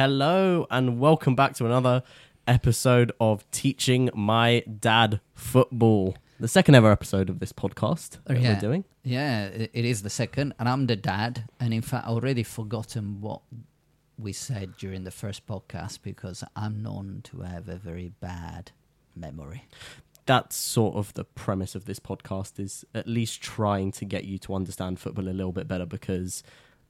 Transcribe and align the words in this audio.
Hello 0.00 0.66
and 0.70 0.98
welcome 0.98 1.34
back 1.34 1.52
to 1.56 1.66
another 1.66 2.02
episode 2.48 3.12
of 3.20 3.44
Teaching 3.50 4.08
My 4.14 4.60
Dad 4.60 5.20
Football. 5.34 6.16
The 6.38 6.48
second 6.48 6.74
ever 6.74 6.90
episode 6.90 7.28
of 7.28 7.38
this 7.38 7.52
podcast 7.52 8.16
Oh, 8.26 8.32
that 8.32 8.40
yeah. 8.40 8.54
we're 8.54 8.60
doing. 8.60 8.84
Yeah, 9.04 9.44
it 9.48 9.70
it 9.74 9.84
is 9.84 10.00
the 10.00 10.08
second, 10.08 10.54
and 10.58 10.70
I'm 10.70 10.86
the 10.86 10.96
dad. 10.96 11.44
And 11.60 11.74
in 11.74 11.82
fact, 11.82 12.06
I 12.06 12.08
already 12.12 12.44
forgotten 12.44 13.20
what 13.20 13.42
we 14.16 14.32
said 14.32 14.74
during 14.78 15.04
the 15.04 15.10
first 15.10 15.46
podcast 15.46 15.98
because 16.00 16.42
I'm 16.56 16.82
known 16.82 17.20
to 17.24 17.42
have 17.42 17.68
a 17.68 17.76
very 17.76 18.10
bad 18.20 18.72
memory. 19.14 19.64
That's 20.24 20.56
sort 20.56 20.96
of 20.96 21.12
the 21.12 21.24
premise 21.24 21.74
of 21.74 21.84
this 21.84 22.00
podcast 22.00 22.58
is 22.58 22.86
at 22.94 23.06
least 23.06 23.42
trying 23.42 23.92
to 23.92 24.06
get 24.06 24.24
you 24.24 24.38
to 24.38 24.54
understand 24.54 24.98
football 24.98 25.28
a 25.28 25.36
little 25.36 25.52
bit 25.52 25.68
better 25.68 25.84
because 25.84 26.42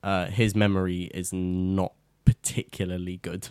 uh, 0.04 0.26
his 0.26 0.54
memory 0.54 1.10
is 1.12 1.32
not 1.32 1.94
particularly 2.30 3.16
good. 3.16 3.48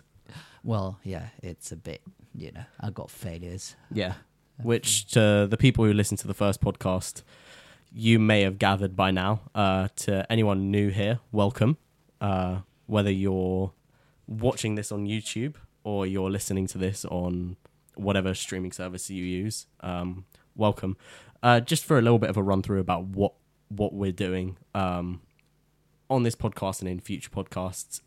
Well, 0.64 1.00
yeah, 1.04 1.28
it's 1.44 1.74
a 1.74 1.76
bit, 1.76 2.02
you 2.34 2.52
know, 2.54 2.64
I've 2.80 2.94
got 2.94 3.12
failures. 3.12 3.76
Yeah. 3.92 4.14
Which 4.64 5.08
to 5.12 5.48
the 5.50 5.58
people 5.58 5.84
who 5.84 5.92
listen 5.92 6.16
to 6.18 6.28
the 6.28 6.34
first 6.34 6.62
podcast, 6.62 7.24
you 7.92 8.20
may 8.20 8.44
have 8.44 8.58
gathered 8.58 8.96
by 8.96 9.12
now. 9.12 9.42
Uh, 9.54 9.90
to 9.98 10.26
anyone 10.32 10.72
new 10.72 10.90
here, 10.90 11.20
welcome. 11.34 11.76
Uh, 12.22 12.60
whether 12.86 13.12
you're 13.12 13.74
watching 14.28 14.76
this 14.76 14.94
on 14.94 15.06
YouTube 15.06 15.56
or 15.84 16.06
you're 16.06 16.30
listening 16.30 16.66
to 16.68 16.78
this 16.78 17.04
on 17.04 17.58
whatever 17.96 18.34
streaming 18.34 18.72
service 18.72 19.10
you 19.10 19.26
use, 19.26 19.68
um, 19.82 20.24
welcome. 20.56 20.96
Uh, 21.44 21.60
just 21.60 21.84
for 21.84 21.98
a 21.98 22.02
little 22.02 22.20
bit 22.20 22.30
of 22.30 22.38
a 22.38 22.44
run 22.44 22.62
through 22.62 22.80
about 22.80 23.04
what 23.04 23.34
what 23.68 23.94
we're 23.94 24.12
doing 24.14 24.58
um, 24.74 25.22
on 26.10 26.24
this 26.24 26.36
podcast 26.36 26.80
and 26.80 26.90
in 26.90 27.00
future 27.02 27.30
podcasts. 27.30 28.00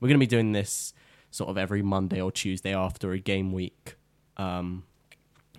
We're 0.00 0.08
going 0.08 0.18
to 0.18 0.26
be 0.26 0.26
doing 0.26 0.52
this 0.52 0.92
sort 1.30 1.50
of 1.50 1.58
every 1.58 1.82
Monday 1.82 2.20
or 2.20 2.32
Tuesday 2.32 2.74
after 2.74 3.12
a 3.12 3.18
game 3.18 3.52
week. 3.52 3.94
Um, 4.36 4.84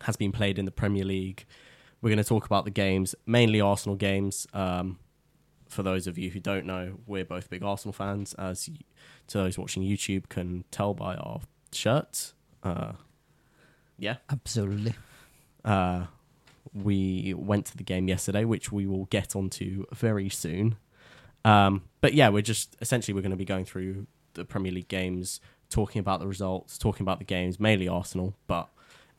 has 0.02 0.16
been 0.16 0.32
played 0.32 0.58
in 0.58 0.66
the 0.66 0.72
Premier 0.72 1.06
League. 1.06 1.46
We're 2.02 2.10
going 2.10 2.18
to 2.18 2.24
talk 2.24 2.46
about 2.46 2.66
the 2.66 2.72
games, 2.72 3.14
mainly 3.26 3.62
Arsenal 3.62 3.96
games. 3.96 4.48
Um, 4.54 4.98
for 5.70 5.84
those 5.84 6.08
of 6.08 6.18
you 6.18 6.32
who 6.32 6.40
don't 6.40 6.66
know, 6.66 6.98
we're 7.06 7.24
both 7.24 7.50
big 7.50 7.64
Arsenal 7.64 7.94
fans, 7.94 8.34
as 8.34 8.68
y- 8.68 8.78
to 9.28 9.38
those 9.38 9.58
watching 9.58 9.84
YouTube 9.84 10.28
can 10.30 10.64
tell 10.72 10.94
by 10.96 11.16
our 11.16 11.42
shirts. 11.72 12.34
Uh, 12.64 12.94
yeah. 13.98 14.18
Absolutely. 14.30 14.96
Uh, 15.64 16.06
we 16.74 17.34
went 17.36 17.68
to 17.68 17.78
the 17.78 17.84
game 17.84 18.08
yesterday, 18.08 18.44
which 18.44 18.72
we 18.72 18.88
will 18.88 19.06
get 19.06 19.36
onto 19.36 19.86
very 19.94 20.30
soon. 20.30 20.78
Um, 21.46 21.84
but 22.02 22.14
yeah, 22.14 22.30
we're 22.30 22.42
just 22.42 22.76
essentially 22.82 23.14
we're 23.14 23.22
going 23.22 23.32
to 23.32 23.38
be 23.38 23.46
going 23.46 23.66
through 23.66 24.08
the 24.34 24.46
Premier 24.46 24.72
League 24.72 24.88
games, 24.88 25.40
talking 25.70 26.00
about 26.00 26.20
the 26.20 26.28
results, 26.28 26.78
talking 26.78 27.04
about 27.04 27.20
the 27.20 27.26
games, 27.26 27.60
mainly 27.60 27.88
Arsenal, 27.88 28.36
but 28.48 28.70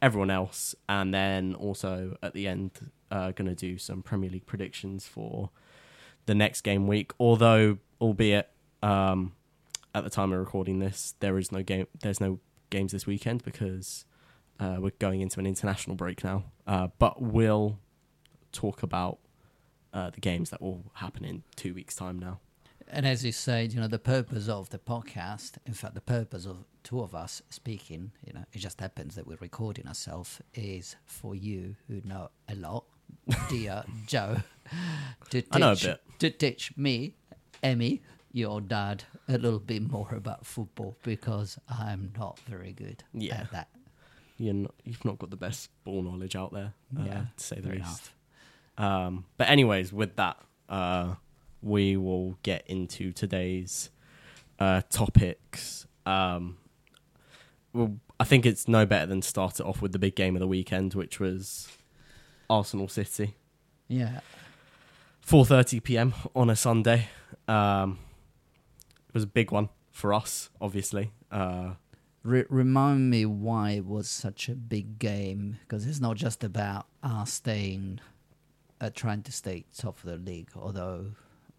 everyone 0.01 0.31
else, 0.31 0.75
and 0.89 1.15
then 1.15 1.55
also 1.55 2.17
at 2.23 2.35
the 2.35 2.49
end, 2.49 2.91
uh, 3.11 3.31
going 3.33 3.49
to 3.49 3.55
do 3.55 3.79
some 3.79 4.03
Premier 4.03 4.31
League 4.31 4.47
predictions 4.47 5.07
for 5.07 5.51
the 6.27 6.35
next 6.35 6.63
game 6.63 6.87
week. 6.87 7.13
Although, 7.21 7.79
albeit 8.01 8.51
um, 8.83 9.33
at 9.95 10.05
the 10.05 10.11
time 10.11 10.33
of 10.33 10.39
recording 10.39 10.79
this, 10.79 11.15
there 11.21 11.39
is 11.39 11.53
no 11.53 11.63
game. 11.63 11.87
There's 12.01 12.21
no 12.21 12.41
games 12.71 12.93
this 12.93 13.07
weekend 13.07 13.45
because 13.45 14.05
uh, 14.59 14.77
we're 14.79 14.93
going 14.99 15.21
into 15.21 15.41
an 15.41 15.47
international 15.47 15.97
break 15.97 16.25
now. 16.25 16.45
Uh, 16.67 16.89
but 16.99 17.21
we'll 17.21 17.79
talk 18.51 18.83
about 18.83 19.19
uh, 19.93 20.11
the 20.11 20.21
games 20.21 20.51
that 20.51 20.61
will 20.61 20.85
happen 20.95 21.25
in 21.25 21.43
two 21.57 21.75
weeks' 21.75 21.95
time 21.95 22.19
now. 22.19 22.41
And 22.95 23.07
as 23.07 23.25
you 23.25 23.33
said, 23.33 23.73
you 23.73 23.81
know, 23.81 23.89
the 23.89 23.99
purpose 23.99 24.49
of 24.49 24.69
the 24.69 24.79
podcast, 24.79 25.53
in 25.67 25.73
fact, 25.73 25.95
the 25.95 26.03
purpose 26.03 26.45
of 26.45 26.65
two 26.85 27.01
of 27.01 27.15
us 27.15 27.41
speaking, 27.49 28.13
you 28.27 28.35
know, 28.35 28.45
it 28.53 28.59
just 28.59 28.81
happens 28.81 29.15
that 29.15 29.27
we're 29.27 29.39
recording 29.41 29.87
ourselves, 29.89 30.41
is 30.55 30.97
for 31.07 31.35
you 31.35 31.75
who 31.89 32.03
know 32.05 32.29
a 32.51 32.55
lot, 32.55 32.85
dear 33.49 33.83
Joe, 34.07 34.37
to 35.31 35.41
teach, 35.41 35.49
I 35.53 35.59
know 35.59 35.73
a 35.73 35.77
bit. 35.77 36.01
to 36.19 36.31
teach 36.31 36.77
me, 36.77 37.15
Emmy, 37.63 38.03
your 38.31 38.61
dad, 38.61 39.05
a 39.27 39.39
little 39.39 39.59
bit 39.59 39.91
more 39.91 40.09
about 40.15 40.45
football 40.45 40.97
because 41.03 41.59
I'm 41.71 42.13
not 42.19 42.39
very 42.41 42.73
good 42.73 43.05
Yeah. 43.15 43.41
at 43.43 43.53
that. 43.53 43.69
You're 44.37 44.55
not, 44.55 44.75
you've 44.85 45.05
not 45.05 45.19
got 45.19 45.31
the 45.31 45.37
best 45.37 45.71
ball 45.85 46.03
knowledge 46.03 46.37
out 46.37 46.53
there, 46.53 46.75
uh, 46.99 47.05
Yeah, 47.05 47.25
to 47.39 47.43
say 47.45 47.59
the 47.61 47.71
least. 47.71 48.11
Um, 48.77 49.25
but 49.39 49.49
anyways, 49.49 49.93
with 49.95 50.17
that, 50.17 50.37
uh, 50.69 51.15
we 51.63 51.97
will 51.97 52.39
get 52.43 52.65
into 52.67 53.13
today's 53.13 53.91
uh, 54.59 54.83
topics. 54.91 55.87
Um, 56.05 56.59
well, 57.73 57.97
I 58.21 58.25
think 58.25 58.45
it's 58.45 58.69
no 58.69 58.85
better 58.87 59.07
than 59.07 59.23
start 59.23 59.61
it 59.61 59.67
off 59.67 59.81
with 59.81 59.93
the 59.93 59.99
big 59.99 60.15
game 60.15 60.37
of 60.37 60.41
the 60.41 60.47
weekend, 60.47 60.95
which 60.95 61.19
was 61.19 61.69
Arsenal 62.51 62.89
City. 62.89 63.35
Yeah. 63.89 64.21
4:30 65.27 65.83
p.m. 65.83 66.15
on 66.35 66.51
a 66.51 66.57
Sunday. 66.57 67.09
Um, 67.49 67.99
it 69.09 69.15
was 69.15 69.25
a 69.25 69.29
big 69.29 69.51
one 69.53 69.69
for 69.91 70.13
us, 70.13 70.51
obviously. 70.61 71.13
Uh, 71.31 71.75
Re- 72.25 72.45
remind 72.49 73.11
me 73.11 73.27
why 73.27 73.73
it 73.73 73.87
was 73.87 74.09
such 74.09 74.49
a 74.49 74.55
big 74.55 74.99
game 74.99 75.59
because 75.63 75.87
it's 75.87 76.01
not 76.01 76.17
just 76.17 76.45
about 76.45 76.87
us 77.03 77.33
staying, 77.33 78.01
uh, 78.81 78.91
trying 78.95 79.23
to 79.23 79.33
stay 79.33 79.65
top 79.77 79.99
of 79.99 80.05
the 80.05 80.17
league. 80.17 80.51
Although, 80.55 81.07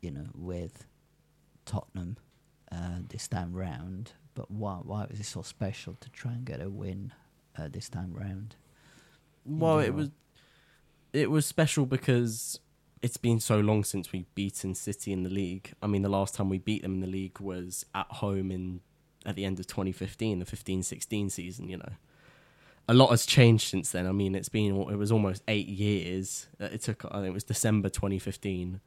you 0.03 0.11
know, 0.11 0.27
with 0.35 0.85
Tottenham 1.65 2.17
uh, 2.71 2.99
this 3.09 3.27
time 3.27 3.53
round, 3.53 4.11
but 4.35 4.51
why 4.51 4.75
why 4.83 5.05
was 5.09 5.19
it 5.19 5.25
so 5.25 5.41
special 5.41 5.95
to 6.01 6.09
try 6.09 6.33
and 6.33 6.45
get 6.45 6.61
a 6.61 6.69
win 6.69 7.13
uh, 7.57 7.67
this 7.71 7.89
time 7.89 8.13
round? 8.13 8.55
well, 9.45 9.79
it 9.79 9.93
was 9.93 10.09
it 11.13 11.29
was 11.31 11.45
special 11.45 11.85
because 11.85 12.59
it's 13.01 13.17
been 13.17 13.39
so 13.39 13.59
long 13.59 13.83
since 13.83 14.11
we've 14.11 14.33
beaten 14.35 14.73
City 14.75 15.11
in 15.11 15.23
the 15.23 15.29
league. 15.29 15.73
I 15.81 15.87
mean, 15.87 16.01
the 16.01 16.09
last 16.09 16.35
time 16.35 16.49
we 16.49 16.57
beat 16.57 16.81
them 16.81 16.93
in 16.95 16.99
the 17.01 17.07
league 17.07 17.39
was 17.39 17.85
at 17.93 18.07
home 18.07 18.51
in 18.51 18.81
at 19.25 19.35
the 19.35 19.45
end 19.45 19.59
of 19.59 19.67
2015, 19.67 20.39
the 20.39 20.45
15-16 20.45 21.31
season. 21.31 21.69
You 21.69 21.77
know, 21.77 21.91
a 22.87 22.93
lot 22.93 23.09
has 23.11 23.25
changed 23.25 23.67
since 23.69 23.91
then. 23.91 24.07
I 24.07 24.11
mean, 24.11 24.35
it's 24.35 24.49
been 24.49 24.75
it 24.89 24.97
was 24.97 25.11
almost 25.11 25.43
eight 25.47 25.67
years. 25.67 26.47
Uh, 26.59 26.65
It 26.65 26.81
took 26.81 27.05
I 27.05 27.15
think 27.15 27.27
it 27.27 27.33
was 27.33 27.43
December 27.43 27.89
2015 27.89 28.71
w- 28.71 28.79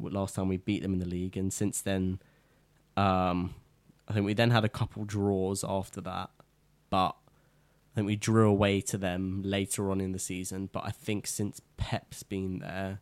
last 0.00 0.34
time 0.34 0.48
we 0.48 0.56
beat 0.56 0.82
them 0.82 0.92
in 0.92 0.98
the 0.98 1.06
league, 1.06 1.36
and 1.36 1.52
since 1.52 1.80
then, 1.80 2.20
um, 2.96 3.54
I 4.08 4.12
think 4.12 4.26
we 4.26 4.34
then 4.34 4.50
had 4.50 4.64
a 4.64 4.68
couple 4.68 5.04
draws 5.04 5.62
after 5.62 6.00
that, 6.00 6.30
but 6.90 7.16
I 7.16 7.94
think 7.94 8.06
we 8.06 8.16
drew 8.16 8.48
away 8.48 8.80
to 8.82 8.98
them 8.98 9.42
later 9.44 9.90
on 9.90 10.00
in 10.00 10.12
the 10.12 10.18
season. 10.18 10.68
But 10.72 10.84
I 10.84 10.90
think 10.90 11.26
since 11.26 11.60
Pep's 11.76 12.22
been 12.22 12.58
there, 12.60 13.00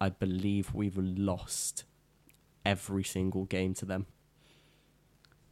I 0.00 0.08
believe 0.10 0.74
we've 0.74 0.96
lost 0.96 1.84
every 2.64 3.04
single 3.04 3.44
game 3.46 3.72
to 3.74 3.84
them 3.86 4.06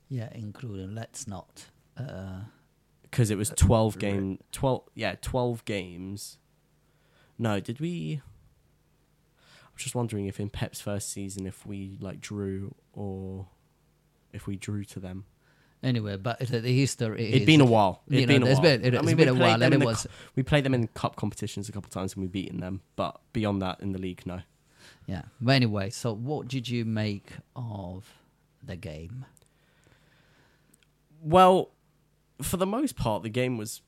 Yeah, 0.09 0.29
including 0.35 0.95
let's 0.95 1.27
not. 1.27 1.67
Uh, 1.97 2.41
because 3.03 3.31
it 3.31 3.39
was 3.39 3.51
Uh, 3.51 3.55
12 3.57 3.99
game 3.99 4.39
12 4.53 4.83
yeah 4.95 5.15
12 5.23 5.65
games 5.65 6.37
no 7.39 7.59
did 7.61 7.81
we 7.81 8.21
just 9.77 9.95
wondering 9.95 10.27
if 10.27 10.41
in 10.41 10.49
pep's 10.49 10.81
first 10.81 11.11
season 11.11 11.47
if 11.47 11.67
we 11.67 11.97
like 12.01 12.21
drew 12.21 12.75
or 12.93 13.47
if 14.33 14.47
we 14.47 14.57
drew 14.57 14.85
to 14.85 14.99
them 15.01 15.25
anyway, 15.83 16.17
but 16.17 16.39
the, 16.41 16.59
uh, 16.59 16.61
the 16.61 16.75
history. 16.77 17.29
it'd 17.29 17.43
is- 17.43 17.47
been 17.47 17.61
a 17.61 17.65
while 17.65 18.03
it'd 18.09 18.23
know, 18.23 18.27
been 18.27 18.43
a 18.43 18.47
while 18.53 18.63
been- 18.63 18.85
it- 18.85 18.95
I 18.95 18.99
it's 18.99 19.07
mean, 19.07 19.17
been 19.17 19.29
we 19.29 19.33
a 19.33 19.35
played 19.35 19.41
while, 19.51 19.59
them 19.59 19.73
and 19.73 19.75
in 19.75 19.83
it 19.83 19.85
was- 19.87 20.03
cu- 20.03 20.09
we 20.35 20.43
played 20.43 20.65
them 20.65 20.75
in 20.75 20.89
cup 20.89 21.17
competitions 21.17 21.69
a 21.69 21.73
couple 21.73 21.89
of 21.89 21.93
times 21.93 22.15
and 22.15 22.23
we've 22.23 22.33
beaten 22.33 22.61
them 22.61 22.81
but 22.97 23.21
beyond 23.33 23.61
that 23.63 23.81
in 23.81 23.93
the 23.93 23.99
league 24.01 24.27
no 24.27 24.41
Yeah. 25.07 25.23
But 25.41 25.53
anyway, 25.53 25.91
so 25.91 26.13
what 26.13 26.49
did 26.49 26.69
you 26.69 26.85
make 26.85 27.31
of 27.55 28.13
the 28.63 28.77
game? 28.77 29.25
Well, 31.21 31.71
for 32.43 32.57
the 32.57 32.67
most 32.67 32.97
part, 32.97 33.23
the 33.23 33.29
game 33.29 33.57
was 33.57 33.83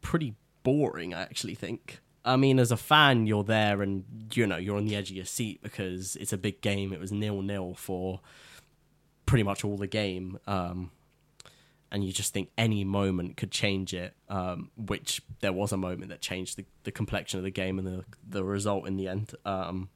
pretty 0.00 0.34
boring. 0.62 1.14
I 1.14 1.22
actually 1.22 1.54
think. 1.54 2.00
I 2.24 2.36
mean, 2.36 2.58
as 2.58 2.70
a 2.70 2.76
fan, 2.76 3.26
you're 3.26 3.44
there 3.44 3.82
and 3.82 4.04
you 4.32 4.46
know 4.46 4.56
you're 4.56 4.76
on 4.76 4.84
the 4.84 4.94
edge 4.94 5.10
of 5.10 5.16
your 5.16 5.24
seat 5.24 5.62
because 5.62 6.16
it's 6.16 6.32
a 6.32 6.38
big 6.38 6.60
game. 6.60 6.92
It 6.92 7.00
was 7.00 7.10
nil 7.10 7.42
nil 7.42 7.74
for 7.74 8.20
pretty 9.26 9.42
much 9.42 9.64
all 9.64 9.76
the 9.76 9.86
game, 9.88 10.38
um, 10.46 10.90
and 11.90 12.04
you 12.04 12.12
just 12.12 12.32
think 12.32 12.50
any 12.56 12.84
moment 12.84 13.36
could 13.36 13.50
change 13.50 13.92
it. 13.92 14.14
Um, 14.28 14.70
which 14.76 15.20
there 15.40 15.52
was 15.52 15.72
a 15.72 15.76
moment 15.76 16.10
that 16.10 16.20
changed 16.20 16.56
the, 16.56 16.64
the 16.84 16.92
complexion 16.92 17.38
of 17.38 17.44
the 17.44 17.50
game 17.50 17.78
and 17.78 17.86
the 17.86 18.04
the 18.28 18.44
result 18.44 18.86
in 18.86 18.96
the 18.96 19.08
end. 19.08 19.34
Um, 19.44 19.88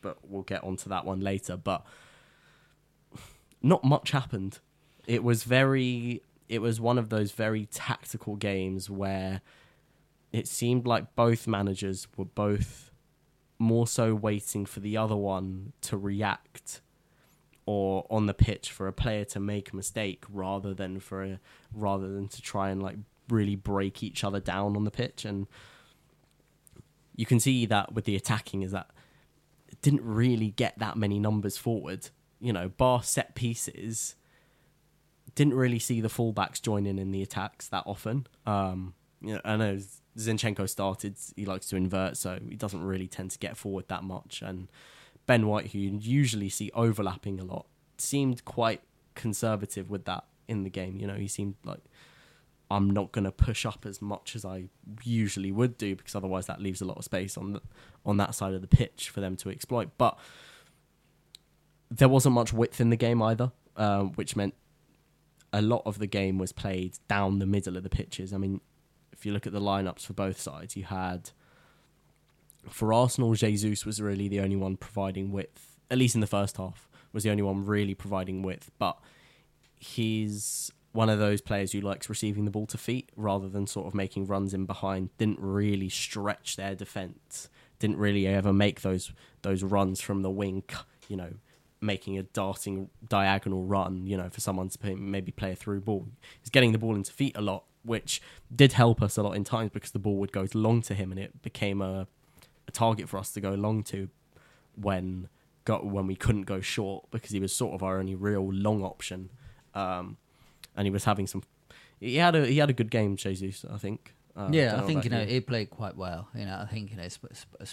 but 0.00 0.18
we'll 0.22 0.42
get 0.42 0.64
onto 0.64 0.88
that 0.88 1.04
one 1.04 1.20
later. 1.20 1.58
But 1.58 1.84
not 3.62 3.84
much 3.84 4.12
happened. 4.12 4.60
It 5.06 5.22
was 5.22 5.44
very. 5.44 6.22
It 6.48 6.60
was 6.60 6.80
one 6.80 6.98
of 6.98 7.10
those 7.10 7.32
very 7.32 7.66
tactical 7.66 8.34
games 8.34 8.90
where 8.90 9.40
it 10.32 10.46
seemed 10.46 10.86
like 10.86 11.14
both 11.14 11.46
managers 11.46 12.06
were 12.16 12.24
both 12.24 12.90
more 13.58 13.86
so 13.86 14.14
waiting 14.14 14.64
for 14.64 14.80
the 14.80 14.96
other 14.96 15.16
one 15.16 15.72
to 15.82 15.96
react 15.96 16.80
or 17.66 18.06
on 18.10 18.26
the 18.26 18.34
pitch 18.34 18.70
for 18.70 18.86
a 18.86 18.92
player 18.92 19.24
to 19.24 19.38
make 19.38 19.72
a 19.72 19.76
mistake 19.76 20.24
rather 20.30 20.72
than 20.72 20.98
for 20.98 21.22
a, 21.22 21.40
rather 21.74 22.08
than 22.08 22.26
to 22.28 22.40
try 22.40 22.70
and 22.70 22.82
like 22.82 22.96
really 23.28 23.56
break 23.56 24.02
each 24.02 24.24
other 24.24 24.40
down 24.40 24.76
on 24.76 24.84
the 24.84 24.90
pitch. 24.90 25.24
And 25.24 25.46
you 27.14 27.26
can 27.26 27.38
see 27.38 27.66
that 27.66 27.92
with 27.92 28.06
the 28.06 28.16
attacking 28.16 28.62
is 28.62 28.72
that 28.72 28.90
it 29.68 29.80
didn't 29.82 30.02
really 30.02 30.50
get 30.50 30.78
that 30.78 30.96
many 30.96 31.18
numbers 31.18 31.56
forward. 31.56 32.08
You 32.40 32.52
know 32.52 32.70
bar 32.70 33.02
set 33.02 33.34
pieces 33.34 34.14
didn't 35.34 35.54
really 35.54 35.78
see 35.78 36.00
the 36.00 36.08
fullbacks 36.08 36.60
join 36.60 36.86
in 36.86 36.98
in 36.98 37.10
the 37.10 37.22
attacks 37.22 37.68
that 37.68 37.82
often. 37.84 38.26
Um 38.46 38.94
you 39.20 39.34
know 39.34 39.40
i 39.44 39.56
know 39.56 39.78
zinchenko 40.16 40.68
started 40.68 41.16
he 41.36 41.44
likes 41.44 41.66
to 41.66 41.76
invert 41.76 42.16
so 42.16 42.38
he 42.48 42.56
doesn't 42.56 42.82
really 42.82 43.06
tend 43.06 43.30
to 43.30 43.38
get 43.38 43.56
forward 43.56 43.84
that 43.88 44.02
much 44.02 44.42
and 44.42 44.68
ben 45.26 45.46
white 45.46 45.70
who 45.70 45.78
you 45.78 45.96
usually 46.00 46.48
see 46.48 46.70
overlapping 46.74 47.38
a 47.38 47.44
lot 47.44 47.66
seemed 47.98 48.44
quite 48.44 48.80
conservative 49.14 49.90
with 49.90 50.04
that 50.04 50.24
in 50.48 50.64
the 50.64 50.70
game 50.70 50.98
you 50.98 51.06
know 51.06 51.14
he 51.14 51.28
seemed 51.28 51.54
like 51.64 51.80
I'm 52.70 52.88
not 52.88 53.10
going 53.10 53.24
to 53.24 53.32
push 53.32 53.66
up 53.66 53.84
as 53.84 54.00
much 54.00 54.36
as 54.36 54.44
I 54.44 54.66
usually 55.02 55.50
would 55.50 55.76
do 55.76 55.96
because 55.96 56.14
otherwise 56.14 56.46
that 56.46 56.60
leaves 56.60 56.80
a 56.80 56.84
lot 56.84 56.98
of 56.98 57.04
space 57.04 57.36
on 57.36 57.54
the, 57.54 57.62
on 58.06 58.16
that 58.18 58.34
side 58.34 58.54
of 58.54 58.60
the 58.60 58.68
pitch 58.68 59.10
for 59.10 59.20
them 59.20 59.36
to 59.38 59.50
exploit. 59.50 59.90
But 59.98 60.16
there 61.90 62.08
wasn't 62.08 62.36
much 62.36 62.52
width 62.52 62.80
in 62.80 62.90
the 62.90 62.96
game 62.96 63.20
either, 63.20 63.50
uh, 63.76 64.02
which 64.02 64.36
meant 64.36 64.54
a 65.52 65.60
lot 65.60 65.82
of 65.84 65.98
the 65.98 66.06
game 66.06 66.38
was 66.38 66.52
played 66.52 66.96
down 67.08 67.40
the 67.40 67.46
middle 67.46 67.76
of 67.76 67.82
the 67.82 67.90
pitches. 67.90 68.32
I 68.32 68.36
mean, 68.36 68.60
if 69.20 69.26
you 69.26 69.34
look 69.34 69.46
at 69.46 69.52
the 69.52 69.60
lineups 69.60 70.06
for 70.06 70.14
both 70.14 70.40
sides, 70.40 70.76
you 70.76 70.84
had 70.84 71.30
for 72.66 72.90
Arsenal, 72.90 73.34
Jesus 73.34 73.84
was 73.84 74.00
really 74.00 74.28
the 74.28 74.40
only 74.40 74.56
one 74.56 74.78
providing 74.78 75.30
width, 75.30 75.76
at 75.90 75.98
least 75.98 76.14
in 76.14 76.22
the 76.22 76.26
first 76.26 76.56
half, 76.56 76.88
was 77.12 77.24
the 77.24 77.30
only 77.30 77.42
one 77.42 77.66
really 77.66 77.94
providing 77.94 78.40
width. 78.40 78.70
But 78.78 78.98
he's 79.78 80.72
one 80.92 81.10
of 81.10 81.18
those 81.18 81.42
players 81.42 81.72
who 81.72 81.82
likes 81.82 82.08
receiving 82.08 82.46
the 82.46 82.50
ball 82.50 82.66
to 82.68 82.78
feet 82.78 83.10
rather 83.14 83.46
than 83.46 83.66
sort 83.66 83.86
of 83.86 83.94
making 83.94 84.26
runs 84.26 84.54
in 84.54 84.64
behind. 84.64 85.10
Didn't 85.18 85.38
really 85.38 85.90
stretch 85.90 86.56
their 86.56 86.74
defense. 86.74 87.50
Didn't 87.78 87.98
really 87.98 88.26
ever 88.26 88.54
make 88.54 88.80
those 88.80 89.12
those 89.42 89.62
runs 89.62 90.00
from 90.00 90.22
the 90.22 90.30
wing. 90.30 90.64
You 91.08 91.16
know, 91.16 91.32
making 91.82 92.16
a 92.16 92.22
darting 92.22 92.88
diagonal 93.06 93.64
run. 93.64 94.06
You 94.06 94.16
know, 94.16 94.30
for 94.30 94.40
someone 94.40 94.70
to 94.70 94.96
maybe 94.96 95.30
play 95.30 95.52
a 95.52 95.56
through 95.56 95.82
ball. 95.82 96.08
He's 96.40 96.50
getting 96.50 96.72
the 96.72 96.78
ball 96.78 96.94
into 96.94 97.12
feet 97.12 97.36
a 97.36 97.42
lot, 97.42 97.64
which 97.82 98.20
did 98.54 98.72
help 98.72 99.00
us 99.02 99.16
a 99.16 99.22
lot 99.22 99.32
in 99.32 99.44
times 99.44 99.70
because 99.72 99.90
the 99.90 99.98
ball 99.98 100.16
would 100.16 100.32
go 100.32 100.46
long 100.54 100.82
to 100.82 100.94
him 100.94 101.10
and 101.10 101.18
it 101.18 101.42
became 101.42 101.80
a 101.80 102.06
a 102.68 102.72
target 102.72 103.08
for 103.08 103.18
us 103.18 103.32
to 103.32 103.40
go 103.40 103.50
long 103.50 103.82
to 103.82 104.08
when 104.76 105.28
got 105.64 105.84
when 105.84 106.06
we 106.06 106.16
couldn't 106.16 106.42
go 106.42 106.60
short 106.60 107.10
because 107.10 107.30
he 107.30 107.40
was 107.40 107.54
sort 107.54 107.74
of 107.74 107.82
our 107.82 107.98
only 107.98 108.14
real 108.14 108.52
long 108.52 108.82
option. 108.82 109.30
Um, 109.74 110.16
and 110.76 110.86
he 110.86 110.90
was 110.90 111.04
having 111.04 111.26
some. 111.26 111.42
He 111.98 112.16
had 112.16 112.34
a 112.34 112.46
he 112.46 112.58
had 112.58 112.70
a 112.70 112.72
good 112.72 112.90
game, 112.90 113.16
Jesus. 113.16 113.64
I 113.70 113.76
think. 113.76 114.14
Uh, 114.36 114.48
yeah, 114.52 114.80
I 114.80 114.86
think 114.86 115.04
you 115.04 115.10
know 115.10 115.20
you. 115.20 115.26
he 115.26 115.40
played 115.40 115.70
quite 115.70 115.96
well. 115.96 116.28
You 116.34 116.46
know, 116.46 116.58
I 116.60 116.66
think 116.66 116.90
you 116.90 116.96
know 116.96 117.02
it's, 117.02 117.18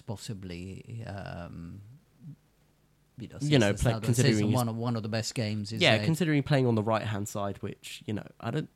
possibly. 0.02 1.06
Um, 1.06 1.82
you 3.20 3.28
know, 3.30 3.38
you 3.42 3.58
know 3.58 3.74
play, 3.74 3.96
considering 4.02 4.52
one 4.52 4.70
of 4.70 4.76
one 4.76 4.96
of 4.96 5.04
the 5.04 5.10
best 5.10 5.34
games. 5.34 5.72
yeah, 5.72 5.98
considering 6.04 6.44
playing 6.44 6.68
on 6.68 6.76
the 6.76 6.84
right 6.84 7.04
hand 7.04 7.28
side, 7.28 7.58
which 7.62 8.04
you 8.06 8.14
know, 8.14 8.28
I 8.40 8.52
don't, 8.52 8.70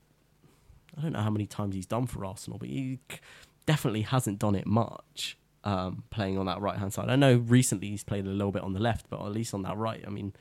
I 0.98 1.02
don't 1.02 1.14
know 1.14 1.22
how 1.22 1.30
many 1.30 1.46
times 1.46 1.76
he's 1.76 1.86
done 1.86 2.08
for 2.08 2.26
Arsenal, 2.26 2.60
but 2.60 2.70
he 2.70 3.00
definitely 3.66 4.02
hasn't 4.02 4.40
done 4.40 4.56
it 4.56 4.66
much. 4.66 5.38
Um, 5.64 6.06
playing 6.10 6.40
on 6.40 6.48
that 6.48 6.60
right 6.60 6.76
hand 6.76 6.92
side, 6.92 7.08
I 7.10 7.16
know 7.16 7.36
recently 7.36 7.90
he's 7.90 8.04
played 8.04 8.26
a 8.26 8.30
little 8.30 8.52
bit 8.52 8.64
on 8.64 8.74
the 8.74 8.80
left, 8.80 9.12
but 9.12 9.24
at 9.24 9.32
least 9.32 9.54
on 9.54 9.62
that 9.62 9.78
right, 9.78 10.04
I 10.08 10.10
mean, 10.10 10.34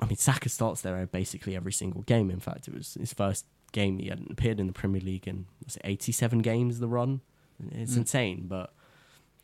I 0.00 0.06
mean, 0.06 0.16
Saka 0.16 0.48
starts 0.48 0.80
there 0.80 1.06
basically 1.06 1.54
every 1.54 1.72
single 1.72 2.02
game. 2.02 2.28
In 2.28 2.40
fact, 2.40 2.66
it 2.66 2.74
was 2.74 2.94
his 2.94 3.12
first 3.12 3.46
game 3.70 3.98
he 3.98 4.08
hadn't 4.08 4.30
appeared 4.30 4.60
in 4.60 4.66
the 4.66 4.72
Premier 4.72 5.00
League 5.00 5.26
in 5.26 5.46
was 5.64 5.76
it 5.76 5.82
87 5.84 6.40
games 6.40 6.78
the 6.78 6.88
run. 6.88 7.20
It's 7.70 7.94
mm. 7.94 7.98
insane, 7.98 8.46
but 8.48 8.72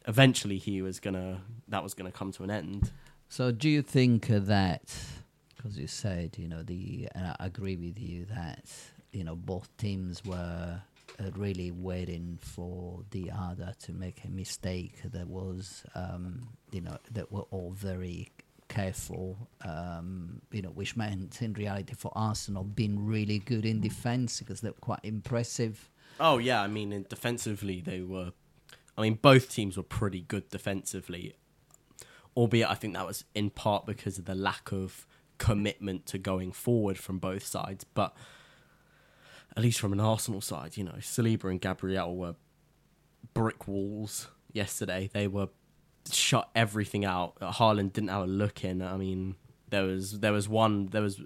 eventually 0.06 0.58
he 0.58 0.82
was 0.82 1.00
gonna 1.00 1.42
that 1.68 1.82
was 1.82 1.94
gonna 1.94 2.12
come 2.12 2.32
to 2.32 2.42
an 2.42 2.50
end. 2.50 2.90
So, 3.28 3.52
do 3.52 3.68
you 3.68 3.82
think 3.82 4.26
that 4.26 4.82
because 5.56 5.78
you 5.78 5.86
said 5.86 6.36
you 6.38 6.48
know 6.48 6.62
the 6.62 7.08
and 7.14 7.26
I 7.26 7.46
agree 7.46 7.76
with 7.76 7.98
you 7.98 8.26
that 8.26 8.64
you 9.12 9.24
know 9.24 9.36
both 9.36 9.74
teams 9.76 10.24
were 10.24 10.80
uh, 11.20 11.30
really 11.36 11.70
waiting 11.70 12.38
for 12.40 13.02
the 13.10 13.30
other 13.30 13.74
to 13.82 13.92
make 13.92 14.22
a 14.24 14.30
mistake 14.30 15.00
that 15.04 15.26
was 15.26 15.84
um, 15.94 16.48
you 16.70 16.80
know 16.80 16.96
that 17.10 17.30
were 17.32 17.46
all 17.50 17.72
very 17.72 18.30
careful, 18.68 19.48
um, 19.64 20.40
you 20.52 20.62
know, 20.62 20.68
which 20.68 20.96
meant 20.96 21.40
in 21.42 21.54
reality 21.54 21.94
for 21.94 22.12
Arsenal 22.14 22.64
being 22.64 23.04
really 23.04 23.38
good 23.38 23.64
in 23.64 23.80
defence 23.80 24.38
because 24.38 24.60
they're 24.60 24.72
quite 24.72 25.00
impressive. 25.02 25.90
Oh 26.20 26.38
yeah, 26.38 26.62
I 26.62 26.68
mean, 26.68 27.06
defensively 27.08 27.80
they 27.80 28.00
were. 28.02 28.32
I 28.96 29.02
mean, 29.02 29.14
both 29.14 29.50
teams 29.50 29.76
were 29.76 29.82
pretty 29.82 30.22
good 30.22 30.48
defensively, 30.50 31.36
albeit 32.36 32.68
I 32.68 32.74
think 32.74 32.94
that 32.94 33.06
was 33.06 33.24
in 33.34 33.50
part 33.50 33.86
because 33.86 34.18
of 34.18 34.24
the 34.24 34.34
lack 34.34 34.72
of 34.72 35.06
commitment 35.38 36.04
to 36.06 36.18
going 36.18 36.52
forward 36.52 36.98
from 36.98 37.18
both 37.18 37.44
sides. 37.44 37.84
But 37.84 38.14
at 39.56 39.62
least 39.62 39.80
from 39.80 39.92
an 39.92 40.00
Arsenal 40.00 40.40
side, 40.40 40.76
you 40.76 40.84
know, 40.84 40.94
Saliba 40.98 41.44
and 41.44 41.60
Gabriel 41.60 42.16
were 42.16 42.34
brick 43.34 43.66
walls 43.66 44.28
yesterday. 44.52 45.10
They 45.12 45.26
were 45.26 45.48
shut 46.10 46.48
everything 46.54 47.04
out. 47.04 47.38
Haaland 47.40 47.92
didn't 47.92 48.08
have 48.08 48.22
a 48.22 48.26
look 48.26 48.64
in. 48.64 48.82
I 48.82 48.96
mean, 48.96 49.36
there 49.70 49.84
was 49.84 50.20
there 50.20 50.32
was 50.32 50.48
one 50.48 50.86
there 50.86 51.02
was 51.02 51.20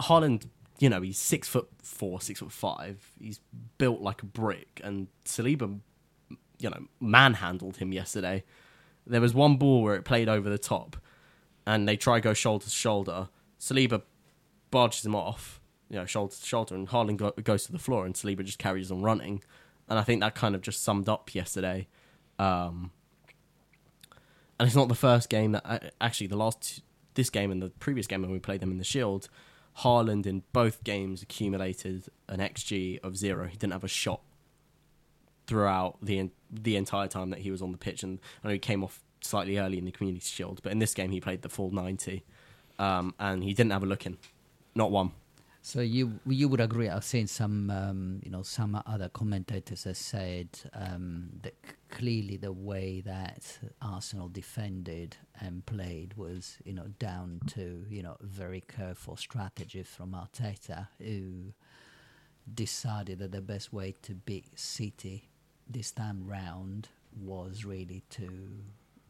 Haaland. 0.00 0.48
You 0.78 0.90
know, 0.90 1.00
he's 1.00 1.18
six 1.18 1.48
foot 1.48 1.68
four, 1.82 2.20
six 2.20 2.40
foot 2.40 2.52
five. 2.52 3.10
He's 3.18 3.40
built 3.78 4.00
like 4.00 4.22
a 4.22 4.26
brick, 4.26 4.80
and 4.84 5.08
Saliba, 5.24 5.78
you 6.58 6.70
know, 6.70 6.86
manhandled 7.00 7.78
him 7.78 7.92
yesterday. 7.92 8.44
There 9.06 9.20
was 9.20 9.32
one 9.32 9.56
ball 9.56 9.82
where 9.82 9.94
it 9.94 10.04
played 10.04 10.28
over 10.28 10.50
the 10.50 10.58
top, 10.58 10.96
and 11.66 11.88
they 11.88 11.96
try 11.96 12.20
go 12.20 12.34
shoulder 12.34 12.64
to 12.64 12.70
shoulder. 12.70 13.28
Saliba 13.58 14.02
barges 14.70 15.06
him 15.06 15.14
off, 15.14 15.60
you 15.90 15.96
know, 15.96 16.04
shoulder 16.04 16.34
to 16.34 16.46
shoulder, 16.46 16.74
and 16.74 16.88
Haaland 16.88 17.16
go, 17.16 17.30
goes 17.42 17.64
to 17.66 17.72
the 17.72 17.78
floor, 17.78 18.06
and 18.06 18.14
Saliba 18.14 18.44
just 18.44 18.58
carries 18.58 18.90
on 18.90 19.02
running. 19.02 19.42
And 19.88 19.98
I 19.98 20.02
think 20.02 20.20
that 20.20 20.34
kind 20.34 20.54
of 20.54 20.62
just 20.62 20.82
summed 20.82 21.08
up 21.08 21.34
yesterday. 21.34 21.86
Um, 22.38 22.90
and 24.58 24.66
it's 24.66 24.76
not 24.76 24.88
the 24.88 24.94
first 24.94 25.28
game 25.28 25.52
that 25.52 25.62
uh, 25.64 25.78
actually 26.00 26.26
the 26.26 26.36
last 26.36 26.82
this 27.14 27.30
game 27.30 27.50
and 27.50 27.62
the 27.62 27.70
previous 27.70 28.06
game 28.06 28.22
when 28.22 28.30
we 28.30 28.38
played 28.38 28.60
them 28.60 28.70
in 28.70 28.78
the 28.78 28.84
Shield, 28.84 29.28
Haaland 29.78 30.26
in 30.26 30.42
both 30.52 30.84
games 30.84 31.22
accumulated 31.22 32.04
an 32.28 32.40
xG 32.40 32.98
of 33.02 33.16
zero. 33.16 33.46
He 33.46 33.56
didn't 33.56 33.72
have 33.72 33.84
a 33.84 33.88
shot 33.88 34.20
throughout 35.46 35.98
the 36.02 36.30
the 36.50 36.76
entire 36.76 37.08
time 37.08 37.30
that 37.30 37.40
he 37.40 37.50
was 37.50 37.62
on 37.62 37.72
the 37.72 37.78
pitch, 37.78 38.02
and 38.02 38.18
I 38.42 38.48
know 38.48 38.52
he 38.54 38.58
came 38.58 38.82
off 38.82 39.02
slightly 39.20 39.58
early 39.58 39.78
in 39.78 39.84
the 39.84 39.90
Community 39.90 40.24
Shield, 40.24 40.60
but 40.62 40.72
in 40.72 40.78
this 40.78 40.94
game 40.94 41.10
he 41.10 41.20
played 41.20 41.42
the 41.42 41.48
full 41.48 41.70
ninety, 41.70 42.24
um, 42.78 43.14
and 43.18 43.44
he 43.44 43.52
didn't 43.52 43.72
have 43.72 43.82
a 43.82 43.86
look 43.86 44.06
in, 44.06 44.16
not 44.74 44.90
one. 44.90 45.12
So 45.66 45.80
you 45.80 46.20
you 46.28 46.48
would 46.48 46.60
agree? 46.60 46.88
I've 46.88 47.02
seen 47.02 47.26
some 47.26 47.70
um, 47.70 48.20
you 48.22 48.30
know 48.30 48.42
some 48.42 48.80
other 48.86 49.08
commentators 49.08 49.82
have 49.82 49.96
said 49.96 50.48
um, 50.72 51.28
that 51.42 51.54
clearly 51.90 52.36
the 52.36 52.52
way 52.52 53.00
that 53.00 53.58
Arsenal 53.82 54.28
defended 54.28 55.16
and 55.40 55.66
played 55.66 56.14
was 56.16 56.58
you 56.64 56.72
know 56.72 56.86
down 57.00 57.40
to 57.48 57.84
you 57.90 58.00
know 58.00 58.16
very 58.20 58.60
careful 58.60 59.16
strategy 59.16 59.82
from 59.82 60.12
Arteta, 60.12 60.86
who 60.98 61.52
decided 62.54 63.18
that 63.18 63.32
the 63.32 63.40
best 63.40 63.72
way 63.72 63.92
to 64.02 64.14
beat 64.14 64.56
City 64.56 65.28
this 65.68 65.90
time 65.90 66.28
round 66.28 66.90
was 67.20 67.64
really 67.64 68.04
to 68.10 68.28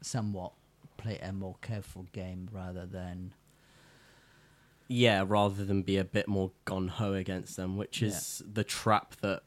somewhat 0.00 0.52
play 0.96 1.18
a 1.18 1.34
more 1.34 1.56
careful 1.60 2.06
game 2.14 2.48
rather 2.50 2.86
than 2.86 3.34
yeah, 4.88 5.24
rather 5.26 5.64
than 5.64 5.82
be 5.82 5.96
a 5.96 6.04
bit 6.04 6.28
more 6.28 6.52
gun 6.64 6.88
ho 6.88 7.14
against 7.14 7.56
them, 7.56 7.76
which 7.76 8.02
is 8.02 8.42
yeah. 8.44 8.52
the 8.54 8.64
trap 8.64 9.16
that 9.20 9.42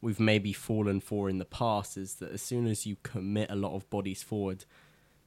we've 0.00 0.20
maybe 0.20 0.52
fallen 0.52 1.00
for 1.00 1.28
in 1.28 1.38
the 1.38 1.44
past. 1.44 1.96
Is 1.96 2.14
that 2.16 2.32
as 2.32 2.42
soon 2.42 2.66
as 2.66 2.86
you 2.86 2.96
commit 3.02 3.50
a 3.50 3.56
lot 3.56 3.74
of 3.74 3.88
bodies 3.90 4.22
forward, 4.22 4.64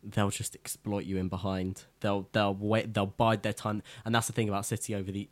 they'll 0.04 0.30
just 0.30 0.56
exploit 0.56 1.06
you 1.06 1.18
in 1.18 1.28
behind. 1.28 1.84
They'll 2.00 2.28
they'll 2.32 2.56
wait. 2.56 2.94
They'll 2.94 3.06
bide 3.06 3.44
their 3.44 3.54
time, 3.54 3.84
and 4.06 4.14
that's 4.16 4.28
the 4.28 4.34
thing 4.34 4.50
about 4.50 4.66
City 4.66 4.96
over 4.96 5.12
the 5.12 5.30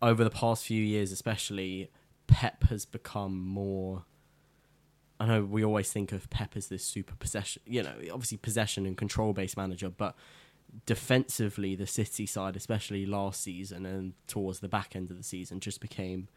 over 0.00 0.22
the 0.22 0.30
past 0.30 0.64
few 0.64 0.82
years, 0.82 1.12
especially. 1.12 1.90
Pep 2.28 2.64
has 2.64 2.84
become 2.84 3.40
more. 3.40 4.04
I 5.18 5.26
know 5.26 5.44
we 5.44 5.64
always 5.64 5.90
think 5.90 6.12
of 6.12 6.28
Pep 6.28 6.56
as 6.56 6.68
this 6.68 6.84
super 6.84 7.14
possession, 7.16 7.62
you 7.66 7.82
know, 7.82 7.94
obviously 8.12 8.36
possession 8.36 8.84
and 8.84 8.98
control 8.98 9.32
based 9.32 9.56
manager, 9.56 9.88
but 9.88 10.14
defensively, 10.86 11.74
the 11.74 11.86
City 11.86 12.26
side, 12.26 12.56
especially 12.56 13.06
last 13.06 13.42
season 13.42 13.86
and 13.86 14.14
towards 14.26 14.60
the 14.60 14.68
back 14.68 14.94
end 14.94 15.10
of 15.10 15.16
the 15.16 15.22
season, 15.22 15.60
just 15.60 15.80
became 15.80 16.28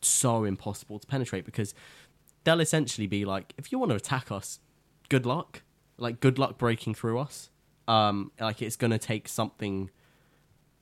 so 0.00 0.44
impossible 0.44 0.98
to 0.98 1.06
penetrate 1.06 1.44
because 1.44 1.74
they'll 2.44 2.60
essentially 2.60 3.06
be 3.06 3.24
like, 3.24 3.54
if 3.56 3.72
you 3.72 3.78
want 3.78 3.90
to 3.90 3.96
attack 3.96 4.30
us, 4.30 4.60
good 5.08 5.26
luck. 5.26 5.62
Like, 5.98 6.20
good 6.20 6.38
luck 6.38 6.58
breaking 6.58 6.94
through 6.94 7.18
us. 7.18 7.50
Um, 7.88 8.32
like 8.40 8.62
it's 8.62 8.76
going 8.76 8.90
to 8.90 8.98
take 8.98 9.28
something 9.28 9.90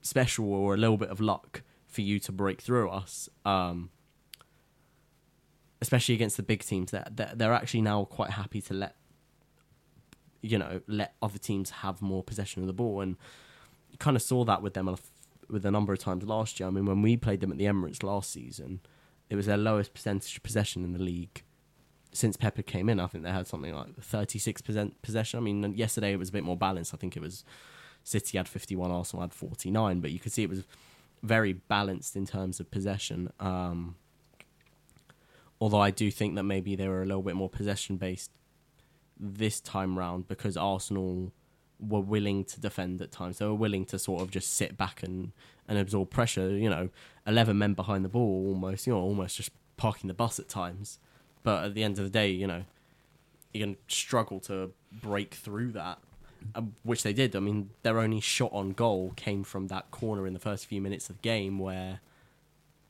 special 0.01 0.53
or 0.53 0.75
a 0.75 0.77
little 0.77 0.97
bit 0.97 1.11
of 1.11 1.21
luck 1.21 1.63
for 1.87 2.01
you 2.01 2.19
to 2.21 2.33
break 2.33 2.61
through 2.61 2.91
us. 2.91 3.29
Um, 3.45 3.91
especially 5.81 6.15
against 6.15 6.37
the 6.37 6.43
big 6.43 6.65
teams, 6.65 6.91
that 6.91 7.17
they're, 7.17 7.33
they're 7.35 7.53
actually 7.53 7.83
now 7.83 8.05
quite 8.05 8.31
happy 8.31 8.61
to 8.63 8.75
let 8.75 8.97
you 10.45 10.59
know 10.59 10.81
let 10.87 11.15
other 11.23 11.39
teams 11.39 11.71
have 11.71 12.03
more 12.03 12.23
possession 12.23 12.63
of 12.63 12.67
the 12.67 12.73
ball, 12.73 13.01
and 13.01 13.17
you 13.91 13.99
kind 13.99 14.17
of 14.17 14.23
saw 14.23 14.45
that 14.45 14.63
with 14.63 14.75
them 14.75 14.95
with 15.49 15.65
a 15.65 15.71
number 15.71 15.93
of 15.93 15.99
times 15.99 16.25
last 16.25 16.61
year. 16.61 16.69
I 16.69 16.71
mean, 16.71 16.87
when 16.87 17.03
we 17.03 17.17
played 17.17 17.41
them 17.41 17.53
at 17.53 17.59
the 17.59 17.65
Emirates 17.65 18.03
last 18.03 18.31
season, 18.31 18.81
it 19.31 19.37
was 19.37 19.47
their 19.47 19.57
lowest 19.57 19.95
percentage 19.95 20.37
of 20.37 20.43
possession 20.43 20.85
in 20.85 20.93
the 20.93 20.99
league 20.99 21.43
since 22.13 22.37
Pepper 22.37 22.63
came 22.63 22.89
in. 22.89 23.01
I 23.01 23.07
think 23.07 23.25
they 23.25 23.31
had 23.31 23.47
something 23.47 23.75
like 23.75 23.97
thirty 24.01 24.39
six 24.39 24.61
percent 24.61 25.01
possession. 25.03 25.39
I 25.39 25.43
mean, 25.43 25.75
yesterday 25.75 26.13
it 26.13 26.19
was 26.19 26.29
a 26.29 26.33
bit 26.33 26.45
more 26.45 26.57
balanced. 26.57 26.95
I 26.95 26.97
think 26.99 27.17
it 27.17 27.21
was 27.21 27.45
City 28.03 28.37
had 28.37 28.49
fifty 28.49 28.77
one, 28.77 28.91
Arsenal 28.91 29.23
had 29.23 29.33
forty 29.33 29.71
nine, 29.71 30.01
but 30.01 30.11
you 30.11 30.19
could 30.19 30.33
see 30.33 30.43
it 30.43 30.51
was 30.51 30.65
very 31.23 31.55
balanced 31.55 32.17
in 32.17 32.27
terms 32.27 32.61
of 32.61 32.71
possession. 32.71 33.33
Um, 33.41 33.97
although 35.59 35.81
I 35.81 35.91
do 35.91 36.11
think 36.11 36.35
that 36.35 36.45
maybe 36.45 36.77
they 36.77 36.87
were 36.87 37.03
a 37.03 37.07
little 37.07 37.23
bit 37.23 37.35
more 37.35 37.49
possession 37.49 37.97
based 37.97 38.31
this 39.19 39.61
time 39.61 39.99
round 39.99 40.29
because 40.29 40.57
Arsenal 40.57 41.33
were 41.81 42.01
willing 42.01 42.45
to 42.45 42.61
defend 42.61 43.01
at 43.03 43.13
times. 43.13 43.39
They 43.39 43.47
were 43.47 43.55
willing 43.55 43.85
to 43.87 43.99
sort 43.99 44.23
of 44.23 44.31
just 44.31 44.53
sit 44.55 44.77
back 44.77 45.03
and, 45.03 45.33
and 45.69 45.79
absorb 45.79 46.11
pressure. 46.11 46.51
You 46.51 46.71
know, 46.71 46.89
eleven 47.27 47.59
men 47.59 47.75
behind 47.75 48.05
the 48.05 48.09
ball, 48.09 48.49
almost. 48.49 48.87
You 48.87 48.95
know, 48.95 49.01
almost 49.01 49.37
just 49.37 49.51
parking 49.77 50.09
the 50.09 50.15
bus 50.15 50.39
at 50.39 50.49
times. 50.49 50.99
But 51.43 51.65
at 51.65 51.75
the 51.75 51.85
end 51.85 51.99
of 51.99 52.05
the 52.05 52.11
day, 52.11 52.31
you 52.31 52.47
know, 52.47 52.65
you're 53.53 53.69
to 53.69 53.77
struggle 53.87 54.41
to 54.41 54.73
break 54.91 55.35
through 55.35 55.73
that, 55.73 55.99
uh, 56.55 56.63
which 56.83 57.03
they 57.03 57.13
did. 57.13 57.37
I 57.37 57.41
mean, 57.41 57.71
their 57.83 58.01
only 58.01 58.21
shot 58.21 58.51
on 58.53 58.73
goal 58.73 59.13
came 59.17 59.45
from 59.45 59.69
that 59.69 59.91
corner 59.91 60.27
in 60.27 60.33
the 60.33 60.41
first 60.41 60.67
few 60.67 60.81
minutes 60.81 61.09
of 61.11 61.17
the 61.17 61.23
game 61.23 61.59
where, 61.59 62.01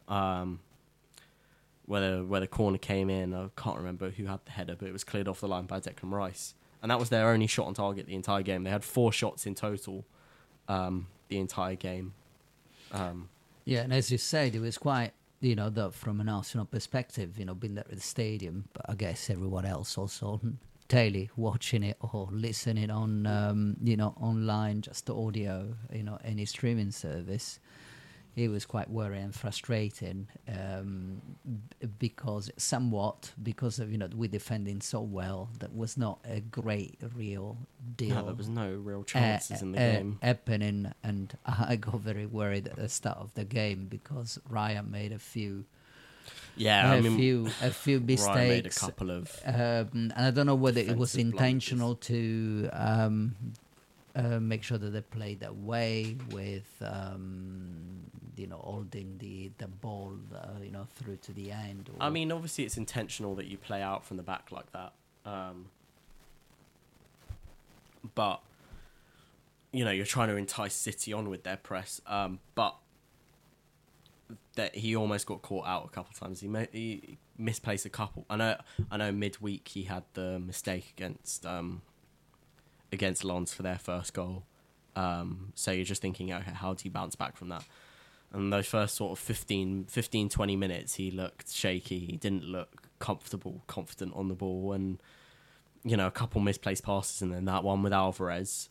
um, 0.09 0.61
where 1.87 2.01
the, 2.17 2.25
where 2.25 2.41
the 2.41 2.47
corner 2.47 2.79
came 2.79 3.11
in. 3.11 3.35
I 3.35 3.49
can't 3.57 3.77
remember 3.77 4.11
who 4.11 4.27
had 4.27 4.41
the 4.45 4.53
header, 4.53 4.77
but 4.79 4.89
it 4.89 4.93
was 4.93 5.05
cleared 5.05 5.29
off 5.29 5.41
the 5.41 5.49
line 5.49 5.67
by 5.67 5.81
Declan 5.81 6.11
Rice, 6.11 6.55
and 6.83 6.91
that 6.91 6.99
was 6.99 7.09
their 7.09 7.31
only 7.31 7.47
shot 7.47 7.67
on 7.67 7.75
target 7.75 8.07
the 8.07 8.15
entire 8.15 8.43
game. 8.43 8.65
They 8.65 8.71
had 8.71 8.85
four 8.85 9.13
shots 9.13 9.47
in 9.47 9.55
total, 9.55 10.05
um, 10.69 11.07
the 11.29 11.39
entire 11.39 11.77
game. 11.77 12.15
Um, 12.93 13.29
Yeah, 13.65 13.81
and 13.81 13.93
as 13.93 14.11
you 14.11 14.19
said, 14.19 14.55
it 14.55 14.61
was 14.61 14.79
quite, 14.79 15.13
you 15.41 15.55
know, 15.55 15.71
the, 15.71 15.91
from 15.91 16.21
an 16.21 16.29
Arsenal 16.29 16.67
perspective, 16.67 17.39
you 17.39 17.45
know, 17.45 17.55
being 17.55 17.75
there 17.75 17.85
at 17.89 17.95
the 17.95 18.01
stadium, 18.01 18.69
but 18.73 18.85
I 18.89 18.95
guess 18.95 19.31
everyone 19.31 19.65
else 19.65 19.97
also 19.99 20.41
daily 20.89 21.31
watching 21.37 21.83
it 21.83 21.97
or 22.01 22.29
listening 22.31 22.91
on, 22.91 23.27
um, 23.27 23.77
you 23.83 23.97
know, 23.97 24.15
online, 24.21 24.83
just 24.83 25.07
the 25.07 25.15
audio, 25.17 25.75
you 25.93 26.03
know, 26.03 26.19
any 26.25 26.45
streaming 26.45 26.91
service. 26.91 27.59
It 28.37 28.49
was 28.49 28.67
quite 28.67 28.91
worrying 28.91 29.25
and 29.25 29.35
frustrating 29.35 30.27
um, 30.49 31.23
because 31.99 32.51
somewhat 32.57 33.33
because 33.43 33.79
of 33.79 33.93
you 33.93 33.99
know 33.99 34.09
we're 34.15 34.29
defending 34.29 34.81
so 34.81 35.01
well 35.01 35.51
that 35.61 35.75
was 35.75 35.97
not 35.97 36.19
a 36.29 36.41
great 36.41 36.99
real 37.15 37.57
deal 37.97 38.17
no, 38.17 38.25
there 38.27 38.35
was 38.35 38.49
no 38.49 38.73
real 38.75 39.01
uh, 39.01 39.05
chances 39.05 39.63
in 39.63 39.73
the 39.73 39.79
uh, 39.79 39.93
game. 39.93 40.19
happening, 40.23 40.93
and 41.03 41.37
I 41.47 41.77
got 41.77 42.01
very 42.01 42.27
worried 42.27 42.67
at 42.67 42.77
the 42.77 42.89
start 42.89 43.19
of 43.19 43.33
the 43.35 43.45
game 43.45 43.87
because 43.89 44.39
Ryan 44.49 44.91
made 44.91 45.13
a 45.13 45.19
few, 45.19 45.65
Yeah, 46.57 46.93
a 46.93 46.97
I 46.97 47.01
mean, 47.01 47.17
few, 47.17 47.47
a 47.63 47.71
few 47.71 48.01
mistakes. 48.13 48.27
Ryan 48.27 48.49
made 48.49 48.67
a 48.67 48.71
couple 48.71 49.11
of. 49.11 49.31
Um, 49.45 49.89
and 49.93 50.13
I 50.17 50.31
don't 50.31 50.47
know 50.47 50.55
whether 50.55 50.81
it 50.81 50.97
was 50.97 51.15
intentional 51.15 51.95
to 51.97 52.69
um, 52.73 53.37
uh, 54.15 54.41
make 54.41 54.63
sure 54.63 54.79
that 54.79 54.91
they 54.91 55.01
play 55.01 55.35
that 55.35 55.57
way 55.57 56.17
with, 56.31 56.71
um, 56.83 58.11
you 58.37 58.47
know, 58.47 58.59
holding 58.59 59.19
the 59.19 59.51
the 59.59 59.67
ball, 59.67 60.17
uh, 60.35 60.63
you 60.63 60.71
know, 60.71 60.87
through 60.95 61.17
to 61.17 61.33
the 61.33 61.51
end. 61.51 61.91
I 62.01 62.11
mean, 62.11 62.31
obviously, 62.31 62.65
it's 62.65 62.77
intentional 62.77 63.35
that 63.37 63.47
you 63.47 63.59
play 63.59 63.83
out 63.83 64.05
from 64.05 64.17
the 64.17 64.23
back 64.23 64.53
like 64.53 64.71
that. 64.73 64.93
Um, 65.25 65.67
but 68.15 68.41
you 69.73 69.85
know, 69.85 69.91
you're 69.91 70.07
trying 70.07 70.29
to 70.29 70.37
entice 70.37 70.75
City 70.75 71.13
on 71.13 71.29
with 71.29 71.43
their 71.43 71.57
press. 71.57 72.01
Um, 72.07 72.39
but 72.55 72.77
that 74.55 74.77
he 74.77 74.95
almost 74.95 75.27
got 75.27 75.43
caught 75.43 75.67
out 75.67 75.85
a 75.85 75.89
couple 75.89 76.13
of 76.13 76.19
times. 76.19 76.41
He, 76.41 76.49
he 76.73 77.19
misplaced 77.37 77.85
a 77.85 77.91
couple. 77.91 78.25
I 78.31 78.37
know. 78.37 78.57
I 78.91 78.97
know. 78.97 79.13
Midweek, 79.13 79.67
he 79.69 79.85
had 79.85 80.05
the 80.15 80.39
mistake 80.39 80.93
against 80.97 81.45
um, 81.45 81.83
against 82.95 83.25
Lens 83.25 83.53
for 83.53 83.63
their 83.63 83.79
first 83.79 84.15
goal. 84.15 84.45
Um, 84.97 85.53
so 85.55 85.73
you're 85.73 85.85
just 85.85 86.01
thinking, 86.01 86.33
okay, 86.33 86.53
how 86.53 86.75
do 86.75 86.85
you 86.85 86.91
bounce 86.91 87.17
back 87.17 87.37
from 87.37 87.49
that? 87.51 87.65
And 88.33 88.53
those 88.53 88.67
first 88.67 88.97
sort 88.97 89.13
of 89.13 89.19
15, 89.19 89.85
15, 89.85 90.29
20 90.29 90.57
minutes, 90.57 90.95
he 90.95 91.11
looked 91.11 91.53
shaky. 91.53 92.01
He 92.01 92.17
didn't 92.17 92.45
look 92.45 92.89
comfortable, 92.99 93.63
confident 93.67 94.13
on 94.17 94.29
the 94.29 94.35
ball. 94.35 94.73
And, 94.73 95.01
you 95.85 95.97
know, 95.97 96.09
a 96.09 96.11
couple 96.11 96.41
misplaced 96.41 96.83
passes. 96.83 97.23
And 97.23 97.33
then 97.33 97.45
that 97.45 97.63
one 97.63 97.83
with 97.83 97.93
Alvarez, 97.93 98.71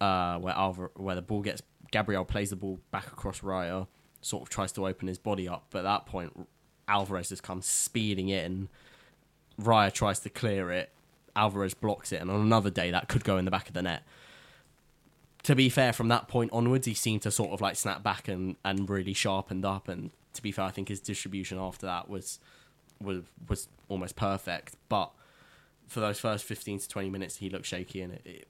uh, 0.00 0.38
where 0.38 0.54
Alvar- 0.54 0.90
where 0.96 1.14
the 1.14 1.22
ball 1.22 1.42
gets, 1.42 1.62
Gabriel 1.92 2.24
plays 2.24 2.50
the 2.50 2.56
ball 2.56 2.80
back 2.90 3.06
across 3.06 3.40
Raya, 3.40 3.86
sort 4.20 4.42
of 4.42 4.48
tries 4.48 4.72
to 4.72 4.86
open 4.86 5.06
his 5.06 5.18
body 5.18 5.48
up. 5.48 5.66
But 5.70 5.80
at 5.80 5.82
that 5.82 6.06
point, 6.06 6.48
Alvarez 6.88 7.28
just 7.28 7.44
comes 7.44 7.66
speeding 7.66 8.30
in. 8.30 8.68
Raya 9.60 9.92
tries 9.92 10.18
to 10.20 10.30
clear 10.30 10.72
it. 10.72 10.92
Alvarez 11.38 11.74
blocks 11.74 12.12
it. 12.12 12.20
And 12.20 12.30
on 12.30 12.40
another 12.40 12.70
day, 12.70 12.90
that 12.90 13.08
could 13.08 13.24
go 13.24 13.38
in 13.38 13.44
the 13.44 13.50
back 13.50 13.68
of 13.68 13.74
the 13.74 13.82
net 13.82 14.02
to 15.44 15.54
be 15.54 15.68
fair, 15.68 15.92
from 15.92 16.08
that 16.08 16.28
point 16.28 16.50
onwards, 16.52 16.86
he 16.86 16.94
seemed 16.94 17.22
to 17.22 17.30
sort 17.30 17.52
of 17.52 17.60
like 17.60 17.76
snap 17.76 18.02
back 18.02 18.28
and, 18.28 18.56
and 18.64 18.90
really 18.90 19.14
sharpened 19.14 19.64
up. 19.64 19.88
And 19.88 20.10
to 20.34 20.42
be 20.42 20.52
fair, 20.52 20.64
I 20.66 20.70
think 20.70 20.88
his 20.88 21.00
distribution 21.00 21.58
after 21.58 21.86
that 21.86 22.08
was 22.08 22.38
was 23.00 23.22
was 23.48 23.68
almost 23.88 24.16
perfect. 24.16 24.74
But 24.88 25.10
for 25.86 26.00
those 26.00 26.18
first 26.20 26.44
fifteen 26.44 26.78
to 26.80 26.88
twenty 26.88 27.08
minutes, 27.08 27.36
he 27.36 27.48
looked 27.50 27.66
shaky. 27.66 28.02
And 28.02 28.14
it, 28.14 28.22
it, 28.24 28.48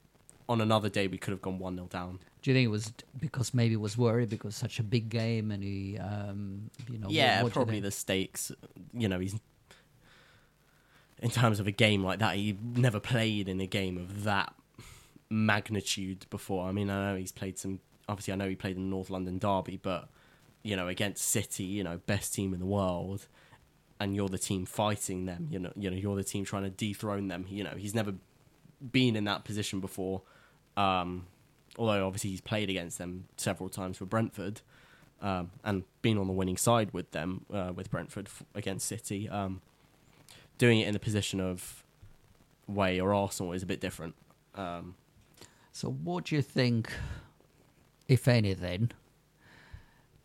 on 0.49 0.61
another 0.61 0.89
day, 0.89 1.07
we 1.09 1.19
could 1.19 1.33
have 1.33 1.43
gone 1.43 1.59
one 1.59 1.75
0 1.77 1.89
down. 1.89 2.21
do 2.41 2.51
you 2.51 2.57
think 2.57 2.65
it 2.65 2.71
was 2.71 2.91
because 3.21 3.53
maybe 3.53 3.73
he 3.73 3.77
was 3.77 3.99
worried 3.99 4.31
because 4.31 4.57
such 4.57 4.81
a 4.81 4.83
big 4.83 5.11
game 5.11 5.51
and 5.51 5.63
he, 5.63 5.99
um, 5.99 6.71
you 6.91 6.99
know, 6.99 7.09
yeah, 7.11 7.37
what- 7.43 7.45
what 7.45 7.53
probably 7.53 7.81
the 7.81 7.91
stakes. 7.91 8.51
You 8.95 9.09
know, 9.09 9.19
he's 9.21 9.39
in 11.21 11.31
terms 11.31 11.61
of 11.61 11.67
a 11.67 11.71
game 11.71 12.03
like 12.03 12.19
that. 12.21 12.37
He 12.37 12.57
never 12.75 13.01
played 13.01 13.49
in 13.49 13.61
a 13.61 13.67
game 13.67 13.97
of 13.97 14.25
that 14.25 14.55
magnitude 15.31 16.27
before. 16.31 16.69
I 16.69 16.73
mean, 16.73 16.91
I 16.91 17.13
know 17.13 17.19
he's 17.19 17.33
played 17.33 17.59
some. 17.59 17.81
Obviously, 18.09 18.33
I 18.33 18.37
know 18.37 18.49
he 18.49 18.55
played 18.55 18.77
in 18.77 18.85
the 18.85 18.91
North 18.91 19.11
London 19.11 19.39
Derby, 19.39 19.79
but 19.83 20.09
you 20.63 20.77
know, 20.77 20.89
against 20.89 21.25
City, 21.25 21.65
you 21.65 21.85
know, 21.85 21.99
best 22.07 22.35
team 22.35 22.53
in 22.55 22.61
the 22.61 22.67
world, 22.67 23.27
and 24.01 24.15
you're 24.15 24.29
the 24.29 24.39
team 24.39 24.67
fighting 24.67 25.27
them. 25.27 25.49
You 25.51 25.59
know, 25.59 25.73
you 25.77 25.91
know, 25.91 25.97
you're 25.97 26.17
the 26.17 26.25
team 26.25 26.45
trying 26.45 26.65
to 26.65 26.71
dethrone 26.71 27.29
them. 27.29 27.47
You 27.49 27.65
know, 27.65 27.75
he's 27.77 27.95
never 27.95 28.15
been 28.93 29.17
in 29.17 29.25
that 29.25 29.45
position 29.45 29.81
before. 29.81 30.23
Um, 30.77 31.27
although 31.77 32.07
obviously 32.07 32.31
he's 32.31 32.41
played 32.41 32.71
against 32.71 32.99
them 32.99 33.27
several 33.37 33.69
times 33.69 33.99
for 33.99 34.05
Brentford, 34.05 34.61
um, 35.21 35.51
and 35.65 35.85
been 36.03 36.19
on 36.19 36.27
the 36.27 36.33
winning 36.33 36.57
side 36.57 36.93
with 36.93 37.11
them 37.13 37.45
uh, 37.53 37.73
with 37.75 37.91
Brentford 37.91 38.29
against 38.55 38.87
City. 38.87 39.29
Um, 39.29 39.61
doing 40.59 40.81
it 40.81 40.87
in 40.89 40.93
the 40.93 40.99
position 41.01 41.41
of 41.41 41.85
way 42.67 43.01
or 43.01 43.15
Arsenal 43.15 43.53
is 43.53 43.63
a 43.63 43.67
bit 43.67 43.81
different. 43.81 44.15
Um, 44.55 44.95
So, 45.73 45.89
what 45.91 46.25
do 46.27 46.35
you 46.35 46.43
think, 46.43 46.93
if 48.09 48.27
anything, 48.27 48.91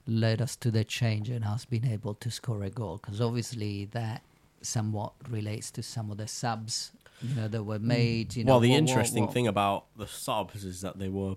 led 0.07 0.41
us 0.41 0.55
to 0.57 0.71
the 0.71 0.83
change 0.83 1.29
and 1.29 1.45
us 1.45 1.63
being 1.65 1.85
able 1.85 2.15
to 2.15 2.31
score 2.31 2.63
a 2.63 2.69
goal? 2.71 2.97
Because 3.01 3.21
obviously 3.21 3.85
that 3.85 4.23
somewhat 4.61 5.13
relates 5.29 5.69
to 5.71 5.83
some 5.83 6.09
of 6.09 6.17
the 6.17 6.27
subs, 6.27 6.91
you 7.21 7.35
know, 7.35 7.47
that 7.47 7.63
were 7.63 7.77
made. 7.79 8.35
You 8.35 8.45
know, 8.45 8.53
well, 8.53 8.59
the 8.61 8.69
what- 8.69 8.73
what- 8.81 8.89
interesting 8.89 9.25
what- 9.25 9.33
thing 9.33 9.47
about 9.47 9.85
the 9.95 10.07
subs 10.07 10.65
is 10.65 10.81
that 10.81 10.97
they 10.97 11.09
were 11.09 11.35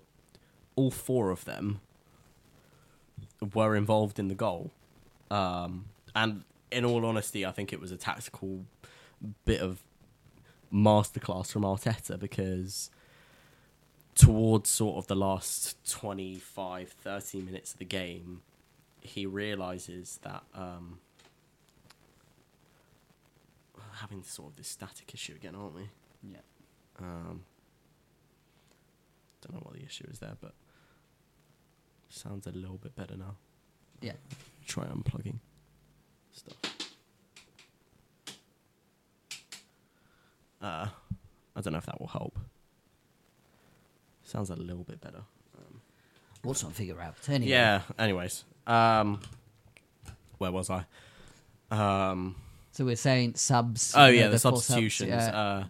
all 0.75 0.89
four 0.91 1.29
of 1.29 1.45
them 1.45 1.79
were 3.53 3.75
involved 3.75 4.17
in 4.19 4.27
the 4.29 4.35
goal, 4.35 4.71
um, 5.29 5.85
and 6.15 6.43
in 6.71 6.85
all 6.85 7.05
honesty, 7.05 7.45
I 7.45 7.51
think 7.51 7.71
it 7.73 7.79
was 7.79 7.91
a 7.91 7.97
tactical 7.97 8.65
bit 9.45 9.61
of 9.61 9.81
masterclass 10.73 11.51
from 11.51 11.63
Arteta 11.63 12.19
because 12.19 12.89
towards 14.15 14.69
sort 14.69 14.97
of 14.97 15.07
the 15.07 15.15
last 15.15 15.77
25 15.89 16.89
30 16.89 17.41
minutes 17.41 17.73
of 17.73 17.79
the 17.79 17.85
game 17.85 18.41
he 19.01 19.25
realizes 19.25 20.19
that 20.23 20.43
um 20.55 20.99
having 23.93 24.23
sort 24.23 24.49
of 24.51 24.55
this 24.57 24.67
static 24.67 25.13
issue 25.13 25.33
again 25.35 25.55
aren't 25.55 25.75
we 25.75 25.89
Yeah. 26.31 26.37
um, 26.99 27.43
don't 29.41 29.53
know 29.53 29.61
what 29.63 29.75
the 29.75 29.83
issue 29.85 30.05
is 30.11 30.19
there, 30.19 30.35
but 30.41 30.53
sounds 32.09 32.45
a 32.47 32.51
little 32.51 32.77
bit 32.77 32.95
better 32.95 33.15
now. 33.15 33.35
Yeah. 34.01 34.13
Try 34.67 34.85
unplugging 34.85 35.39
stuff. 36.37 36.57
Uh, 40.61 40.87
I 41.55 41.61
don't 41.61 41.73
know 41.73 41.79
if 41.79 41.85
that 41.85 41.99
will 41.99 42.07
help. 42.07 42.37
Sounds 44.23 44.49
a 44.49 44.55
little 44.55 44.83
bit 44.83 44.99
better. 45.01 45.21
We'll 46.43 46.53
sort 46.53 46.71
of 46.71 46.77
figure 46.77 46.99
out. 47.01 47.15
Anyway, 47.27 47.51
Yeah. 47.51 47.81
Anyways, 47.97 48.43
um, 48.67 49.19
where 50.37 50.51
was 50.51 50.69
I? 50.69 50.85
Um, 51.71 52.35
So 52.71 52.85
we're 52.85 52.95
saying 52.95 53.35
subs. 53.35 53.93
oh 53.97 54.05
yeah, 54.07 54.27
the, 54.27 54.39
subs, 54.39 54.65
substitutions. 54.65 55.09
yeah. 55.09 55.37
Uh, 55.37 55.63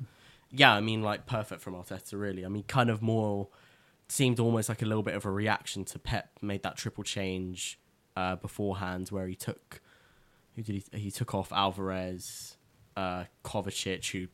yeah, 0.52 0.74
I 0.74 0.82
mean, 0.82 1.02
like 1.02 1.26
perfect 1.26 1.62
from 1.62 1.74
Arteta. 1.74 2.20
Really, 2.20 2.46
I 2.46 2.50
mean, 2.50 2.64
kind 2.64 2.90
of 2.90 3.02
more 3.02 3.48
seemed 4.10 4.40
almost 4.40 4.70
like 4.70 4.82
a 4.82 4.86
little 4.86 5.04
bit 5.04 5.16
of 5.16 5.26
a 5.26 5.32
reaction 5.32 5.84
to 5.86 6.00
Pep 6.00 6.30
made 6.42 6.64
that 6.64 6.78
triple 6.78 7.04
change 7.04 7.80
uh, 8.16 8.36
beforehand, 8.36 9.10
where 9.10 9.28
he 9.28 9.36
took 9.36 9.82
who 10.58 10.64
did 10.64 10.84
he? 10.92 11.00
He 11.00 11.12
took 11.12 11.34
off 11.34 11.54
Alvarez, 11.54 12.58
uh, 12.98 13.26
Kovacic, 13.46 14.12
who 14.12 14.28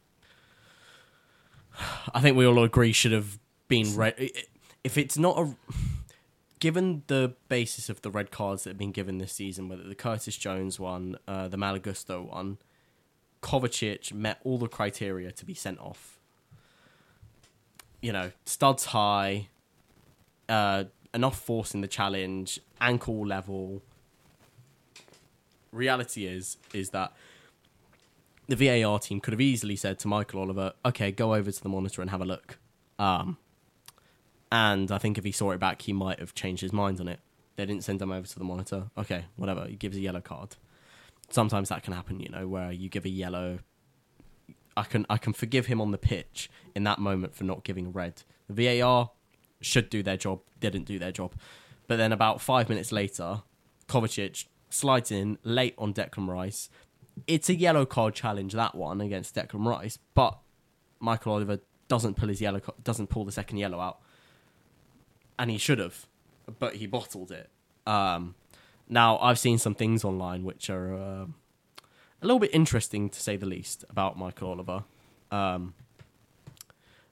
I 2.13 2.21
think 2.21 2.35
we 2.35 2.47
all 2.47 2.63
agree 2.63 2.93
should 2.93 3.11
have 3.11 3.37
been 3.67 3.95
red. 3.95 4.15
If 4.83 4.97
it's 4.97 5.17
not 5.17 5.37
a 5.37 5.55
given 6.59 7.03
the 7.07 7.33
basis 7.49 7.89
of 7.89 8.01
the 8.01 8.09
red 8.09 8.31
cards 8.31 8.63
that 8.63 8.71
have 8.71 8.77
been 8.77 8.93
given 8.93 9.17
this 9.17 9.33
season, 9.33 9.67
whether 9.67 9.83
the 9.83 9.95
Curtis 9.95 10.37
Jones 10.37 10.79
one, 10.79 11.17
uh, 11.27 11.49
the 11.49 11.57
Malo 11.57 11.77
Gusto 11.77 12.21
one, 12.21 12.57
Kovacic 13.41 14.13
met 14.13 14.39
all 14.45 14.57
the 14.57 14.69
criteria 14.69 15.31
to 15.33 15.45
be 15.45 15.53
sent 15.53 15.79
off. 15.79 16.19
You 18.01 18.13
know, 18.13 18.31
studs 18.45 18.85
high, 18.85 19.49
uh, 20.47 20.85
enough 21.13 21.37
force 21.39 21.73
in 21.73 21.81
the 21.81 21.87
challenge, 21.87 22.59
ankle 22.79 23.27
level. 23.27 23.81
Reality 25.73 26.25
is 26.25 26.57
is 26.73 26.91
that 26.91 27.13
the 28.47 28.55
VAR 28.55 28.99
team 28.99 29.19
could 29.19 29.33
have 29.33 29.41
easily 29.41 29.75
said 29.75 29.99
to 29.99 30.07
Michael 30.07 30.39
Oliver, 30.41 30.73
"Okay, 30.85 31.11
go 31.11 31.33
over 31.33 31.51
to 31.51 31.63
the 31.63 31.69
monitor 31.69 32.01
and 32.01 32.11
have 32.11 32.21
a 32.21 32.25
look." 32.25 32.59
Um, 32.99 33.37
and 34.51 34.91
I 34.91 34.99
think 34.99 35.17
if 35.17 35.23
he 35.23 35.31
saw 35.31 35.51
it 35.51 35.59
back, 35.59 35.81
he 35.81 35.93
might 35.93 36.19
have 36.19 36.35
changed 36.35 36.61
his 36.61 36.71
mind 36.71 36.99
on 36.99 37.07
it. 37.07 37.19
They 37.55 37.65
didn't 37.65 37.83
send 37.83 38.01
him 38.01 38.11
over 38.11 38.27
to 38.27 38.39
the 38.39 38.45
monitor. 38.45 38.91
Okay, 38.97 39.25
whatever. 39.35 39.65
He 39.65 39.75
gives 39.75 39.97
a 39.97 40.01
yellow 40.01 40.21
card. 40.21 40.55
Sometimes 41.29 41.69
that 41.69 41.83
can 41.83 41.93
happen, 41.93 42.19
you 42.19 42.29
know, 42.29 42.47
where 42.47 42.71
you 42.71 42.89
give 42.89 43.05
a 43.05 43.09
yellow. 43.09 43.59
I 44.75 44.83
can 44.83 45.05
I 45.09 45.17
can 45.17 45.33
forgive 45.33 45.67
him 45.67 45.81
on 45.81 45.91
the 45.91 45.97
pitch 45.97 46.49
in 46.75 46.83
that 46.83 46.99
moment 46.99 47.35
for 47.35 47.43
not 47.43 47.63
giving 47.63 47.87
a 47.87 47.89
red. 47.89 48.23
The 48.47 48.79
VAR 48.79 49.11
should 49.61 49.89
do 49.89 50.03
their 50.03 50.17
job, 50.17 50.41
didn't 50.59 50.83
do 50.83 50.99
their 50.99 51.11
job. 51.11 51.33
But 51.87 51.97
then 51.97 52.11
about 52.11 52.41
five 52.41 52.69
minutes 52.69 52.91
later, 52.91 53.43
Kovacic 53.87 54.45
slides 54.73 55.11
in 55.11 55.37
late 55.43 55.75
on 55.77 55.93
Declan 55.93 56.27
Rice. 56.27 56.69
It's 57.27 57.49
a 57.49 57.55
yellow 57.55 57.85
card 57.85 58.15
challenge 58.15 58.53
that 58.53 58.75
one 58.75 58.99
against 59.01 59.35
Declan 59.35 59.65
Rice, 59.65 59.97
but 60.13 60.39
Michael 60.99 61.33
Oliver 61.33 61.59
doesn't 61.87 62.15
pull 62.15 62.29
his 62.29 62.41
yellow 62.41 62.61
doesn't 62.83 63.07
pull 63.07 63.25
the 63.25 63.31
second 63.31 63.57
yellow 63.57 63.79
out, 63.79 63.99
and 65.37 65.51
he 65.51 65.57
should 65.57 65.79
have, 65.79 66.07
but 66.59 66.75
he 66.75 66.87
bottled 66.87 67.31
it. 67.31 67.49
Um, 67.85 68.35
now 68.89 69.17
I've 69.19 69.39
seen 69.39 69.57
some 69.57 69.75
things 69.75 70.03
online 70.03 70.43
which 70.43 70.69
are 70.69 70.93
uh, 70.93 71.25
a 72.21 72.25
little 72.25 72.39
bit 72.39 72.51
interesting 72.53 73.09
to 73.09 73.19
say 73.19 73.35
the 73.37 73.45
least 73.45 73.85
about 73.89 74.17
Michael 74.17 74.49
Oliver. 74.49 74.83
Um, 75.31 75.73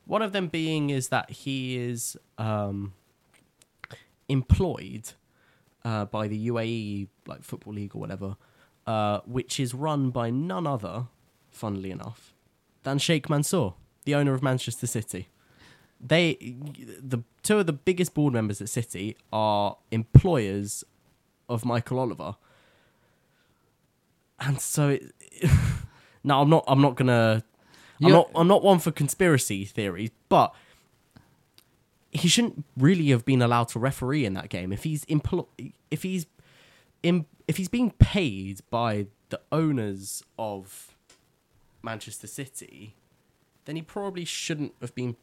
one 0.05 0.21
of 0.21 0.31
them 0.31 0.47
being 0.47 0.89
is 0.89 1.09
that 1.09 1.29
he 1.29 1.77
is 1.77 2.17
um, 2.37 2.93
employed 4.27 5.11
uh, 5.83 6.05
by 6.05 6.27
the 6.27 6.47
UAE 6.47 7.07
like 7.27 7.43
football 7.43 7.73
league 7.73 7.95
or 7.95 7.99
whatever, 7.99 8.35
uh, 8.87 9.19
which 9.25 9.59
is 9.59 9.73
run 9.73 10.09
by 10.09 10.29
none 10.29 10.65
other, 10.67 11.07
funnily 11.49 11.91
enough, 11.91 12.33
than 12.83 12.97
Sheikh 12.97 13.29
Mansour, 13.29 13.73
the 14.05 14.15
owner 14.15 14.33
of 14.33 14.41
Manchester 14.43 14.87
City. 14.87 15.27
They, 15.99 16.55
the 16.99 17.23
two 17.43 17.59
of 17.59 17.67
the 17.67 17.73
biggest 17.73 18.13
board 18.15 18.33
members 18.33 18.59
at 18.61 18.69
City 18.69 19.15
are 19.31 19.77
employers 19.91 20.83
of 21.47 21.63
Michael 21.63 21.99
Oliver, 21.99 22.35
and 24.39 24.59
so 24.59 24.89
it, 24.89 25.13
now 26.23 26.41
I'm 26.41 26.49
not. 26.49 26.63
I'm 26.67 26.81
not 26.81 26.95
gonna. 26.95 27.43
I'm 28.01 28.07
You're- 28.07 28.13
not. 28.13 28.31
I'm 28.33 28.47
not 28.47 28.63
one 28.63 28.79
for 28.79 28.91
conspiracy 28.91 29.65
theories, 29.65 30.09
but 30.29 30.55
he 32.11 32.27
shouldn't 32.27 32.65
really 32.77 33.09
have 33.09 33.25
been 33.25 33.41
allowed 33.41 33.69
to 33.69 33.79
referee 33.79 34.25
in 34.25 34.33
that 34.33 34.49
game 34.49 34.71
if 34.73 34.83
he's 34.83 35.05
empl- 35.05 35.47
if 35.89 36.03
he's 36.03 36.25
in, 37.03 37.25
if 37.47 37.57
he's 37.57 37.69
being 37.69 37.91
paid 37.91 38.61
by 38.69 39.07
the 39.29 39.39
owners 39.51 40.23
of 40.37 40.95
Manchester 41.81 42.27
City, 42.27 42.95
then 43.65 43.75
he 43.75 43.81
probably 43.81 44.25
shouldn't 44.25 44.73
have 44.81 44.93
been 44.93 45.15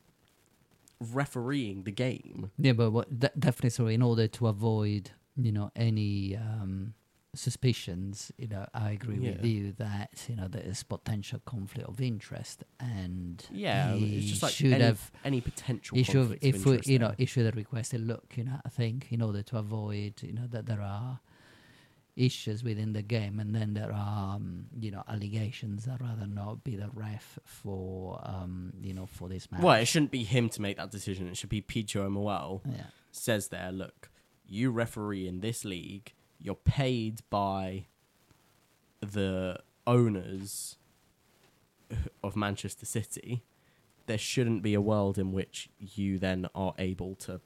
refereeing 1.00 1.84
the 1.84 1.92
game. 1.92 2.50
Yeah, 2.58 2.72
but 2.72 2.90
what, 2.90 3.20
de- 3.20 3.30
definitely 3.38 3.70
so. 3.70 3.86
In 3.86 4.02
order 4.02 4.26
to 4.26 4.46
avoid, 4.48 5.10
you 5.36 5.52
know, 5.52 5.70
any 5.76 6.36
um, 6.36 6.94
suspicions, 7.34 8.32
you 8.38 8.48
know, 8.48 8.66
I 8.74 8.90
agree 8.92 9.18
with 9.18 9.44
you 9.44 9.72
that 9.78 10.24
you 10.28 10.36
know 10.36 10.48
there 10.48 10.62
is 10.62 10.82
potential 10.82 11.40
conflict 11.44 11.88
of 11.88 12.00
interest, 12.00 12.64
and 12.80 13.44
Yeah, 13.50 13.94
he 13.94 14.18
it's 14.18 14.26
just 14.28 14.42
like 14.42 14.52
should 14.52 14.72
any, 14.72 14.84
have. 14.84 15.10
any 15.24 15.40
potential. 15.40 15.96
He 15.96 16.02
should, 16.04 16.38
if 16.40 16.64
we, 16.64 16.80
you 16.84 16.98
know, 16.98 17.14
he 17.16 17.26
should 17.26 17.46
have 17.46 17.56
requested. 17.56 18.06
Look, 18.06 18.34
you 18.36 18.44
know, 18.44 18.60
I 18.64 18.68
think 18.68 19.06
in 19.10 19.22
order 19.22 19.42
to 19.42 19.58
avoid, 19.58 20.22
you 20.22 20.32
know, 20.32 20.46
that 20.50 20.66
there 20.66 20.80
are 20.82 21.20
issues 22.16 22.64
within 22.64 22.92
the 22.94 23.02
game, 23.02 23.38
and 23.38 23.54
then 23.54 23.74
there 23.74 23.92
are, 23.92 24.34
um, 24.36 24.64
you 24.80 24.90
know, 24.90 25.04
allegations. 25.08 25.86
I'd 25.86 26.00
rather 26.00 26.26
not 26.26 26.64
be 26.64 26.74
the 26.76 26.88
ref 26.92 27.38
for, 27.44 28.20
um, 28.24 28.72
you 28.80 28.92
know, 28.92 29.06
for 29.06 29.28
this 29.28 29.50
match. 29.52 29.60
well, 29.62 29.76
it 29.80 29.84
shouldn't 29.86 30.10
be 30.10 30.24
him 30.24 30.48
to 30.50 30.60
make 30.62 30.76
that 30.78 30.90
decision. 30.90 31.28
It 31.28 31.36
should 31.36 31.48
be 31.50 31.62
PGMOL. 31.62 32.62
Yeah. 32.66 32.82
says 33.12 33.48
there, 33.48 33.70
look, 33.70 34.10
you 34.46 34.70
referee 34.70 35.28
in 35.28 35.40
this 35.40 35.64
league, 35.64 36.12
you're 36.40 36.54
paid 36.54 37.20
by 37.30 37.86
the 39.00 39.58
owners 39.86 40.76
of 42.22 42.36
Manchester 42.36 42.86
City. 42.86 43.42
There 44.06 44.18
shouldn't 44.18 44.62
be 44.62 44.74
a 44.74 44.80
world 44.80 45.18
in 45.18 45.32
which 45.32 45.68
you 45.78 46.18
then 46.18 46.48
are 46.54 46.74
able 46.78 47.14
to 47.16 47.40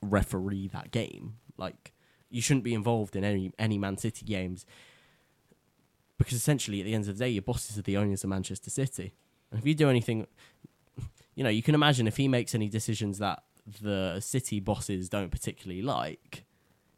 referee 0.00 0.68
that 0.68 0.90
game. 0.90 1.36
Like 1.56 1.92
you 2.30 2.40
shouldn't 2.40 2.64
be 2.64 2.74
involved 2.74 3.16
in 3.16 3.24
any 3.24 3.52
any 3.58 3.78
Man 3.78 3.96
City 3.96 4.24
games 4.24 4.66
because 6.18 6.34
essentially 6.34 6.80
at 6.80 6.84
the 6.84 6.94
end 6.94 7.08
of 7.08 7.18
the 7.18 7.24
day 7.24 7.30
your 7.30 7.42
bosses 7.42 7.78
are 7.78 7.82
the 7.82 7.96
owners 7.96 8.24
of 8.24 8.30
Manchester 8.30 8.70
City. 8.70 9.14
And 9.50 9.60
if 9.60 9.66
you 9.66 9.74
do 9.74 9.88
anything 9.88 10.26
you 11.34 11.42
know, 11.42 11.50
you 11.50 11.62
can 11.62 11.74
imagine 11.74 12.06
if 12.06 12.16
he 12.16 12.28
makes 12.28 12.54
any 12.54 12.68
decisions 12.68 13.18
that 13.18 13.42
the 13.82 14.20
city 14.20 14.60
bosses 14.60 15.08
don't 15.08 15.30
particularly 15.30 15.82
like, 15.82 16.43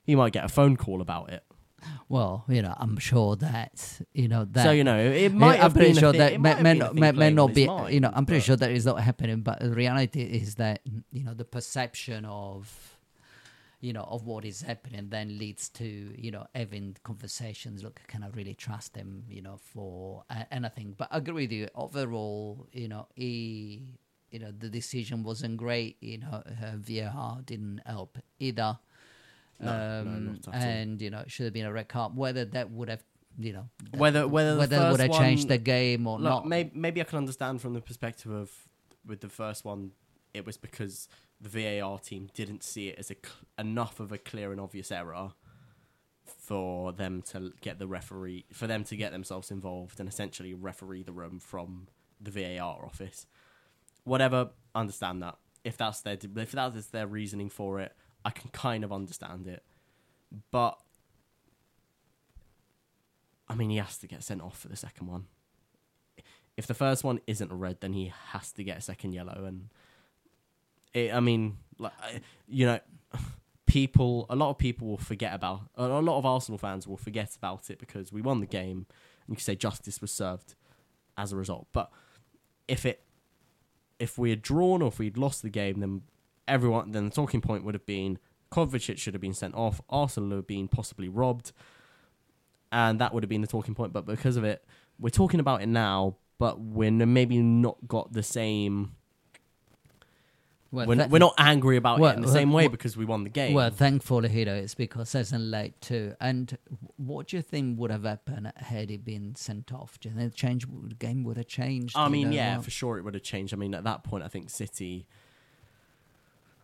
he 0.06 0.14
might 0.14 0.32
get 0.32 0.44
a 0.44 0.48
phone 0.48 0.76
call 0.76 1.00
about 1.00 1.30
it. 1.30 1.42
Well, 2.08 2.44
you 2.48 2.62
know, 2.62 2.74
I'm 2.76 2.96
sure 2.98 3.36
that 3.36 4.00
you 4.12 4.28
know 4.28 4.44
that. 4.52 4.64
so 4.64 4.70
you 4.70 4.84
know, 4.84 4.98
it 4.98 5.32
might 5.32 5.62
I'm 5.62 5.72
pretty 5.72 5.94
sure 5.94 6.12
that 6.12 6.40
may, 6.40 6.60
may 6.62 6.74
not, 6.74 6.94
may, 6.94 7.12
may 7.12 7.30
not 7.30 7.52
be. 7.54 7.62
you 7.90 8.00
know, 8.00 8.10
I'm 8.14 8.26
pretty 8.26 8.40
but- 8.40 8.44
sure 8.44 8.56
that 8.56 8.70
is 8.70 8.86
not 8.86 9.00
happening. 9.00 9.42
But 9.42 9.60
the 9.60 9.70
reality 9.70 10.22
is 10.22 10.56
that 10.56 10.80
you 11.12 11.24
know 11.24 11.34
the 11.34 11.44
perception 11.44 12.24
of 12.24 12.98
you 13.80 13.92
know 13.92 14.02
of 14.04 14.26
what 14.26 14.44
is 14.44 14.62
happening 14.62 15.08
then 15.10 15.38
leads 15.38 15.68
to 15.70 15.84
you 15.84 16.30
know 16.30 16.46
having 16.54 16.96
conversations. 17.04 17.82
Look, 17.82 18.00
can 18.08 18.22
I 18.22 18.28
really 18.30 18.54
trust 18.54 18.96
him? 18.96 19.24
You 19.28 19.42
know, 19.42 19.58
for 19.58 20.24
uh, 20.30 20.44
anything. 20.50 20.94
But 20.96 21.08
I 21.10 21.18
agree 21.18 21.44
with 21.44 21.52
you. 21.52 21.68
Overall, 21.74 22.66
you 22.72 22.88
know, 22.88 23.08
he. 23.14 23.82
You 24.32 24.40
know 24.40 24.50
the 24.50 24.68
decision 24.68 25.22
wasn't 25.22 25.56
great. 25.56 25.98
You 26.00 26.18
know, 26.18 26.42
uh, 26.44 26.72
VAR 26.76 27.42
didn't 27.44 27.80
help 27.86 28.18
either. 28.40 28.78
No, 29.58 29.70
no, 29.70 30.00
um, 30.00 30.40
not 30.46 30.54
and 30.54 31.00
you 31.00 31.10
know, 31.10 31.20
it 31.20 31.30
should 31.30 31.44
have 31.44 31.52
been 31.52 31.66
a 31.66 31.72
red 31.72 31.88
card. 31.88 32.16
Whether 32.16 32.44
that 32.46 32.70
would 32.70 32.88
have, 32.88 33.02
you 33.38 33.52
know, 33.52 33.68
Whether 33.96 34.28
whether 34.28 34.52
the 34.52 34.58
whether 34.58 34.76
it 34.76 34.90
would 34.90 35.00
have 35.00 35.12
changed 35.12 35.48
the 35.48 35.58
game 35.58 36.06
or 36.06 36.18
Look, 36.18 36.28
not. 36.28 36.46
Maybe, 36.46 36.70
maybe 36.74 37.00
I 37.00 37.04
can 37.04 37.18
understand 37.18 37.62
from 37.62 37.74
the 37.74 37.80
perspective 37.80 38.30
of 38.32 38.50
with 39.06 39.20
the 39.20 39.28
first 39.28 39.64
one, 39.64 39.92
it 40.34 40.44
was 40.44 40.56
because 40.56 41.08
the 41.40 41.48
VAR 41.48 41.98
team 41.98 42.28
didn't 42.34 42.62
see 42.62 42.88
it 42.88 42.98
as 42.98 43.10
a 43.10 43.14
cl- 43.14 43.36
enough 43.58 44.00
of 44.00 44.12
a 44.12 44.18
clear 44.18 44.52
and 44.52 44.60
obvious 44.60 44.90
error 44.90 45.32
for 46.24 46.92
them 46.92 47.22
to 47.22 47.52
get 47.60 47.78
the 47.78 47.86
referee 47.86 48.44
for 48.52 48.66
them 48.66 48.84
to 48.84 48.96
get 48.96 49.12
themselves 49.12 49.50
involved 49.50 50.00
and 50.00 50.08
essentially 50.08 50.54
referee 50.54 51.02
the 51.02 51.12
room 51.12 51.38
from 51.40 51.88
the 52.20 52.30
VAR 52.30 52.84
office. 52.84 53.26
Whatever, 54.04 54.50
understand 54.74 55.22
that. 55.22 55.36
If 55.64 55.76
that's 55.76 56.00
their 56.00 56.16
if 56.36 56.52
that 56.52 56.76
is 56.76 56.88
their 56.88 57.06
reasoning 57.06 57.48
for 57.50 57.80
it, 57.80 57.92
I 58.26 58.30
can 58.30 58.50
kind 58.50 58.84
of 58.84 58.92
understand 58.92 59.46
it. 59.46 59.62
But 60.50 60.78
I 63.48 63.54
mean, 63.54 63.70
he 63.70 63.76
has 63.76 63.96
to 63.98 64.06
get 64.06 64.22
sent 64.22 64.42
off 64.42 64.58
for 64.58 64.68
the 64.68 64.76
second 64.76 65.06
one 65.06 65.26
if 66.56 66.66
the 66.66 66.74
first 66.74 67.04
one 67.04 67.20
isn't 67.26 67.52
red, 67.52 67.80
then 67.80 67.92
he 67.92 68.12
has 68.30 68.52
to 68.52 68.64
get 68.64 68.78
a 68.78 68.80
second 68.80 69.12
yellow. 69.12 69.44
And 69.44 69.68
it, 70.94 71.12
I 71.12 71.20
mean, 71.20 71.58
like 71.78 71.92
you 72.48 72.66
know, 72.66 72.80
people, 73.66 74.26
a 74.30 74.36
lot 74.36 74.50
of 74.50 74.58
people 74.58 74.88
will 74.88 74.96
forget 74.96 75.34
about. 75.34 75.62
A 75.76 75.84
a 75.84 76.00
lot 76.00 76.18
of 76.18 76.26
Arsenal 76.26 76.58
fans 76.58 76.86
will 76.86 76.96
forget 76.96 77.36
about 77.36 77.70
it 77.70 77.78
because 77.78 78.12
we 78.12 78.22
won 78.22 78.40
the 78.40 78.46
game, 78.46 78.86
and 78.88 79.28
you 79.28 79.36
can 79.36 79.42
say 79.42 79.54
justice 79.54 80.00
was 80.00 80.10
served 80.10 80.54
as 81.16 81.32
a 81.32 81.36
result. 81.36 81.66
But 81.72 81.90
if 82.66 82.86
it, 82.86 83.02
if 83.98 84.18
we 84.18 84.30
had 84.30 84.42
drawn 84.42 84.82
or 84.82 84.88
if 84.88 84.98
we'd 84.98 85.18
lost 85.18 85.42
the 85.42 85.50
game, 85.50 85.80
then 85.80 86.02
everyone 86.48 86.92
then 86.92 87.06
the 87.06 87.10
talking 87.10 87.40
point 87.40 87.64
would 87.64 87.74
have 87.74 87.86
been 87.86 88.18
Kovacic 88.50 88.98
should 88.98 89.14
have 89.14 89.20
been 89.20 89.34
sent 89.34 89.54
off, 89.54 89.80
Arsenal 89.90 90.30
would 90.30 90.36
have 90.36 90.46
been 90.46 90.68
possibly 90.68 91.08
robbed, 91.08 91.52
and 92.70 93.00
that 93.00 93.12
would 93.12 93.22
have 93.22 93.28
been 93.28 93.40
the 93.40 93.46
talking 93.46 93.74
point. 93.74 93.92
But 93.92 94.06
because 94.06 94.36
of 94.36 94.44
it, 94.44 94.64
we're 94.98 95.10
talking 95.10 95.40
about 95.40 95.62
it 95.62 95.66
now, 95.66 96.16
but 96.38 96.60
we're 96.60 96.90
maybe 96.90 97.38
not 97.38 97.76
got 97.86 98.12
the 98.12 98.22
same. 98.22 98.92
Well, 100.72 100.86
We're, 100.86 100.96
that- 100.96 101.10
we're 101.10 101.18
not 101.18 101.34
angry 101.38 101.76
about 101.76 102.00
well, 102.00 102.10
it 102.10 102.16
in 102.16 102.22
the 102.22 102.26
well, 102.26 102.34
same 102.34 102.52
way 102.52 102.66
because 102.66 102.96
we 102.96 103.04
won 103.04 103.24
the 103.24 103.30
game. 103.30 103.54
Well, 103.54 103.70
thankfully, 103.70 104.28
you 104.36 104.44
know, 104.44 104.54
it's 104.54 104.74
because 104.74 105.14
it's 105.14 105.32
late 105.32 105.80
too. 105.80 106.14
And 106.20 106.58
what 106.96 107.28
do 107.28 107.36
you 107.36 107.42
think 107.42 107.78
would 107.78 107.90
have 107.90 108.02
happened 108.02 108.52
had 108.56 108.90
he 108.90 108.96
been 108.96 109.36
sent 109.36 109.72
off? 109.72 109.98
Do 110.00 110.08
you 110.08 110.14
think 110.16 110.32
the 110.32 110.36
change 110.36 110.66
the 110.66 110.94
game 110.96 111.22
would 111.24 111.36
have 111.36 111.46
changed? 111.46 111.96
I 111.96 112.08
mean, 112.08 112.32
yeah, 112.32 112.60
for 112.60 112.70
sure 112.70 112.98
it 112.98 113.02
would 113.02 113.14
have 113.14 113.22
changed. 113.22 113.54
I 113.54 113.56
mean, 113.56 113.74
at 113.74 113.84
that 113.84 114.02
point, 114.02 114.24
I 114.24 114.28
think 114.28 114.50
City 114.50 115.06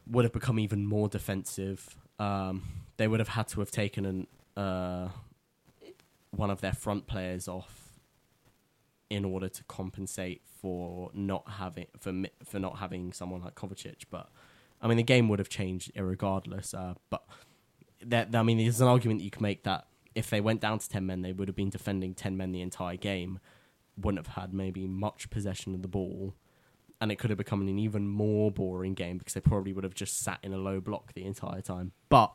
would 0.06 0.24
have 0.24 0.32
become 0.32 0.58
even 0.58 0.86
more 0.86 1.08
defensive. 1.08 1.96
Um, 2.18 2.62
they 2.96 3.08
would 3.08 3.20
have 3.20 3.28
had 3.28 3.48
to 3.48 3.60
have 3.60 3.70
taken 3.70 4.04
an, 4.04 4.26
uh, 4.56 5.08
one 6.30 6.50
of 6.50 6.60
their 6.60 6.72
front 6.72 7.06
players 7.06 7.48
off 7.48 8.00
in 9.10 9.24
order 9.24 9.48
to 9.48 9.62
compensate 9.64 10.40
for 10.46 11.10
not 11.12 11.44
having 11.46 11.86
for 11.98 12.14
for 12.44 12.58
not 12.58 12.78
having 12.78 13.12
someone 13.12 13.42
like 13.42 13.54
Kovacic. 13.54 14.04
But 14.10 14.28
I 14.80 14.88
mean, 14.88 14.96
the 14.96 15.02
game 15.02 15.28
would 15.28 15.38
have 15.38 15.48
changed 15.48 15.92
irregardless. 15.94 16.74
Uh, 16.74 16.94
but 17.10 17.24
that 18.04 18.34
I 18.34 18.42
mean, 18.42 18.58
there's 18.58 18.80
an 18.80 18.88
argument 18.88 19.20
that 19.20 19.24
you 19.24 19.30
can 19.30 19.42
make 19.42 19.64
that 19.64 19.86
if 20.14 20.30
they 20.30 20.40
went 20.40 20.60
down 20.60 20.78
to 20.78 20.88
ten 20.88 21.06
men, 21.06 21.22
they 21.22 21.32
would 21.32 21.48
have 21.48 21.56
been 21.56 21.70
defending 21.70 22.14
ten 22.14 22.36
men 22.36 22.52
the 22.52 22.62
entire 22.62 22.96
game 22.96 23.38
wouldn't 23.96 24.26
have 24.26 24.34
had 24.36 24.54
maybe 24.54 24.86
much 24.86 25.28
possession 25.30 25.74
of 25.74 25.82
the 25.82 25.88
ball, 25.88 26.34
and 27.02 27.10
it 27.10 27.16
could 27.16 27.30
have 27.30 27.36
become 27.36 27.60
an 27.62 27.80
even 27.80 28.06
more 28.06 28.52
boring 28.52 28.94
game 28.94 29.18
because 29.18 29.34
they 29.34 29.40
probably 29.40 29.72
would 29.72 29.82
have 29.82 29.92
just 29.92 30.22
sat 30.22 30.38
in 30.44 30.52
a 30.52 30.56
low 30.56 30.80
block 30.80 31.12
the 31.14 31.24
entire 31.24 31.60
time. 31.60 31.90
But 32.08 32.32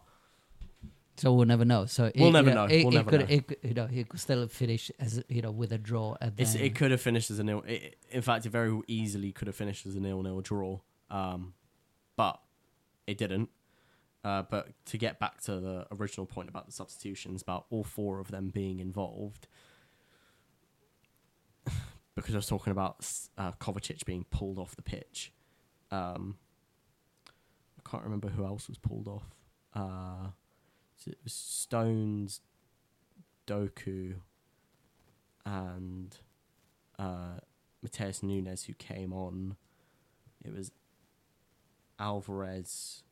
So 1.15 1.31
we'll 1.31 1.45
never 1.45 1.63
know. 1.63 1.85
So 1.85 2.11
We'll 2.13 2.27
it, 2.27 2.31
never 2.33 2.49
you 2.49 2.55
know. 2.55 2.65
It, 2.65 2.83
We'll 2.83 2.93
it 2.93 2.97
never 2.97 3.09
could, 3.09 3.19
know. 3.21 3.25
It, 3.29 3.59
you 3.63 3.73
know, 3.73 3.87
he 3.87 4.03
could 4.03 4.19
still 4.19 4.45
finish 4.49 4.91
as 4.99 5.23
you 5.29 5.41
know 5.41 5.51
with 5.51 5.71
a 5.71 5.77
draw. 5.77 6.17
At 6.19 6.35
then. 6.35 6.47
it 6.57 6.75
could 6.75 6.91
have 6.91 6.99
finished 6.99 7.31
as 7.31 7.39
a 7.39 7.45
nil. 7.45 7.63
It, 7.65 7.95
in 8.09 8.21
fact, 8.21 8.45
it 8.45 8.49
very 8.49 8.77
easily 8.87 9.31
could 9.31 9.47
have 9.47 9.55
finished 9.55 9.85
as 9.85 9.95
a 9.95 10.01
nil-nil 10.01 10.41
draw, 10.41 10.81
um, 11.09 11.53
but 12.17 12.41
it 13.07 13.17
didn't. 13.17 13.49
Uh, 14.25 14.43
but 14.51 14.73
to 14.87 14.97
get 14.97 15.17
back 15.17 15.39
to 15.43 15.61
the 15.61 15.87
original 15.97 16.25
point 16.25 16.49
about 16.49 16.65
the 16.65 16.73
substitutions, 16.73 17.41
about 17.41 17.67
all 17.69 17.85
four 17.85 18.19
of 18.19 18.31
them 18.31 18.49
being 18.49 18.81
involved, 18.81 19.47
because 22.17 22.33
I 22.33 22.39
was 22.39 22.47
talking 22.47 22.71
about 22.71 23.07
uh, 23.37 23.51
Kovacic 23.53 24.03
being 24.03 24.25
pulled 24.31 24.57
off 24.57 24.75
the 24.75 24.81
pitch. 24.81 25.31
Um, 25.91 26.37
I 27.77 27.89
can't 27.89 28.03
remember 28.03 28.29
who 28.29 28.43
else 28.43 28.67
was 28.67 28.79
pulled 28.79 29.07
off. 29.07 29.35
Uh, 29.73 30.29
it 31.05 31.19
was 31.23 31.31
Stones, 31.31 32.41
Doku, 33.45 34.15
and 35.45 36.17
uh, 36.97 37.39
Matheus 37.85 38.23
Nunes 38.23 38.63
who 38.63 38.73
came 38.73 39.13
on. 39.13 39.55
It 40.43 40.53
was 40.53 40.71
Alvarez. 41.99 43.03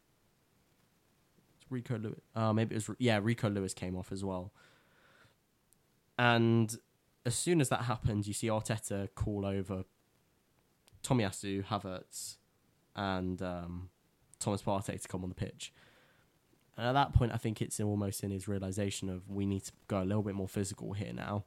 Rico 1.69 1.99
Lewis. 1.99 2.19
Uh, 2.35 2.53
maybe 2.53 2.75
it 2.75 2.87
was 2.87 2.97
yeah. 2.97 3.19
Rico 3.21 3.49
Lewis 3.49 3.75
came 3.75 3.95
off 3.95 4.11
as 4.11 4.25
well. 4.25 4.51
And 6.17 6.75
as 7.25 7.35
soon 7.35 7.59
as 7.59 7.69
that 7.69 7.83
happened, 7.83 8.27
you 8.27 8.33
see 8.33 8.47
Arteta 8.47 9.09
call 9.15 9.45
over 9.45 9.83
Tomiyasu, 11.03 11.65
Havertz, 11.65 12.37
and 12.95 13.41
um, 13.41 13.89
Thomas 14.39 14.61
Partey 14.61 15.01
to 15.01 15.07
come 15.07 15.23
on 15.23 15.29
the 15.29 15.35
pitch. 15.35 15.73
And 16.77 16.87
at 16.87 16.93
that 16.93 17.13
point, 17.13 17.31
I 17.33 17.37
think 17.37 17.61
it's 17.61 17.79
almost 17.79 18.23
in 18.23 18.31
his 18.31 18.47
realization 18.47 19.09
of 19.09 19.29
we 19.29 19.45
need 19.45 19.63
to 19.65 19.71
go 19.87 20.01
a 20.01 20.03
little 20.03 20.23
bit 20.23 20.35
more 20.35 20.47
physical 20.47 20.93
here 20.93 21.13
now. 21.13 21.45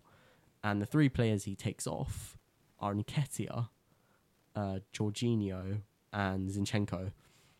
And 0.64 0.82
the 0.82 0.86
three 0.86 1.08
players 1.08 1.44
he 1.44 1.54
takes 1.54 1.86
off 1.86 2.36
are 2.80 2.94
Nketiah, 2.94 3.68
uh, 4.56 4.78
Jorginho, 4.92 5.82
and 6.12 6.48
Zinchenko. 6.48 7.12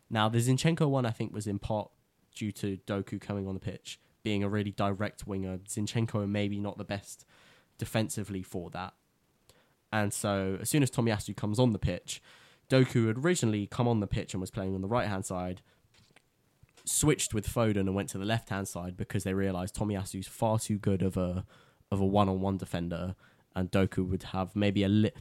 Now, 0.09 0.27
the 0.27 0.39
Zinchenko 0.39 0.89
one, 0.89 1.05
I 1.05 1.11
think, 1.11 1.33
was 1.33 1.47
in 1.47 1.59
part 1.59 1.91
due 2.35 2.51
to 2.53 2.77
Doku 2.87 3.21
coming 3.21 3.47
on 3.47 3.53
the 3.53 3.59
pitch, 3.59 3.99
being 4.23 4.43
a 4.43 4.49
really 4.49 4.71
direct 4.71 5.27
winger. 5.27 5.59
Zinchenko 5.59 6.27
maybe 6.27 6.59
not 6.59 6.77
the 6.77 6.83
best 6.83 7.25
defensively 7.79 8.43
for 8.43 8.69
that. 8.69 8.93
And 9.91 10.13
so, 10.13 10.59
as 10.61 10.69
soon 10.69 10.83
as 10.83 10.91
Tomiyasu 10.91 11.35
comes 11.35 11.57
on 11.57 11.71
the 11.71 11.79
pitch, 11.79 12.21
Doku 12.69 13.07
had 13.07 13.17
originally 13.17 13.65
come 13.65 13.87
on 13.87 13.99
the 13.99 14.07
pitch 14.07 14.33
and 14.33 14.41
was 14.41 14.51
playing 14.51 14.75
on 14.75 14.81
the 14.81 14.87
right 14.87 15.07
hand 15.07 15.25
side, 15.25 15.61
switched 16.85 17.33
with 17.33 17.47
Foden 17.47 17.81
and 17.81 17.95
went 17.95 18.09
to 18.09 18.19
the 18.19 18.25
left 18.25 18.49
hand 18.49 18.67
side 18.67 18.95
because 18.95 19.23
they 19.23 19.33
realised 19.33 19.75
Tomiyasu's 19.75 20.27
far 20.27 20.59
too 20.59 20.77
good 20.77 21.01
of 21.01 21.17
a 21.17 21.45
of 21.91 21.99
a 21.99 22.05
one 22.05 22.29
on 22.29 22.39
one 22.39 22.57
defender, 22.57 23.15
and 23.55 23.71
Doku 23.71 24.07
would 24.07 24.23
have 24.23 24.55
maybe 24.55 24.83
a 24.83 24.89
li- 24.89 25.11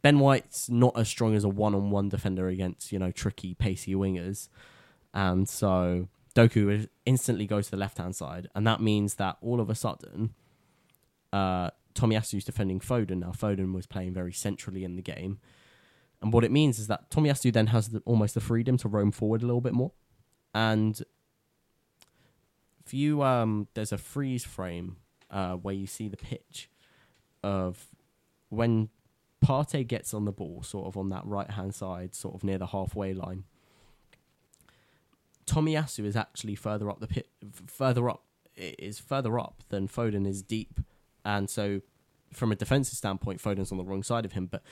Ben 0.00 0.18
White's 0.18 0.70
not 0.70 0.98
as 0.98 1.08
strong 1.08 1.34
as 1.34 1.44
a 1.44 1.48
one 1.48 1.74
on 1.74 1.90
one 1.90 2.08
defender 2.08 2.48
against 2.48 2.90
you 2.90 2.98
know 2.98 3.10
tricky 3.10 3.52
pacey 3.52 3.94
wingers, 3.94 4.48
and 5.12 5.46
so 5.46 6.08
Doku 6.34 6.88
instantly 7.04 7.46
goes 7.46 7.66
to 7.66 7.70
the 7.72 7.76
left 7.76 7.98
hand 7.98 8.16
side, 8.16 8.48
and 8.54 8.66
that 8.66 8.80
means 8.80 9.16
that 9.16 9.36
all 9.42 9.60
of 9.60 9.68
a 9.68 9.74
sudden, 9.74 10.34
uh, 11.32 11.70
Tomiyasu's 11.96 12.44
defending 12.44 12.78
Foden. 12.78 13.18
Now 13.18 13.32
Foden 13.32 13.74
was 13.74 13.86
playing 13.86 14.14
very 14.14 14.32
centrally 14.32 14.84
in 14.84 14.96
the 14.96 15.02
game, 15.02 15.38
and 16.22 16.32
what 16.32 16.44
it 16.44 16.52
means 16.52 16.78
is 16.78 16.86
that 16.86 17.10
Tomiyasu 17.10 17.52
then 17.52 17.68
has 17.68 17.88
the, 17.88 18.00
almost 18.04 18.34
the 18.34 18.40
freedom 18.40 18.76
to 18.78 18.88
roam 18.88 19.10
forward 19.10 19.42
a 19.42 19.46
little 19.46 19.60
bit 19.60 19.72
more, 19.72 19.92
and 20.54 21.02
if 22.84 22.94
you 22.94 23.22
um, 23.22 23.66
there's 23.74 23.92
a 23.92 23.98
freeze 23.98 24.44
frame 24.44 24.96
uh, 25.30 25.54
where 25.54 25.74
you 25.74 25.86
see 25.86 26.08
the 26.08 26.16
pitch 26.16 26.70
of 27.42 27.86
when 28.48 28.88
Partey 29.44 29.86
gets 29.86 30.14
on 30.14 30.24
the 30.24 30.32
ball, 30.32 30.62
sort 30.62 30.86
of 30.86 30.96
on 30.96 31.08
that 31.10 31.24
right 31.26 31.50
hand 31.50 31.74
side, 31.74 32.14
sort 32.14 32.34
of 32.34 32.44
near 32.44 32.58
the 32.58 32.66
halfway 32.66 33.12
line. 33.12 33.44
Tomiyasu 35.46 36.04
is 36.04 36.16
actually 36.16 36.54
further 36.54 36.90
up 36.90 37.00
the 37.00 37.06
pit, 37.06 37.28
further 37.66 38.08
up 38.08 38.24
is 38.56 38.98
further 38.98 39.38
up 39.38 39.62
than 39.68 39.86
Foden 39.86 40.26
is 40.26 40.42
deep, 40.42 40.80
and 41.26 41.50
so 41.50 41.80
from 42.32 42.52
a 42.52 42.56
defensive 42.56 42.96
standpoint, 42.96 43.42
Foden's 43.42 43.72
on 43.72 43.78
the 43.78 43.84
wrong 43.84 44.04
side 44.04 44.24
of 44.24 44.32
him. 44.32 44.46
But 44.46 44.62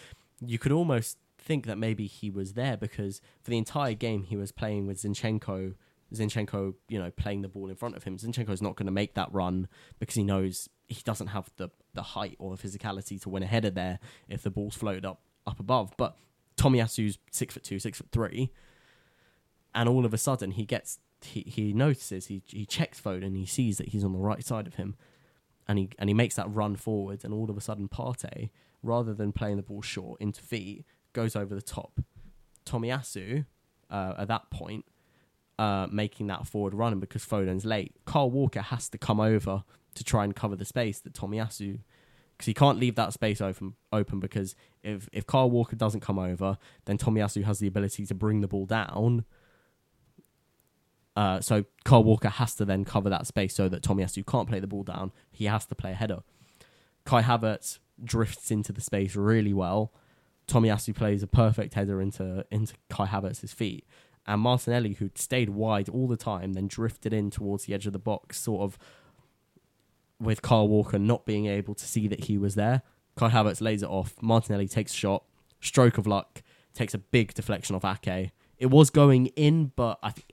you 0.40 0.59
could 0.59 0.73
almost 0.73 1.19
think 1.37 1.67
that 1.67 1.77
maybe 1.77 2.07
he 2.07 2.31
was 2.31 2.55
there 2.55 2.77
because 2.77 3.21
for 3.43 3.51
the 3.51 3.59
entire 3.59 3.95
game 3.95 4.23
he 4.23 4.37
was 4.37 4.53
playing 4.53 4.87
with 4.87 5.03
Zinchenko. 5.03 5.75
Zinchenko, 6.14 6.75
you 6.88 6.99
know, 6.99 7.11
playing 7.11 7.43
the 7.43 7.49
ball 7.49 7.69
in 7.69 7.75
front 7.75 7.97
of 7.97 8.05
him. 8.05 8.17
Zinchenko's 8.17 8.62
not 8.62 8.77
going 8.77 8.87
to 8.87 8.93
make 8.93 9.14
that 9.14 9.33
run 9.33 9.67
because 9.99 10.14
he 10.14 10.23
knows 10.23 10.69
he 10.87 11.03
doesn't 11.03 11.29
have 11.29 11.51
the 11.57 11.71
the 11.93 12.03
height 12.03 12.37
or 12.38 12.57
the 12.57 12.62
physicality 12.62 13.21
to 13.21 13.29
win 13.29 13.43
a 13.43 13.47
header 13.47 13.71
there 13.71 13.99
if 14.29 14.43
the 14.43 14.51
ball's 14.51 14.77
floated 14.77 15.05
up 15.05 15.23
up 15.45 15.59
above. 15.59 15.93
But 15.97 16.17
Tomiyasu's 16.57 17.19
six 17.33 17.55
foot 17.55 17.64
two, 17.64 17.81
six 17.81 17.99
foot 17.99 18.11
three, 18.12 18.53
and 19.75 19.88
all 19.88 20.05
of 20.05 20.14
a 20.14 20.19
sudden 20.19 20.53
he 20.53 20.64
gets 20.64 21.01
he, 21.21 21.40
he 21.40 21.73
notices 21.73 22.27
he 22.27 22.43
he 22.47 22.64
checks 22.64 23.01
Foden, 23.01 23.37
he 23.37 23.47
sees 23.47 23.79
that 23.79 23.88
he's 23.88 24.05
on 24.05 24.12
the 24.12 24.19
right 24.21 24.45
side 24.45 24.69
of 24.69 24.77
him, 24.77 24.95
and 25.66 25.79
he 25.79 25.90
and 25.98 26.11
he 26.11 26.14
makes 26.14 26.37
that 26.37 26.53
run 26.53 26.77
forward, 26.77 27.24
and 27.24 27.33
all 27.33 27.50
of 27.50 27.57
a 27.57 27.61
sudden 27.61 27.88
Partey, 27.88 28.50
rather 28.83 29.14
than 29.14 29.33
playing 29.33 29.57
the 29.57 29.62
ball 29.62 29.83
short 29.83 30.20
into 30.20 30.40
feet, 30.40 30.85
goes 31.12 31.35
over 31.37 31.55
the 31.55 31.62
top. 31.62 32.00
Tomiyasu, 32.66 33.46
uh, 33.90 34.14
at 34.18 34.29
that 34.29 34.50
point, 34.50 34.85
uh, 35.59 35.87
making 35.90 36.27
that 36.29 36.46
forward 36.46 36.74
run, 36.74 36.92
and 36.92 37.00
because 37.00 37.24
Foden's 37.24 37.64
late, 37.64 37.94
Kyle 38.05 38.31
Walker 38.31 38.62
has 38.62 38.88
to 38.90 38.98
come 38.98 39.20
over 39.20 39.64
to 39.94 40.05
try 40.05 40.24
and 40.24 40.35
cover 40.35 40.57
the 40.57 40.64
space 40.64 41.00
that 41.00 41.12
Tomiyasu, 41.12 41.79
because 42.33 42.46
he 42.46 42.55
can't 42.55 42.79
leave 42.79 42.96
that 42.96 43.12
space 43.12 43.40
open 43.40 43.74
open 43.92 44.20
because 44.20 44.57
if 44.83 45.09
if 45.12 45.27
Kyle 45.27 45.50
Walker 45.50 45.77
doesn't 45.77 46.00
come 46.00 46.18
over, 46.18 46.59
then 46.85 46.98
Tomiyasu 46.98 47.44
has 47.44 47.59
the 47.59 47.66
ability 47.66 48.07
to 48.07 48.14
bring 48.14 48.40
the 48.40 48.48
ball 48.48 48.66
down. 48.66 49.24
Uh, 51.16 51.40
so 51.40 51.64
Kyle 51.85 52.03
Walker 52.03 52.29
has 52.29 52.55
to 52.57 52.64
then 52.64 52.85
cover 52.85 53.09
that 53.09 53.27
space 53.27 53.55
so 53.55 53.68
that 53.68 53.83
Tomiyasu 53.83 54.27
can't 54.27 54.48
play 54.48 54.59
the 54.59 54.66
ball 54.66 54.83
down. 54.83 55.12
He 55.31 55.44
has 55.44 55.64
to 55.66 55.74
play 55.74 55.92
a 55.92 55.94
header. 55.94 56.20
Kai 57.05 57.22
Havertz 57.22 57.79
drifts 58.03 58.50
into 58.50 58.72
the 58.72 58.81
space 58.81 59.14
really 59.14 59.53
well. 59.53 59.92
Tomiyasu 60.48 60.94
plays 60.94 61.22
a 61.22 61.27
perfect 61.27 61.74
header 61.74 62.00
into 62.00 62.44
into 62.50 62.74
Kai 62.90 63.07
Havertz's 63.07 63.53
feet, 63.53 63.87
and 64.27 64.40
Martinelli, 64.40 64.94
who 64.94 65.11
stayed 65.14 65.50
wide 65.50 65.88
all 65.88 66.09
the 66.09 66.16
time, 66.16 66.53
then 66.53 66.66
drifted 66.66 67.12
in 67.12 67.31
towards 67.31 67.64
the 67.64 67.74
edge 67.74 67.87
of 67.87 67.92
the 67.92 67.98
box, 67.98 68.40
sort 68.40 68.62
of 68.62 68.79
with 70.20 70.42
Kyle 70.42 70.68
Walker 70.68 70.98
not 70.98 71.24
being 71.27 71.46
able 71.46 71.74
to 71.74 71.85
see 71.85 72.09
that 72.09 72.24
he 72.24 72.38
was 72.38 72.55
there. 72.55 72.83
Kai 73.16 73.31
Havertz 73.31 73.61
lays 73.61 73.83
it 73.83 73.88
off. 73.88 74.14
Martinelli 74.20 74.68
takes 74.68 74.92
a 74.92 74.96
shot. 74.96 75.24
Stroke 75.61 75.98
of 75.98 76.07
luck. 76.07 76.42
Takes 76.74 76.94
a 76.94 76.98
big 76.98 77.35
deflection 77.35 77.77
off 77.77 77.85
Ake. 77.85 78.33
It 78.59 78.66
was 78.66 78.90
going 78.90 79.27
in, 79.29 79.72
but 79.77 79.98
I 80.03 80.11
think, 80.11 80.27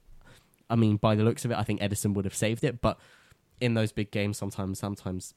I 0.71 0.75
mean, 0.75 0.95
by 0.95 1.15
the 1.15 1.23
looks 1.23 1.43
of 1.45 1.51
it, 1.51 1.57
I 1.57 1.63
think 1.63 1.81
Ederson 1.81 2.13
would 2.13 2.25
have 2.25 2.35
saved 2.35 2.63
it. 2.63 2.81
But 2.81 2.97
in 3.59 3.73
those 3.73 3.91
big 3.91 4.09
games, 4.09 4.37
sometimes, 4.37 4.79
sometimes 4.79 5.33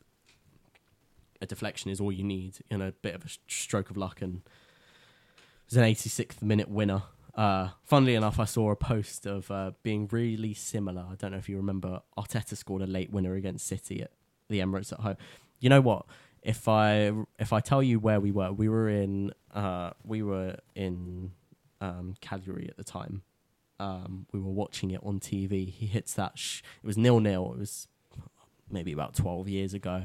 a 1.41 1.47
deflection 1.47 1.91
is 1.91 2.01
all 2.01 2.13
you 2.13 2.25
need. 2.25 2.59
You 2.71 2.79
know, 2.79 2.89
a 2.89 2.93
bit 2.93 3.15
of 3.15 3.25
a 3.25 3.29
stroke 3.49 3.91
of 3.91 3.97
luck 3.97 4.23
and 4.23 4.43
it 5.37 5.71
was 5.71 5.77
an 5.77 5.85
86th 5.85 6.41
minute 6.41 6.69
winner. 6.69 7.03
Uh, 7.35 7.71
funnily 7.83 8.15
enough, 8.15 8.39
I 8.39 8.45
saw 8.45 8.71
a 8.71 8.77
post 8.77 9.27
of 9.27 9.51
uh, 9.51 9.73
being 9.83 10.09
really 10.13 10.55
similar. 10.55 11.05
I 11.11 11.17
don't 11.17 11.33
know 11.33 11.39
if 11.39 11.49
you 11.49 11.57
remember. 11.57 12.01
Arteta 12.17 12.57
scored 12.57 12.83
a 12.83 12.87
late 12.87 13.11
winner 13.11 13.35
against 13.35 13.67
City 13.67 14.03
at 14.03 14.13
the 14.49 14.61
Emirates 14.61 14.93
at 14.93 15.01
home. 15.01 15.17
You 15.59 15.69
know 15.69 15.81
what? 15.81 16.07
If 16.43 16.69
I 16.69 17.11
if 17.39 17.53
I 17.53 17.61
tell 17.61 17.83
you 17.83 17.99
where 17.99 18.21
we 18.21 18.31
were, 18.31 18.53
we 18.53 18.69
were 18.69 18.89
in 18.89 19.33
uh, 19.53 19.91
we 20.05 20.23
were 20.23 20.59
in 20.77 21.33
um, 21.81 22.15
Calgary 22.21 22.69
at 22.69 22.77
the 22.77 22.85
time. 22.85 23.23
Um, 23.85 24.27
we 24.33 24.41
were 24.41 24.51
watching 24.53 24.91
it 24.91 25.01
on 25.03 25.21
TV. 25.21 25.69
He 25.69 25.87
hits 25.87 26.15
that. 26.15 26.39
Sh- 26.39 26.63
it 26.83 26.87
was 26.87 26.97
nil 26.97 27.21
nil. 27.21 27.53
It 27.55 27.59
was 27.59 27.89
maybe 28.71 28.93
about 28.93 29.15
twelve 29.15 29.49
years 29.49 29.75
ago, 29.75 30.05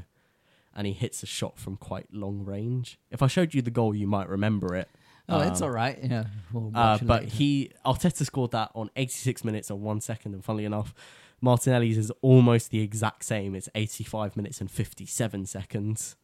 and 0.75 0.85
he 0.87 0.93
hits 0.93 1.23
a 1.23 1.25
shot 1.25 1.57
from 1.59 1.77
quite 1.77 2.13
long 2.13 2.43
range. 2.43 2.99
If 3.11 3.21
I 3.21 3.27
showed 3.27 3.53
you 3.53 3.61
the 3.61 3.71
goal, 3.71 3.95
you 3.95 4.07
might 4.07 4.27
remember 4.29 4.75
it. 4.75 4.89
Oh, 5.31 5.41
it's 5.41 5.61
Um, 5.61 5.67
all 5.67 5.73
right. 5.73 5.99
Yeah, 6.03 6.25
we'll 6.51 6.71
uh, 6.75 6.97
but 7.03 7.23
later. 7.23 7.35
he 7.35 7.71
Arteta 7.85 8.25
scored 8.25 8.51
that 8.51 8.71
on 8.73 8.89
86 8.95 9.43
minutes 9.43 9.69
and 9.69 9.79
one 9.81 10.01
second, 10.01 10.33
and 10.33 10.43
funnily 10.43 10.65
enough, 10.65 10.93
Martinelli's 11.39 11.97
is 11.99 12.11
almost 12.21 12.71
the 12.71 12.81
exact 12.81 13.23
same. 13.23 13.53
It's 13.55 13.69
85 13.75 14.35
minutes 14.35 14.59
and 14.59 14.69
57 14.71 15.45
seconds. 15.45 16.15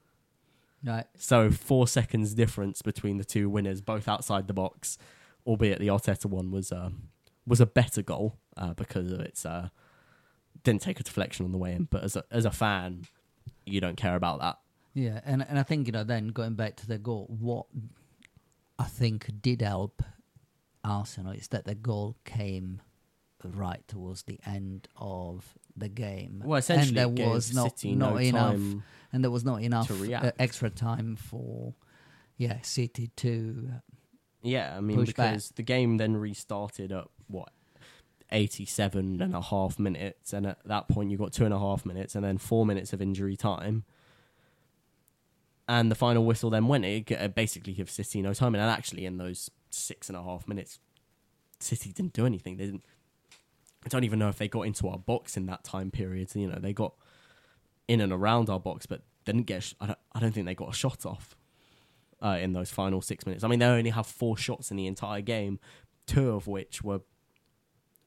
right. 0.83 1.05
So 1.17 1.51
four 1.51 1.87
seconds 1.87 2.33
difference 2.33 2.81
between 2.81 3.17
the 3.17 3.23
two 3.23 3.47
winners, 3.49 3.79
both 3.81 4.07
outside 4.07 4.47
the 4.47 4.53
box. 4.53 4.97
Albeit 5.45 5.77
the 5.79 5.87
Arteta 5.87 6.25
one 6.25 6.49
was 6.49 6.71
um, 6.71 7.09
was 7.47 7.61
a 7.61 7.65
better 7.65 8.01
goal 8.01 8.37
uh, 8.57 8.73
because 8.73 9.11
of 9.11 9.19
its 9.19 9.45
uh, 9.45 9.69
didn't 10.63 10.81
take 10.81 10.99
a 10.99 11.03
deflection 11.03 11.45
on 11.45 11.51
the 11.51 11.57
way 11.57 11.73
in. 11.73 11.87
But 11.89 12.03
as 12.03 12.15
a 12.15 12.23
as 12.31 12.45
a 12.45 12.51
fan, 12.51 13.05
you 13.65 13.79
don't 13.81 13.97
care 13.97 14.15
about 14.15 14.39
that. 14.39 14.57
Yeah, 14.93 15.19
and 15.25 15.45
and 15.47 15.59
I 15.59 15.63
think 15.63 15.87
you 15.87 15.91
know 15.93 16.03
then 16.03 16.29
going 16.29 16.55
back 16.55 16.75
to 16.77 16.87
the 16.87 16.97
goal, 16.97 17.27
what 17.39 17.65
I 18.79 18.85
think 18.85 19.29
did 19.41 19.61
help 19.61 20.01
Arsenal 20.83 21.33
is 21.33 21.47
that 21.49 21.65
the 21.65 21.75
goal 21.75 22.15
came 22.25 22.81
right 23.43 23.85
towards 23.87 24.23
the 24.23 24.39
end 24.45 24.87
of 24.95 25.53
the 25.77 25.89
game, 25.89 26.41
Well, 26.45 26.57
essentially, 26.57 26.99
and 27.01 27.17
there 27.17 27.27
was 27.29 27.53
not 27.53 27.77
City 27.79 27.93
not 27.95 28.13
no 28.13 28.17
enough, 28.17 28.53
time. 28.55 28.83
and 29.13 29.23
there 29.23 29.29
was 29.31 29.43
not 29.45 29.61
enough 29.61 29.91
uh, 29.91 30.31
extra 30.39 30.69
time 30.69 31.15
for 31.15 31.73
yeah 32.37 32.57
City 32.61 33.11
to 33.17 33.69
Yeah, 34.41 34.75
I 34.75 34.81
mean 34.81 34.97
push 34.97 35.13
back. 35.13 35.31
because 35.33 35.49
the 35.51 35.63
game 35.63 35.97
then 35.97 36.15
restarted 36.17 36.91
at 36.91 37.07
what 37.27 37.49
87 38.31 39.21
and 39.21 39.35
a 39.35 39.41
half 39.41 39.79
minutes, 39.79 40.33
and 40.33 40.47
at 40.47 40.59
that 40.65 40.87
point 40.87 41.11
you 41.11 41.17
got 41.17 41.33
two 41.33 41.45
and 41.45 41.53
a 41.53 41.59
half 41.59 41.85
minutes, 41.85 42.15
and 42.15 42.23
then 42.23 42.37
four 42.37 42.65
minutes 42.65 42.93
of 42.93 43.01
injury 43.01 43.35
time. 43.35 43.83
And 45.67 45.89
the 45.89 45.95
final 45.95 46.25
whistle 46.25 46.49
then 46.49 46.67
went. 46.67 46.85
It 46.85 47.35
basically 47.35 47.73
gives 47.73 47.93
City 47.93 48.21
no 48.21 48.33
time, 48.33 48.55
and 48.55 48.63
actually 48.63 49.05
in 49.05 49.17
those 49.17 49.49
six 49.69 50.09
and 50.09 50.17
a 50.17 50.23
half 50.23 50.47
minutes, 50.47 50.79
City 51.59 51.91
didn't 51.91 52.13
do 52.13 52.25
anything. 52.25 52.57
They 52.57 52.65
didn't. 52.65 52.85
I 53.83 53.89
don't 53.89 54.03
even 54.03 54.19
know 54.19 54.29
if 54.29 54.37
they 54.37 54.47
got 54.47 54.63
into 54.63 54.87
our 54.87 54.97
box 54.97 55.37
in 55.37 55.45
that 55.45 55.63
time 55.63 55.91
period. 55.91 56.29
You 56.35 56.47
know, 56.47 56.59
they 56.59 56.73
got 56.73 56.93
in 57.87 58.01
and 58.01 58.11
around 58.11 58.49
our 58.49 58.59
box, 58.59 58.85
but 58.85 59.01
didn't 59.25 59.43
get. 59.43 59.73
I 59.79 59.87
don't. 59.87 59.99
I 60.13 60.19
don't 60.19 60.31
think 60.33 60.45
they 60.45 60.55
got 60.55 60.69
a 60.69 60.73
shot 60.73 61.05
off 61.05 61.35
uh, 62.21 62.37
in 62.39 62.53
those 62.53 62.71
final 62.71 63.01
six 63.01 63.25
minutes. 63.25 63.43
I 63.43 63.47
mean, 63.47 63.59
they 63.59 63.65
only 63.65 63.91
have 63.91 64.07
four 64.07 64.37
shots 64.37 64.71
in 64.71 64.77
the 64.77 64.87
entire 64.87 65.21
game, 65.21 65.59
two 66.05 66.31
of 66.31 66.47
which 66.47 66.83
were 66.83 67.01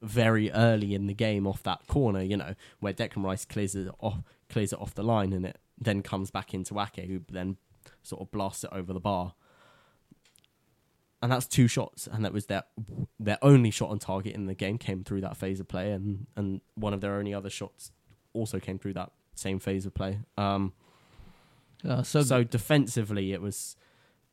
very 0.03 0.51
early 0.53 0.95
in 0.95 1.07
the 1.07 1.15
game 1.15 1.47
off 1.47 1.63
that 1.65 1.87
corner. 1.87 2.23
You 2.23 2.37
know, 2.37 2.55
where 2.81 2.93
Declan 2.93 3.25
Rice 3.25 3.45
clears 3.45 3.75
it 3.75 3.89
off, 4.01 4.23
clears 4.49 4.73
it 4.73 4.81
off 4.81 4.95
the 4.95 5.03
line, 5.03 5.33
and 5.33 5.47
it 5.47 5.59
then 5.79 6.03
comes 6.03 6.31
back 6.31 6.55
into 6.55 6.79
Ake, 6.81 7.07
who 7.07 7.21
then 7.31 7.57
sort 8.03 8.23
of 8.23 8.31
blasts 8.31 8.65
it 8.65 8.71
over 8.73 8.93
the 8.93 9.01
bar. 9.01 9.35
And 11.21 11.33
that's 11.33 11.47
two 11.47 11.67
shots, 11.67 12.07
and 12.11 12.25
that 12.25 12.33
was 12.33 12.47
their 12.47 12.63
their 13.19 13.39
only 13.43 13.71
shot 13.71 13.91
on 13.91 13.99
target 13.99 14.35
in 14.35 14.47
the 14.47 14.55
game 14.55 14.79
came 14.79 15.03
through 15.03 15.23
that 15.23 15.37
phase 15.37 15.59
of 15.59 15.69
play, 15.69 15.91
and 15.91 16.27
and 16.37 16.61
one 16.75 16.95
of 16.95 17.01
their 17.01 17.15
only 17.17 17.35
other 17.35 17.51
shots 17.51 17.91
also 18.33 18.61
came 18.61 18.79
through 18.79 18.95
that 18.95 19.11
same 19.35 19.59
phase 19.59 19.85
of 19.85 19.95
play. 19.95 20.21
Um, 20.37 20.73
uh, 21.87 22.03
so, 22.03 22.23
so 22.23 22.45
defensively, 22.45 23.33
it 23.33 23.41
was. 23.41 23.77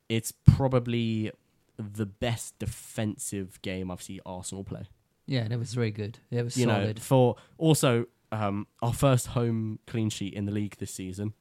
It's 0.08 0.32
probably 0.32 1.32
the 1.78 2.06
best 2.06 2.60
defensive 2.60 3.60
game 3.64 3.90
I've 3.90 4.04
seen 4.04 4.20
Arsenal 4.24 4.64
play. 4.64 4.88
Yeah, 5.28 5.42
and 5.42 5.52
it 5.54 5.58
was 5.58 5.74
very 5.74 5.92
good. 5.92 6.20
It 6.32 6.44
was 6.44 6.58
You 6.58 6.66
know, 6.68 6.74
solid. 6.82 7.02
for 7.02 7.36
also 7.58 8.06
um, 8.32 8.68
our 8.82 8.94
first 8.94 9.28
home 9.28 9.80
clean 9.88 10.10
sheet 10.10 10.34
in 10.34 10.46
the 10.46 10.52
league 10.52 10.78
this 10.78 10.92
season, 10.94 11.34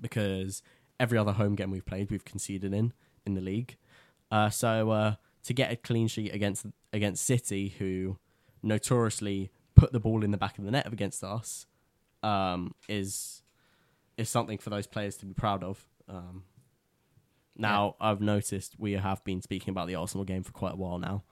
because 0.00 0.62
every 0.98 1.18
other 1.18 1.32
home 1.32 1.54
game 1.54 1.70
we've 1.70 1.84
played, 1.86 2.10
we've 2.10 2.24
conceded 2.24 2.72
in 2.72 2.92
in 3.26 3.34
the 3.34 3.40
league. 3.40 3.76
Uh, 4.30 4.48
so 4.50 4.90
uh, 4.90 5.14
to 5.44 5.52
get 5.52 5.72
a 5.72 5.76
clean 5.76 6.08
sheet 6.08 6.34
against 6.34 6.66
against 6.92 7.24
City, 7.24 7.74
who 7.78 8.18
notoriously 8.62 9.50
put 9.74 9.92
the 9.92 10.00
ball 10.00 10.22
in 10.24 10.30
the 10.30 10.36
back 10.36 10.58
of 10.58 10.64
the 10.64 10.70
net 10.70 10.86
against 10.92 11.22
us, 11.24 11.66
um, 12.22 12.74
is 12.88 13.42
is 14.16 14.28
something 14.28 14.58
for 14.58 14.70
those 14.70 14.86
players 14.86 15.16
to 15.16 15.26
be 15.26 15.32
proud 15.34 15.64
of. 15.64 15.86
Um, 16.08 16.44
now 17.56 17.96
I've 18.00 18.20
noticed 18.20 18.76
we 18.78 18.92
have 18.92 19.22
been 19.24 19.42
speaking 19.42 19.70
about 19.72 19.86
the 19.86 19.94
Arsenal 19.94 20.24
game 20.24 20.42
for 20.42 20.52
quite 20.52 20.74
a 20.74 20.76
while 20.76 20.98
now, 20.98 21.24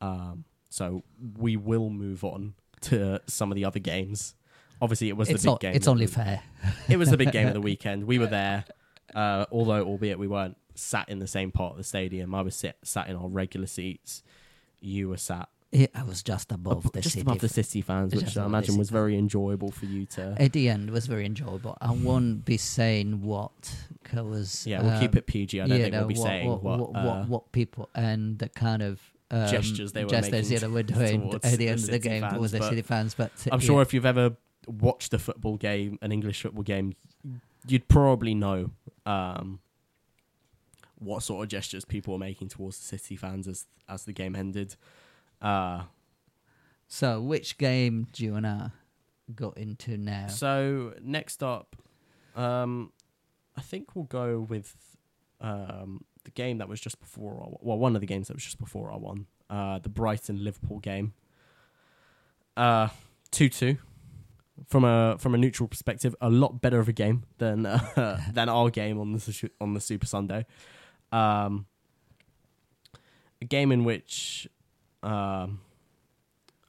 um, 0.00 0.44
so 0.70 1.02
we 1.36 1.56
will 1.56 1.90
move 1.90 2.24
on 2.24 2.54
to 2.82 3.20
some 3.26 3.50
of 3.52 3.56
the 3.56 3.64
other 3.64 3.80
games. 3.80 4.34
Obviously, 4.80 5.08
it 5.08 5.16
was 5.16 5.28
it's 5.28 5.42
the 5.42 5.50
big 5.50 5.60
game. 5.60 5.74
it's 5.74 5.88
only 5.88 6.06
fair. 6.06 6.42
it 6.88 6.96
was 6.96 7.10
the 7.10 7.18
big 7.18 7.32
game 7.32 7.48
of 7.48 7.54
the 7.54 7.60
weekend. 7.70 8.04
We 8.04 8.18
were 8.18 8.26
there, 8.26 8.64
uh, 9.14 9.44
although 9.50 9.84
albeit 9.84 10.18
we 10.18 10.26
weren't 10.28 10.56
sat 10.74 11.08
in 11.08 11.18
the 11.18 11.26
same 11.26 11.50
part 11.50 11.72
of 11.72 11.76
the 11.76 11.84
stadium. 11.84 12.34
I 12.34 12.42
was 12.42 12.56
sit, 12.56 12.76
sat 12.82 13.08
in 13.08 13.16
our 13.16 13.28
regular 13.28 13.66
seats. 13.66 14.22
You 14.80 15.10
were 15.10 15.18
sat 15.18 15.50
Yeah, 15.72 15.88
I 15.94 16.04
was 16.04 16.22
just 16.22 16.50
above 16.52 16.86
ab- 16.86 16.92
the 16.92 17.02
just 17.02 17.14
city. 17.14 17.22
above 17.22 17.40
the 17.40 17.48
City 17.48 17.82
fans, 17.82 18.14
which 18.14 18.36
I 18.38 18.46
imagine 18.46 18.78
was 18.78 18.88
very 18.88 19.18
enjoyable 19.18 19.70
for 19.70 19.84
you 19.84 20.06
to. 20.06 20.34
At 20.38 20.54
the 20.54 20.70
end, 20.70 20.88
it 20.88 20.92
was 20.92 21.06
very 21.06 21.26
enjoyable. 21.26 21.76
I 21.82 21.92
won't 21.92 22.46
be 22.46 22.56
saying 22.56 23.20
what 23.20 23.74
because 24.02 24.66
yeah, 24.66 24.82
we'll 24.82 24.98
keep 24.98 25.12
um, 25.12 25.18
it 25.18 25.26
PG. 25.26 25.60
I 25.60 25.66
don't 25.66 25.78
think 25.78 25.92
know, 25.92 25.98
we'll 25.98 26.08
be 26.08 26.14
what, 26.14 26.26
saying 26.26 26.48
what, 26.48 26.62
what, 26.62 26.78
what, 26.78 26.96
uh, 26.96 27.04
what, 27.04 27.28
what 27.28 27.52
people 27.52 27.90
and 27.94 28.38
the 28.38 28.48
kind 28.48 28.82
of 28.82 29.00
um, 29.30 29.48
gestures 29.48 29.92
they 29.92 30.04
were 30.04 30.10
gestures 30.10 30.32
making 30.32 30.52
yeah, 30.52 30.58
they 30.58 30.66
were 30.68 30.82
doing 30.82 31.20
towards 31.22 31.44
at 31.44 31.50
the 31.52 31.56
the 31.56 31.68
end 31.68 31.80
of 31.80 31.86
the 31.86 31.98
game 31.98 32.22
fans, 32.22 32.38
with 32.38 32.50
the 32.52 32.62
City 32.62 32.82
fans. 32.82 33.14
But 33.14 33.32
uh, 33.46 33.50
I'm 33.52 33.60
yeah. 33.60 33.66
sure 33.66 33.82
if 33.82 33.94
you've 33.94 34.06
ever 34.06 34.36
watched 34.66 35.14
a 35.14 35.18
football 35.18 35.56
game, 35.56 35.98
an 36.02 36.12
English 36.12 36.42
football 36.42 36.62
game, 36.62 36.94
you'd 37.66 37.88
probably 37.88 38.34
know 38.34 38.70
um, 39.06 39.60
what 40.98 41.22
sort 41.22 41.44
of 41.44 41.48
gestures 41.48 41.84
people 41.84 42.12
were 42.14 42.18
making 42.18 42.48
towards 42.48 42.78
the 42.78 42.84
City 42.84 43.16
fans 43.16 43.46
as 43.48 43.66
as 43.88 44.04
the 44.04 44.12
game 44.12 44.34
ended. 44.36 44.76
Uh, 45.40 45.82
So, 46.92 47.20
which 47.20 47.56
game 47.56 48.08
do 48.12 48.24
you 48.24 48.34
and 48.34 48.44
I 48.46 48.70
got 49.34 49.56
into 49.56 49.96
now? 49.96 50.26
So 50.26 50.94
next 51.00 51.40
up, 51.40 51.76
um, 52.34 52.92
I 53.56 53.60
think 53.60 53.94
we'll 53.94 54.06
go 54.06 54.40
with 54.40 54.74
um, 55.40 56.04
the 56.24 56.30
game 56.30 56.58
that 56.58 56.68
was 56.68 56.80
just 56.80 57.00
before 57.00 57.40
our 57.42 57.48
well, 57.60 57.78
one 57.78 57.94
of 57.94 58.00
the 58.00 58.06
games 58.06 58.28
that 58.28 58.34
was 58.34 58.44
just 58.44 58.58
before 58.58 58.90
our 58.90 58.98
one, 58.98 59.26
uh, 59.48 59.78
the 59.78 59.88
Brighton 59.88 60.42
Liverpool 60.42 60.78
game. 60.78 61.14
Uh, 62.56 62.88
two 63.30 63.48
two. 63.48 63.78
From 64.68 64.84
a 64.84 65.16
from 65.18 65.34
a 65.34 65.38
neutral 65.38 65.68
perspective, 65.68 66.14
a 66.20 66.28
lot 66.28 66.60
better 66.60 66.78
of 66.78 66.88
a 66.88 66.92
game 66.92 67.24
than 67.38 67.64
uh, 67.66 68.20
than 68.32 68.48
our 68.48 68.70
game 68.70 68.98
on 69.00 69.12
the 69.12 69.50
on 69.60 69.74
the 69.74 69.80
Super 69.80 70.06
Sunday. 70.06 70.44
Um, 71.12 71.66
a 73.40 73.46
game 73.46 73.72
in 73.72 73.84
which 73.84 74.48
um, 75.02 75.60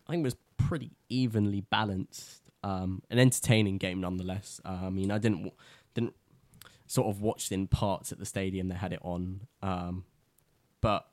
I 0.08 0.12
think 0.12 0.24
was 0.24 0.38
pretty 0.58 0.92
evenly 1.10 1.62
balanced. 1.62 2.42
Um, 2.64 3.02
an 3.10 3.18
entertaining 3.18 3.78
game 3.78 4.02
nonetheless. 4.02 4.62
Uh, 4.64 4.84
I 4.84 4.90
mean, 4.90 5.12
I 5.12 5.18
didn't 5.18 5.40
w- 5.40 5.56
didn't 5.56 5.81
sort 6.92 7.08
of 7.08 7.22
watched 7.22 7.54
in 7.54 7.68
parts 7.68 8.12
at 8.12 8.20
the 8.20 8.26
stadium. 8.26 8.68
They 8.68 8.76
had 8.76 8.92
it 8.92 9.00
on, 9.02 9.48
um, 9.62 10.04
but 10.82 11.08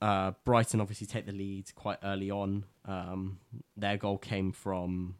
uh, 0.00 0.32
Brighton 0.46 0.80
obviously 0.80 1.06
take 1.06 1.26
the 1.26 1.32
lead 1.32 1.74
quite 1.74 1.98
early 2.02 2.30
on. 2.30 2.64
Um, 2.86 3.38
their 3.76 3.98
goal 3.98 4.16
came 4.16 4.52
from 4.52 5.16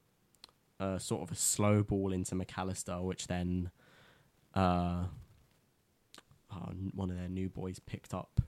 uh, 0.81 0.97
sort 0.97 1.21
of 1.21 1.33
a 1.33 1.35
slow 1.35 1.83
ball 1.83 2.15
into 2.15 2.35
Mac 2.35 2.57
Allister, 2.57 3.03
which 3.03 3.27
then 3.27 3.71
uh, 4.55 5.05
oh, 6.51 6.73
one 6.95 7.11
of 7.11 7.19
their 7.19 7.29
new 7.29 7.51
boys 7.51 7.79
picked 7.79 8.15
up. 8.15 8.41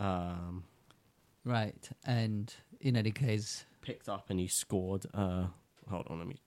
Um, 0.00 0.64
right, 1.44 1.88
and 2.04 2.52
in 2.80 2.96
any 2.96 3.12
case, 3.12 3.64
picked 3.80 4.08
up 4.08 4.28
and 4.28 4.40
he 4.40 4.48
scored. 4.48 5.06
Uh, 5.14 5.46
hold 5.88 6.08
on, 6.10 6.18
let 6.18 6.26
me 6.26 6.40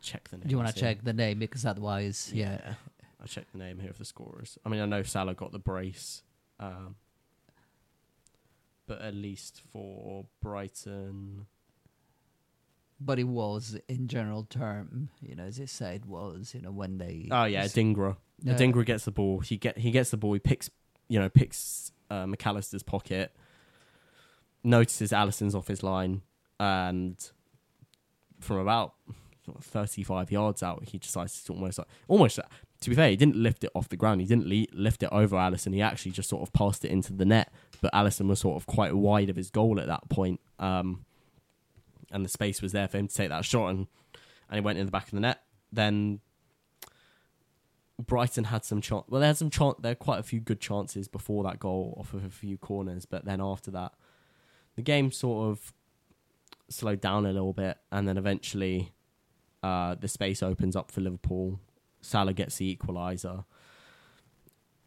check 0.00 0.28
the 0.28 0.38
name. 0.38 0.46
do 0.46 0.52
you 0.52 0.58
want 0.58 0.74
to 0.74 0.80
check 0.80 1.04
the 1.04 1.12
name 1.12 1.38
because 1.38 1.66
otherwise, 1.66 2.30
yeah, 2.32 2.74
I 3.24 3.26
checked 3.26 3.52
the 3.52 3.58
name 3.58 3.78
here 3.78 3.90
of 3.90 3.96
the 3.96 4.04
scorers. 4.04 4.58
I 4.64 4.68
mean, 4.68 4.80
I 4.80 4.86
know 4.86 5.02
Salah 5.02 5.34
got 5.34 5.50
the 5.50 5.58
brace, 5.58 6.22
um, 6.60 6.96
but 8.86 9.00
at 9.00 9.14
least 9.14 9.62
for 9.72 10.26
Brighton, 10.42 11.46
but 13.00 13.18
it 13.18 13.24
was 13.24 13.78
in 13.88 14.08
general 14.08 14.44
term, 14.44 15.08
you 15.22 15.34
know, 15.34 15.44
as 15.44 15.58
I 15.58 15.64
said, 15.64 16.04
was 16.04 16.52
you 16.54 16.60
know 16.60 16.70
when 16.70 16.98
they 16.98 17.28
oh 17.30 17.44
yeah, 17.44 17.64
Dingra. 17.64 18.16
uh, 18.46 18.58
Dingra 18.58 18.84
gets 18.84 19.06
the 19.06 19.10
ball. 19.10 19.40
He 19.40 19.56
get 19.56 19.78
he 19.78 19.90
gets 19.90 20.10
the 20.10 20.18
ball. 20.18 20.34
He 20.34 20.38
picks, 20.38 20.68
you 21.08 21.18
know, 21.18 21.30
picks 21.30 21.92
uh, 22.10 22.26
Mac 22.26 22.46
Allister's 22.46 22.82
pocket, 22.82 23.34
notices 24.62 25.12
Alisson's 25.12 25.54
off 25.54 25.68
his 25.68 25.82
line, 25.82 26.20
and 26.60 27.16
from 28.38 28.58
about 28.58 28.94
35 29.60 30.30
yards 30.30 30.62
out, 30.62 30.84
he 30.84 30.98
decides 30.98 31.42
to 31.44 31.52
almost 31.54 31.78
like 31.78 31.88
almost. 32.06 32.38
To 32.84 32.90
be 32.90 32.96
fair, 32.96 33.08
he 33.08 33.16
didn't 33.16 33.36
lift 33.36 33.64
it 33.64 33.70
off 33.74 33.88
the 33.88 33.96
ground. 33.96 34.20
He 34.20 34.26
didn't 34.26 34.46
le- 34.46 34.66
lift 34.78 35.02
it 35.02 35.08
over 35.10 35.36
Alisson. 35.36 35.72
He 35.72 35.80
actually 35.80 36.12
just 36.12 36.28
sort 36.28 36.42
of 36.42 36.52
passed 36.52 36.84
it 36.84 36.90
into 36.90 37.14
the 37.14 37.24
net. 37.24 37.50
But 37.80 37.94
Alisson 37.94 38.28
was 38.28 38.40
sort 38.40 38.56
of 38.56 38.66
quite 38.66 38.94
wide 38.94 39.30
of 39.30 39.36
his 39.36 39.50
goal 39.50 39.80
at 39.80 39.86
that 39.86 40.06
point, 40.10 40.38
um, 40.58 41.06
and 42.12 42.26
the 42.26 42.28
space 42.28 42.60
was 42.60 42.72
there 42.72 42.86
for 42.86 42.98
him 42.98 43.08
to 43.08 43.14
take 43.14 43.30
that 43.30 43.46
shot, 43.46 43.68
and 43.68 43.86
and 44.50 44.56
he 44.56 44.60
went 44.60 44.78
in 44.78 44.84
the 44.84 44.92
back 44.92 45.04
of 45.04 45.12
the 45.12 45.20
net. 45.20 45.40
Then 45.72 46.20
Brighton 47.98 48.44
had 48.44 48.66
some 48.66 48.82
chance. 48.82 49.06
Well, 49.08 49.22
they 49.22 49.28
had 49.28 49.38
some 49.38 49.48
chance. 49.48 49.76
There 49.80 49.92
had 49.92 49.98
quite 49.98 50.20
a 50.20 50.22
few 50.22 50.40
good 50.40 50.60
chances 50.60 51.08
before 51.08 51.42
that 51.44 51.58
goal 51.58 51.96
off 51.98 52.12
of 52.12 52.22
a 52.22 52.30
few 52.30 52.58
corners, 52.58 53.06
but 53.06 53.24
then 53.24 53.40
after 53.40 53.70
that, 53.70 53.94
the 54.76 54.82
game 54.82 55.10
sort 55.10 55.50
of 55.50 55.72
slowed 56.68 57.00
down 57.00 57.24
a 57.24 57.32
little 57.32 57.54
bit, 57.54 57.78
and 57.90 58.06
then 58.06 58.18
eventually, 58.18 58.92
uh, 59.62 59.94
the 59.94 60.08
space 60.08 60.42
opens 60.42 60.76
up 60.76 60.90
for 60.90 61.00
Liverpool. 61.00 61.60
Salah 62.04 62.32
gets 62.32 62.56
the 62.56 62.76
equaliser, 62.76 63.44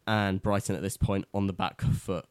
and 0.06 0.42
Brighton 0.42 0.76
at 0.76 0.82
this 0.82 0.96
point 0.96 1.26
on 1.34 1.46
the 1.46 1.52
back 1.52 1.80
foot. 1.80 2.26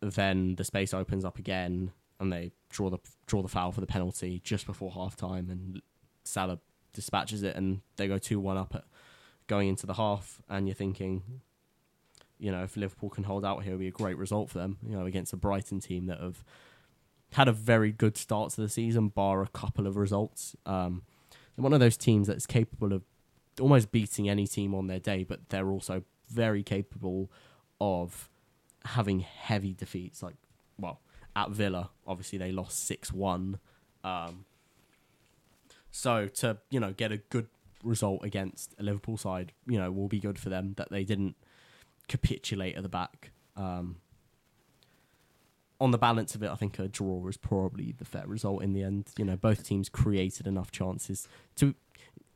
Then 0.00 0.56
the 0.56 0.64
space 0.64 0.94
opens 0.94 1.24
up 1.24 1.38
again, 1.38 1.92
and 2.18 2.32
they 2.32 2.52
draw 2.70 2.90
the 2.90 2.98
draw 3.26 3.42
the 3.42 3.48
foul 3.48 3.72
for 3.72 3.80
the 3.80 3.86
penalty 3.86 4.40
just 4.42 4.66
before 4.66 4.92
half 4.92 5.16
time, 5.16 5.50
and 5.50 5.82
Salah 6.24 6.58
dispatches 6.92 7.42
it, 7.42 7.56
and 7.56 7.80
they 7.96 8.08
go 8.08 8.18
two 8.18 8.40
one 8.40 8.56
up 8.56 8.74
at 8.74 8.84
going 9.46 9.68
into 9.68 9.86
the 9.86 9.94
half, 9.94 10.40
and 10.48 10.66
you're 10.66 10.74
thinking, 10.74 11.22
you 12.38 12.50
know, 12.50 12.62
if 12.62 12.76
Liverpool 12.76 13.10
can 13.10 13.24
hold 13.24 13.44
out 13.44 13.62
here, 13.62 13.72
it'll 13.72 13.80
be 13.80 13.88
a 13.88 13.92
great 13.92 14.16
result 14.16 14.50
for 14.50 14.58
them. 14.58 14.78
You 14.86 14.96
know, 14.96 15.06
against 15.06 15.32
a 15.32 15.36
Brighton 15.36 15.80
team 15.80 16.06
that 16.06 16.20
have 16.20 16.44
had 17.32 17.48
a 17.48 17.52
very 17.52 17.92
good 17.92 18.16
start 18.16 18.50
to 18.52 18.60
the 18.60 18.68
season, 18.68 19.08
bar 19.08 19.42
a 19.42 19.48
couple 19.48 19.86
of 19.86 19.96
results. 19.96 20.56
Um, 20.66 21.02
they're 21.54 21.62
one 21.62 21.72
of 21.72 21.80
those 21.80 21.96
teams 21.96 22.26
that's 22.26 22.46
capable 22.46 22.92
of 22.92 23.02
almost 23.60 23.92
beating 23.92 24.28
any 24.28 24.46
team 24.46 24.74
on 24.74 24.86
their 24.86 24.98
day, 24.98 25.24
but 25.24 25.48
they're 25.48 25.68
also 25.68 26.02
very 26.30 26.62
capable 26.62 27.30
of 27.80 28.28
having 28.84 29.20
heavy 29.20 29.74
defeats. 29.74 30.22
Like, 30.22 30.36
well, 30.78 31.00
at 31.36 31.50
Villa, 31.50 31.90
obviously 32.06 32.38
they 32.38 32.52
lost 32.52 32.86
six 32.86 33.12
one. 33.12 33.58
Um, 34.04 34.44
so 35.90 36.26
to 36.26 36.58
you 36.70 36.80
know 36.80 36.92
get 36.92 37.12
a 37.12 37.18
good 37.18 37.46
result 37.84 38.24
against 38.24 38.74
a 38.78 38.82
Liverpool 38.82 39.16
side, 39.16 39.52
you 39.66 39.78
know, 39.78 39.90
will 39.90 40.08
be 40.08 40.20
good 40.20 40.38
for 40.38 40.48
them 40.48 40.74
that 40.76 40.90
they 40.90 41.04
didn't 41.04 41.36
capitulate 42.08 42.76
at 42.76 42.82
the 42.82 42.88
back. 42.88 43.30
Um, 43.56 43.96
on 45.80 45.90
the 45.90 45.98
balance 45.98 46.34
of 46.34 46.42
it, 46.42 46.50
I 46.50 46.54
think 46.54 46.78
a 46.78 46.86
draw 46.86 47.26
is 47.26 47.36
probably 47.36 47.92
the 47.96 48.04
fair 48.04 48.26
result 48.26 48.62
in 48.62 48.72
the 48.72 48.82
end. 48.84 49.10
You 49.18 49.24
know, 49.24 49.36
both 49.36 49.66
teams 49.66 49.88
created 49.88 50.46
enough 50.46 50.70
chances 50.70 51.28
to. 51.56 51.74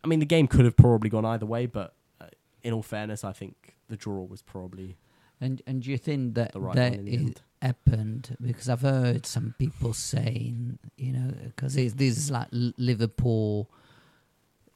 I 0.07 0.09
mean, 0.09 0.21
the 0.21 0.27
game 0.27 0.47
could 0.47 0.65
have 0.65 0.77
probably 0.77 1.11
gone 1.11 1.25
either 1.25 1.47
way, 1.47 1.67
but 1.67 1.95
uh, 2.21 2.27
in 2.63 2.73
all 2.73 2.83
fairness, 2.83 3.25
I 3.25 3.33
think 3.33 3.75
the 3.89 3.97
draw 3.97 4.23
was 4.23 4.41
probably 4.41 4.97
And 5.41 5.61
and 5.67 5.83
do 5.83 5.91
you 5.91 5.99
think 5.99 6.35
that 6.37 6.53
the 6.53 6.61
right 6.61 6.77
that 6.77 6.91
one 6.93 7.01
in 7.01 7.05
the 7.07 7.15
is 7.15 7.21
end. 7.23 7.41
happened? 7.61 8.37
Because 8.41 8.69
I've 8.69 8.83
heard 8.83 9.27
some 9.27 9.57
people 9.59 9.93
saying, 9.95 10.79
you 10.97 11.13
know, 11.13 11.33
because 11.45 11.75
this 11.75 12.17
is 12.17 12.31
like 12.31 12.47
Liverpool, 12.53 13.69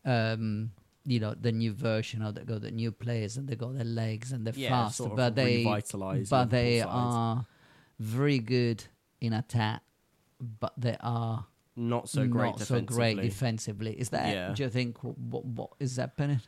um, 0.04 0.72
you 1.04 1.20
know, 1.20 1.34
the 1.40 1.52
new 1.52 1.72
version 1.72 2.22
of 2.22 2.34
they 2.34 2.42
got 2.42 2.62
the 2.62 2.72
new 2.72 2.90
players 2.90 3.36
and 3.36 3.48
they 3.48 3.54
got 3.54 3.74
their 3.74 3.84
legs 3.84 4.32
and 4.32 4.44
they're 4.44 4.54
Yeah, 4.56 4.70
fast, 4.70 4.96
sort 4.96 5.12
of 5.12 5.16
but 5.16 5.34
they 5.36 5.64
but 6.28 6.50
they 6.50 6.82
are 6.82 7.46
very 8.00 8.38
good 8.40 8.84
in 9.20 9.32
attack, 9.32 9.82
but 10.40 10.72
they 10.76 10.96
are 11.00 11.46
not 11.80 12.08
so 12.08 12.26
great 12.26 12.58
not 12.58 12.60
so 12.60 12.80
great 12.80 13.16
defensively. 13.16 13.28
defensively. 13.28 13.92
Is 14.00 14.10
that? 14.10 14.34
Yeah. 14.34 14.52
Do 14.54 14.62
you 14.62 14.68
think 14.68 15.02
what 15.02 15.44
what 15.44 15.70
is 15.80 15.96
that, 15.96 16.16
Bennett? 16.16 16.46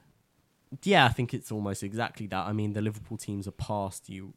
Yeah, 0.85 1.05
I 1.05 1.09
think 1.09 1.35
it's 1.35 1.51
almost 1.51 1.83
exactly 1.83 2.27
that. 2.29 2.47
I 2.47 2.53
mean, 2.53 2.73
the 2.73 2.81
Liverpool 2.81 3.17
teams 3.17 3.47
are 3.49 3.53
past 3.53 4.09
you, 4.09 4.35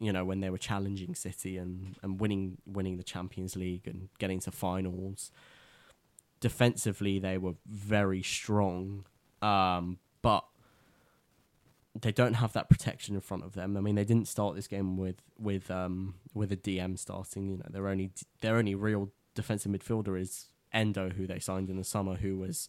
you 0.00 0.12
know, 0.12 0.24
when 0.24 0.40
they 0.40 0.50
were 0.50 0.58
challenging 0.58 1.14
City 1.14 1.58
and, 1.58 1.96
and 2.02 2.20
winning 2.20 2.58
winning 2.66 2.96
the 2.96 3.02
Champions 3.02 3.56
League 3.56 3.86
and 3.86 4.08
getting 4.18 4.40
to 4.40 4.50
finals. 4.50 5.30
Defensively, 6.40 7.18
they 7.18 7.38
were 7.38 7.54
very 7.66 8.22
strong, 8.22 9.06
um, 9.40 9.98
but 10.20 10.44
they 11.98 12.12
don't 12.12 12.34
have 12.34 12.52
that 12.52 12.68
protection 12.68 13.14
in 13.14 13.20
front 13.20 13.44
of 13.44 13.54
them. 13.54 13.76
I 13.76 13.80
mean, 13.80 13.94
they 13.94 14.04
didn't 14.04 14.28
start 14.28 14.54
this 14.54 14.68
game 14.68 14.96
with 14.96 15.22
with 15.38 15.70
um, 15.70 16.14
with 16.34 16.52
a 16.52 16.56
DM 16.56 16.98
starting. 16.98 17.48
You 17.48 17.56
know, 17.58 17.66
their 17.70 17.88
only 17.88 18.10
their 18.40 18.56
only 18.56 18.74
real 18.74 19.10
defensive 19.34 19.72
midfielder 19.72 20.20
is 20.20 20.46
Endo, 20.72 21.10
who 21.10 21.26
they 21.26 21.38
signed 21.38 21.70
in 21.70 21.76
the 21.76 21.84
summer, 21.84 22.16
who 22.16 22.38
was 22.38 22.68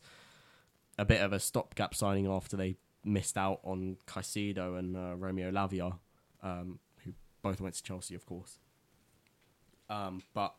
a 0.97 1.05
bit 1.05 1.21
of 1.21 1.33
a 1.33 1.39
stopgap 1.39 1.93
signing 1.93 2.27
after 2.27 2.55
they 2.55 2.77
missed 3.03 3.37
out 3.37 3.59
on 3.63 3.97
Caicedo 4.07 4.77
and 4.77 4.95
uh, 4.95 5.15
Romeo 5.15 5.51
Lavia, 5.51 5.97
um, 6.41 6.79
who 7.03 7.13
both 7.41 7.61
went 7.61 7.75
to 7.75 7.83
Chelsea, 7.83 8.15
of 8.15 8.25
course. 8.25 8.59
Um, 9.89 10.23
but 10.33 10.55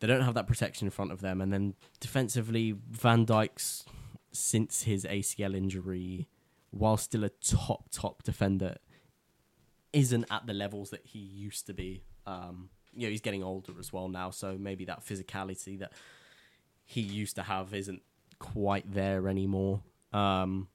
they 0.00 0.06
don't 0.06 0.22
have 0.22 0.34
that 0.34 0.46
protection 0.46 0.86
in 0.86 0.90
front 0.90 1.12
of 1.12 1.20
them, 1.20 1.40
and 1.40 1.52
then 1.52 1.74
defensively, 2.00 2.74
Van 2.90 3.24
Dijk's 3.24 3.84
since 4.32 4.82
his 4.82 5.04
ACL 5.04 5.54
injury, 5.54 6.28
while 6.70 6.96
still 6.96 7.24
a 7.24 7.28
top 7.28 7.90
top 7.90 8.22
defender, 8.22 8.76
isn't 9.92 10.26
at 10.30 10.46
the 10.46 10.54
levels 10.54 10.90
that 10.90 11.06
he 11.06 11.18
used 11.18 11.66
to 11.66 11.74
be. 11.74 12.02
Um, 12.26 12.70
you 12.94 13.06
know, 13.06 13.10
he's 13.10 13.20
getting 13.20 13.42
older 13.42 13.72
as 13.78 13.92
well 13.92 14.08
now, 14.08 14.30
so 14.30 14.56
maybe 14.58 14.84
that 14.86 15.04
physicality 15.04 15.78
that 15.78 15.92
he 16.84 17.00
used 17.00 17.36
to 17.36 17.42
have 17.42 17.72
isn't 17.74 18.02
quite 18.38 18.92
there 18.92 19.28
anymore. 19.28 19.80
Um, 20.12 20.68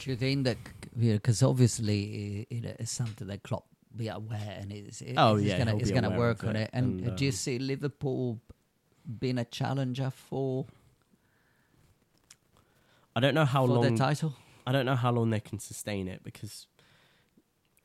Do 0.00 0.10
you 0.10 0.16
think 0.16 0.44
that 0.44 0.56
because 0.98 1.42
obviously 1.42 2.46
it, 2.50 2.64
it 2.64 2.76
is 2.80 2.90
something 2.90 3.26
that 3.28 3.42
Klopp 3.42 3.66
be 3.96 4.08
aware 4.08 4.58
and 4.60 4.72
it's, 4.72 5.00
it, 5.00 5.14
Oh, 5.16 5.36
it's 5.36 5.44
yeah, 5.44 5.58
gonna 5.58 5.76
it's 5.76 5.90
gonna 5.90 6.18
work 6.18 6.42
of 6.42 6.50
on 6.50 6.56
it, 6.56 6.62
it. 6.62 6.70
And, 6.72 7.00
and, 7.00 7.16
do 7.16 7.24
you 7.24 7.30
um, 7.30 7.36
see 7.36 7.58
Liverpool 7.58 8.40
being 9.20 9.38
a 9.38 9.44
challenger 9.44 10.10
for 10.10 10.66
I 13.14 13.20
don't 13.20 13.34
know 13.34 13.44
how 13.44 13.66
for 13.66 13.74
long 13.74 13.94
the 13.94 13.98
title? 13.98 14.34
I 14.66 14.72
don't 14.72 14.86
know 14.86 14.96
how 14.96 15.12
long 15.12 15.30
they 15.30 15.40
can 15.40 15.58
sustain 15.58 16.08
it 16.08 16.24
because 16.24 16.66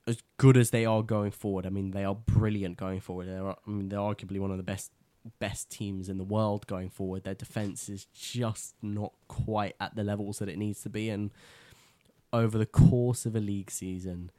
as 0.09 0.17
good 0.37 0.57
as 0.57 0.71
they 0.71 0.85
are 0.85 1.03
going 1.03 1.31
forward, 1.31 1.65
I 1.65 1.69
mean 1.69 1.91
they 1.91 2.03
are 2.03 2.15
brilliant 2.15 2.77
going 2.77 2.99
forward. 2.99 3.27
They're 3.27 3.49
I 3.49 3.55
mean 3.65 3.89
they're 3.89 3.99
arguably 3.99 4.39
one 4.39 4.51
of 4.51 4.57
the 4.57 4.63
best 4.63 4.91
best 5.37 5.69
teams 5.69 6.09
in 6.09 6.17
the 6.17 6.23
world 6.23 6.65
going 6.67 6.89
forward. 6.89 7.23
Their 7.23 7.35
defense 7.35 7.87
is 7.87 8.05
just 8.13 8.75
not 8.81 9.13
quite 9.27 9.75
at 9.79 9.95
the 9.95 10.03
levels 10.03 10.39
that 10.39 10.49
it 10.49 10.57
needs 10.57 10.81
to 10.81 10.89
be 10.89 11.09
and 11.09 11.31
over 12.31 12.57
the 12.57 12.65
course 12.65 13.25
of 13.25 13.35
a 13.35 13.39
league 13.39 13.71
season 13.71 14.31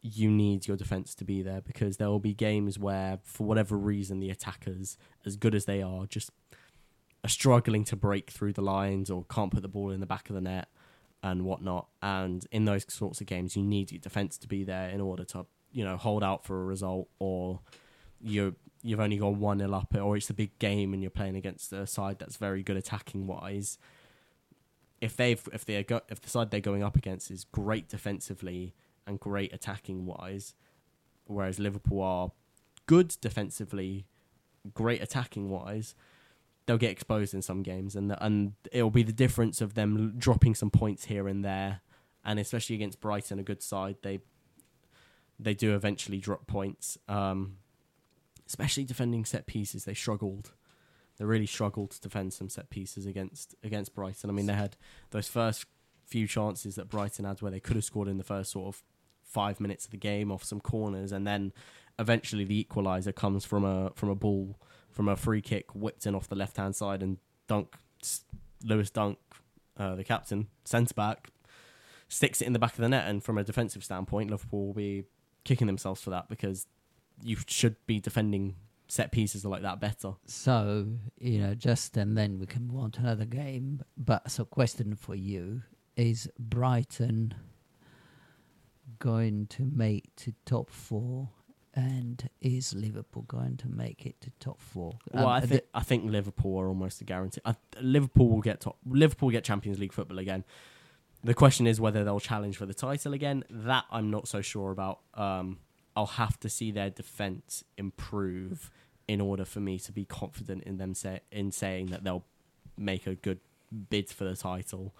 you 0.00 0.30
need 0.30 0.66
your 0.66 0.76
defense 0.76 1.14
to 1.14 1.24
be 1.24 1.42
there 1.42 1.60
because 1.60 1.96
there 1.96 2.08
will 2.08 2.20
be 2.20 2.32
games 2.32 2.78
where 2.78 3.18
for 3.24 3.46
whatever 3.46 3.76
reason 3.76 4.20
the 4.20 4.30
attackers 4.30 4.96
as 5.26 5.36
good 5.36 5.54
as 5.54 5.64
they 5.64 5.82
are 5.82 6.06
just 6.06 6.30
are 7.24 7.28
struggling 7.28 7.84
to 7.84 7.96
break 7.96 8.30
through 8.30 8.52
the 8.52 8.62
lines 8.62 9.10
or 9.10 9.24
can't 9.28 9.52
put 9.52 9.62
the 9.62 9.68
ball 9.68 9.90
in 9.90 10.00
the 10.00 10.06
back 10.06 10.30
of 10.30 10.34
the 10.34 10.40
net 10.40 10.68
and 11.22 11.44
whatnot. 11.44 11.88
And 12.02 12.46
in 12.50 12.64
those 12.64 12.84
sorts 12.88 13.20
of 13.20 13.26
games, 13.26 13.56
you 13.56 13.62
need 13.62 13.92
your 13.92 14.00
defense 14.00 14.38
to 14.38 14.48
be 14.48 14.64
there 14.64 14.88
in 14.90 15.00
order 15.00 15.24
to 15.24 15.46
you 15.72 15.84
know 15.84 15.96
hold 15.96 16.22
out 16.22 16.44
for 16.44 16.60
a 16.60 16.64
result, 16.64 17.08
or 17.18 17.60
you 18.20 18.56
you've 18.82 19.00
only 19.00 19.16
got 19.16 19.34
one 19.34 19.58
nil 19.58 19.74
up, 19.74 19.94
or 19.94 20.16
it's 20.16 20.30
a 20.30 20.34
big 20.34 20.58
game 20.58 20.92
and 20.92 21.02
you're 21.02 21.10
playing 21.10 21.36
against 21.36 21.72
a 21.72 21.86
side 21.86 22.18
that's 22.18 22.36
very 22.36 22.62
good 22.62 22.76
attacking 22.76 23.26
wise. 23.26 23.78
If 25.00 25.16
they've 25.16 25.48
if 25.52 25.64
they 25.64 25.82
go 25.84 26.00
if 26.08 26.20
the 26.20 26.30
side 26.30 26.50
they're 26.50 26.60
going 26.60 26.82
up 26.82 26.96
against 26.96 27.30
is 27.30 27.44
great 27.44 27.88
defensively 27.88 28.74
and 29.06 29.18
great 29.18 29.52
attacking 29.52 30.06
wise, 30.06 30.54
whereas 31.24 31.58
Liverpool 31.58 32.02
are 32.02 32.32
good 32.86 33.16
defensively, 33.20 34.06
great 34.74 35.02
attacking 35.02 35.50
wise, 35.50 35.94
they'll 36.68 36.76
get 36.76 36.90
exposed 36.90 37.32
in 37.32 37.40
some 37.40 37.62
games, 37.62 37.96
and 37.96 38.14
and 38.20 38.52
it'll 38.70 38.90
be 38.90 39.02
the 39.02 39.12
difference 39.12 39.62
of 39.62 39.72
them 39.72 40.14
dropping 40.18 40.54
some 40.54 40.70
points 40.70 41.06
here 41.06 41.26
and 41.26 41.42
there, 41.42 41.80
and 42.24 42.38
especially 42.38 42.76
against 42.76 43.00
Brighton, 43.00 43.38
a 43.38 43.42
good 43.42 43.62
side, 43.62 43.96
they 44.02 44.20
they 45.40 45.54
do 45.54 45.74
eventually 45.74 46.18
drop 46.18 46.46
points. 46.46 46.98
Um, 47.08 47.56
especially 48.46 48.84
defending 48.84 49.24
set 49.24 49.46
pieces, 49.46 49.86
they 49.86 49.94
struggled. 49.94 50.52
They 51.16 51.24
really 51.24 51.46
struggled 51.46 51.90
to 51.92 52.00
defend 52.00 52.34
some 52.34 52.50
set 52.50 52.68
pieces 52.68 53.06
against 53.06 53.54
against 53.64 53.94
Brighton. 53.94 54.28
I 54.28 54.34
mean, 54.34 54.46
they 54.46 54.52
had 54.52 54.76
those 55.10 55.26
first 55.26 55.64
few 56.04 56.26
chances 56.26 56.74
that 56.74 56.90
Brighton 56.90 57.24
had 57.24 57.40
where 57.40 57.50
they 57.50 57.60
could 57.60 57.76
have 57.76 57.84
scored 57.84 58.08
in 58.08 58.18
the 58.18 58.24
first 58.24 58.52
sort 58.52 58.68
of 58.68 58.82
five 59.24 59.58
minutes 59.58 59.86
of 59.86 59.90
the 59.90 59.96
game 59.96 60.30
off 60.30 60.44
some 60.44 60.60
corners, 60.60 61.12
and 61.12 61.26
then 61.26 61.54
eventually 61.98 62.44
the 62.44 62.62
equaliser 62.62 63.14
comes 63.14 63.46
from 63.46 63.64
a 63.64 63.90
from 63.94 64.10
a 64.10 64.14
ball 64.14 64.60
from 64.90 65.08
a 65.08 65.16
free 65.16 65.40
kick 65.40 65.74
whipped 65.74 66.06
in 66.06 66.14
off 66.14 66.28
the 66.28 66.34
left 66.34 66.56
hand 66.56 66.76
side, 66.76 67.02
and 67.02 67.18
Dunk 67.46 67.74
Lewis 68.64 68.90
Dunk, 68.90 69.18
uh, 69.76 69.94
the 69.94 70.04
captain, 70.04 70.48
centre 70.64 70.94
back, 70.94 71.30
sticks 72.08 72.40
it 72.40 72.46
in 72.46 72.52
the 72.52 72.58
back 72.58 72.72
of 72.72 72.80
the 72.80 72.88
net. 72.88 73.08
And 73.08 73.22
from 73.22 73.38
a 73.38 73.44
defensive 73.44 73.84
standpoint, 73.84 74.30
Liverpool 74.30 74.66
will 74.66 74.74
be 74.74 75.04
kicking 75.44 75.66
themselves 75.66 76.02
for 76.02 76.10
that 76.10 76.28
because 76.28 76.66
you 77.22 77.36
should 77.46 77.76
be 77.86 78.00
defending 78.00 78.56
set 78.88 79.12
pieces 79.12 79.44
like 79.44 79.62
that 79.62 79.80
better. 79.80 80.14
So, 80.26 80.88
you 81.18 81.38
know, 81.38 81.54
just 81.54 81.96
and 81.96 82.16
then 82.16 82.38
we 82.38 82.46
can 82.46 82.66
move 82.66 82.82
on 82.82 82.90
to 82.92 83.00
another 83.00 83.26
game. 83.26 83.82
But 83.96 84.30
so, 84.30 84.44
question 84.44 84.94
for 84.94 85.14
you 85.14 85.62
is 85.96 86.30
Brighton 86.38 87.34
going 88.98 89.46
to 89.48 89.64
make 89.64 90.14
to 90.16 90.32
top 90.44 90.70
four? 90.70 91.30
And 91.78 92.28
is 92.40 92.74
Liverpool 92.74 93.22
going 93.28 93.56
to 93.58 93.68
make 93.68 94.04
it 94.04 94.20
to 94.22 94.30
top 94.40 94.60
four? 94.60 94.98
Well, 95.12 95.26
Um, 95.26 95.32
I 95.32 95.40
the- 95.40 95.46
think 95.46 95.62
I 95.74 95.82
think 95.84 96.10
Liverpool 96.10 96.58
are 96.58 96.66
almost 96.68 97.00
a 97.00 97.04
guarantee. 97.04 97.40
I, 97.44 97.54
Liverpool 97.80 98.28
will 98.28 98.40
get 98.40 98.60
top. 98.60 98.78
Liverpool 98.84 99.28
will 99.28 99.32
get 99.32 99.44
Champions 99.44 99.78
League 99.78 99.92
football 99.92 100.18
again. 100.18 100.44
The 101.22 101.34
question 101.34 101.66
is 101.68 101.80
whether 101.80 102.02
they'll 102.04 102.18
challenge 102.20 102.56
for 102.56 102.66
the 102.66 102.74
title 102.74 103.12
again. 103.12 103.44
That 103.48 103.84
I'm 103.92 104.10
not 104.10 104.26
so 104.26 104.40
sure 104.40 104.72
about. 104.72 105.00
Um, 105.14 105.58
I'll 105.94 106.06
have 106.06 106.38
to 106.40 106.48
see 106.48 106.70
their 106.72 106.90
defense 106.90 107.62
improve 107.76 108.70
in 109.06 109.20
order 109.20 109.44
for 109.44 109.60
me 109.60 109.78
to 109.80 109.92
be 109.92 110.04
confident 110.04 110.64
in 110.64 110.78
them 110.78 110.94
say, 110.94 111.20
in 111.30 111.50
saying 111.52 111.86
that 111.86 112.02
they'll 112.04 112.24
make 112.76 113.06
a 113.06 113.14
good 113.14 113.40
bid 113.90 114.08
for 114.10 114.24
the 114.24 114.36
title. 114.36 114.94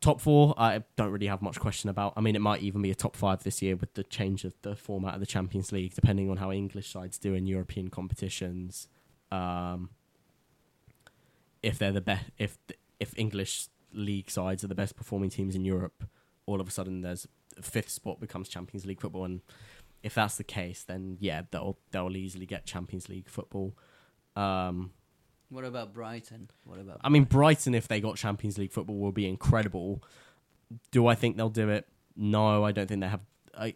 Top 0.00 0.20
four, 0.20 0.54
I 0.58 0.82
don't 0.96 1.10
really 1.10 1.26
have 1.26 1.42
much 1.42 1.58
question 1.58 1.88
about. 1.88 2.12
I 2.16 2.20
mean, 2.20 2.36
it 2.36 2.40
might 2.40 2.62
even 2.62 2.82
be 2.82 2.90
a 2.90 2.94
top 2.94 3.16
five 3.16 3.42
this 3.42 3.62
year 3.62 3.76
with 3.76 3.94
the 3.94 4.04
change 4.04 4.44
of 4.44 4.54
the 4.62 4.76
format 4.76 5.14
of 5.14 5.20
the 5.20 5.26
Champions 5.26 5.72
League, 5.72 5.94
depending 5.94 6.30
on 6.30 6.36
how 6.36 6.52
English 6.52 6.92
sides 6.92 7.18
do 7.18 7.34
in 7.34 7.46
European 7.46 7.88
competitions. 7.88 8.88
Um, 9.32 9.90
if 11.62 11.78
they're 11.78 11.92
the 11.92 12.00
best, 12.02 12.26
if 12.38 12.58
if 13.00 13.18
English 13.18 13.68
league 13.92 14.30
sides 14.30 14.62
are 14.62 14.68
the 14.68 14.74
best 14.74 14.96
performing 14.96 15.30
teams 15.30 15.54
in 15.54 15.64
Europe, 15.64 16.04
all 16.44 16.60
of 16.60 16.68
a 16.68 16.70
sudden 16.70 17.00
there's 17.00 17.26
fifth 17.60 17.88
spot 17.88 18.20
becomes 18.20 18.48
Champions 18.48 18.84
League 18.84 19.00
football, 19.00 19.24
and 19.24 19.40
if 20.02 20.14
that's 20.14 20.36
the 20.36 20.44
case, 20.44 20.84
then 20.84 21.16
yeah, 21.20 21.42
they'll 21.50 21.78
they'll 21.90 22.16
easily 22.16 22.46
get 22.46 22.66
Champions 22.66 23.08
League 23.08 23.28
football. 23.28 23.74
Um, 24.36 24.92
what 25.48 25.64
about 25.64 25.92
Brighton? 25.92 26.50
What 26.64 26.78
about? 26.78 27.00
I 27.02 27.08
mean, 27.08 27.24
Brighton, 27.24 27.74
if 27.74 27.88
they 27.88 28.00
got 28.00 28.16
Champions 28.16 28.58
League 28.58 28.72
football, 28.72 28.98
will 28.98 29.12
be 29.12 29.28
incredible. 29.28 30.02
Do 30.90 31.06
I 31.06 31.14
think 31.14 31.36
they'll 31.36 31.48
do 31.48 31.68
it? 31.68 31.86
No, 32.16 32.64
I 32.64 32.72
don't 32.72 32.88
think 32.88 33.00
they 33.00 33.08
have. 33.08 33.20
I, 33.56 33.74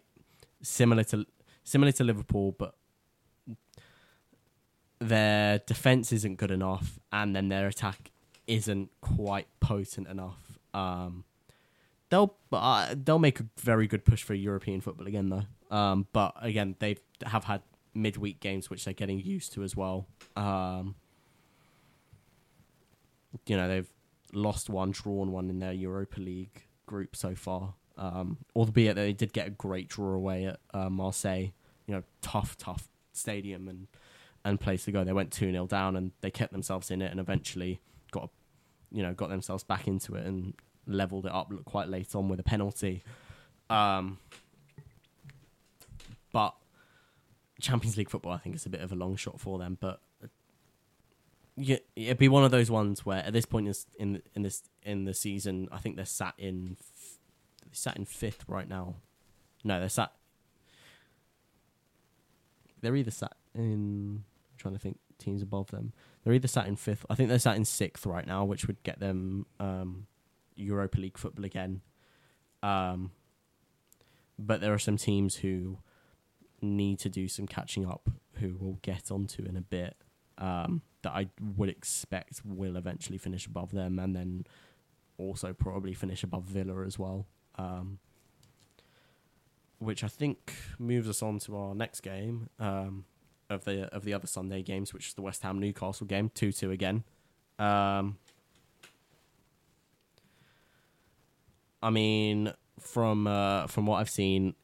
similar 0.61 1.03
to 1.05 1.25
similar 1.63 1.91
to 1.93 2.03
Liverpool, 2.03 2.55
but 2.57 2.75
their 4.99 5.59
defense 5.59 6.11
isn't 6.11 6.35
good 6.37 6.51
enough, 6.51 6.99
and 7.11 7.35
then 7.35 7.49
their 7.49 7.67
attack 7.67 8.11
isn't 8.47 8.89
quite 9.01 9.47
potent 9.59 10.07
enough. 10.07 10.59
Um, 10.73 11.23
they'll 12.09 12.35
uh, 12.51 12.95
they'll 12.95 13.19
make 13.19 13.39
a 13.39 13.45
very 13.57 13.87
good 13.87 14.05
push 14.05 14.23
for 14.23 14.33
European 14.33 14.81
football 14.81 15.07
again, 15.07 15.29
though. 15.29 15.75
Um, 15.75 16.07
but 16.11 16.35
again, 16.41 16.75
they 16.79 16.97
have 17.25 17.45
had 17.45 17.61
midweek 17.93 18.39
games 18.39 18.69
which 18.69 18.85
they're 18.85 18.93
getting 18.93 19.19
used 19.19 19.53
to 19.53 19.63
as 19.63 19.75
well. 19.75 20.07
Um, 20.35 20.95
you 23.45 23.57
know 23.57 23.67
they've 23.67 23.91
lost 24.33 24.69
one, 24.69 24.91
drawn 24.91 25.31
one 25.31 25.49
in 25.49 25.59
their 25.59 25.73
Europa 25.73 26.19
League 26.19 26.63
group 26.85 27.15
so 27.15 27.35
far. 27.35 27.73
Um, 27.97 28.37
albeit 28.55 28.95
they 28.95 29.13
did 29.13 29.33
get 29.33 29.47
a 29.47 29.51
great 29.51 29.87
draw 29.87 30.13
away 30.13 30.45
at 30.45 30.59
uh, 30.73 30.89
Marseille. 30.89 31.51
You 31.85 31.95
know, 31.95 32.03
tough, 32.21 32.57
tough 32.57 32.87
stadium 33.13 33.67
and 33.67 33.87
and 34.43 34.59
place 34.59 34.85
to 34.85 34.91
go. 34.91 35.03
They 35.03 35.13
went 35.13 35.31
two 35.31 35.51
0 35.51 35.67
down 35.67 35.95
and 35.95 36.11
they 36.21 36.31
kept 36.31 36.51
themselves 36.51 36.89
in 36.89 37.01
it 37.01 37.11
and 37.11 37.19
eventually 37.19 37.79
got, 38.11 38.29
you 38.91 39.03
know, 39.03 39.13
got 39.13 39.29
themselves 39.29 39.63
back 39.63 39.87
into 39.87 40.15
it 40.15 40.25
and 40.25 40.53
leveled 40.87 41.25
it 41.25 41.31
up 41.31 41.51
quite 41.65 41.89
late 41.89 42.15
on 42.15 42.27
with 42.27 42.39
a 42.39 42.43
penalty. 42.43 43.03
Um, 43.69 44.17
but 46.33 46.55
Champions 47.61 47.97
League 47.97 48.09
football, 48.09 48.33
I 48.33 48.37
think, 48.37 48.55
is 48.55 48.65
a 48.65 48.69
bit 48.69 48.81
of 48.81 48.91
a 48.91 48.95
long 48.95 49.15
shot 49.15 49.39
for 49.39 49.59
them. 49.59 49.77
But 49.79 50.01
yeah, 51.61 51.77
it'd 51.95 52.17
be 52.17 52.27
one 52.27 52.43
of 52.43 52.51
those 52.51 52.71
ones 52.71 53.05
where 53.05 53.19
at 53.19 53.33
this 53.33 53.45
point 53.45 53.67
in 53.67 53.73
in, 53.97 54.21
in 54.35 54.41
this 54.41 54.63
in 54.83 55.05
the 55.05 55.13
season, 55.13 55.67
I 55.71 55.77
think 55.77 55.95
they're 55.95 56.05
sat 56.05 56.33
in 56.37 56.77
f- 56.79 57.19
sat 57.71 57.97
in 57.97 58.05
fifth 58.05 58.45
right 58.47 58.67
now. 58.67 58.95
No, 59.63 59.79
they're 59.79 59.89
sat. 59.89 60.11
They're 62.81 62.95
either 62.95 63.11
sat 63.11 63.35
in. 63.53 64.23
I'm 64.23 64.57
trying 64.57 64.73
to 64.73 64.79
think 64.79 64.99
teams 65.19 65.41
above 65.41 65.71
them. 65.71 65.93
They're 66.23 66.33
either 66.33 66.47
sat 66.47 66.67
in 66.67 66.75
fifth. 66.75 67.05
I 67.09 67.15
think 67.15 67.29
they're 67.29 67.39
sat 67.39 67.55
in 67.55 67.65
sixth 67.65 68.05
right 68.05 68.25
now, 68.25 68.43
which 68.43 68.65
would 68.65 68.81
get 68.83 68.99
them 68.99 69.45
um, 69.59 70.07
Europa 70.55 70.99
League 70.99 71.17
football 71.17 71.45
again. 71.45 71.81
Um, 72.63 73.11
but 74.37 74.61
there 74.61 74.73
are 74.73 74.79
some 74.79 74.97
teams 74.97 75.37
who 75.37 75.77
need 76.61 76.99
to 76.99 77.09
do 77.09 77.27
some 77.27 77.47
catching 77.47 77.85
up, 77.87 78.09
who 78.35 78.55
we'll 78.59 78.79
get 78.81 79.11
onto 79.11 79.43
in 79.45 79.55
a 79.55 79.61
bit. 79.61 79.95
Um, 80.41 80.81
that 81.03 81.11
I 81.11 81.27
would 81.55 81.69
expect 81.69 82.41
will 82.43 82.75
eventually 82.75 83.17
finish 83.17 83.45
above 83.45 83.71
them, 83.71 83.99
and 83.99 84.15
then 84.15 84.45
also 85.17 85.53
probably 85.53 85.93
finish 85.93 86.23
above 86.23 86.43
Villa 86.43 86.83
as 86.85 86.99
well. 86.99 87.27
Um, 87.55 87.99
which 89.79 90.03
I 90.03 90.07
think 90.07 90.53
moves 90.77 91.09
us 91.09 91.23
on 91.23 91.39
to 91.39 91.55
our 91.57 91.73
next 91.73 92.01
game 92.01 92.49
um, 92.59 93.05
of 93.49 93.65
the 93.65 93.83
of 93.93 94.03
the 94.03 94.13
other 94.13 94.27
Sunday 94.27 94.61
games, 94.61 94.93
which 94.93 95.07
is 95.07 95.13
the 95.13 95.21
West 95.21 95.41
Ham 95.43 95.59
Newcastle 95.59 96.05
game, 96.05 96.29
two 96.33 96.51
two 96.51 96.71
again. 96.71 97.03
Um, 97.57 98.17
I 101.83 101.89
mean, 101.89 102.53
from 102.79 103.27
uh, 103.27 103.67
from 103.67 103.85
what 103.85 103.97
I've 103.97 104.09
seen, 104.09 104.55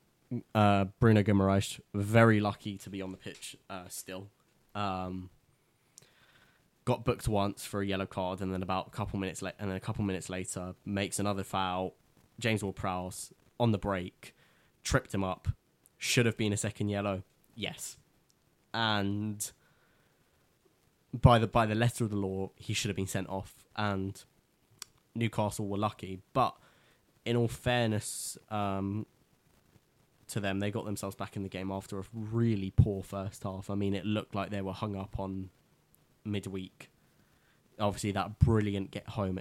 uh, 0.54 0.86
Bruno 1.00 1.24
Guimaraes 1.24 1.80
very 1.94 2.40
lucky 2.40 2.78
to 2.78 2.90
be 2.90 3.02
on 3.02 3.12
the 3.12 3.18
pitch 3.18 3.58
uh, 3.70 3.88
still. 3.88 4.28
Um, 4.76 5.32
got 6.88 7.04
booked 7.04 7.28
once 7.28 7.66
for 7.66 7.82
a 7.82 7.86
yellow 7.86 8.06
card, 8.06 8.40
and 8.40 8.54
then 8.54 8.64
about 8.64 8.88
a 8.88 8.92
couple 8.92 9.20
minutes 9.20 9.42
la- 9.42 9.52
and 9.60 9.70
then 9.70 9.76
a 9.76 9.82
couple 9.82 10.06
minutes 10.06 10.30
later 10.30 10.74
makes 10.86 11.20
another 11.20 11.44
foul. 11.44 11.96
James 12.40 12.64
Ward-Prowse 12.64 13.34
on 13.60 13.74
the 13.74 13.78
break 13.78 14.34
tripped 14.86 15.14
him 15.14 15.22
up. 15.22 15.50
Should 15.98 16.26
have 16.26 16.38
been 16.38 16.54
a 16.54 16.58
second 16.58 16.88
yellow, 16.88 17.24
yes, 17.56 17.98
and 18.74 19.52
by 21.12 21.40
the 21.40 21.48
by 21.48 21.66
the 21.66 21.76
letter 21.76 22.06
of 22.06 22.10
the 22.10 22.16
law, 22.16 22.52
he 22.56 22.74
should 22.74 22.88
have 22.88 22.96
been 22.96 23.06
sent 23.06 23.28
off. 23.28 23.54
And 23.76 24.24
Newcastle 25.14 25.68
were 25.68 25.78
lucky, 25.78 26.22
but 26.32 26.56
in 27.26 27.36
all 27.36 27.50
fairness 27.50 28.38
um, 28.50 29.06
to 30.30 30.40
them, 30.40 30.60
they 30.60 30.72
got 30.72 30.86
themselves 30.86 31.18
back 31.18 31.36
in 31.36 31.44
the 31.44 31.50
game 31.50 31.70
after 31.70 32.00
a 32.00 32.04
really 32.14 32.72
poor 32.72 33.04
first 33.04 33.44
half. 33.44 33.70
I 33.70 33.76
mean, 33.76 33.94
it 33.94 34.06
looked 34.06 34.34
like 34.36 34.52
they 34.52 34.62
were 34.62 34.72
hung 34.72 34.96
up 34.96 35.20
on 35.20 35.50
midweek. 36.28 36.90
Obviously, 37.80 38.12
that 38.12 38.40
brilliant 38.40 38.92
get 38.92 39.10
home, 39.10 39.40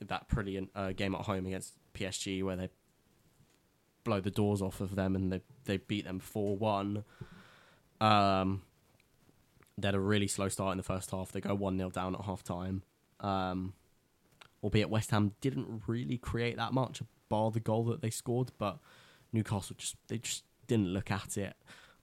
that 0.00 0.28
brilliant 0.28 0.70
uh, 0.74 0.92
game 0.92 1.14
at 1.14 1.22
home 1.22 1.46
against 1.46 1.74
PSG, 1.94 2.42
where 2.42 2.56
they 2.56 2.68
blow 4.04 4.20
the 4.20 4.30
doors 4.30 4.62
off 4.62 4.80
of 4.80 4.94
them 4.94 5.16
and 5.16 5.32
they 5.32 5.40
they 5.64 5.76
beat 5.76 6.04
them 6.04 6.20
four 6.20 6.56
one. 6.56 7.04
Um, 8.00 8.62
they 9.78 9.88
had 9.88 9.94
a 9.94 10.00
really 10.00 10.28
slow 10.28 10.48
start 10.48 10.72
in 10.72 10.78
the 10.78 10.82
first 10.82 11.10
half. 11.10 11.32
They 11.32 11.40
go 11.40 11.54
one 11.54 11.76
0 11.76 11.90
down 11.90 12.14
at 12.14 12.22
half 12.22 12.42
time. 12.42 12.82
Um, 13.20 13.74
albeit 14.62 14.90
West 14.90 15.10
Ham 15.10 15.32
didn't 15.40 15.82
really 15.86 16.18
create 16.18 16.56
that 16.56 16.72
much, 16.72 17.02
bar 17.28 17.50
the 17.50 17.60
goal 17.60 17.84
that 17.84 18.00
they 18.00 18.10
scored, 18.10 18.52
but 18.58 18.78
Newcastle 19.32 19.76
just 19.78 19.96
they 20.08 20.18
just 20.18 20.44
didn't 20.66 20.88
look 20.88 21.10
at 21.10 21.36
it. 21.36 21.54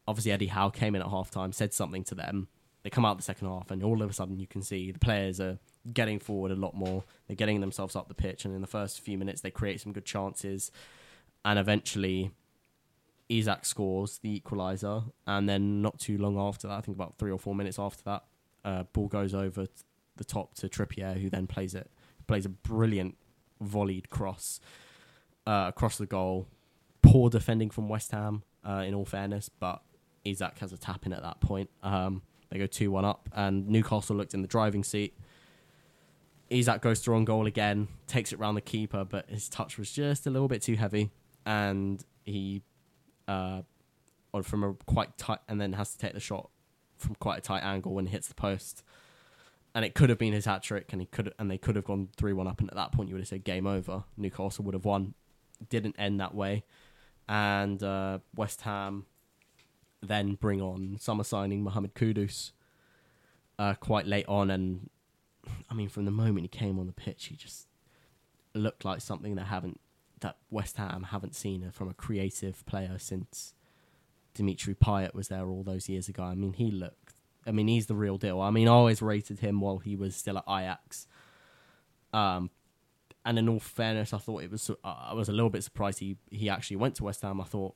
Obviously, 0.08 0.32
Eddie 0.32 0.48
Howe 0.48 0.70
came 0.70 0.96
in 0.96 1.02
at 1.02 1.08
half 1.08 1.32
time, 1.32 1.52
said 1.52 1.74
something 1.74 2.04
to 2.06 2.16
them. 2.16 2.48
They 2.84 2.90
come 2.90 3.06
out 3.06 3.18
the 3.18 3.24
second 3.24 3.48
half, 3.48 3.72
and 3.72 3.82
all 3.84 4.02
of 4.02 4.10
a 4.10 4.14
sudden 4.14 4.40
you 4.40 4.48
can 4.48 4.62
see 4.62 4.92
the 4.92 5.00
players 5.00 5.40
are 5.40 5.58
getting 5.94 6.20
forward 6.20 6.52
a 6.52 6.56
lot 6.56 6.76
more. 6.76 7.04
They're 7.28 7.36
getting 7.36 7.62
themselves 7.62 7.96
up 7.96 8.08
the 8.08 8.14
pitch, 8.14 8.46
and 8.46 8.54
in 8.54 8.62
the 8.62 8.68
first 8.68 9.00
few 9.00 9.18
minutes 9.18 9.42
they 9.42 9.52
create 9.52 9.82
some 9.82 9.94
good 9.94 10.06
chances, 10.06 10.72
and 11.46 11.58
eventually 11.58 12.32
Isak 13.30 13.66
scores 13.66 14.20
the 14.20 14.40
equaliser, 14.40 15.12
and 15.26 15.48
then 15.48 15.82
not 15.82 16.00
too 16.00 16.18
long 16.18 16.38
after 16.38 16.68
that, 16.68 16.78
I 16.78 16.82
think 16.82 16.98
about 16.98 17.18
three 17.18 17.32
or 17.32 17.40
four 17.40 17.56
minutes 17.56 17.80
after 17.80 18.04
that, 18.04 18.24
uh, 18.66 18.84
ball 18.92 19.08
goes 19.08 19.34
over 19.34 19.68
the 20.18 20.24
top 20.24 20.54
to 20.56 20.70
Trippier, 20.70 21.20
who 21.20 21.30
then 21.30 21.48
plays 21.48 21.74
it 21.74 21.90
plays 22.28 22.46
a 22.46 22.50
brilliant 22.50 23.18
volleyed 23.62 24.10
cross 24.10 24.60
uh, 25.46 25.66
across 25.68 25.98
the 25.98 26.06
goal. 26.06 26.48
Poor 27.02 27.30
defending 27.30 27.70
from 27.70 27.90
West 27.90 28.12
Ham, 28.12 28.44
uh, 28.66 28.84
in 28.86 28.94
all 28.94 29.06
fairness, 29.06 29.50
but 29.50 29.82
Isak 30.24 30.60
has 30.60 30.72
a 30.72 30.78
tap 30.78 31.06
in 31.06 31.14
at 31.14 31.22
that 31.22 31.42
point. 31.42 31.70
Um, 31.82 32.22
they 32.54 32.60
go 32.60 32.68
2 32.68 32.92
1 32.92 33.04
up, 33.04 33.30
and 33.34 33.68
Newcastle 33.68 34.16
looked 34.16 34.36
in 34.36 34.44
the 34.44 34.48
driving 34.48 34.84
seat. 34.84 35.18
Isak 36.52 36.84
goes 36.84 37.00
through 37.00 37.16
on 37.16 37.26
goal 37.26 37.48
again, 37.48 37.88
takes 38.06 38.32
it 38.32 38.38
round 38.38 38.56
the 38.56 38.62
keeper, 38.62 39.04
but 39.04 39.28
his 39.28 39.50
touch 39.50 39.80
was 39.80 39.92
just 39.92 40.28
a 40.28 40.30
little 40.30 40.48
bit 40.48 40.62
too 40.62 40.76
heavy, 40.76 41.10
and 41.48 42.06
he, 42.26 42.62
uh, 43.28 43.64
or 44.32 44.44
from 44.44 44.64
a 44.64 44.74
quite 44.86 45.18
tight, 45.18 45.40
and 45.48 45.60
then 45.60 45.74
has 45.74 45.94
to 45.94 45.98
take 45.98 46.14
the 46.14 46.20
shot 46.20 46.52
from 47.00 47.16
quite 47.16 47.40
a 47.40 47.42
tight 47.42 47.64
angle 47.64 47.94
when 47.96 48.06
it 48.06 48.12
hits 48.12 48.28
the 48.28 48.36
post. 48.36 48.84
and 49.76 49.84
it 49.84 49.96
could 49.96 50.10
have 50.10 50.20
been 50.20 50.34
his 50.34 50.46
hat 50.46 50.62
trick, 50.62 50.94
and 50.94 51.02
he 51.02 51.08
could 51.08 51.34
and 51.40 51.50
they 51.50 51.58
could 51.58 51.76
have 51.76 51.86
gone 51.86 52.08
three 52.16 52.34
one 52.34 52.48
up, 52.48 52.60
and 52.62 52.70
at 52.70 52.76
that 52.76 52.92
point 52.92 53.10
you 53.10 53.16
would 53.16 53.22
have 53.22 53.28
said 53.28 53.44
game 53.44 53.66
over. 53.66 54.04
Newcastle 54.16 54.64
would 54.66 54.76
have 54.76 54.86
won. 54.86 55.16
Didn't 55.70 55.96
end 55.98 56.20
that 56.20 56.36
way, 56.36 56.64
and 57.28 57.82
uh, 57.82 58.20
West 58.36 58.62
Ham 58.62 59.08
then 60.08 60.36
bring 60.36 60.62
on 60.62 60.98
summer 61.00 61.24
signing 61.24 61.64
Mohamed 61.64 61.96
Kudus 61.96 62.52
uh, 63.60 63.74
quite 63.76 64.06
late 64.06 64.28
on, 64.28 64.50
and 64.50 64.90
I 65.70 65.74
mean 65.74 65.90
from 65.90 66.06
the 66.06 66.12
moment 66.12 66.42
he 66.42 66.48
came 66.48 66.80
on 66.80 66.88
the 66.88 66.94
pitch, 66.94 67.26
he 67.26 67.36
just 67.36 67.68
looked 68.54 68.86
like 68.86 69.02
something 69.02 69.36
that 69.36 69.46
haven't 69.46 69.80
that 70.20 70.38
West 70.50 70.78
Ham 70.78 71.08
haven't 71.12 71.36
seen 71.36 71.70
from 71.72 71.90
a 71.90 71.94
creative 71.94 72.66
player 72.66 72.98
since 72.98 73.54
Dimitri 74.34 74.74
Payet 74.74 75.14
was 75.14 75.28
there 75.28 75.48
all 75.48 75.64
those 75.64 75.90
years 75.90 76.08
ago. 76.08 76.24
I 76.24 76.36
mean, 76.36 76.54
he 76.54 76.72
looked. 76.72 77.14
I 77.46 77.52
mean, 77.52 77.68
he's 77.68 77.88
the 77.88 77.96
real 77.96 78.18
deal. 78.18 78.40
I 78.40 78.50
mean, 78.50 78.68
I 78.68 78.72
always 78.72 79.02
rated 79.02 79.40
him 79.40 79.60
while 79.60 79.80
he 79.80 79.96
was 79.96 80.16
still 80.16 80.38
at 80.38 80.46
Ajax. 80.48 81.08
Um, 82.14 82.52
and 83.26 83.38
in 83.38 83.50
all 83.50 83.60
fairness, 83.60 84.14
I 84.14 84.18
thought 84.18 84.44
it 84.44 84.52
was. 84.52 84.72
I 84.84 85.14
was 85.14 85.30
a 85.30 85.34
little 85.34 85.50
bit 85.50 85.64
surprised 85.64 86.00
he 86.00 86.18
he 86.30 86.50
actually 86.50 86.78
went 86.78 86.96
to 86.96 87.04
West 87.04 87.22
Ham. 87.22 87.42
I 87.42 87.46
thought 87.46 87.76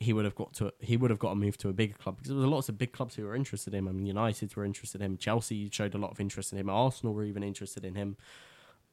he 0.00 0.14
would 0.14 0.24
have 0.24 0.34
got 0.34 0.54
to 0.54 0.72
he 0.80 0.96
would 0.96 1.10
have 1.10 1.18
got 1.18 1.28
to 1.28 1.34
move 1.34 1.58
to 1.58 1.68
a 1.68 1.72
bigger 1.74 1.94
club 1.94 2.16
because 2.16 2.30
there 2.30 2.38
was 2.38 2.46
lots 2.46 2.70
of 2.70 2.78
big 2.78 2.90
clubs 2.90 3.14
who 3.14 3.24
were 3.24 3.36
interested 3.36 3.74
in 3.74 3.80
him. 3.80 3.88
I 3.88 3.92
mean, 3.92 4.06
United 4.06 4.56
were 4.56 4.64
interested 4.64 5.02
in 5.02 5.12
him. 5.12 5.18
Chelsea 5.18 5.68
showed 5.70 5.94
a 5.94 5.98
lot 5.98 6.10
of 6.10 6.18
interest 6.18 6.52
in 6.52 6.58
him. 6.58 6.70
Arsenal 6.70 7.12
were 7.12 7.24
even 7.24 7.42
interested 7.42 7.84
in 7.84 7.94
him. 7.94 8.16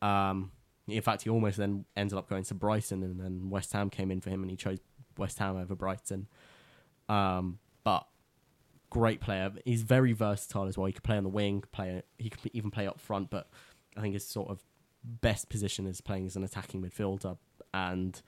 Um, 0.02 0.52
in 0.86 1.02
fact, 1.02 1.24
he 1.24 1.30
almost 1.30 1.58
then 1.58 1.86
ended 1.96 2.18
up 2.18 2.30
going 2.30 2.44
to 2.44 2.54
Brighton, 2.54 3.04
and 3.04 3.20
then 3.20 3.50
West 3.50 3.72
Ham 3.72 3.90
came 3.90 4.12
in 4.12 4.20
for 4.20 4.30
him, 4.30 4.42
and 4.42 4.52
he 4.52 4.58
chose 4.58 4.80
West 5.18 5.40
Ham 5.40 5.56
over 5.56 5.76
Brighton. 5.76 6.28
Um, 7.08 7.60
but 7.86 8.06
great 8.90 9.22
player. 9.22 9.52
He's 9.64 9.84
very 9.84 10.12
versatile 10.12 10.66
as 10.66 10.78
well. 10.78 10.88
He 10.88 10.94
could 10.94 11.04
play 11.04 11.18
on 11.18 11.24
the 11.24 11.30
wing, 11.30 11.64
play 11.72 12.04
he 12.18 12.30
could 12.30 12.52
even 12.54 12.70
play 12.70 12.86
up 12.86 13.00
front. 13.00 13.30
But 13.30 13.50
I 13.96 14.02
think 14.02 14.14
his 14.14 14.28
sort 14.28 14.50
of 14.50 14.62
best 15.04 15.48
position 15.50 15.88
is 15.88 16.02
playing 16.02 16.26
as 16.26 16.36
an 16.36 16.44
attacking 16.44 16.82
midfielder. 16.82 17.38
And 17.74 18.22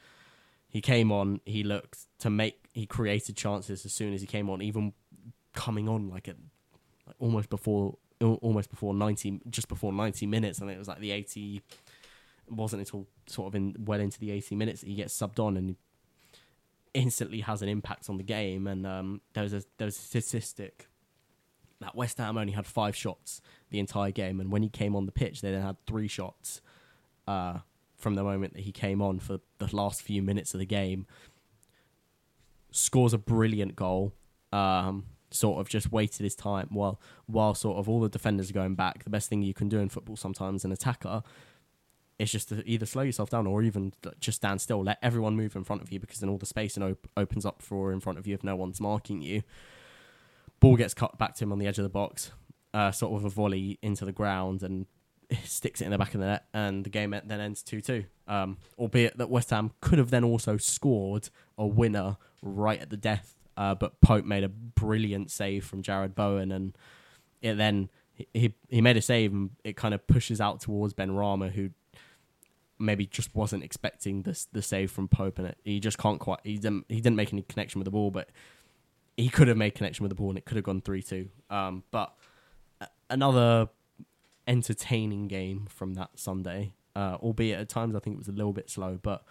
he 0.70 0.82
came 0.82 1.12
on. 1.12 1.42
He 1.46 1.64
looked 1.64 2.06
to 2.20 2.30
make. 2.30 2.66
He 2.74 2.86
created 2.86 3.36
chances 3.36 3.86
as 3.86 3.94
soon 3.94 4.14
as 4.14 4.22
he 4.22 4.28
came 4.28 4.50
on. 4.50 4.62
Even 4.62 4.94
coming 5.54 5.90
on 5.90 6.10
like 6.10 6.28
at 6.28 6.36
like 7.08 7.16
almost 7.20 7.50
before 7.50 7.98
almost 8.22 8.70
before 8.70 8.94
90 8.94 9.42
just 9.50 9.68
before 9.68 9.92
90 9.94 10.26
minutes 10.28 10.60
and 10.60 10.70
it 10.70 10.78
was 10.78 10.90
like 10.90 11.00
the 11.00 11.12
80 11.12 11.62
wasn't 12.50 12.80
until 12.80 13.08
sort 13.28 13.48
of 13.48 13.56
in 13.56 13.76
well 13.86 14.00
into 14.00 14.20
the 14.20 14.32
80 14.32 14.56
minutes 14.56 14.82
that 14.82 14.88
he 14.88 14.96
gets 14.96 15.18
subbed 15.18 15.40
on 15.40 15.58
and 15.58 15.76
instantly 16.94 17.42
has 17.42 17.62
an 17.62 17.70
impact 17.70 18.10
on 18.10 18.18
the 18.18 18.24
game. 18.24 18.68
And 18.68 18.86
um, 18.86 19.22
there 19.34 19.44
was 19.44 19.54
a 19.54 19.64
there 19.78 19.86
was 19.86 19.98
a 19.98 20.02
statistic 20.02 20.88
that 21.82 21.96
West 21.96 22.18
Ham 22.18 22.38
only 22.38 22.54
had 22.54 22.66
five 22.66 22.96
shots 22.96 23.42
the 23.70 23.80
entire 23.80 24.12
game, 24.12 24.40
and 24.40 24.52
when 24.52 24.64
he 24.64 24.70
came 24.70 24.96
on 24.96 25.06
the 25.06 25.12
pitch, 25.12 25.42
they 25.42 25.52
then 25.52 25.62
had 25.62 25.78
three 25.86 26.08
shots 26.08 26.62
uh, 27.28 27.60
from 28.00 28.16
the 28.16 28.24
moment 28.24 28.54
that 28.54 28.62
he 28.62 28.72
came 28.72 29.02
on 29.02 29.20
for 29.20 29.40
the 29.60 29.76
last 29.76 30.02
few 30.02 30.22
minutes 30.22 30.54
of 30.54 30.60
the 30.60 30.66
game. 30.66 31.06
Scores 32.72 33.14
a 33.14 33.18
brilliant 33.18 33.76
goal. 33.76 34.14
Um, 34.52 35.06
sort 35.32 35.60
of 35.60 35.70
just 35.70 35.92
waited 35.92 36.24
his 36.24 36.36
time 36.36 36.68
while 36.72 37.00
while 37.28 37.54
sort 37.54 37.78
of 37.78 37.88
all 37.88 38.00
the 38.00 38.10
defenders 38.10 38.50
are 38.50 38.54
going 38.54 38.76
back. 38.76 39.04
The 39.04 39.10
best 39.10 39.30
thing 39.30 39.42
you 39.44 39.54
can 39.54 39.70
do 39.70 39.80
in 39.80 39.90
football 39.90 40.16
sometimes, 40.16 40.66
an 40.66 40.72
attacker, 40.72 41.22
is 42.18 42.32
just 42.32 42.50
to 42.50 42.68
either 42.68 42.86
slow 42.86 43.04
yourself 43.04 43.30
down 43.30 43.48
or 43.48 43.62
even 43.64 43.94
just 44.20 44.38
stand 44.38 44.62
still. 44.62 44.84
Let 44.84 44.98
everyone 45.02 45.36
move 45.36 45.56
in 45.56 45.64
front 45.64 45.82
of 45.82 45.92
you 45.92 46.00
because 46.00 46.20
then 46.20 46.30
all 46.30 46.38
the 46.38 46.46
space 46.46 46.76
and 46.76 46.84
op- 46.84 47.08
opens 47.16 47.46
up 47.46 47.62
for 47.62 47.92
in 47.92 48.00
front 48.00 48.18
of 48.18 48.28
you 48.28 48.34
if 48.34 48.44
no 48.44 48.56
one's 48.56 48.82
marking 48.82 49.22
you. 49.22 49.44
Ball 50.60 50.76
gets 50.76 50.94
cut 50.94 51.18
back 51.18 51.36
to 51.36 51.44
him 51.44 51.52
on 51.52 51.60
the 51.60 51.68
edge 51.68 51.78
of 51.78 51.84
the 51.84 51.90
box, 51.90 52.32
uh, 52.74 52.92
sort 52.92 53.18
of 53.18 53.24
a 53.24 53.30
volley 53.30 53.80
into 53.82 54.04
the 54.04 54.12
ground 54.12 54.64
and 54.64 54.86
sticks 55.44 55.82
it 55.82 55.86
in 55.86 55.92
the 55.92 55.98
back 55.98 56.14
of 56.14 56.20
the 56.20 56.28
net, 56.28 56.46
and 56.54 56.84
the 56.84 56.90
game 56.90 57.12
then 57.12 57.40
ends 57.40 57.64
2 57.64 57.82
2. 57.82 58.04
Um, 58.28 58.58
albeit 58.78 59.18
that 59.18 59.30
West 59.30 59.50
Ham 59.50 59.72
could 59.82 59.98
have 59.98 60.12
then 60.12 60.24
also 60.24 60.58
scored 60.58 61.30
a 61.58 61.66
winner 61.66 62.18
right 62.42 62.80
at 62.80 62.90
the 62.90 62.98
death, 62.98 63.36
uh, 63.58 63.76
but 63.76 64.00
Pope 64.02 64.26
made 64.26 64.44
a 64.44 64.50
brilliant 64.50 65.32
save 65.32 65.66
from 65.66 65.82
Jarrod 65.84 66.16
Bowen, 66.16 66.52
and 66.52 66.78
it 67.42 67.56
then 67.56 67.90
he 68.34 68.54
he 68.68 68.82
made 68.82 68.98
a 68.98 69.02
save 69.02 69.32
and 69.34 69.52
it 69.64 69.76
kind 69.76 69.94
of 69.94 70.06
pushes 70.08 70.42
out 70.42 70.62
towards 70.62 70.94
Benrahma, 70.94 71.52
who 71.52 71.72
maybe 72.78 73.06
just 73.06 73.36
wasn't 73.36 73.64
expecting 73.64 74.24
this 74.24 74.48
the 74.52 74.62
save 74.62 74.92
from 74.92 75.08
Pope, 75.08 75.38
and 75.38 75.48
it, 75.48 75.58
he 75.64 75.80
just 75.80 75.98
can't 75.98 76.20
quite. 76.20 76.40
He 76.44 76.58
didn't 76.58 76.86
he 76.90 77.02
didn't 77.02 77.16
make 77.16 77.34
any 77.34 77.44
connection 77.44 77.80
with 77.80 77.86
the 77.86 77.92
ball, 77.92 78.12
but 78.12 78.30
he 79.18 79.30
could 79.30 79.48
have 79.48 79.58
made 79.58 79.76
connection 79.76 80.04
with 80.04 80.10
the 80.10 80.16
ball, 80.16 80.30
and 80.30 80.38
it 80.38 80.46
could 80.46 80.56
have 80.56 80.66
gone 80.66 80.82
three 80.82 81.04
two. 81.04 81.30
Um, 81.50 81.84
but 81.92 82.14
another 83.10 83.70
entertaining 84.50 85.28
game 85.28 85.68
from 85.70 85.94
that 85.94 86.10
Sunday, 86.16 86.74
uh, 86.96 87.18
albeit 87.22 87.60
at 87.60 87.70
times 87.70 87.96
I 87.96 88.00
think 88.00 88.16
it 88.16 88.18
was 88.18 88.28
a 88.28 88.34
little 88.34 88.52
bit 88.52 88.70
slow, 88.70 89.00
but 89.02 89.24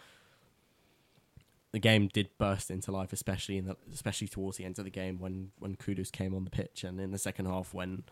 the 1.72 1.78
game 1.78 2.08
did 2.08 2.30
burst 2.38 2.70
into 2.70 2.92
life, 2.92 3.12
especially 3.12 3.58
in 3.58 3.66
the, 3.66 3.76
especially 3.92 4.28
towards 4.28 4.56
the 4.56 4.64
end 4.64 4.78
of 4.78 4.84
the 4.84 4.90
game 4.90 5.18
when 5.18 5.50
when 5.58 5.74
Kudus 5.76 6.10
came 6.10 6.34
on 6.34 6.44
the 6.44 6.50
pitch, 6.50 6.84
and 6.84 7.00
in 7.00 7.10
the 7.10 7.18
second 7.18 7.46
half 7.46 7.74
when 7.74 8.04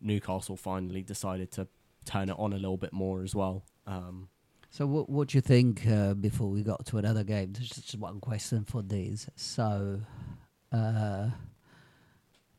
Newcastle 0.00 0.56
finally 0.56 1.02
decided 1.02 1.50
to 1.52 1.66
turn 2.04 2.28
it 2.28 2.36
on 2.38 2.52
a 2.52 2.56
little 2.56 2.76
bit 2.76 2.92
more 2.92 3.22
as 3.22 3.34
well. 3.34 3.64
Um, 3.86 4.28
so 4.70 4.86
what 4.86 5.08
what 5.08 5.28
do 5.28 5.38
you 5.38 5.42
think 5.42 5.86
uh, 5.86 6.14
before 6.14 6.48
we 6.48 6.62
got 6.62 6.86
to 6.86 6.98
another 6.98 7.24
game? 7.24 7.54
Just 7.54 7.96
one 7.96 8.20
question 8.20 8.64
for 8.64 8.82
these. 8.82 9.28
So 9.34 10.00
uh, 10.70 11.30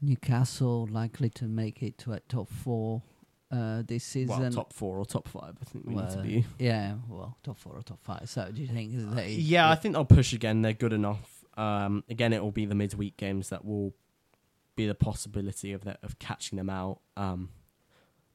Newcastle 0.01 0.87
likely 0.91 1.29
to 1.29 1.45
make 1.45 1.81
it 1.81 1.97
to 1.99 2.13
a 2.13 2.19
top 2.19 2.49
four 2.49 3.03
uh, 3.51 3.83
this 3.85 4.03
season. 4.03 4.39
Well, 4.39 4.51
top 4.51 4.73
four 4.73 4.97
or 4.97 5.05
top 5.05 5.27
five, 5.27 5.55
I 5.61 5.65
think 5.65 5.85
we 5.85 5.95
well, 5.95 6.05
need 6.05 6.11
to 6.13 6.21
be. 6.21 6.45
Yeah, 6.59 6.95
well, 7.09 7.37
top 7.43 7.57
four 7.57 7.73
or 7.73 7.81
top 7.81 8.01
five. 8.03 8.29
So 8.29 8.49
do 8.53 8.61
you 8.61 8.67
think 8.67 8.91
they? 9.15 9.31
yeah, 9.31 9.69
I 9.69 9.75
think 9.75 9.95
they'll 9.95 10.05
push 10.05 10.33
again. 10.33 10.61
They're 10.61 10.73
good 10.73 10.93
enough. 10.93 11.45
Um, 11.57 12.03
again, 12.09 12.33
it 12.33 12.41
will 12.41 12.51
be 12.51 12.65
the 12.65 12.75
midweek 12.75 13.17
games 13.17 13.49
that 13.49 13.65
will 13.65 13.93
be 14.75 14.87
the 14.87 14.95
possibility 14.95 15.73
of 15.73 15.83
that 15.83 15.99
of 16.01 16.17
catching 16.19 16.57
them 16.57 16.69
out. 16.69 16.99
Um, 17.17 17.49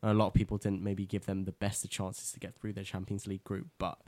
a 0.03 0.15
lot 0.15 0.29
of 0.29 0.35
people 0.35 0.59
didn't 0.59 0.83
maybe 0.83 1.07
give 1.07 1.27
them 1.27 1.45
the 1.45 1.53
best 1.53 1.85
of 1.85 1.91
chances 1.91 2.31
to 2.33 2.41
get 2.41 2.55
through 2.55 2.75
their 2.75 2.85
Champions 2.85 3.27
League 3.27 3.45
group. 3.45 3.69
But 3.79 3.99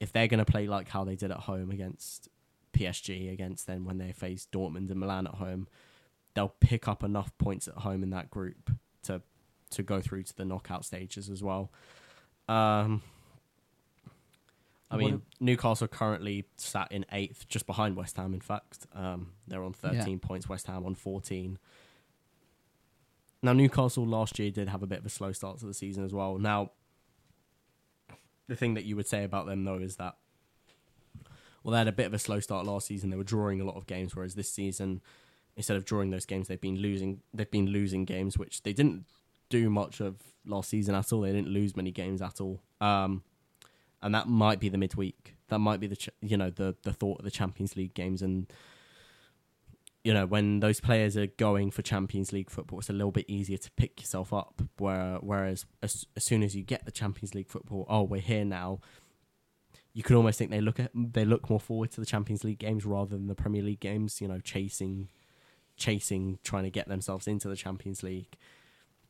if 0.00 0.12
they're 0.12 0.28
going 0.28 0.44
to 0.44 0.50
play 0.50 0.66
like 0.66 0.88
how 0.88 1.04
they 1.04 1.14
did 1.14 1.30
at 1.30 1.40
home 1.40 1.70
against 1.70 2.28
PSG, 2.72 3.32
against 3.32 3.66
then 3.66 3.84
when 3.84 3.98
they 3.98 4.12
face 4.12 4.48
Dortmund 4.50 4.90
and 4.90 4.96
Milan 4.96 5.26
at 5.26 5.34
home, 5.34 5.68
they'll 6.34 6.54
pick 6.60 6.88
up 6.88 7.04
enough 7.04 7.36
points 7.38 7.68
at 7.68 7.74
home 7.74 8.02
in 8.02 8.10
that 8.10 8.30
group 8.30 8.70
to 9.04 9.22
to 9.74 9.82
go 9.82 10.00
through 10.00 10.24
to 10.24 10.36
the 10.36 10.44
knockout 10.44 10.84
stages 10.84 11.30
as 11.30 11.42
well. 11.42 11.70
Um, 12.48 13.02
I 14.90 14.96
mean, 14.96 15.22
Newcastle 15.40 15.88
currently 15.88 16.46
sat 16.56 16.92
in 16.92 17.04
eighth, 17.10 17.48
just 17.48 17.66
behind 17.66 17.96
West 17.96 18.16
Ham. 18.16 18.32
In 18.32 18.40
fact, 18.40 18.86
um, 18.94 19.32
they're 19.48 19.64
on 19.64 19.72
thirteen 19.72 20.20
yeah. 20.22 20.28
points. 20.28 20.48
West 20.48 20.66
Ham 20.66 20.84
on 20.86 20.94
fourteen. 20.94 21.58
Now 23.42 23.52
Newcastle 23.52 24.06
last 24.06 24.38
year 24.38 24.50
did 24.50 24.68
have 24.68 24.82
a 24.82 24.86
bit 24.86 25.00
of 25.00 25.06
a 25.06 25.10
slow 25.10 25.32
start 25.32 25.58
to 25.58 25.66
the 25.66 25.74
season 25.74 26.04
as 26.04 26.14
well. 26.14 26.38
Now, 26.38 26.70
the 28.46 28.56
thing 28.56 28.74
that 28.74 28.84
you 28.84 28.96
would 28.96 29.06
say 29.06 29.24
about 29.24 29.46
them 29.46 29.64
though 29.64 29.78
is 29.78 29.96
that 29.96 30.16
well, 31.64 31.72
they 31.72 31.78
had 31.78 31.88
a 31.88 31.92
bit 31.92 32.06
of 32.06 32.14
a 32.14 32.18
slow 32.18 32.40
start 32.40 32.66
last 32.66 32.86
season. 32.86 33.08
They 33.08 33.16
were 33.16 33.24
drawing 33.24 33.60
a 33.60 33.64
lot 33.64 33.76
of 33.76 33.86
games, 33.86 34.14
whereas 34.14 34.34
this 34.34 34.50
season, 34.50 35.00
instead 35.56 35.78
of 35.78 35.86
drawing 35.86 36.10
those 36.10 36.26
games, 36.26 36.46
they've 36.46 36.60
been 36.60 36.76
losing. 36.76 37.22
They've 37.32 37.50
been 37.50 37.66
losing 37.66 38.04
games, 38.04 38.36
which 38.36 38.62
they 38.62 38.74
didn't 38.74 39.06
do 39.62 39.70
much 39.70 40.00
of 40.00 40.16
last 40.46 40.68
season 40.70 40.94
at 40.94 41.12
all. 41.12 41.22
They 41.22 41.32
didn't 41.32 41.48
lose 41.48 41.76
many 41.76 41.90
games 41.90 42.20
at 42.22 42.40
all, 42.40 42.60
um, 42.80 43.22
and 44.02 44.14
that 44.14 44.28
might 44.28 44.60
be 44.60 44.68
the 44.68 44.78
midweek. 44.78 45.36
That 45.48 45.58
might 45.58 45.80
be 45.80 45.86
the 45.86 46.08
you 46.20 46.36
know 46.36 46.50
the 46.50 46.76
the 46.82 46.92
thought 46.92 47.18
of 47.20 47.24
the 47.24 47.30
Champions 47.30 47.76
League 47.76 47.94
games 47.94 48.22
and 48.22 48.46
you 50.04 50.12
know, 50.12 50.26
when 50.26 50.60
those 50.60 50.80
players 50.80 51.16
are 51.16 51.26
going 51.26 51.70
for 51.70 51.80
Champions 51.80 52.30
League 52.30 52.50
football, 52.50 52.78
it's 52.78 52.90
a 52.90 52.92
little 52.92 53.10
bit 53.10 53.24
easier 53.26 53.56
to 53.56 53.70
pick 53.72 54.00
yourself 54.00 54.34
up. 54.34 54.60
Where, 54.76 55.16
whereas 55.16 55.64
as, 55.82 56.06
as 56.14 56.24
soon 56.24 56.42
as 56.42 56.54
you 56.54 56.62
get 56.62 56.84
the 56.84 56.92
Champions 56.92 57.34
League 57.34 57.48
football, 57.48 57.86
oh, 57.88 58.02
we're 58.02 58.20
here 58.20 58.44
now. 58.44 58.80
You 59.94 60.02
can 60.02 60.16
almost 60.16 60.38
think 60.38 60.50
they 60.50 60.60
look 60.60 60.78
at 60.78 60.90
they 60.94 61.24
look 61.24 61.48
more 61.48 61.60
forward 61.60 61.90
to 61.92 62.00
the 62.00 62.06
Champions 62.06 62.44
League 62.44 62.58
games 62.58 62.84
rather 62.84 63.16
than 63.16 63.28
the 63.28 63.34
Premier 63.34 63.62
League 63.62 63.80
games. 63.80 64.20
You 64.20 64.28
know, 64.28 64.40
chasing, 64.40 65.08
chasing, 65.76 66.38
trying 66.44 66.64
to 66.64 66.70
get 66.70 66.88
themselves 66.88 67.26
into 67.26 67.48
the 67.48 67.56
Champions 67.56 68.02
League. 68.02 68.36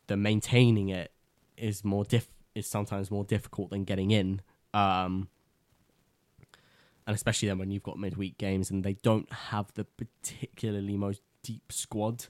The 0.07 0.17
maintaining 0.17 0.89
it 0.89 1.13
is 1.57 1.85
more 1.85 2.05
diff 2.05 2.29
is 2.55 2.67
sometimes 2.67 3.11
more 3.11 3.25
difficult 3.25 3.71
than 3.71 3.85
getting 3.85 4.11
in. 4.11 4.43
Um, 4.73 5.29
and 7.07 7.15
especially 7.15 7.49
then 7.49 7.59
when 7.59 7.71
you've 7.71 7.83
got 7.83 7.99
midweek 7.99 8.39
games 8.39 8.71
and 8.71 8.85
they 8.85 8.95
don't 8.95 9.31
have 9.33 9.73
the 9.75 9.85
particularly 9.85 10.97
most 10.97 11.21
deep 11.43 11.71
squad. 11.71 12.27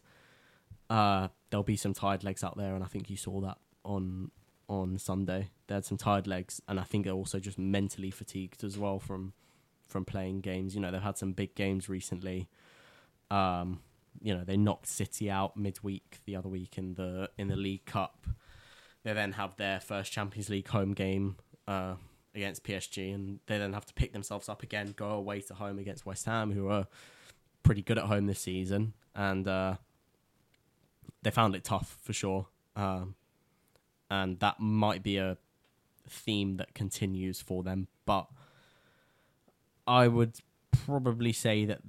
Uh, 0.90 1.28
there'll 1.48 1.64
be 1.64 1.76
some 1.76 1.94
tired 1.94 2.24
legs 2.24 2.44
out 2.44 2.56
there, 2.58 2.74
and 2.74 2.84
I 2.84 2.86
think 2.86 3.08
you 3.08 3.16
saw 3.16 3.40
that 3.40 3.58
on 3.84 4.30
on 4.68 4.98
Sunday. 4.98 5.50
They 5.66 5.74
had 5.74 5.84
some 5.84 5.96
tired 5.96 6.26
legs, 6.26 6.60
and 6.68 6.78
I 6.78 6.82
think 6.82 7.04
they're 7.04 7.14
also 7.14 7.38
just 7.38 7.58
mentally 7.58 8.10
fatigued 8.10 8.62
as 8.62 8.78
well 8.78 8.98
from 8.98 9.32
from 9.86 10.04
playing 10.04 10.40
games. 10.40 10.74
You 10.74 10.82
know, 10.82 10.90
they've 10.90 11.00
had 11.00 11.16
some 11.16 11.32
big 11.32 11.54
games 11.54 11.88
recently. 11.88 12.48
Um, 13.30 13.80
you 14.20 14.34
know, 14.34 14.44
they 14.44 14.56
knocked 14.56 14.86
City 14.86 15.30
out 15.30 15.56
midweek 15.56 16.20
the 16.24 16.36
other 16.36 16.48
week 16.48 16.78
in 16.78 16.94
the 16.94 17.30
in 17.38 17.48
the 17.48 17.56
League 17.56 17.84
Cup. 17.84 18.26
They 19.02 19.12
then 19.12 19.32
have 19.32 19.56
their 19.56 19.80
first 19.80 20.12
Champions 20.12 20.48
League 20.48 20.68
home 20.68 20.92
game 20.94 21.36
uh, 21.68 21.94
against 22.34 22.64
PSG, 22.64 23.14
and 23.14 23.40
they 23.46 23.58
then 23.58 23.72
have 23.72 23.86
to 23.86 23.94
pick 23.94 24.12
themselves 24.12 24.48
up 24.48 24.62
again, 24.62 24.94
go 24.96 25.10
away 25.10 25.40
to 25.42 25.54
home 25.54 25.78
against 25.78 26.06
West 26.06 26.24
Ham, 26.24 26.52
who 26.52 26.68
are 26.68 26.86
pretty 27.62 27.82
good 27.82 27.98
at 27.98 28.04
home 28.04 28.26
this 28.26 28.40
season, 28.40 28.94
and 29.14 29.46
uh, 29.46 29.76
they 31.22 31.30
found 31.30 31.54
it 31.54 31.64
tough 31.64 31.98
for 32.02 32.12
sure. 32.12 32.46
Um, 32.76 33.14
and 34.10 34.38
that 34.40 34.60
might 34.60 35.02
be 35.02 35.16
a 35.16 35.36
theme 36.08 36.56
that 36.56 36.74
continues 36.74 37.40
for 37.40 37.62
them, 37.62 37.88
but 38.06 38.26
I 39.86 40.08
would 40.08 40.38
probably 40.84 41.32
say 41.32 41.64
that 41.66 41.80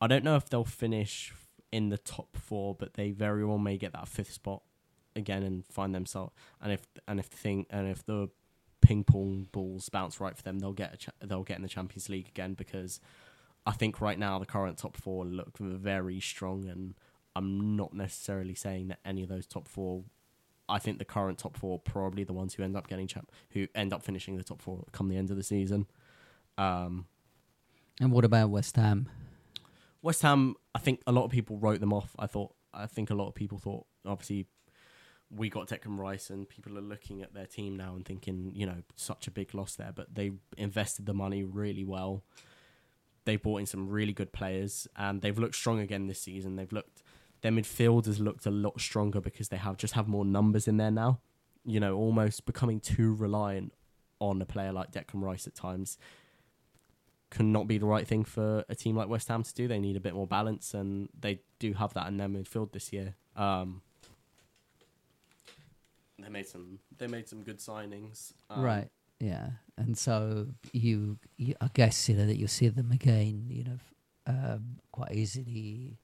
I 0.00 0.06
don't 0.06 0.24
know 0.24 0.36
if 0.36 0.48
they'll 0.48 0.64
finish 0.64 1.34
in 1.72 1.88
the 1.88 1.98
top 1.98 2.36
four, 2.36 2.74
but 2.74 2.94
they 2.94 3.10
very 3.10 3.44
well 3.44 3.58
may 3.58 3.76
get 3.76 3.92
that 3.92 4.08
fifth 4.08 4.32
spot 4.32 4.62
again 5.16 5.42
and 5.42 5.64
find 5.70 5.94
themselves. 5.94 6.32
And 6.62 6.72
if 6.72 6.86
and 7.06 7.18
if 7.18 7.28
the 7.30 7.36
thing 7.36 7.66
and 7.70 7.88
if 7.88 8.04
the 8.06 8.30
ping 8.80 9.04
pong 9.04 9.48
balls 9.50 9.88
bounce 9.88 10.20
right 10.20 10.36
for 10.36 10.42
them, 10.42 10.60
they'll 10.60 10.72
get 10.72 10.98
cha- 10.98 11.12
they'll 11.20 11.42
get 11.42 11.56
in 11.56 11.62
the 11.62 11.68
Champions 11.68 12.08
League 12.08 12.28
again 12.28 12.54
because 12.54 13.00
I 13.66 13.72
think 13.72 14.00
right 14.00 14.18
now 14.18 14.38
the 14.38 14.46
current 14.46 14.78
top 14.78 14.96
four 14.96 15.24
look 15.24 15.58
very 15.58 16.20
strong, 16.20 16.68
and 16.68 16.94
I'm 17.34 17.76
not 17.76 17.92
necessarily 17.92 18.54
saying 18.54 18.88
that 18.88 19.00
any 19.04 19.22
of 19.22 19.28
those 19.28 19.46
top 19.46 19.68
four. 19.68 20.04
I 20.70 20.78
think 20.78 20.98
the 20.98 21.04
current 21.06 21.38
top 21.38 21.56
four 21.56 21.78
probably 21.78 22.24
the 22.24 22.34
ones 22.34 22.54
who 22.54 22.62
end 22.62 22.76
up 22.76 22.88
getting 22.88 23.06
champ, 23.06 23.32
who 23.50 23.68
end 23.74 23.92
up 23.92 24.02
finishing 24.02 24.36
the 24.36 24.44
top 24.44 24.60
four 24.60 24.84
come 24.92 25.08
the 25.08 25.16
end 25.16 25.30
of 25.30 25.36
the 25.38 25.42
season. 25.42 25.86
Um, 26.58 27.06
And 28.00 28.12
what 28.12 28.24
about 28.26 28.50
West 28.50 28.76
Ham? 28.76 29.08
West 30.02 30.22
Ham, 30.22 30.54
I 30.74 30.78
think 30.78 31.02
a 31.06 31.12
lot 31.12 31.24
of 31.24 31.30
people 31.30 31.58
wrote 31.58 31.80
them 31.80 31.92
off. 31.92 32.14
I 32.18 32.26
thought, 32.26 32.54
I 32.72 32.86
think 32.86 33.10
a 33.10 33.14
lot 33.14 33.28
of 33.28 33.34
people 33.34 33.58
thought, 33.58 33.86
obviously, 34.06 34.46
we 35.30 35.50
got 35.50 35.68
Declan 35.68 35.98
Rice, 35.98 36.30
and 36.30 36.48
people 36.48 36.78
are 36.78 36.82
looking 36.82 37.22
at 37.22 37.34
their 37.34 37.46
team 37.46 37.76
now 37.76 37.94
and 37.94 38.04
thinking, 38.04 38.52
you 38.54 38.66
know, 38.66 38.82
such 38.96 39.26
a 39.26 39.30
big 39.30 39.54
loss 39.54 39.74
there. 39.74 39.92
But 39.94 40.14
they 40.14 40.32
invested 40.56 41.06
the 41.06 41.14
money 41.14 41.42
really 41.42 41.84
well. 41.84 42.22
They 43.24 43.36
brought 43.36 43.58
in 43.58 43.66
some 43.66 43.88
really 43.88 44.12
good 44.12 44.32
players, 44.32 44.86
and 44.96 45.20
they've 45.20 45.38
looked 45.38 45.56
strong 45.56 45.80
again 45.80 46.06
this 46.06 46.22
season. 46.22 46.56
They've 46.56 46.72
looked, 46.72 47.02
their 47.42 47.52
midfield 47.52 48.06
has 48.06 48.20
looked 48.20 48.46
a 48.46 48.50
lot 48.50 48.80
stronger 48.80 49.20
because 49.20 49.48
they 49.48 49.58
have 49.58 49.76
just 49.76 49.94
have 49.94 50.08
more 50.08 50.24
numbers 50.24 50.66
in 50.68 50.76
there 50.76 50.90
now. 50.90 51.20
You 51.64 51.80
know, 51.80 51.96
almost 51.96 52.46
becoming 52.46 52.80
too 52.80 53.14
reliant 53.14 53.74
on 54.20 54.40
a 54.40 54.46
player 54.46 54.72
like 54.72 54.92
Declan 54.92 55.22
Rice 55.22 55.46
at 55.46 55.54
times 55.54 55.98
can 57.30 57.52
not 57.52 57.66
be 57.66 57.78
the 57.78 57.86
right 57.86 58.06
thing 58.06 58.24
for 58.24 58.64
a 58.68 58.74
team 58.74 58.96
like 58.96 59.08
West 59.08 59.28
Ham 59.28 59.42
to 59.42 59.54
do. 59.54 59.68
They 59.68 59.78
need 59.78 59.96
a 59.96 60.00
bit 60.00 60.14
more 60.14 60.26
balance, 60.26 60.74
and 60.74 61.08
they 61.18 61.40
do 61.58 61.74
have 61.74 61.94
that 61.94 62.06
in 62.08 62.16
their 62.16 62.28
midfield 62.28 62.72
this 62.72 62.92
year. 62.92 63.14
Um, 63.36 63.82
they 66.18 66.28
made 66.28 66.46
some. 66.46 66.78
They 66.96 67.06
made 67.06 67.28
some 67.28 67.42
good 67.42 67.58
signings. 67.58 68.32
Um, 68.50 68.62
right. 68.62 68.88
Yeah. 69.20 69.50
And 69.76 69.96
so 69.96 70.46
you, 70.72 71.18
you, 71.36 71.54
I 71.60 71.68
guess, 71.72 72.08
you 72.08 72.16
know, 72.16 72.26
that 72.26 72.36
you'll 72.36 72.48
see 72.48 72.68
them 72.68 72.92
again, 72.92 73.46
you 73.48 73.64
know, 73.64 73.78
um, 74.26 74.78
quite 74.92 75.12
easily 75.12 75.98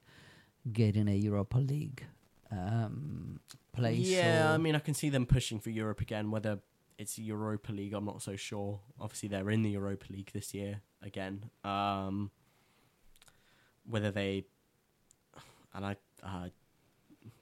getting 0.73 1.09
a 1.09 1.15
Europa 1.15 1.59
League 1.59 2.05
um, 2.51 3.41
place. 3.73 3.99
Yeah, 4.09 4.53
I 4.53 4.57
mean, 4.57 4.75
I 4.75 4.79
can 4.79 4.95
see 4.95 5.11
them 5.11 5.27
pushing 5.27 5.61
for 5.61 5.71
Europe 5.71 6.01
again. 6.01 6.31
Whether 6.31 6.61
it's 6.99 7.19
Europa 7.19 7.73
League, 7.73 7.93
I'm 7.95 8.05
not 8.05 8.23
so 8.23 8.37
sure. 8.37 8.81
Obviously, 9.01 9.29
they're 9.29 9.51
in 9.51 9.63
the 9.63 9.71
Europa 9.71 10.07
League 10.11 10.31
this 10.33 10.55
year 10.55 10.81
again. 11.05 11.51
Um, 11.63 12.31
whether 13.89 14.11
they 14.11 14.47
and 15.75 15.85
I, 15.85 15.97
uh, 16.23 16.49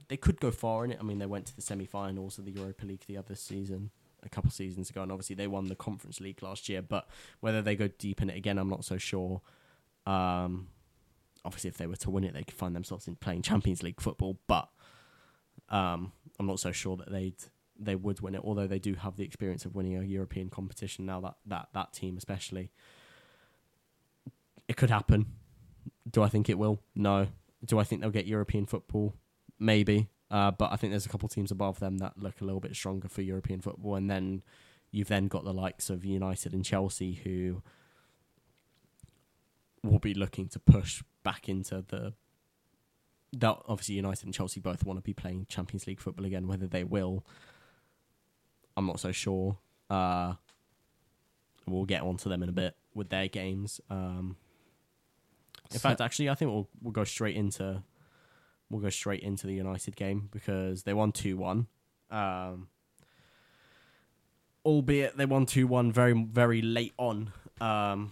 they 0.08 0.16
could 0.16 0.40
go 0.40 0.50
far 0.50 0.84
in 0.84 0.92
it. 0.92 0.98
I 0.98 1.02
mean, 1.02 1.18
they 1.18 1.26
went 1.26 1.46
to 1.46 1.56
the 1.56 1.62
semi-finals 1.62 2.38
of 2.38 2.44
the 2.44 2.52
Europa 2.52 2.86
League 2.86 3.04
the 3.06 3.16
other 3.16 3.34
season, 3.34 3.90
a 4.22 4.28
couple 4.28 4.50
seasons 4.50 4.90
ago, 4.90 5.02
and 5.02 5.12
obviously 5.12 5.36
they 5.36 5.46
won 5.46 5.68
the 5.68 5.74
Conference 5.74 6.20
League 6.20 6.42
last 6.42 6.68
year. 6.68 6.82
But 6.82 7.08
whether 7.40 7.62
they 7.62 7.76
go 7.76 7.88
deep 7.88 8.22
in 8.22 8.30
it 8.30 8.36
again, 8.36 8.58
I'm 8.58 8.70
not 8.70 8.84
so 8.84 8.96
sure. 8.96 9.42
Um, 10.06 10.68
obviously, 11.44 11.68
if 11.68 11.76
they 11.76 11.86
were 11.86 11.96
to 11.96 12.10
win 12.10 12.24
it, 12.24 12.34
they 12.34 12.42
could 12.42 12.54
find 12.54 12.74
themselves 12.74 13.06
in 13.06 13.16
playing 13.16 13.42
Champions 13.42 13.82
League 13.82 14.00
football. 14.00 14.38
But 14.46 14.68
um, 15.68 16.12
I'm 16.38 16.46
not 16.46 16.60
so 16.60 16.72
sure 16.72 16.96
that 16.96 17.10
they'd 17.10 17.36
they 17.78 17.94
would 17.94 18.20
win 18.20 18.34
it. 18.34 18.42
Although 18.44 18.66
they 18.66 18.78
do 18.78 18.94
have 18.94 19.16
the 19.16 19.24
experience 19.24 19.64
of 19.64 19.74
winning 19.74 19.96
a 19.96 20.02
European 20.02 20.48
competition 20.48 21.06
now. 21.06 21.20
That 21.20 21.36
that 21.46 21.68
that 21.74 21.92
team 21.92 22.16
especially, 22.16 22.70
it 24.72 24.76
could 24.78 24.90
happen. 24.90 25.26
Do 26.10 26.22
I 26.22 26.28
think 26.28 26.48
it 26.48 26.58
will? 26.58 26.80
No. 26.94 27.26
Do 27.62 27.78
I 27.78 27.84
think 27.84 28.00
they'll 28.00 28.10
get 28.10 28.26
European 28.26 28.64
football? 28.64 29.14
Maybe. 29.58 30.08
Uh, 30.30 30.50
but 30.50 30.72
I 30.72 30.76
think 30.76 30.92
there's 30.92 31.04
a 31.04 31.10
couple 31.10 31.26
of 31.26 31.32
teams 31.34 31.50
above 31.50 31.78
them 31.78 31.98
that 31.98 32.18
look 32.18 32.40
a 32.40 32.44
little 32.44 32.58
bit 32.58 32.74
stronger 32.74 33.06
for 33.06 33.20
European 33.20 33.60
football, 33.60 33.96
and 33.96 34.10
then 34.10 34.42
you've 34.90 35.08
then 35.08 35.28
got 35.28 35.44
the 35.44 35.52
likes 35.52 35.90
of 35.90 36.06
United 36.06 36.54
and 36.54 36.64
Chelsea 36.64 37.12
who 37.22 37.62
will 39.82 39.98
be 39.98 40.14
looking 40.14 40.48
to 40.48 40.58
push 40.58 41.02
back 41.22 41.50
into 41.50 41.84
the. 41.86 42.14
That 43.34 43.58
obviously 43.68 43.96
United 43.96 44.24
and 44.24 44.34
Chelsea 44.34 44.60
both 44.60 44.84
want 44.84 44.98
to 44.98 45.02
be 45.02 45.12
playing 45.12 45.46
Champions 45.50 45.86
League 45.86 46.00
football 46.00 46.24
again. 46.24 46.46
Whether 46.46 46.66
they 46.66 46.84
will, 46.84 47.26
I'm 48.74 48.86
not 48.86 49.00
so 49.00 49.12
sure. 49.12 49.58
Uh, 49.90 50.34
we'll 51.66 51.84
get 51.84 52.00
onto 52.00 52.30
them 52.30 52.42
in 52.42 52.48
a 52.48 52.52
bit 52.52 52.74
with 52.94 53.10
their 53.10 53.28
games. 53.28 53.82
Um, 53.90 54.36
in 55.72 55.78
fact, 55.78 56.00
actually, 56.00 56.30
I 56.30 56.34
think 56.34 56.50
we'll 56.50 56.68
we'll 56.80 56.92
go 56.92 57.04
straight 57.04 57.36
into 57.36 57.82
we'll 58.70 58.80
go 58.80 58.90
straight 58.90 59.20
into 59.20 59.46
the 59.46 59.54
United 59.54 59.96
game 59.96 60.28
because 60.32 60.82
they 60.82 60.94
won 60.94 61.12
two 61.12 61.36
one. 61.36 61.66
Um, 62.10 62.68
albeit 64.64 65.16
they 65.16 65.26
won 65.26 65.46
two 65.46 65.66
one 65.66 65.92
very 65.92 66.12
very 66.12 66.62
late 66.62 66.92
on 66.98 67.32
um, 67.60 68.10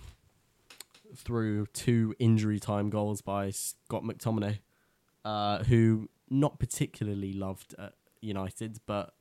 through 1.14 1.66
two 1.66 2.14
injury 2.18 2.58
time 2.58 2.90
goals 2.90 3.20
by 3.20 3.50
Scott 3.50 4.02
McTominay, 4.02 4.58
uh, 5.24 5.64
who 5.64 6.08
not 6.28 6.58
particularly 6.58 7.32
loved 7.32 7.74
at 7.78 7.94
United, 8.20 8.78
but 8.86 9.14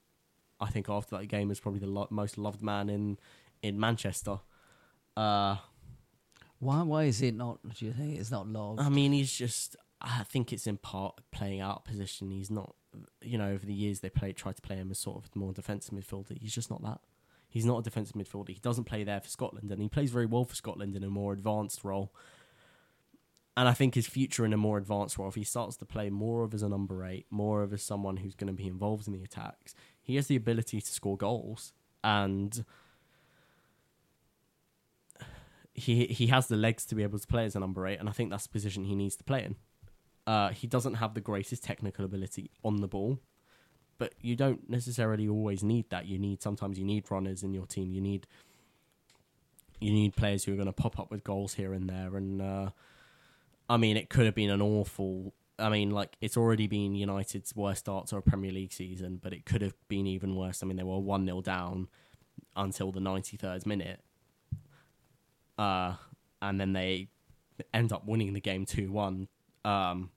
I 0.60 0.68
think 0.68 0.90
after 0.90 1.18
that 1.18 1.26
game 1.28 1.52
is 1.52 1.60
probably 1.60 1.80
the 1.80 1.88
lo- 1.88 2.08
most 2.10 2.38
loved 2.38 2.62
man 2.62 2.90
in 2.90 3.18
in 3.62 3.80
Manchester. 3.80 4.40
Uh, 5.18 5.58
Why? 6.60 6.82
Why 6.84 7.06
is 7.06 7.22
it 7.22 7.36
not? 7.36 7.60
Do 7.76 7.86
you 7.86 7.94
think 7.94 8.20
it's 8.20 8.32
not 8.32 8.48
loved? 8.48 8.82
I 8.82 8.90
mean, 8.90 9.12
he's 9.12 9.34
just. 9.34 9.76
I 10.02 10.24
think 10.24 10.54
it's 10.54 10.66
in 10.66 10.78
part 10.78 11.20
playing 11.32 11.62
out 11.62 11.86
position. 11.86 12.32
He's 12.32 12.52
not. 12.52 12.76
You 13.22 13.38
know, 13.38 13.50
over 13.50 13.66
the 13.66 13.74
years 13.74 14.00
they 14.00 14.10
played 14.10 14.36
tried 14.36 14.56
to 14.56 14.62
play 14.62 14.78
him 14.78 14.92
as 14.92 15.00
sort 15.00 15.24
of 15.24 15.36
more 15.36 15.54
defensive 15.54 15.94
midfielder. 15.94 16.38
He's 16.40 16.54
just 16.54 16.70
not 16.70 16.84
that. 16.84 17.00
He's 17.48 17.66
not 17.66 17.80
a 17.80 17.84
defensive 17.84 18.16
midfielder. 18.16 18.50
He 18.50 18.60
doesn't 18.62 18.84
play 18.84 19.04
there 19.04 19.20
for 19.20 19.30
Scotland, 19.30 19.72
and 19.72 19.82
he 19.82 19.90
plays 19.90 20.12
very 20.12 20.26
well 20.26 20.46
for 20.46 20.56
Scotland 20.56 20.96
in 20.96 21.04
a 21.04 21.10
more 21.10 21.34
advanced 21.34 21.84
role. 21.84 22.14
And 23.58 23.68
I 23.68 23.74
think 23.74 23.96
his 23.96 24.08
future 24.08 24.46
in 24.46 24.54
a 24.54 24.58
more 24.58 24.78
advanced 24.78 25.18
role, 25.18 25.28
if 25.28 25.36
he 25.36 25.44
starts 25.44 25.76
to 25.78 25.86
play 25.86 26.10
more 26.10 26.44
of 26.44 26.54
as 26.54 26.62
a 26.62 26.70
number 26.70 27.04
eight, 27.04 27.26
more 27.30 27.62
of 27.62 27.74
as 27.74 27.82
someone 27.82 28.18
who's 28.18 28.36
going 28.36 28.48
to 28.48 28.54
be 28.54 28.68
involved 28.68 29.08
in 29.08 29.14
the 29.14 29.24
attacks, 29.24 29.76
he 30.02 30.16
has 30.16 30.28
the 30.28 30.36
ability 30.36 30.80
to 30.80 30.92
score 30.92 31.18
goals, 31.18 31.74
and 32.04 32.64
he 35.80 36.06
he 36.06 36.28
has 36.28 36.48
the 36.48 36.56
legs 36.56 36.86
to 36.86 36.96
be 36.96 37.04
able 37.04 37.20
to 37.20 37.28
play 37.28 37.46
as 37.46 37.56
a 37.56 37.60
number 37.60 37.88
eight, 37.88 38.00
and 38.00 38.08
I 38.08 38.12
think 38.12 38.30
that's 38.30 38.44
the 38.44 38.50
position 38.50 38.86
he 38.86 38.96
needs 38.96 39.16
to 39.18 39.24
play 39.24 39.44
in. 39.44 39.56
Uh, 40.28 40.50
he 40.50 40.68
doesn't 40.68 40.96
have 40.96 41.16
the 41.16 41.22
greatest 41.22 41.64
technical 41.64 42.06
ability 42.06 42.52
on 42.64 42.82
the 42.82 42.88
ball, 42.88 43.20
but 43.98 44.14
you 44.22 44.36
don't 44.36 44.70
necessarily 44.70 45.28
always 45.28 45.64
need 45.64 45.90
that. 45.90 46.06
You 46.06 46.20
need 46.20 46.44
sometimes 46.44 46.78
you 46.78 46.86
need 46.86 47.10
runners 47.10 47.42
in 47.42 47.54
your 47.54 47.66
team. 47.66 47.92
You 47.92 48.02
need 48.02 48.28
you 49.80 49.92
need 49.92 50.16
players 50.16 50.44
who 50.44 50.54
are 50.54 50.56
going 50.56 50.68
to 50.68 50.74
pop 50.74 51.00
up 51.00 51.10
with 51.10 51.24
goals 51.24 51.54
here 51.54 51.74
and 51.74 51.90
there. 51.90 52.16
And 52.16 52.42
uh, 52.42 52.70
I 53.70 53.78
mean, 53.78 53.98
it 53.98 54.10
could 54.10 54.26
have 54.26 54.36
been 54.36 54.50
an 54.50 54.62
awful. 54.62 55.34
I 55.58 55.70
mean, 55.70 55.92
like 55.92 56.16
it's 56.22 56.38
already 56.38 56.68
been 56.68 56.96
United's 56.96 57.56
worst 57.56 57.80
start 57.82 58.08
to 58.08 58.18
a 58.18 58.22
Premier 58.22 58.52
League 58.52 58.72
season, 58.72 59.20
but 59.22 59.34
it 59.34 59.46
could 59.46 59.62
have 59.62 59.74
been 59.88 60.08
even 60.08 60.36
worse. 60.36 60.64
I 60.64 60.66
mean, 60.66 60.78
they 60.78 60.84
were 60.84 61.00
one 61.00 61.26
0 61.26 61.42
down 61.42 61.88
until 62.56 62.92
the 62.92 63.00
ninety 63.00 63.38
third 63.38 63.66
minute, 63.66 64.02
uh, 65.60 65.96
and 66.42 66.60
then 66.60 66.74
they 66.74 67.10
end 67.74 67.92
up 67.92 68.06
winning 68.06 68.34
the 68.34 68.40
game 68.40 68.66
two 68.66 68.92
one. 68.92 69.28
Um, 69.66 70.10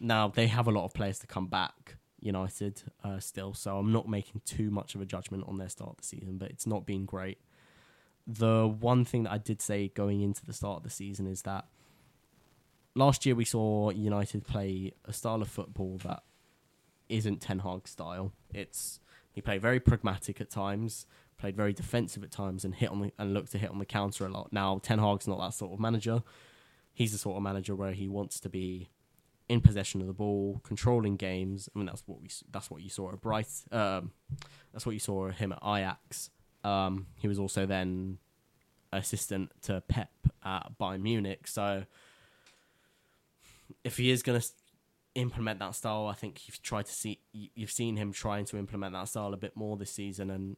now 0.00 0.28
they 0.28 0.46
have 0.46 0.68
a 0.68 0.70
lot 0.70 0.84
of 0.84 0.94
players 0.94 1.18
to 1.18 1.26
come 1.26 1.48
back, 1.48 1.96
United 2.20 2.82
uh, 3.02 3.18
still, 3.18 3.52
so 3.54 3.78
I'm 3.78 3.92
not 3.92 4.08
making 4.08 4.42
too 4.44 4.70
much 4.70 4.94
of 4.94 5.00
a 5.00 5.04
judgment 5.04 5.44
on 5.48 5.58
their 5.58 5.68
start 5.68 5.90
of 5.90 5.96
the 5.96 6.04
season, 6.04 6.38
but 6.38 6.50
it's 6.50 6.66
not 6.66 6.86
been 6.86 7.04
great. 7.04 7.38
The 8.26 8.68
one 8.68 9.04
thing 9.04 9.24
that 9.24 9.32
I 9.32 9.38
did 9.38 9.60
say 9.60 9.88
going 9.88 10.20
into 10.20 10.46
the 10.46 10.52
start 10.52 10.76
of 10.78 10.82
the 10.84 10.90
season 10.90 11.26
is 11.26 11.42
that 11.42 11.66
last 12.94 13.26
year 13.26 13.34
we 13.34 13.44
saw 13.44 13.90
United 13.90 14.46
play 14.46 14.92
a 15.04 15.12
style 15.12 15.42
of 15.42 15.48
football 15.48 15.98
that 16.04 16.22
isn't 17.08 17.40
Ten 17.40 17.60
Hag 17.60 17.88
style. 17.88 18.32
It's 18.54 19.00
he 19.32 19.40
played 19.40 19.62
very 19.62 19.80
pragmatic 19.80 20.40
at 20.40 20.50
times, 20.50 21.06
played 21.38 21.56
very 21.56 21.72
defensive 21.72 22.22
at 22.24 22.30
times, 22.30 22.64
and 22.64 22.74
hit 22.74 22.90
on 22.90 23.00
the, 23.00 23.12
and 23.18 23.32
looked 23.32 23.52
to 23.52 23.58
hit 23.58 23.70
on 23.70 23.78
the 23.78 23.86
counter 23.86 24.26
a 24.26 24.28
lot. 24.28 24.52
Now 24.52 24.80
Ten 24.82 24.98
Hag's 24.98 25.26
not 25.26 25.38
that 25.40 25.54
sort 25.54 25.72
of 25.72 25.80
manager. 25.80 26.22
He's 26.92 27.12
the 27.12 27.18
sort 27.18 27.36
of 27.36 27.42
manager 27.42 27.76
where 27.76 27.92
he 27.92 28.08
wants 28.08 28.40
to 28.40 28.48
be 28.48 28.88
in 29.48 29.60
possession 29.60 30.00
of 30.00 30.06
the 30.06 30.12
ball, 30.12 30.60
controlling 30.62 31.16
games. 31.16 31.68
I 31.74 31.78
mean, 31.78 31.86
that's 31.86 32.02
what 32.06 32.20
we 32.20 32.28
that's 32.50 32.70
what 32.70 32.82
you 32.82 32.90
saw 32.90 33.12
at 33.12 33.20
Bright. 33.20 33.48
Um, 33.72 34.10
that's 34.72 34.84
what 34.84 34.92
you 34.92 34.98
saw 34.98 35.30
him 35.30 35.52
at 35.52 35.58
Ajax. 35.64 36.30
Um, 36.64 37.06
he 37.20 37.28
was 37.28 37.38
also 37.38 37.66
then 37.66 38.18
assistant 38.92 39.50
to 39.62 39.82
Pep 39.86 40.10
at 40.44 40.78
Bayern 40.78 41.02
Munich. 41.02 41.46
So 41.46 41.84
if 43.84 43.96
he 43.96 44.10
is 44.10 44.22
going 44.22 44.40
to 44.40 44.46
implement 45.14 45.60
that 45.60 45.74
style, 45.74 46.06
I 46.06 46.14
think 46.14 46.46
you've 46.46 46.62
tried 46.62 46.86
to 46.86 46.92
see 46.92 47.20
you've 47.32 47.70
seen 47.70 47.96
him 47.96 48.12
trying 48.12 48.44
to 48.46 48.58
implement 48.58 48.92
that 48.94 49.08
style 49.08 49.32
a 49.32 49.36
bit 49.36 49.56
more 49.56 49.76
this 49.76 49.90
season, 49.90 50.30
and 50.30 50.56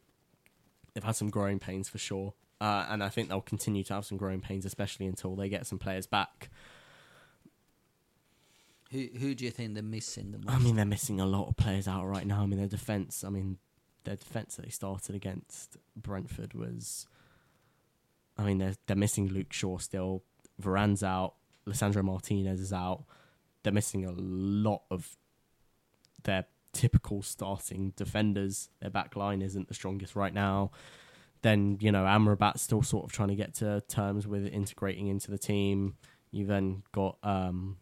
they've 0.93 1.05
had 1.05 1.16
some 1.16 1.30
growing 1.30 1.59
pains 1.59 1.88
for 1.88 1.99
sure. 1.99 2.34
Uh, 2.61 2.86
and 2.91 3.03
I 3.03 3.09
think 3.09 3.28
they'll 3.28 3.41
continue 3.41 3.82
to 3.84 3.95
have 3.95 4.05
some 4.05 4.18
growing 4.18 4.41
pains, 4.41 4.66
especially 4.66 5.07
until 5.07 5.34
they 5.34 5.49
get 5.49 5.66
some 5.66 5.78
players 5.78 6.07
back. 6.07 6.51
Who 8.91 9.07
who 9.18 9.34
do 9.34 9.45
you 9.45 9.51
think 9.51 9.74
they're 9.74 9.82
missing 9.82 10.32
the 10.32 10.38
most? 10.38 10.51
I 10.51 10.59
mean, 10.59 10.76
they're 10.76 10.84
missing 10.84 11.20
a 11.20 11.26
lot 11.26 11.49
of 11.49 11.57
players 11.57 11.86
out 11.86 12.07
right 12.07 12.26
now. 12.26 12.43
I 12.43 12.47
mean, 12.47 12.59
their 12.59 12.68
defense. 12.68 13.24
I 13.24 13.30
mean, 13.30 13.59
their 14.05 14.16
defense 14.16 14.57
that 14.57 14.64
they 14.64 14.70
started 14.70 15.14
against 15.14 15.76
Brentford 15.97 16.55
was. 16.55 17.07
I 18.36 18.43
mean, 18.43 18.59
they're 18.59 18.74
they're 18.86 18.97
missing 18.97 19.28
Luke 19.28 19.53
Shaw 19.53 19.78
still. 19.78 20.24
Varane's 20.61 21.03
out. 21.03 21.34
Lisandro 21.66 22.03
Martinez 22.03 22.61
is 22.61 22.72
out. 22.72 23.05
They're 23.62 23.72
missing 23.72 24.05
a 24.05 24.12
lot 24.12 24.82
of 24.91 25.16
their 26.24 26.47
typical 26.81 27.20
starting 27.20 27.93
defenders. 27.95 28.70
Their 28.81 28.89
back 28.89 29.14
line 29.14 29.43
isn't 29.43 29.68
the 29.68 29.74
strongest 29.74 30.16
right 30.16 30.33
now. 30.33 30.70
Then 31.43 31.76
you 31.78 31.93
know 31.93 32.05
Amrabat's 32.05 32.62
still 32.62 32.83
sort 32.83 33.05
of 33.05 33.12
trying 33.12 33.28
to 33.28 33.35
get 33.35 33.53
to 33.57 33.83
terms 33.83 34.26
with 34.26 34.47
integrating 34.47 35.09
into 35.09 35.31
the 35.31 35.37
team. 35.37 35.97
You 36.31 36.47
then 36.47 36.83
got 36.93 37.18
um, 37.22 37.76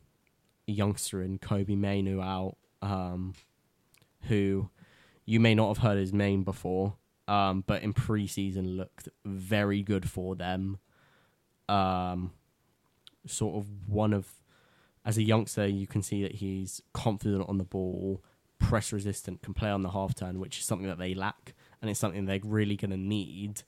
a 0.67 0.73
youngster 0.73 1.23
in 1.23 1.39
Kobbie 1.39 1.77
Mainoo 1.77 2.21
out, 2.21 2.57
um, 2.83 3.35
who 4.23 4.69
you 5.25 5.39
may 5.39 5.55
not 5.55 5.69
have 5.69 5.79
heard 5.79 5.99
his 5.99 6.13
name 6.13 6.43
before, 6.43 6.97
um, 7.29 7.63
but 7.69 7.83
in 7.83 7.95
preseason 7.95 8.77
looked 8.77 9.09
very 9.25 9.81
good 9.81 10.11
for 10.11 10.35
them. 10.35 10.79
Um, 11.69 12.33
sort 13.27 13.57
of 13.57 13.89
one 13.89 14.13
of, 14.13 14.27
as 15.05 15.19
a 15.19 15.23
youngster, 15.23 15.67
you 15.67 15.87
can 15.87 16.03
see 16.03 16.23
that 16.23 16.37
he's 16.37 16.83
confident 16.95 17.49
on 17.49 17.59
the 17.59 17.65
ball, 17.65 18.25
press 18.59 18.93
resistant, 18.93 19.43
can 19.43 19.55
play 19.55 19.71
on 19.71 19.83
the 19.83 19.91
half 19.91 20.15
turn, 20.15 20.39
which 20.41 20.59
is 20.59 20.65
something 20.65 20.89
that 20.89 20.99
they 20.99 21.15
lack, 21.15 21.55
and 21.81 21.91
it's 21.91 22.01
something 22.01 22.27
they're 22.27 22.41
really 22.45 22.77
going 22.77 22.91
to 22.91 22.97
need 22.97 23.63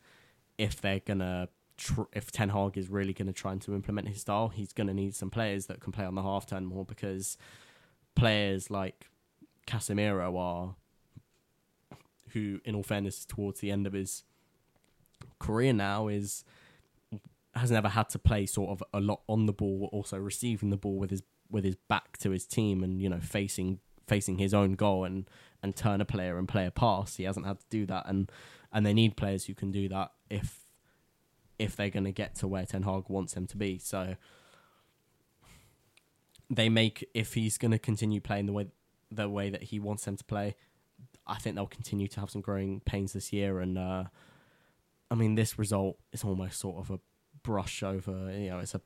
if 0.58 0.80
they're 0.80 1.00
going 1.00 1.20
to 1.20 1.48
tr- 1.80 2.02
if 2.12 2.30
Ten 2.30 2.50
Hag 2.50 2.76
is 2.76 2.90
really 2.90 3.12
going 3.12 3.26
to 3.26 3.32
try 3.32 3.52
and 3.52 3.62
to 3.62 3.74
implement 3.74 4.08
his 4.08 4.20
style, 4.20 4.48
he's 4.48 4.72
going 4.72 4.86
to 4.86 4.94
need 4.94 5.14
some 5.14 5.30
players 5.30 5.66
that 5.66 5.80
can 5.80 5.92
play 5.92 6.04
on 6.04 6.14
the 6.14 6.22
half 6.22 6.46
turn 6.46 6.66
more 6.66 6.84
because 6.84 7.36
players 8.14 8.70
like 8.70 9.06
Casemiro 9.66 10.38
are, 10.38 10.74
who, 12.32 12.60
in 12.64 12.74
all 12.74 12.82
fairness, 12.82 13.24
towards 13.24 13.60
the 13.60 13.70
end 13.70 13.86
of 13.86 13.92
his 13.92 14.24
career 15.38 15.72
now, 15.72 16.08
is 16.08 16.44
has 17.54 17.70
never 17.70 17.88
had 17.88 18.08
to 18.08 18.18
play 18.18 18.46
sort 18.46 18.70
of 18.70 18.82
a 18.94 19.00
lot 19.00 19.22
on 19.28 19.46
the 19.46 19.52
ball, 19.52 19.88
also 19.92 20.16
receiving 20.16 20.70
the 20.70 20.76
ball 20.76 20.98
with 20.98 21.10
his 21.10 21.22
with 21.50 21.64
his 21.64 21.74
back 21.88 22.16
to 22.18 22.30
his 22.30 22.46
team 22.46 22.84
and 22.84 23.02
you 23.02 23.08
know 23.08 23.18
facing 23.18 23.80
facing 24.10 24.38
his 24.38 24.52
own 24.52 24.72
goal 24.72 25.04
and 25.04 25.30
and 25.62 25.76
turn 25.76 26.00
a 26.00 26.04
player 26.04 26.36
and 26.36 26.48
play 26.48 26.66
a 26.66 26.70
pass. 26.70 27.16
He 27.16 27.24
hasn't 27.24 27.46
had 27.46 27.60
to 27.60 27.66
do 27.70 27.86
that, 27.86 28.04
and 28.06 28.30
and 28.72 28.84
they 28.84 28.92
need 28.92 29.16
players 29.16 29.46
who 29.46 29.54
can 29.54 29.70
do 29.70 29.88
that 29.88 30.10
if 30.28 30.64
if 31.58 31.76
they're 31.76 31.90
going 31.90 32.04
to 32.04 32.12
get 32.12 32.34
to 32.36 32.48
where 32.48 32.66
Ten 32.66 32.82
Hag 32.82 33.04
wants 33.08 33.34
them 33.34 33.46
to 33.46 33.56
be. 33.56 33.78
So 33.78 34.16
they 36.50 36.68
make 36.68 37.08
if 37.14 37.34
he's 37.34 37.56
going 37.56 37.70
to 37.70 37.78
continue 37.78 38.20
playing 38.20 38.46
the 38.46 38.52
way 38.52 38.66
the 39.12 39.28
way 39.28 39.48
that 39.48 39.64
he 39.64 39.78
wants 39.78 40.04
them 40.04 40.16
to 40.16 40.24
play, 40.24 40.56
I 41.26 41.36
think 41.36 41.54
they'll 41.54 41.66
continue 41.66 42.08
to 42.08 42.20
have 42.20 42.30
some 42.30 42.42
growing 42.42 42.80
pains 42.80 43.12
this 43.12 43.32
year. 43.32 43.60
And 43.60 43.78
uh, 43.78 44.04
I 45.10 45.14
mean, 45.14 45.36
this 45.36 45.56
result 45.56 45.98
is 46.12 46.24
almost 46.24 46.58
sort 46.58 46.78
of 46.78 46.90
a 46.90 46.98
brush 47.44 47.84
over. 47.84 48.32
You 48.32 48.50
know, 48.50 48.58
it's 48.58 48.74
a 48.74 48.80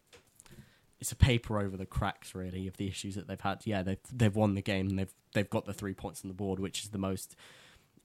it's 1.05 1.12
a 1.12 1.16
paper 1.16 1.59
over 1.59 1.76
the 1.76 1.84
cracks 1.84 2.34
really 2.34 2.66
of 2.66 2.78
the 2.78 2.88
issues 2.88 3.14
that 3.14 3.28
they've 3.28 3.38
had. 3.38 3.61
Yeah, 3.66 3.82
they've 3.82 3.98
they've 4.11 4.34
won 4.34 4.55
the 4.55 4.62
game 4.62 4.88
and 4.88 4.98
they've 4.98 5.12
they've 5.34 5.50
got 5.50 5.66
the 5.66 5.74
three 5.74 5.92
points 5.92 6.24
on 6.24 6.28
the 6.28 6.34
board, 6.34 6.59
which 6.59 6.82
is 6.82 6.88
the 6.88 6.98
most 6.98 7.36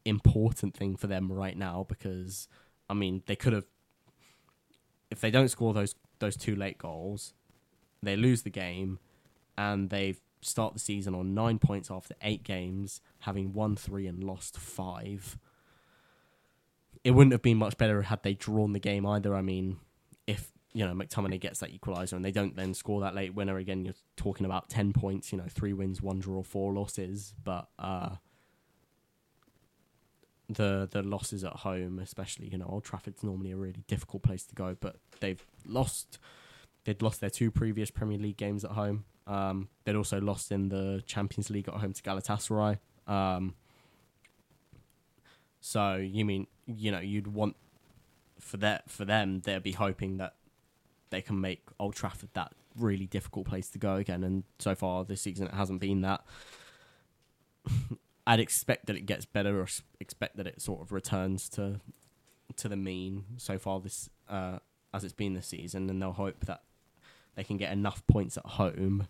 important 0.03 0.75
thing 0.75 0.97
for 0.97 1.07
them 1.07 1.31
right 1.31 1.55
now 1.55 1.85
because 1.87 2.49
I 2.89 2.93
mean 2.93 3.23
they 3.25 3.37
could 3.37 3.53
have 3.53 3.63
if 5.09 5.21
they 5.21 5.31
don't 5.31 5.47
score 5.47 5.73
those 5.73 5.95
those 6.19 6.35
two 6.35 6.57
late 6.57 6.77
goals, 6.77 7.33
they 8.03 8.17
lose 8.17 8.41
the 8.41 8.49
game, 8.49 8.99
and 9.57 9.89
they 9.89 10.15
start 10.41 10.73
the 10.73 10.79
season 10.79 11.15
on 11.15 11.33
nine 11.33 11.57
points 11.57 11.89
after 11.89 12.15
eight 12.21 12.43
games, 12.43 12.99
having 13.19 13.53
won 13.53 13.77
three 13.77 14.07
and 14.07 14.25
lost 14.25 14.57
five. 14.57 15.37
It 17.05 17.11
wouldn't 17.11 17.31
have 17.31 17.41
been 17.41 17.59
much 17.59 17.77
better 17.77 18.01
had 18.01 18.23
they 18.23 18.33
drawn 18.33 18.73
the 18.73 18.79
game 18.79 19.05
either. 19.05 19.33
I 19.33 19.41
mean, 19.41 19.77
if 20.27 20.51
you 20.73 20.85
know 20.85 20.93
McTominay 20.93 21.39
gets 21.39 21.59
that 21.59 21.71
equaliser 21.77 22.13
and 22.13 22.23
they 22.23 22.31
don't 22.31 22.55
then 22.55 22.73
score 22.73 23.01
that 23.01 23.15
late 23.15 23.33
winner 23.33 23.57
again, 23.57 23.85
you're 23.85 23.95
talking 24.15 24.45
about 24.45 24.69
ten 24.69 24.93
points. 24.93 25.31
You 25.31 25.37
know, 25.37 25.45
three 25.49 25.73
wins, 25.73 26.01
one 26.01 26.19
draw, 26.19 26.43
four 26.43 26.73
losses. 26.73 27.33
But 27.43 27.67
uh, 27.77 28.15
the 30.47 30.87
the 30.89 31.03
losses 31.03 31.43
at 31.43 31.57
home, 31.57 31.99
especially 31.99 32.47
you 32.47 32.57
know 32.57 32.67
Old 32.67 32.83
Trafford's 32.83 33.23
normally 33.23 33.51
a 33.51 33.57
really 33.57 33.83
difficult 33.87 34.23
place 34.23 34.43
to 34.45 34.55
go, 34.55 34.75
but 34.79 34.97
they've 35.19 35.45
lost. 35.65 36.19
They'd 36.85 37.01
lost 37.01 37.19
their 37.19 37.29
two 37.29 37.51
previous 37.51 37.91
Premier 37.91 38.17
League 38.17 38.37
games 38.37 38.63
at 38.63 38.71
home. 38.71 39.03
Um, 39.27 39.67
they'd 39.83 39.97
also 39.97 40.19
lost 40.21 40.51
in 40.51 40.69
the 40.69 41.03
Champions 41.05 41.49
League 41.49 41.67
at 41.67 41.75
home 41.75 41.93
to 41.93 42.01
Galatasaray. 42.01 42.79
Um, 43.05 43.53
so 45.61 45.95
you 45.95 46.25
mean 46.25 46.47
you 46.65 46.91
know 46.91 46.99
you'd 46.99 47.27
want 47.27 47.55
for 48.39 48.57
that 48.57 48.89
for 48.89 49.05
them 49.05 49.41
they'd 49.41 49.63
be 49.63 49.73
hoping 49.73 50.17
that 50.17 50.35
they 51.09 51.21
can 51.21 51.39
make 51.39 51.63
Old 51.79 51.95
Trafford 51.95 52.29
that 52.33 52.53
really 52.77 53.05
difficult 53.05 53.47
place 53.47 53.69
to 53.69 53.79
go 53.79 53.95
again, 53.95 54.23
and 54.23 54.43
so 54.59 54.75
far 54.75 55.05
this 55.05 55.21
season 55.21 55.47
it 55.47 55.53
hasn't 55.53 55.79
been 55.79 56.01
that. 56.01 56.23
I'd 58.27 58.39
expect 58.39 58.85
that 58.85 58.95
it 58.95 59.05
gets 59.05 59.25
better, 59.25 59.59
or 59.59 59.67
expect 59.99 60.37
that 60.37 60.47
it 60.47 60.61
sort 60.61 60.81
of 60.81 60.91
returns 60.91 61.49
to 61.49 61.79
to 62.55 62.67
the 62.67 62.75
mean 62.75 63.25
so 63.37 63.57
far 63.57 63.79
this 63.79 64.09
uh, 64.27 64.59
as 64.93 65.03
it's 65.03 65.13
been 65.13 65.33
this 65.33 65.47
season, 65.47 65.89
and 65.89 66.01
they'll 66.01 66.11
hope 66.11 66.45
that 66.45 66.61
they 67.35 67.43
can 67.43 67.57
get 67.57 67.71
enough 67.71 68.05
points 68.07 68.37
at 68.37 68.45
home 68.45 69.07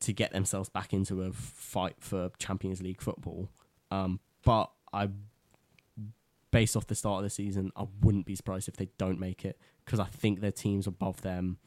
to 0.00 0.12
get 0.12 0.32
themselves 0.32 0.68
back 0.68 0.92
into 0.92 1.22
a 1.22 1.32
fight 1.32 1.96
for 1.98 2.30
Champions 2.38 2.82
League 2.82 3.00
football. 3.00 3.48
Um, 3.90 4.20
but 4.44 4.70
I, 4.92 5.08
based 6.50 6.76
off 6.76 6.86
the 6.86 6.94
start 6.94 7.18
of 7.18 7.24
the 7.24 7.30
season, 7.30 7.72
I 7.76 7.86
wouldn't 8.02 8.26
be 8.26 8.34
surprised 8.34 8.68
if 8.68 8.76
they 8.76 8.88
don't 8.98 9.18
make 9.18 9.44
it 9.44 9.58
because 9.84 10.00
I 10.00 10.06
think 10.06 10.40
their 10.40 10.52
teams 10.52 10.86
above 10.86 11.22
them 11.22 11.58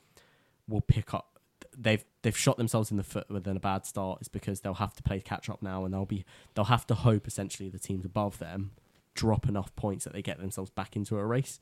will 0.67 0.81
pick 0.81 1.13
up 1.13 1.37
they've 1.77 2.03
they've 2.23 2.37
shot 2.37 2.57
themselves 2.57 2.91
in 2.91 2.97
the 2.97 3.03
foot 3.03 3.29
with 3.29 3.47
a 3.47 3.53
bad 3.59 3.85
start. 3.85 4.21
Is 4.21 4.27
because 4.27 4.61
they'll 4.61 4.75
have 4.75 4.95
to 4.95 5.03
play 5.03 5.19
catch 5.21 5.49
up 5.49 5.61
now 5.61 5.85
and 5.85 5.93
they'll 5.93 6.05
be 6.05 6.25
they'll 6.53 6.65
have 6.65 6.87
to 6.87 6.95
hope 6.95 7.27
essentially 7.27 7.69
the 7.69 7.79
teams 7.79 8.05
above 8.05 8.39
them 8.39 8.71
drop 9.13 9.47
enough 9.47 9.75
points 9.75 10.03
that 10.03 10.13
they 10.13 10.21
get 10.21 10.39
themselves 10.39 10.69
back 10.69 10.95
into 10.95 11.17
a 11.17 11.25
race. 11.25 11.59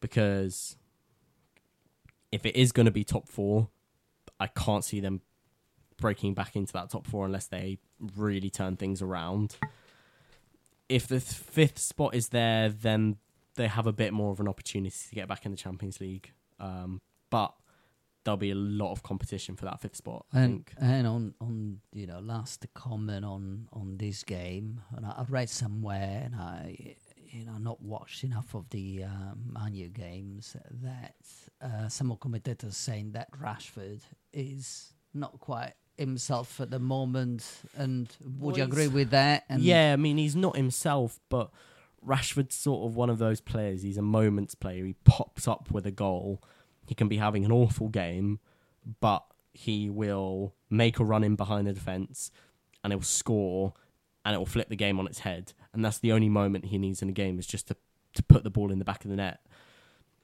Because 0.00 0.76
if 2.30 2.44
it 2.44 2.56
is 2.56 2.72
going 2.72 2.86
to 2.86 2.92
be 2.92 3.04
top 3.04 3.28
4 3.28 3.68
I 4.40 4.48
can't 4.48 4.84
see 4.84 5.00
them 5.00 5.20
breaking 5.98 6.34
back 6.34 6.56
into 6.56 6.72
that 6.72 6.90
top 6.90 7.06
4 7.06 7.26
unless 7.26 7.46
they 7.46 7.78
really 8.16 8.50
turn 8.50 8.76
things 8.76 9.00
around. 9.00 9.56
If 10.88 11.06
the 11.06 11.20
fifth 11.20 11.78
spot 11.78 12.14
is 12.14 12.28
there 12.30 12.68
then 12.68 13.16
they 13.56 13.68
have 13.68 13.86
a 13.86 13.92
bit 13.92 14.12
more 14.12 14.32
of 14.32 14.40
an 14.40 14.48
opportunity 14.48 14.94
to 15.08 15.14
get 15.14 15.28
back 15.28 15.44
in 15.44 15.50
the 15.50 15.56
Champions 15.56 16.00
League 16.00 16.32
um, 16.62 17.00
but 17.30 17.54
there'll 18.24 18.38
be 18.38 18.52
a 18.52 18.56
lot 18.56 18.92
of 18.92 19.02
competition 19.02 19.56
for 19.56 19.64
that 19.64 19.80
fifth 19.80 19.96
spot. 19.96 20.24
I 20.32 20.40
and, 20.40 20.66
think. 20.66 20.72
And 20.80 21.06
on 21.06 21.34
on 21.40 21.80
you 21.92 22.06
know 22.06 22.20
last 22.20 22.64
comment 22.74 23.24
on 23.24 23.68
on 23.72 23.96
this 23.98 24.22
game, 24.22 24.80
and 24.96 25.04
I, 25.04 25.10
I 25.10 25.24
read 25.28 25.50
somewhere, 25.50 26.22
and 26.24 26.34
I 26.36 26.96
you 27.16 27.44
know 27.44 27.58
not 27.58 27.82
watched 27.82 28.24
enough 28.24 28.54
of 28.54 28.70
the 28.70 29.04
um, 29.04 29.50
Manu 29.50 29.88
games 29.88 30.56
that 30.82 31.16
uh, 31.60 31.88
some 31.88 32.16
commentators 32.16 32.76
saying 32.76 33.12
that 33.12 33.30
Rashford 33.32 34.00
is 34.32 34.92
not 35.12 35.38
quite 35.40 35.74
himself 35.98 36.60
at 36.60 36.70
the 36.70 36.78
moment. 36.78 37.44
And 37.76 38.08
would 38.38 38.52
well, 38.52 38.58
you 38.58 38.64
agree 38.64 38.88
with 38.88 39.10
that? 39.10 39.44
And 39.48 39.62
yeah, 39.62 39.92
I 39.92 39.96
mean 39.96 40.16
he's 40.16 40.36
not 40.36 40.56
himself, 40.56 41.18
but. 41.28 41.50
Rashford's 42.06 42.54
sort 42.54 42.86
of 42.86 42.96
one 42.96 43.10
of 43.10 43.18
those 43.18 43.40
players. 43.40 43.82
He's 43.82 43.96
a 43.96 44.02
moments 44.02 44.54
player. 44.54 44.84
He 44.84 44.94
pops 45.04 45.46
up 45.46 45.70
with 45.70 45.86
a 45.86 45.90
goal 45.90 46.42
he 46.86 46.94
can 46.94 47.08
be 47.08 47.16
having 47.16 47.44
an 47.44 47.52
awful 47.52 47.88
game, 47.88 48.40
but 49.00 49.24
he 49.52 49.88
will 49.88 50.54
make 50.70 50.98
a 50.98 51.04
run 51.04 51.24
in 51.24 51.36
behind 51.36 51.66
the 51.66 51.72
defence 51.72 52.30
and 52.82 52.92
will 52.92 53.02
score 53.02 53.74
and 54.24 54.34
it 54.34 54.38
will 54.38 54.46
flip 54.46 54.68
the 54.68 54.76
game 54.76 54.98
on 54.98 55.06
its 55.06 55.20
head. 55.20 55.52
And 55.72 55.84
that's 55.84 55.98
the 55.98 56.12
only 56.12 56.28
moment 56.28 56.66
he 56.66 56.78
needs 56.78 57.02
in 57.02 57.08
a 57.08 57.12
game 57.12 57.38
is 57.38 57.46
just 57.46 57.68
to, 57.68 57.76
to 58.14 58.22
put 58.22 58.44
the 58.44 58.50
ball 58.50 58.72
in 58.72 58.78
the 58.78 58.84
back 58.84 59.04
of 59.04 59.10
the 59.10 59.16
net. 59.16 59.40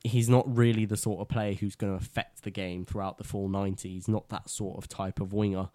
he's 0.04 0.28
not 0.28 0.44
really 0.54 0.84
the 0.84 0.96
sort 0.96 1.20
of 1.20 1.28
player 1.28 1.54
who's 1.54 1.74
going 1.74 1.92
to 1.92 2.04
affect 2.04 2.42
the 2.42 2.50
game 2.50 2.84
throughout 2.84 3.18
the 3.18 3.24
full 3.24 3.48
90. 3.48 3.88
He's 3.88 4.08
not 4.08 4.28
that 4.28 4.48
sort 4.48 4.78
of 4.78 4.88
type 4.88 5.20
of 5.20 5.32
winger 5.32 5.70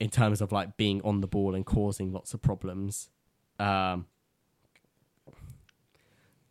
in 0.00 0.10
terms 0.10 0.40
of 0.40 0.52
like 0.52 0.76
being 0.76 1.00
on 1.02 1.20
the 1.20 1.26
ball 1.26 1.54
and 1.54 1.64
causing 1.64 2.12
lots 2.12 2.34
of 2.34 2.42
problems. 2.42 3.10
Um, 3.58 4.06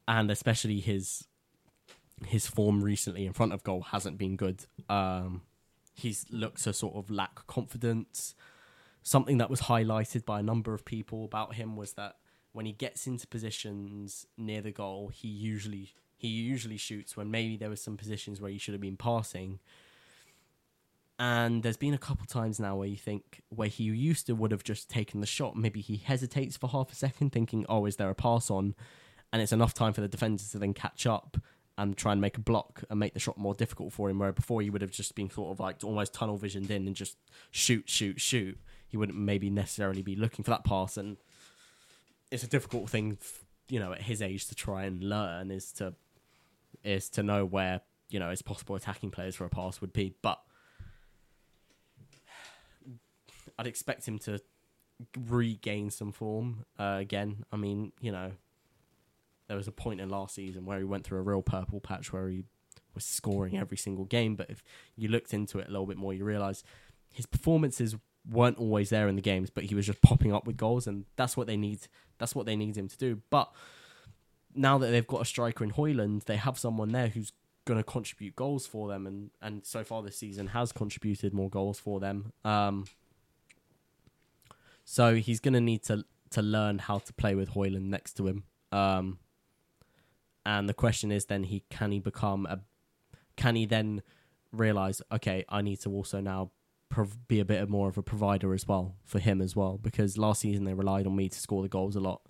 and 0.07 0.31
especially 0.31 0.79
his 0.79 1.27
his 2.25 2.47
form 2.47 2.83
recently 2.83 3.25
in 3.27 3.33
front 3.33 3.53
of 3.53 3.63
goal 3.63 3.81
hasn't 3.81 4.17
been 4.17 4.35
good. 4.35 4.65
Um, 4.89 5.41
he's 5.93 6.25
looked 6.31 6.63
to 6.63 6.73
sort 6.73 6.95
of 6.95 7.11
lack 7.11 7.45
confidence. 7.47 8.33
Something 9.03 9.37
that 9.37 9.49
was 9.49 9.61
highlighted 9.61 10.25
by 10.25 10.39
a 10.39 10.43
number 10.43 10.73
of 10.73 10.83
people 10.83 11.25
about 11.25 11.55
him 11.55 11.75
was 11.75 11.93
that 11.93 12.15
when 12.53 12.65
he 12.65 12.71
gets 12.71 13.05
into 13.05 13.27
positions 13.27 14.25
near 14.35 14.61
the 14.61 14.71
goal, 14.71 15.09
he 15.09 15.27
usually 15.27 15.93
he 16.17 16.27
usually 16.27 16.77
shoots 16.77 17.15
when 17.15 17.29
maybe 17.29 17.57
there 17.57 17.69
were 17.69 17.75
some 17.75 17.97
positions 17.97 18.41
where 18.41 18.49
he 18.49 18.57
should 18.57 18.73
have 18.73 18.81
been 18.81 18.97
passing. 18.97 19.59
And 21.19 21.63
there's 21.63 21.77
been 21.77 21.93
a 21.93 21.99
couple 21.99 22.25
times 22.25 22.59
now 22.59 22.75
where 22.75 22.87
you 22.87 22.97
think 22.97 23.41
where 23.49 23.67
he 23.67 23.83
used 23.83 24.27
to 24.27 24.33
would 24.33 24.51
have 24.51 24.63
just 24.63 24.89
taken 24.89 25.19
the 25.19 25.27
shot, 25.27 25.55
maybe 25.55 25.81
he 25.81 25.97
hesitates 25.97 26.57
for 26.57 26.69
half 26.69 26.91
a 26.91 26.95
second, 26.95 27.31
thinking, 27.31 27.65
"Oh, 27.69 27.85
is 27.85 27.97
there 27.97 28.09
a 28.09 28.15
pass 28.15 28.49
on?" 28.49 28.75
And 29.31 29.41
it's 29.41 29.51
enough 29.51 29.73
time 29.73 29.93
for 29.93 30.01
the 30.01 30.07
defenders 30.07 30.51
to 30.51 30.59
then 30.59 30.73
catch 30.73 31.05
up 31.05 31.37
and 31.77 31.95
try 31.95 32.11
and 32.11 32.19
make 32.19 32.37
a 32.37 32.41
block 32.41 32.83
and 32.89 32.99
make 32.99 33.13
the 33.13 33.19
shot 33.19 33.37
more 33.37 33.53
difficult 33.53 33.93
for 33.93 34.09
him. 34.09 34.19
Where 34.19 34.31
before 34.31 34.61
he 34.61 34.69
would 34.69 34.81
have 34.81 34.91
just 34.91 35.15
been 35.15 35.29
sort 35.29 35.51
of 35.51 35.59
like 35.59 35.83
almost 35.83 36.13
tunnel 36.13 36.37
visioned 36.37 36.71
in 36.71 36.87
and 36.87 36.95
just 36.95 37.17
shoot, 37.51 37.87
shoot, 37.87 38.19
shoot. 38.19 38.57
He 38.87 38.97
wouldn't 38.97 39.17
maybe 39.17 39.49
necessarily 39.49 40.01
be 40.01 40.15
looking 40.15 40.43
for 40.43 40.51
that 40.51 40.63
pass, 40.63 40.97
and 40.97 41.17
it's 42.31 42.43
a 42.43 42.47
difficult 42.47 42.89
thing, 42.89 43.17
you 43.69 43.79
know, 43.79 43.91
at 43.91 44.01
his 44.03 44.21
age 44.21 44.47
to 44.47 44.55
try 44.55 44.85
and 44.85 45.03
learn 45.03 45.51
is 45.51 45.71
to 45.73 45.93
is 46.83 47.09
to 47.09 47.23
know 47.23 47.45
where 47.45 47.81
you 48.09 48.19
know 48.19 48.29
his 48.29 48.41
possible 48.41 48.75
attacking 48.75 49.11
players 49.11 49.35
for 49.35 49.45
a 49.45 49.49
pass 49.49 49.81
would 49.81 49.93
be. 49.93 50.15
But 50.21 50.39
I'd 53.59 53.67
expect 53.67 54.07
him 54.07 54.19
to 54.19 54.39
regain 55.27 55.89
some 55.89 56.11
form 56.11 56.65
uh, 56.79 56.97
again. 56.99 57.43
I 57.51 57.57
mean, 57.57 57.91
you 57.99 58.11
know, 58.11 58.31
there 59.47 59.57
was 59.57 59.67
a 59.67 59.71
point 59.71 60.01
in 60.01 60.09
last 60.09 60.35
season 60.35 60.65
where 60.65 60.77
he 60.77 60.83
went 60.83 61.03
through 61.03 61.19
a 61.19 61.23
real 61.23 61.41
purple 61.41 61.79
patch 61.79 62.11
where 62.11 62.27
he 62.27 62.43
was 62.93 63.05
scoring 63.05 63.57
every 63.57 63.77
single 63.77 64.05
game. 64.05 64.35
But 64.35 64.49
if 64.49 64.63
you 64.95 65.07
looked 65.07 65.33
into 65.33 65.59
it 65.59 65.67
a 65.67 65.71
little 65.71 65.85
bit 65.85 65.97
more, 65.97 66.13
you 66.13 66.25
realise 66.25 66.63
his 67.13 67.25
performances 67.25 67.95
weren't 68.29 68.57
always 68.57 68.89
there 68.89 69.07
in 69.07 69.15
the 69.15 69.21
games, 69.21 69.49
but 69.49 69.65
he 69.65 69.75
was 69.75 69.85
just 69.85 70.01
popping 70.01 70.33
up 70.33 70.45
with 70.45 70.57
goals, 70.57 70.87
and 70.87 71.05
that's 71.15 71.37
what 71.37 71.47
they 71.47 71.57
need. 71.57 71.79
That's 72.17 72.35
what 72.35 72.45
they 72.45 72.55
need 72.55 72.77
him 72.77 72.87
to 72.89 72.97
do. 72.97 73.21
But 73.29 73.51
now 74.53 74.77
that 74.77 74.87
they've 74.87 75.07
got 75.07 75.21
a 75.21 75.25
striker 75.25 75.63
in 75.63 75.71
Højlund, 75.71 76.25
they 76.25 76.35
have 76.35 76.57
someone 76.57 76.91
there 76.91 77.07
who's 77.07 77.31
going 77.65 77.79
to 77.79 77.83
contribute 77.83 78.35
goals 78.35 78.67
for 78.67 78.87
them, 78.87 79.07
and 79.07 79.29
and 79.41 79.65
so 79.65 79.83
far 79.83 80.03
this 80.03 80.17
season 80.17 80.47
has 80.47 80.71
contributed 80.71 81.33
more 81.33 81.49
goals 81.49 81.79
for 81.79 81.99
them. 81.99 82.33
Um, 82.43 82.85
so 84.83 85.15
he's 85.15 85.39
going 85.39 85.53
to 85.53 85.61
need 85.61 85.83
to 85.83 86.03
to 86.31 86.41
learn 86.41 86.79
how 86.79 86.97
to 86.99 87.13
play 87.13 87.35
with 87.35 87.51
Højlund 87.51 87.83
next 87.83 88.13
to 88.17 88.27
him. 88.27 88.43
Um, 88.71 89.19
and 90.47 90.69
the 90.69 90.73
question 90.73 91.11
is 91.11 91.25
then 91.25 91.43
he 91.43 91.63
can 91.69 91.91
he 91.91 91.99
become 91.99 92.45
a 92.45 92.61
can 93.35 93.55
he 93.55 93.65
then 93.65 94.01
realize 94.53 95.01
okay 95.11 95.43
I 95.49 95.61
need 95.61 95.81
to 95.81 95.91
also 95.91 96.21
now 96.21 96.51
prov- 96.89 97.27
be 97.27 97.41
a 97.41 97.45
bit 97.45 97.69
more 97.69 97.89
of 97.89 97.97
a 97.97 98.01
provider 98.01 98.53
as 98.53 98.65
well 98.65 98.95
for 99.03 99.19
him 99.19 99.41
as 99.41 99.55
well 99.57 99.77
because 99.77 100.17
last 100.17 100.39
season 100.41 100.63
they 100.63 100.73
relied 100.73 101.05
on 101.05 101.15
me 101.15 101.27
to 101.27 101.37
score 101.37 101.61
the 101.61 101.67
goals 101.67 101.97
a 101.97 101.99
lot. 101.99 102.21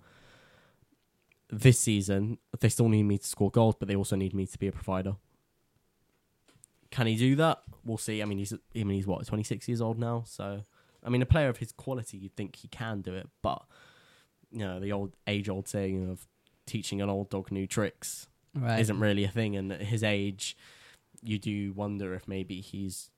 This 1.48 1.78
season 1.78 2.38
they 2.58 2.68
still 2.68 2.88
need 2.88 3.04
me 3.04 3.18
to 3.18 3.26
score 3.26 3.52
goals, 3.52 3.76
but 3.78 3.86
they 3.86 3.96
also 3.96 4.16
need 4.16 4.34
me 4.34 4.46
to 4.46 4.58
be 4.58 4.66
a 4.66 4.72
provider. 4.72 5.14
Can 6.90 7.06
he 7.06 7.16
do 7.16 7.36
that? 7.36 7.62
We'll 7.84 7.98
see. 7.98 8.20
I 8.20 8.24
mean, 8.24 8.38
he's 8.38 8.52
I 8.52 8.58
mean 8.82 8.96
he's 8.96 9.06
what 9.06 9.24
twenty 9.26 9.44
six 9.44 9.68
years 9.68 9.80
old 9.80 9.98
now, 9.98 10.24
so 10.26 10.62
I 11.04 11.08
mean 11.08 11.22
a 11.22 11.26
player 11.26 11.48
of 11.48 11.58
his 11.58 11.70
quality, 11.70 12.18
you'd 12.18 12.36
think 12.36 12.56
he 12.56 12.66
can 12.66 13.00
do 13.00 13.14
it, 13.14 13.28
but 13.42 13.62
you 14.50 14.58
know 14.58 14.80
the 14.80 14.90
old 14.90 15.14
age 15.28 15.48
old 15.48 15.68
saying 15.68 16.10
of 16.10 16.26
teaching 16.68 17.00
an 17.02 17.08
old 17.10 17.30
dog 17.30 17.50
new 17.50 17.66
tricks 17.66 18.28
Right. 18.54 18.78
isn't 18.80 19.00
really 19.00 19.24
a 19.24 19.28
thing. 19.28 19.56
And 19.56 19.72
at 19.72 19.82
his 19.82 20.02
age, 20.02 20.56
you 21.22 21.38
do 21.38 21.72
wonder 21.72 22.14
if 22.14 22.28
maybe 22.28 22.60
he's 22.60 23.10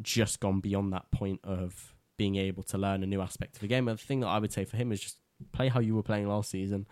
just 0.00 0.40
gone 0.40 0.60
beyond 0.60 0.92
that 0.92 1.10
point 1.10 1.40
of 1.44 1.94
being 2.16 2.36
able 2.36 2.62
to 2.64 2.78
learn 2.78 3.02
a 3.02 3.06
new 3.06 3.20
aspect 3.20 3.56
of 3.56 3.60
the 3.60 3.68
game. 3.68 3.88
And 3.88 3.98
the 3.98 4.02
thing 4.04 4.20
that 4.20 4.28
I 4.28 4.38
would 4.38 4.52
say 4.52 4.64
for 4.64 4.76
him 4.76 4.92
is 4.92 5.00
just 5.00 5.18
play 5.52 5.68
how 5.68 5.80
you 5.80 5.94
were 5.94 6.02
playing 6.02 6.28
last 6.28 6.50
season. 6.50 6.86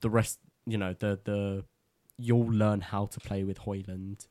The 0.00 0.10
rest, 0.10 0.38
you 0.66 0.78
know, 0.78 0.92
the 0.92 1.18
the 1.24 1.64
you'll 2.18 2.46
learn 2.50 2.80
how 2.80 3.06
to 3.06 3.20
play 3.20 3.44
with 3.44 3.60
Højlund, 3.60 4.26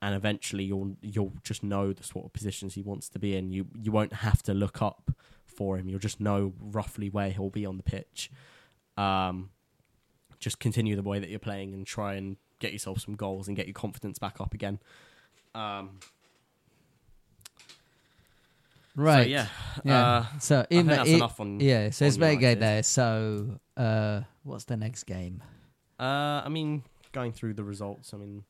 and 0.00 0.14
eventually 0.14 0.64
you'll 0.64 0.96
you'll 1.02 1.32
just 1.42 1.62
know 1.62 1.92
the 1.92 2.02
sort 2.02 2.24
of 2.24 2.32
positions 2.32 2.74
he 2.74 2.82
wants 2.82 3.08
to 3.10 3.18
be 3.18 3.36
in. 3.36 3.50
You 3.50 3.66
you 3.80 3.92
won't 3.92 4.12
have 4.14 4.42
to 4.44 4.54
look 4.54 4.80
up 4.82 5.10
for 5.44 5.76
him. 5.78 5.88
You'll 5.88 5.98
just 5.98 6.20
know 6.20 6.52
roughly 6.60 7.08
where 7.10 7.30
he'll 7.30 7.50
be 7.50 7.66
on 7.66 7.76
the 7.76 7.82
pitch. 7.82 8.30
Um, 8.96 9.50
just 10.42 10.58
continue 10.58 10.96
the 10.96 11.02
way 11.02 11.18
that 11.20 11.30
you're 11.30 11.38
playing 11.38 11.72
and 11.72 11.86
try 11.86 12.14
and 12.14 12.36
get 12.58 12.72
yourself 12.72 12.98
some 13.00 13.14
goals 13.14 13.46
and 13.48 13.56
get 13.56 13.66
your 13.66 13.74
confidence 13.74 14.18
back 14.18 14.40
up 14.40 14.52
again. 14.52 14.78
Um, 15.54 16.00
right. 18.96 19.24
So 19.24 19.28
yeah. 19.30 19.46
Yeah. 19.84 20.06
Uh, 20.06 20.24
so 20.40 20.60
I 20.60 20.64
think 20.64 20.80
in 20.80 20.86
that's 20.88 21.08
it- 21.08 21.14
enough 21.14 21.40
on. 21.40 21.60
yeah, 21.60 21.90
so 21.90 22.04
it's 22.04 22.16
on 22.16 22.20
very 22.20 22.36
good 22.36 22.60
there. 22.60 22.82
So 22.82 23.58
uh, 23.76 24.22
what's 24.42 24.64
the 24.64 24.76
next 24.76 25.04
game? 25.04 25.42
Uh, 26.00 26.42
I 26.44 26.48
mean, 26.48 26.82
going 27.12 27.32
through 27.32 27.54
the 27.54 27.64
results. 27.64 28.12
I 28.12 28.16
mean, 28.16 28.44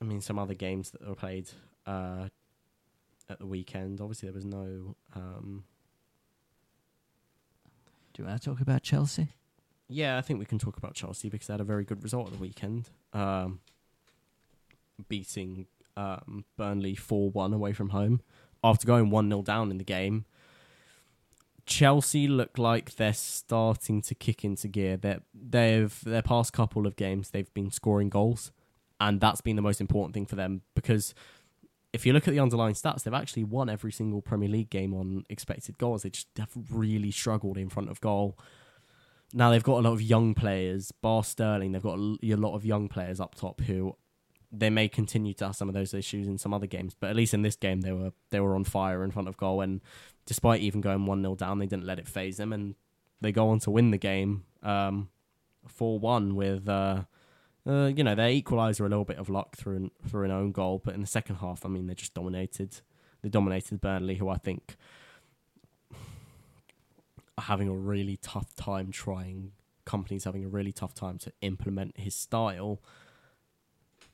I 0.00 0.04
mean 0.04 0.20
some 0.20 0.38
other 0.38 0.54
games 0.54 0.90
that 0.92 1.06
were 1.06 1.14
played 1.14 1.50
uh, 1.86 2.28
at 3.28 3.38
the 3.38 3.46
weekend. 3.46 4.00
Obviously, 4.00 4.28
there 4.28 4.34
was 4.34 4.44
no. 4.46 4.96
Um, 5.14 5.64
Do 8.14 8.22
you 8.22 8.28
want 8.28 8.40
to 8.40 8.50
talk 8.50 8.60
about 8.60 8.82
Chelsea? 8.82 9.28
Yeah, 9.92 10.18
I 10.18 10.20
think 10.20 10.38
we 10.38 10.44
can 10.44 10.58
talk 10.58 10.76
about 10.76 10.94
Chelsea 10.94 11.28
because 11.28 11.46
they 11.46 11.54
had 11.54 11.60
a 11.60 11.64
very 11.64 11.84
good 11.84 12.02
result 12.02 12.28
at 12.28 12.32
the 12.34 12.38
weekend, 12.38 12.88
um, 13.12 13.60
beating 15.08 15.66
um, 15.96 16.44
Burnley 16.56 16.94
four 16.94 17.30
one 17.30 17.52
away 17.52 17.72
from 17.72 17.90
home 17.90 18.20
after 18.64 18.86
going 18.86 19.10
one 19.10 19.28
0 19.28 19.42
down 19.42 19.70
in 19.70 19.78
the 19.78 19.84
game. 19.84 20.24
Chelsea 21.64 22.26
look 22.26 22.58
like 22.58 22.96
they're 22.96 23.12
starting 23.12 24.02
to 24.02 24.14
kick 24.14 24.44
into 24.44 24.68
gear. 24.68 24.96
They 24.96 25.18
they've 25.34 26.02
their 26.04 26.22
past 26.22 26.52
couple 26.52 26.86
of 26.86 26.96
games 26.96 27.30
they've 27.30 27.52
been 27.54 27.70
scoring 27.70 28.08
goals, 28.08 28.50
and 29.00 29.20
that's 29.20 29.40
been 29.40 29.56
the 29.56 29.62
most 29.62 29.80
important 29.80 30.14
thing 30.14 30.26
for 30.26 30.36
them 30.36 30.62
because 30.74 31.14
if 31.92 32.06
you 32.06 32.12
look 32.12 32.26
at 32.26 32.32
the 32.32 32.40
underlying 32.40 32.74
stats, 32.74 33.02
they've 33.02 33.12
actually 33.12 33.44
won 33.44 33.68
every 33.68 33.92
single 33.92 34.22
Premier 34.22 34.48
League 34.48 34.70
game 34.70 34.94
on 34.94 35.24
expected 35.28 35.76
goals. 35.78 36.02
They 36.02 36.10
just 36.10 36.28
have 36.38 36.50
really 36.70 37.10
struggled 37.10 37.58
in 37.58 37.68
front 37.68 37.90
of 37.90 38.00
goal. 38.00 38.38
Now 39.32 39.50
they've 39.50 39.62
got 39.62 39.78
a 39.78 39.88
lot 39.88 39.92
of 39.92 40.02
young 40.02 40.34
players. 40.34 40.92
Bar 40.92 41.24
Sterling, 41.24 41.72
they've 41.72 41.82
got 41.82 41.98
a 41.98 42.36
lot 42.36 42.54
of 42.54 42.64
young 42.64 42.88
players 42.88 43.20
up 43.20 43.34
top 43.34 43.60
who 43.62 43.96
they 44.50 44.68
may 44.68 44.86
continue 44.86 45.32
to 45.32 45.46
have 45.46 45.56
some 45.56 45.68
of 45.68 45.74
those 45.74 45.94
issues 45.94 46.28
in 46.28 46.36
some 46.36 46.52
other 46.52 46.66
games, 46.66 46.94
but 46.98 47.08
at 47.08 47.16
least 47.16 47.32
in 47.32 47.40
this 47.40 47.56
game 47.56 47.80
they 47.80 47.92
were 47.92 48.12
they 48.30 48.40
were 48.40 48.54
on 48.54 48.64
fire 48.64 49.02
in 49.02 49.10
front 49.10 49.28
of 49.28 49.36
goal. 49.36 49.62
And 49.62 49.80
despite 50.26 50.60
even 50.60 50.80
going 50.80 51.06
one 51.06 51.22
0 51.22 51.34
down, 51.36 51.58
they 51.58 51.66
didn't 51.66 51.86
let 51.86 51.98
it 51.98 52.06
faze 52.06 52.36
them, 52.36 52.52
and 52.52 52.74
they 53.20 53.32
go 53.32 53.48
on 53.48 53.58
to 53.60 53.70
win 53.70 53.90
the 53.90 53.98
game 53.98 54.44
four 55.66 55.98
one 55.98 56.34
with. 56.34 56.68
Uh, 56.68 57.04
uh, 57.64 57.86
you 57.94 58.02
know, 58.02 58.16
their 58.16 58.28
equaliser 58.28 58.80
a 58.80 58.88
little 58.88 59.04
bit 59.04 59.18
of 59.18 59.28
luck 59.28 59.54
through 59.56 59.76
an, 59.76 59.90
through 60.08 60.24
an 60.24 60.32
own 60.32 60.50
goal, 60.50 60.82
but 60.84 60.94
in 60.94 61.00
the 61.00 61.06
second 61.06 61.36
half, 61.36 61.64
I 61.64 61.68
mean, 61.68 61.86
they 61.86 61.94
just 61.94 62.12
dominated. 62.12 62.80
They 63.22 63.28
dominated 63.28 63.80
Burnley, 63.80 64.16
who 64.16 64.28
I 64.28 64.36
think 64.36 64.76
are 67.38 67.44
having 67.44 67.68
a 67.68 67.74
really 67.74 68.16
tough 68.16 68.54
time 68.54 68.90
trying. 68.90 69.52
Kompany's 69.86 70.24
having 70.24 70.44
a 70.44 70.48
really 70.48 70.72
tough 70.72 70.94
time 70.94 71.18
to 71.18 71.32
implement 71.40 71.98
his 71.98 72.14
style 72.14 72.80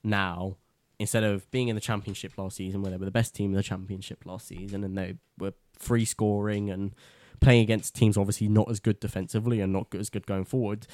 now 0.03 0.57
instead 0.99 1.23
of 1.23 1.49
being 1.51 1.69
in 1.69 1.75
the 1.75 1.81
championship 1.81 2.33
last 2.39 2.57
season 2.57 2.83
where 2.83 2.91
they 2.91 2.97
were 2.97 3.05
the 3.05 3.11
best 3.11 3.35
team 3.35 3.51
in 3.51 3.57
the 3.57 3.62
championship 3.62 4.25
last 4.25 4.49
season 4.49 4.83
and 4.83 4.97
they 4.97 5.14
were 5.39 5.53
free 5.79 6.05
scoring 6.05 6.71
and 6.71 6.95
playing 7.41 7.62
against 7.62 7.95
teams 7.95 8.16
obviously 8.16 8.49
not 8.49 8.71
as 8.71 8.81
good 8.81 8.99
defensively 8.99 9.61
and 9.61 9.73
not 9.73 9.87
as 9.95 10.09
good 10.09 10.27
going 10.27 10.45
forward 10.45 10.87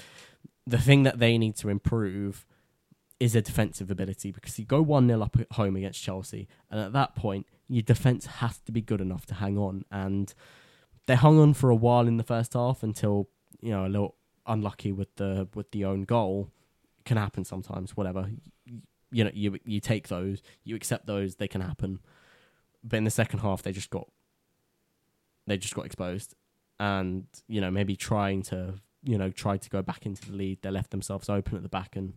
the 0.66 0.78
thing 0.78 1.02
that 1.02 1.18
they 1.18 1.38
need 1.38 1.56
to 1.56 1.68
improve 1.68 2.46
is 3.20 3.32
their 3.32 3.42
defensive 3.42 3.90
ability 3.90 4.32
because 4.32 4.58
you 4.58 4.64
go 4.64 4.82
1 4.82 5.06
0 5.08 5.22
up 5.22 5.38
at 5.38 5.50
home 5.52 5.76
against 5.76 6.02
Chelsea, 6.02 6.48
and 6.70 6.80
at 6.80 6.92
that 6.92 7.14
point, 7.14 7.46
your 7.68 7.82
defence 7.82 8.26
has 8.26 8.58
to 8.60 8.72
be 8.72 8.80
good 8.80 9.00
enough 9.00 9.26
to 9.26 9.34
hang 9.34 9.56
on. 9.56 9.84
And 9.90 10.32
they 11.06 11.14
hung 11.14 11.38
on 11.38 11.54
for 11.54 11.70
a 11.70 11.74
while 11.74 12.06
in 12.06 12.16
the 12.16 12.22
first 12.22 12.54
half 12.54 12.82
until, 12.82 13.28
you 13.60 13.70
know, 13.70 13.86
a 13.86 13.88
little 13.88 14.16
unlucky 14.46 14.92
with 14.92 15.14
the 15.16 15.48
with 15.54 15.70
the 15.70 15.84
own 15.84 16.02
goal. 16.02 16.50
Can 17.04 17.16
happen 17.16 17.44
sometimes, 17.44 17.96
whatever. 17.96 18.30
You 19.10 19.24
know, 19.24 19.30
you 19.34 19.58
you 19.64 19.80
take 19.80 20.08
those, 20.08 20.42
you 20.64 20.74
accept 20.74 21.06
those, 21.06 21.36
they 21.36 21.48
can 21.48 21.60
happen. 21.60 22.00
But 22.82 22.96
in 22.96 23.04
the 23.04 23.10
second 23.10 23.40
half, 23.40 23.62
they 23.62 23.72
just 23.72 23.90
got 23.90 24.08
they 25.46 25.58
just 25.58 25.74
got 25.74 25.84
exposed, 25.84 26.34
and 26.80 27.26
you 27.46 27.60
know 27.60 27.70
maybe 27.70 27.94
trying 27.94 28.42
to 28.44 28.74
you 29.04 29.18
know, 29.18 29.30
tried 29.30 29.62
to 29.62 29.70
go 29.70 29.82
back 29.82 30.06
into 30.06 30.26
the 30.26 30.36
lead. 30.36 30.62
They 30.62 30.70
left 30.70 30.90
themselves 30.90 31.28
open 31.28 31.56
at 31.56 31.62
the 31.62 31.68
back, 31.68 31.94
and 31.94 32.14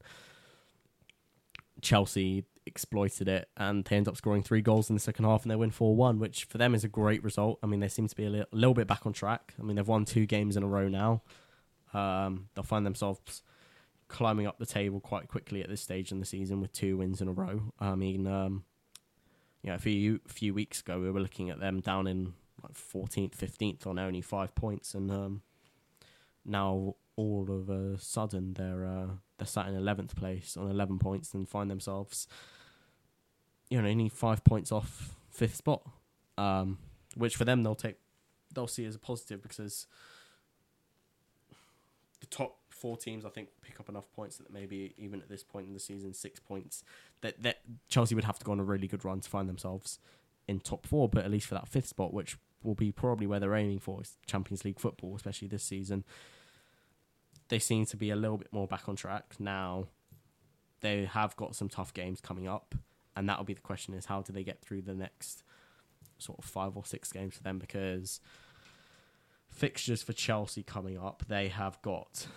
Chelsea 1.82 2.46
exploited 2.68 3.28
it, 3.28 3.50
and 3.58 3.84
they 3.86 3.96
end 3.96 4.08
up 4.08 4.18
scoring 4.18 4.44
three 4.44 4.62
goals 4.62 4.90
in 4.90 4.96
the 4.96 5.00
second 5.00 5.26
half, 5.26 5.44
and 5.44 5.52
they 5.52 5.56
win 5.56 5.72
four 5.72 5.96
one, 5.96 6.20
which 6.20 6.46
for 6.46 6.58
them 6.58 6.76
is 6.76 6.84
a 6.84 6.88
great 6.88 7.24
result. 7.24 7.60
I 7.64 7.68
mean, 7.68 7.80
they 7.80 7.88
seem 7.88 8.08
to 8.08 8.16
be 8.16 8.26
a 8.26 8.30
li- 8.30 8.46
little 8.52 8.74
bit 8.74 8.88
back 8.88 9.06
on 9.06 9.14
track. 9.14 9.54
I 9.60 9.64
mean, 9.64 9.76
they've 9.76 9.88
won 9.88 10.06
two 10.06 10.26
games 10.26 10.58
in 10.58 10.64
a 10.64 10.68
row 10.68 10.88
now. 10.88 11.22
Um, 11.94 12.50
they'll 12.54 12.64
find 12.64 12.86
themselves 12.86 13.42
climbing 14.08 14.48
up 14.48 14.58
the 14.58 14.66
table 14.66 15.00
quite 15.00 15.28
quickly 15.28 15.62
at 15.62 15.70
this 15.70 15.82
stage 15.82 16.12
in 16.12 16.20
the 16.20 16.26
season 16.26 16.62
with 16.62 16.72
two 16.72 16.98
wins 16.98 17.22
in 17.22 17.28
a 17.28 17.34
row. 17.34 17.74
I 17.80 17.96
mean, 17.96 18.28
um, 18.28 18.64
you 19.62 19.70
know, 19.70 19.76
a 19.76 19.80
few 19.80 20.20
few 20.28 20.54
weeks 20.54 20.82
ago 20.82 21.00
we 21.00 21.10
were 21.12 21.20
looking 21.20 21.50
at 21.50 21.60
them 21.60 21.80
down 21.80 22.08
in 22.08 22.34
like 22.64 22.74
14th, 22.74 23.36
15th 23.36 23.86
on 23.86 24.00
only 24.00 24.22
five 24.22 24.56
points, 24.56 24.94
and 24.94 25.12
um, 25.12 25.42
now 26.46 26.96
all 27.16 27.48
of 27.50 27.70
a 27.70 27.98
sudden 28.00 28.54
they're 28.54 28.86
uh, 28.86 29.08
they're 29.38 29.48
sat 29.48 29.68
in 29.68 29.76
11th 29.76 30.16
place 30.16 30.58
on 30.58 30.70
11 30.70 31.00
points 31.00 31.34
and 31.34 31.48
find 31.48 31.70
themselves, 31.70 32.28
you 33.70 33.82
know, 33.82 33.88
only 33.88 34.10
five 34.10 34.44
points 34.44 34.72
off 34.72 35.16
fifth 35.30 35.56
spot, 35.56 35.82
um, 36.38 36.78
which 37.16 37.36
for 37.36 37.46
them 37.46 37.64
they'll 37.64 37.76
take 37.76 37.98
they'll 38.54 38.68
see 38.68 38.86
as 38.86 38.96
a 38.96 39.00
positive 39.00 39.42
because 39.42 39.88
the 42.20 42.26
top 42.28 42.58
four 42.70 42.98
teams 42.98 43.26
I 43.26 43.30
think 43.30 43.50
pick 43.62 43.80
up 43.80 43.90
enough 43.90 44.12
points 44.16 44.38
that 44.38 44.52
maybe 44.52 44.94
even 44.98 45.22
at 45.22 45.30
this 45.30 45.44
point 45.44 45.68
in 45.68 45.74
the 45.74 45.80
season 45.80 46.14
six 46.14 46.40
points 46.40 46.84
that 47.22 47.42
that 47.44 47.58
Chelsea 47.88 48.16
would 48.16 48.24
have 48.24 48.40
to 48.40 48.46
go 48.46 48.52
on 48.52 48.60
a 48.60 48.64
really 48.64 48.88
good 48.88 49.04
run 49.04 49.20
to 49.20 49.30
find 49.30 49.50
themselves 49.50 50.00
in 50.48 50.60
top 50.60 50.86
four, 50.86 51.10
but 51.10 51.26
at 51.26 51.32
least 51.32 51.48
for 51.48 51.56
that 51.56 51.68
fifth 51.68 51.88
spot, 51.88 52.14
which 52.14 52.38
will 52.64 52.76
be 52.76 52.92
probably 52.92 53.28
where 53.28 53.40
they're 53.40 53.56
aiming 53.56 53.80
for, 53.80 54.02
is 54.02 54.18
Champions 54.26 54.64
League 54.66 54.80
football, 54.80 55.16
especially 55.16 55.48
this 55.48 55.64
season. 55.64 56.04
They 57.50 57.60
seem 57.60 57.86
to 57.88 57.98
be 57.98 58.10
a 58.10 58.16
little 58.16 58.38
bit 58.38 58.52
more 58.52 58.68
back 58.68 58.88
on 58.90 58.96
track 58.96 59.36
now. 59.40 59.88
They 60.82 61.06
have 61.06 61.36
got 61.36 61.56
some 61.56 61.70
tough 61.70 61.94
games 61.94 62.22
coming 62.22 62.48
up, 62.48 62.76
and 63.18 63.28
that'll 63.28 63.44
be 63.44 63.54
the 63.54 63.62
question: 63.62 63.94
is 63.94 64.06
how 64.06 64.22
do 64.22 64.32
they 64.32 64.44
get 64.44 64.62
through 64.62 64.84
the 64.84 64.94
next 64.94 65.44
sort 66.20 66.40
of 66.40 66.46
five 66.46 66.78
or 66.78 66.86
six 66.86 67.12
games 67.12 67.36
for 67.36 67.44
them? 67.44 67.58
Because 67.60 68.22
fixtures 69.50 70.04
for 70.04 70.14
Chelsea 70.14 70.64
coming 70.64 70.98
up, 70.98 71.24
they 71.28 71.50
have 71.50 71.82
got 71.82 72.28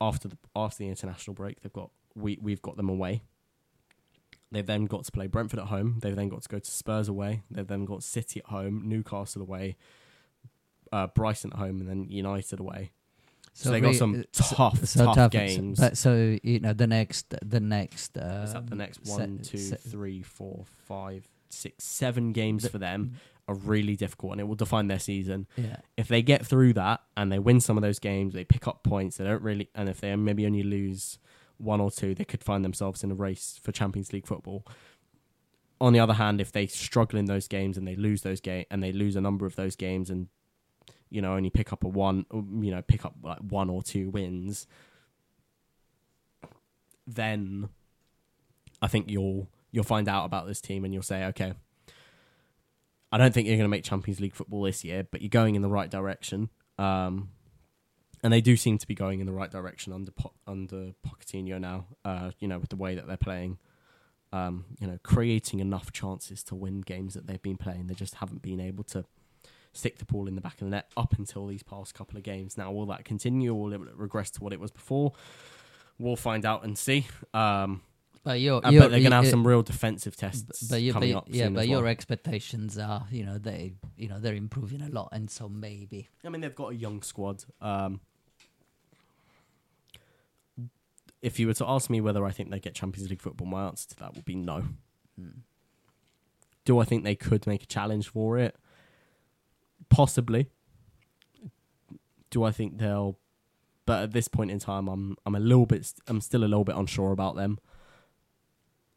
after 0.00 0.28
the 0.28 0.36
after 0.54 0.84
the 0.84 0.88
international 0.88 1.34
break, 1.34 1.60
they've 1.62 1.72
got 1.72 1.90
we 2.14 2.38
we've 2.42 2.62
got 2.62 2.76
them 2.76 2.88
away. 2.88 3.22
They've 4.50 4.66
then 4.66 4.86
got 4.86 5.04
to 5.04 5.12
play 5.12 5.26
Brentford 5.26 5.60
at 5.60 5.66
home. 5.66 5.98
They've 6.00 6.16
then 6.16 6.30
got 6.30 6.42
to 6.42 6.48
go 6.48 6.58
to 6.58 6.70
Spurs 6.70 7.08
away. 7.08 7.42
They've 7.50 7.66
then 7.66 7.84
got 7.84 8.02
City 8.02 8.40
at 8.40 8.46
home, 8.46 8.82
Newcastle 8.86 9.42
away, 9.42 9.76
uh, 10.90 11.08
Brighton 11.08 11.52
at 11.52 11.58
home, 11.58 11.80
and 11.80 11.88
then 11.88 12.06
United 12.08 12.58
away. 12.58 12.92
So, 13.60 13.70
they 13.72 13.80
got 13.80 13.96
some 13.96 14.20
uh, 14.20 14.22
so- 14.32 14.54
tough, 14.54 14.84
so 14.86 15.04
tough, 15.06 15.16
so- 15.16 15.28
games. 15.30 15.80
But 15.80 15.96
so 15.98 16.38
you 16.44 16.60
know 16.60 16.72
the 16.72 16.86
next, 16.86 17.34
the 17.44 17.58
next. 17.58 18.16
Uh, 18.16 18.42
Is 18.44 18.52
that 18.52 18.68
the 18.70 18.76
next 18.76 19.04
se- 19.04 19.38
two, 19.42 19.58
se- 19.58 19.76
three, 19.88 20.22
four, 20.22 20.64
five, 20.86 21.26
six, 21.48 21.82
seven 21.84 22.32
games 22.32 22.62
The- 22.62 22.68
for 22.70 22.78
them 22.78 23.14
are 23.48 23.56
really 23.56 23.96
difficult, 23.96 24.32
and 24.32 24.40
it 24.40 24.44
will 24.44 24.54
define 24.54 24.86
their 24.86 24.98
season. 25.00 25.48
Yeah. 25.56 25.78
If 25.96 26.06
they 26.06 26.22
get 26.22 26.46
through 26.46 26.74
that 26.74 27.00
and 27.16 27.32
they 27.32 27.38
win 27.40 27.60
some 27.60 27.76
of 27.76 27.82
those 27.82 27.98
games, 27.98 28.32
they 28.34 28.44
pick 28.44 28.68
up 28.68 28.84
points. 28.84 29.16
They 29.16 29.24
don't 29.24 29.42
really, 29.42 29.70
and 29.74 29.88
if 29.88 30.00
they 30.00 30.14
maybe 30.14 30.46
only 30.46 30.62
lose 30.62 31.18
one 31.56 31.80
or 31.80 31.90
two, 31.90 32.14
they 32.14 32.24
could 32.26 32.44
find 32.44 32.64
themselves 32.64 33.02
in 33.02 33.10
a 33.10 33.14
race 33.14 33.58
for 33.60 33.72
Champions 33.72 34.12
League 34.12 34.26
football. 34.28 34.64
On 35.80 35.92
the 35.92 35.98
other 36.00 36.14
hand, 36.14 36.40
if 36.40 36.52
they 36.52 36.66
struggle 36.68 37.18
in 37.18 37.24
those 37.24 37.48
games 37.48 37.76
and 37.76 37.88
they 37.88 37.96
lose 37.96 38.22
those 38.22 38.40
game 38.40 38.66
and 38.70 38.82
they 38.82 38.92
lose 38.92 39.16
a 39.16 39.20
number 39.20 39.46
of 39.46 39.56
those 39.56 39.74
games 39.76 40.10
and 40.10 40.28
you 41.10 41.22
know 41.22 41.34
only 41.34 41.50
pick 41.50 41.72
up 41.72 41.84
a 41.84 41.88
one, 41.88 42.26
you 42.32 42.70
know, 42.70 42.82
pick 42.82 43.04
up 43.04 43.14
like 43.22 43.38
one 43.38 43.70
or 43.70 43.82
two 43.82 44.10
wins, 44.10 44.66
then 47.06 47.68
I 48.80 48.88
think 48.88 49.10
you'll 49.10 49.48
you'll 49.72 49.84
find 49.84 50.08
out 50.08 50.24
about 50.24 50.46
this 50.46 50.60
team 50.60 50.84
and 50.84 50.92
you'll 50.92 51.02
say, 51.02 51.24
okay, 51.26 51.54
I 53.10 53.18
don't 53.18 53.32
think 53.32 53.46
you're 53.46 53.56
going 53.56 53.64
to 53.64 53.68
make 53.68 53.84
Champions 53.84 54.20
League 54.20 54.34
football 54.34 54.62
this 54.62 54.84
year, 54.84 55.06
but 55.10 55.22
you're 55.22 55.28
going 55.28 55.54
in 55.54 55.62
the 55.62 55.68
right 55.68 55.90
direction. 55.90 56.50
Um, 56.78 57.30
and 58.22 58.32
they 58.32 58.40
do 58.40 58.56
seem 58.56 58.78
to 58.78 58.86
be 58.86 58.94
going 58.94 59.20
in 59.20 59.26
the 59.26 59.32
right 59.32 59.50
direction 59.50 59.92
under 59.92 60.10
po- 60.10 60.34
under 60.46 60.92
Pochettino 61.06 61.60
now. 61.60 61.86
Uh, 62.04 62.32
you 62.40 62.48
know, 62.48 62.58
with 62.58 62.70
the 62.70 62.76
way 62.76 62.94
that 62.94 63.06
they're 63.06 63.16
playing, 63.16 63.58
um, 64.32 64.64
you 64.80 64.86
know, 64.86 64.98
creating 65.02 65.60
enough 65.60 65.92
chances 65.92 66.42
to 66.44 66.54
win 66.54 66.80
games 66.80 67.14
that 67.14 67.26
they've 67.26 67.42
been 67.42 67.56
playing. 67.56 67.86
They 67.86 67.94
just 67.94 68.16
haven't 68.16 68.42
been 68.42 68.60
able 68.60 68.84
to 68.84 69.04
stick 69.72 69.98
the 69.98 70.04
ball 70.04 70.26
in 70.26 70.34
the 70.34 70.40
back 70.40 70.54
of 70.54 70.60
the 70.60 70.70
net 70.70 70.90
up 70.96 71.14
until 71.18 71.46
these 71.46 71.62
past 71.62 71.94
couple 71.94 72.16
of 72.16 72.22
games. 72.22 72.56
Now, 72.56 72.72
will 72.72 72.86
that 72.86 73.04
continue 73.04 73.54
or 73.54 73.62
will 73.64 73.72
it 73.72 73.80
regress 73.94 74.30
to 74.32 74.42
what 74.42 74.52
it 74.52 74.60
was 74.60 74.70
before? 74.70 75.12
We'll 75.98 76.16
find 76.16 76.44
out 76.44 76.64
and 76.64 76.76
see. 76.78 77.06
Um, 77.34 77.82
But 78.24 78.40
you're, 78.40 78.64
uh, 78.64 78.70
you're 78.70 78.82
but 78.82 78.90
they're 78.90 79.00
going 79.00 79.10
to 79.10 79.16
have 79.16 79.28
some 79.28 79.46
real 79.46 79.62
defensive 79.62 80.16
tests 80.16 80.62
but 80.68 80.82
you, 80.82 80.92
coming 80.92 81.12
but, 81.12 81.18
up. 81.18 81.24
yeah, 81.28 81.48
but 81.48 81.68
your 81.68 81.82
well. 81.82 81.90
expectations 81.90 82.78
are, 82.78 83.06
you 83.10 83.24
know, 83.24 83.38
they, 83.38 83.72
you 83.96 84.08
know, 84.08 84.18
they're 84.18 84.34
improving 84.34 84.82
a 84.82 84.88
lot, 84.88 85.08
and 85.12 85.30
so 85.30 85.48
maybe. 85.48 86.08
I 86.24 86.28
mean, 86.28 86.40
they've 86.40 86.54
got 86.54 86.72
a 86.72 86.74
young 86.74 87.02
squad. 87.02 87.44
Um, 87.60 88.00
if 91.22 91.38
you 91.40 91.46
were 91.46 91.54
to 91.54 91.66
ask 91.66 91.90
me 91.90 92.00
whether 92.00 92.24
I 92.24 92.30
think 92.30 92.50
they 92.50 92.60
get 92.60 92.74
Champions 92.74 93.10
League 93.10 93.22
football, 93.22 93.46
my 93.46 93.66
answer 93.66 93.88
to 93.88 93.96
that 93.96 94.14
would 94.14 94.24
be 94.24 94.34
no. 94.34 94.64
Hmm. 95.18 95.40
Do 96.64 96.78
I 96.78 96.84
think 96.84 97.02
they 97.02 97.16
could 97.16 97.46
make 97.46 97.62
a 97.62 97.66
challenge 97.66 98.08
for 98.08 98.38
it? 98.38 98.54
Possibly. 99.88 100.50
Do 102.30 102.44
I 102.44 102.50
think 102.50 102.78
they'll? 102.78 103.18
But 103.86 104.02
at 104.02 104.12
this 104.12 104.28
point 104.28 104.50
in 104.50 104.58
time, 104.58 104.88
I'm 104.88 105.16
I'm 105.24 105.34
a 105.34 105.40
little 105.40 105.66
bit 105.66 105.92
I'm 106.06 106.20
still 106.20 106.42
a 106.42 106.46
little 106.46 106.64
bit 106.64 106.76
unsure 106.76 107.12
about 107.12 107.36
them. 107.36 107.58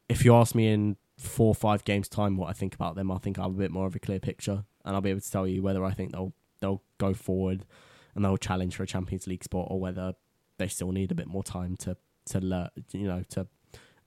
If 0.10 0.26
you 0.26 0.36
ask 0.36 0.54
me 0.54 0.68
in 0.68 0.98
four 1.18 1.48
or 1.48 1.56
five 1.56 1.86
games 1.86 2.10
time 2.10 2.36
what 2.36 2.50
I 2.50 2.54
think 2.54 2.76
about 2.76 2.96
them, 2.96 3.12
I 3.12 3.18
think 3.18 3.40
I 3.40 3.44
have 3.44 3.52
a 3.52 3.58
bit 3.58 3.72
more 3.72 3.88
of 3.88 3.96
a 3.96 4.00
clear 4.00 4.20
picture, 4.20 4.66
and 4.84 4.96
I'll 4.96 5.02
be 5.02 5.12
able 5.12 5.22
to 5.22 5.32
tell 5.32 5.48
you 5.48 5.62
whether 5.62 5.86
I 5.86 5.92
think 5.92 6.12
they'll 6.12 6.34
they'll 6.60 6.84
go 6.98 7.14
forward 7.14 7.66
and 8.14 8.26
they'll 8.26 8.38
challenge 8.38 8.76
for 8.76 8.84
a 8.84 8.88
Champions 8.88 9.28
League 9.28 9.44
spot, 9.44 9.68
or 9.70 9.80
whether 9.80 10.16
they 10.58 10.68
still 10.68 10.92
need 10.92 11.12
a 11.12 11.16
bit 11.16 11.28
more 11.28 11.44
time 11.44 11.78
to 11.78 11.96
to 12.26 12.40
learn, 12.40 12.70
you 12.92 13.08
know, 13.08 13.24
to 13.30 13.48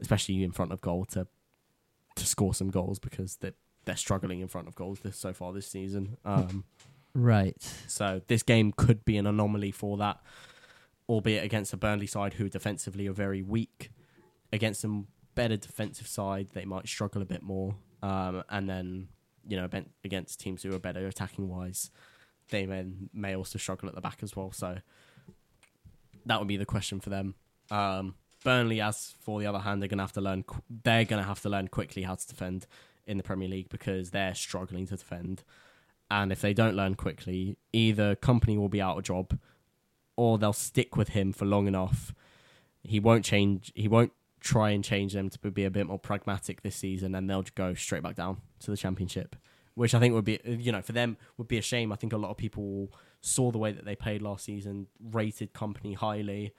especially 0.01 0.43
in 0.43 0.53
front 0.53 0.73
of 0.73 0.81
goal 0.81 1.05
to 1.07 1.27
to 2.17 2.27
score 2.27 2.55
some 2.55 2.71
goals 2.71 2.99
because 2.99 3.37
they 3.37 3.53
they're 3.85 3.97
struggling 3.97 4.41
in 4.41 4.49
front 4.49 4.69
of 4.69 4.75
goals 4.75 5.01
this 5.01 5.17
so 5.17 5.33
far 5.33 5.53
this 5.53 5.67
season. 5.67 6.17
Um, 6.25 6.65
Right. 7.15 7.63
so 7.87 8.21
this 8.27 8.43
game 8.43 8.73
could 8.73 9.05
be 9.05 9.17
an 9.17 9.27
anomaly 9.27 9.71
for 9.71 9.97
that, 9.99 10.21
albeit 11.09 11.45
against 11.45 11.73
a 11.73 11.77
Burnley 11.77 12.07
side 12.07 12.35
who 12.35 12.49
defensively 12.49 13.07
are 13.07 13.13
very 13.13 13.43
weak. 13.43 13.91
Against 14.53 14.81
some 14.81 15.07
better 15.35 15.57
defensive 15.57 16.07
side, 16.07 16.49
they 16.55 16.65
might 16.65 16.89
struggle 16.89 17.23
a 17.23 17.25
bit 17.25 17.43
more. 17.43 17.77
Um, 18.03 18.43
and 18.51 18.69
then 18.69 19.09
you 19.47 19.57
know 19.59 19.69
against 20.05 20.41
teams 20.41 20.63
who 20.63 20.75
are 20.75 20.79
better 20.79 21.07
attacking 21.07 21.49
wise, 21.49 21.91
they 22.51 22.67
may 22.67 22.85
may 23.13 23.37
also 23.37 23.59
struggle 23.59 23.89
at 23.89 23.95
the 23.95 24.01
back 24.01 24.23
as 24.23 24.35
well. 24.35 24.53
So 24.53 24.79
that 26.27 26.39
would 26.39 26.49
be 26.49 26.57
the 26.57 26.67
question 26.67 27.01
for 27.01 27.11
them. 27.11 27.35
Um, 27.71 28.15
Burnley, 28.45 28.81
as 28.81 29.15
for 29.21 29.41
the 29.41 29.47
other 29.47 29.59
hand, 29.61 29.81
they're 29.81 29.89
gonna 29.89 30.03
have 30.03 30.13
to 30.13 30.21
learn. 30.21 30.43
Qu- 30.43 30.63
they're 30.83 31.05
gonna 31.05 31.23
have 31.23 31.41
to 31.43 31.49
learn 31.49 31.69
quickly 31.69 32.03
how 32.03 32.15
to 32.15 32.27
defend 32.27 32.67
in 33.07 33.17
the 33.17 33.23
Premier 33.23 33.49
League 33.49 33.69
because 33.69 34.11
they're 34.11 34.35
struggling 34.35 34.87
to 34.87 34.97
defend. 34.97 35.43
And 36.11 36.31
if 36.31 36.41
they 36.41 36.55
don't 36.55 36.77
learn 36.77 36.95
quickly, 36.95 37.57
either 37.73 38.15
Kompany 38.15 38.59
will 38.59 38.69
be 38.69 38.81
out 38.81 38.99
of 38.99 39.05
job, 39.05 39.39
or 40.17 40.39
they'll 40.39 40.53
stick 40.53 40.97
with 40.97 41.09
him 41.11 41.33
for 41.33 41.45
long 41.45 41.67
enough. 41.67 42.15
He 42.83 43.01
won't 43.01 43.25
change. 43.25 43.73
He 43.75 43.89
won't 43.89 44.13
try 44.41 44.71
and 44.71 44.85
change 44.85 45.15
them 45.15 45.31
to 45.31 45.39
be 45.51 45.65
a 45.65 45.71
bit 45.71 45.87
more 45.87 45.99
pragmatic 45.99 46.63
this 46.63 46.77
season, 46.77 47.15
and 47.15 47.29
they'll 47.29 47.45
go 47.55 47.75
straight 47.75 48.03
back 48.03 48.15
down 48.15 48.43
to 48.61 48.71
the 48.71 48.77
championship, 48.77 49.35
which 49.75 49.95
I 49.95 49.99
think 49.99 50.15
would 50.15 50.25
be, 50.25 50.39
you 50.45 50.71
know, 50.71 50.83
for 50.83 50.93
them 50.93 51.17
would 51.39 51.49
be 51.49 51.59
a 51.59 51.63
shame. 51.63 51.91
I 51.91 51.97
think 51.97 52.13
a 52.13 52.19
lot 52.19 52.31
of 52.31 52.37
people 52.37 52.93
saw 53.23 53.51
the 53.51 53.59
way 53.59 53.73
that 53.73 53.87
they 53.87 53.97
played 53.97 54.21
last 54.21 54.45
season, 54.45 54.87
rated 55.01 55.55
Kompany 55.55 55.97
highly, 55.97 56.53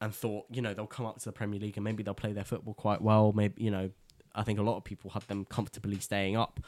and 0.00 0.14
thought, 0.14 0.46
you 0.50 0.62
know, 0.62 0.72
they'll 0.72 0.86
come 0.86 1.06
up 1.06 1.18
to 1.18 1.24
the 1.24 1.32
Premier 1.32 1.58
League 1.58 1.76
and 1.76 1.84
maybe 1.84 2.02
they'll 2.02 2.14
play 2.14 2.32
their 2.32 2.44
football 2.44 2.74
quite 2.74 3.02
well. 3.02 3.32
Maybe, 3.32 3.62
you 3.62 3.70
know, 3.70 3.90
I 4.36 4.42
think 4.42 4.58
a 4.58 4.62
lot 4.62 4.76
of 4.76 4.84
people 4.84 5.10
had 5.10 5.22
them 5.22 5.44
comfortably 5.44 5.98
staying 5.98 6.36
up. 6.36 6.60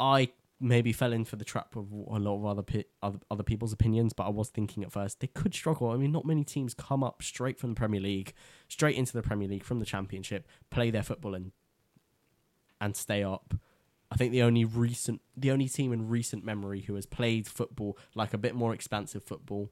I 0.00 0.30
maybe 0.60 0.92
fell 0.92 1.12
in 1.12 1.24
for 1.24 1.36
the 1.36 1.44
trap 1.44 1.76
of 1.76 1.92
a 1.92 2.18
lot 2.18 2.36
of 2.36 2.46
other 2.46 2.62
pe- 2.62 2.84
other, 3.02 3.20
other 3.30 3.42
people's 3.42 3.72
opinions, 3.72 4.12
but 4.12 4.24
I 4.24 4.30
was 4.30 4.48
thinking 4.48 4.82
at 4.82 4.90
first 4.90 5.20
they 5.20 5.28
could 5.28 5.54
struggle. 5.54 5.90
I 5.90 5.96
mean, 5.96 6.10
not 6.10 6.24
many 6.24 6.44
teams 6.44 6.74
come 6.74 7.04
up 7.04 7.22
straight 7.22 7.58
from 7.58 7.70
the 7.70 7.76
Premier 7.76 8.00
League, 8.00 8.32
straight 8.68 8.96
into 8.96 9.12
the 9.12 9.22
Premier 9.22 9.48
League 9.48 9.64
from 9.64 9.78
the 9.78 9.86
Championship, 9.86 10.48
play 10.70 10.90
their 10.90 11.02
football 11.02 11.34
and 11.34 11.52
and 12.80 12.96
stay 12.96 13.22
up. 13.22 13.54
I 14.10 14.16
think 14.16 14.32
the 14.32 14.42
only 14.42 14.64
recent, 14.64 15.20
the 15.36 15.50
only 15.50 15.68
team 15.68 15.92
in 15.92 16.08
recent 16.08 16.44
memory 16.44 16.82
who 16.82 16.94
has 16.94 17.06
played 17.06 17.46
football 17.46 17.98
like 18.14 18.32
a 18.32 18.38
bit 18.38 18.54
more 18.54 18.72
expansive 18.72 19.22
football 19.22 19.70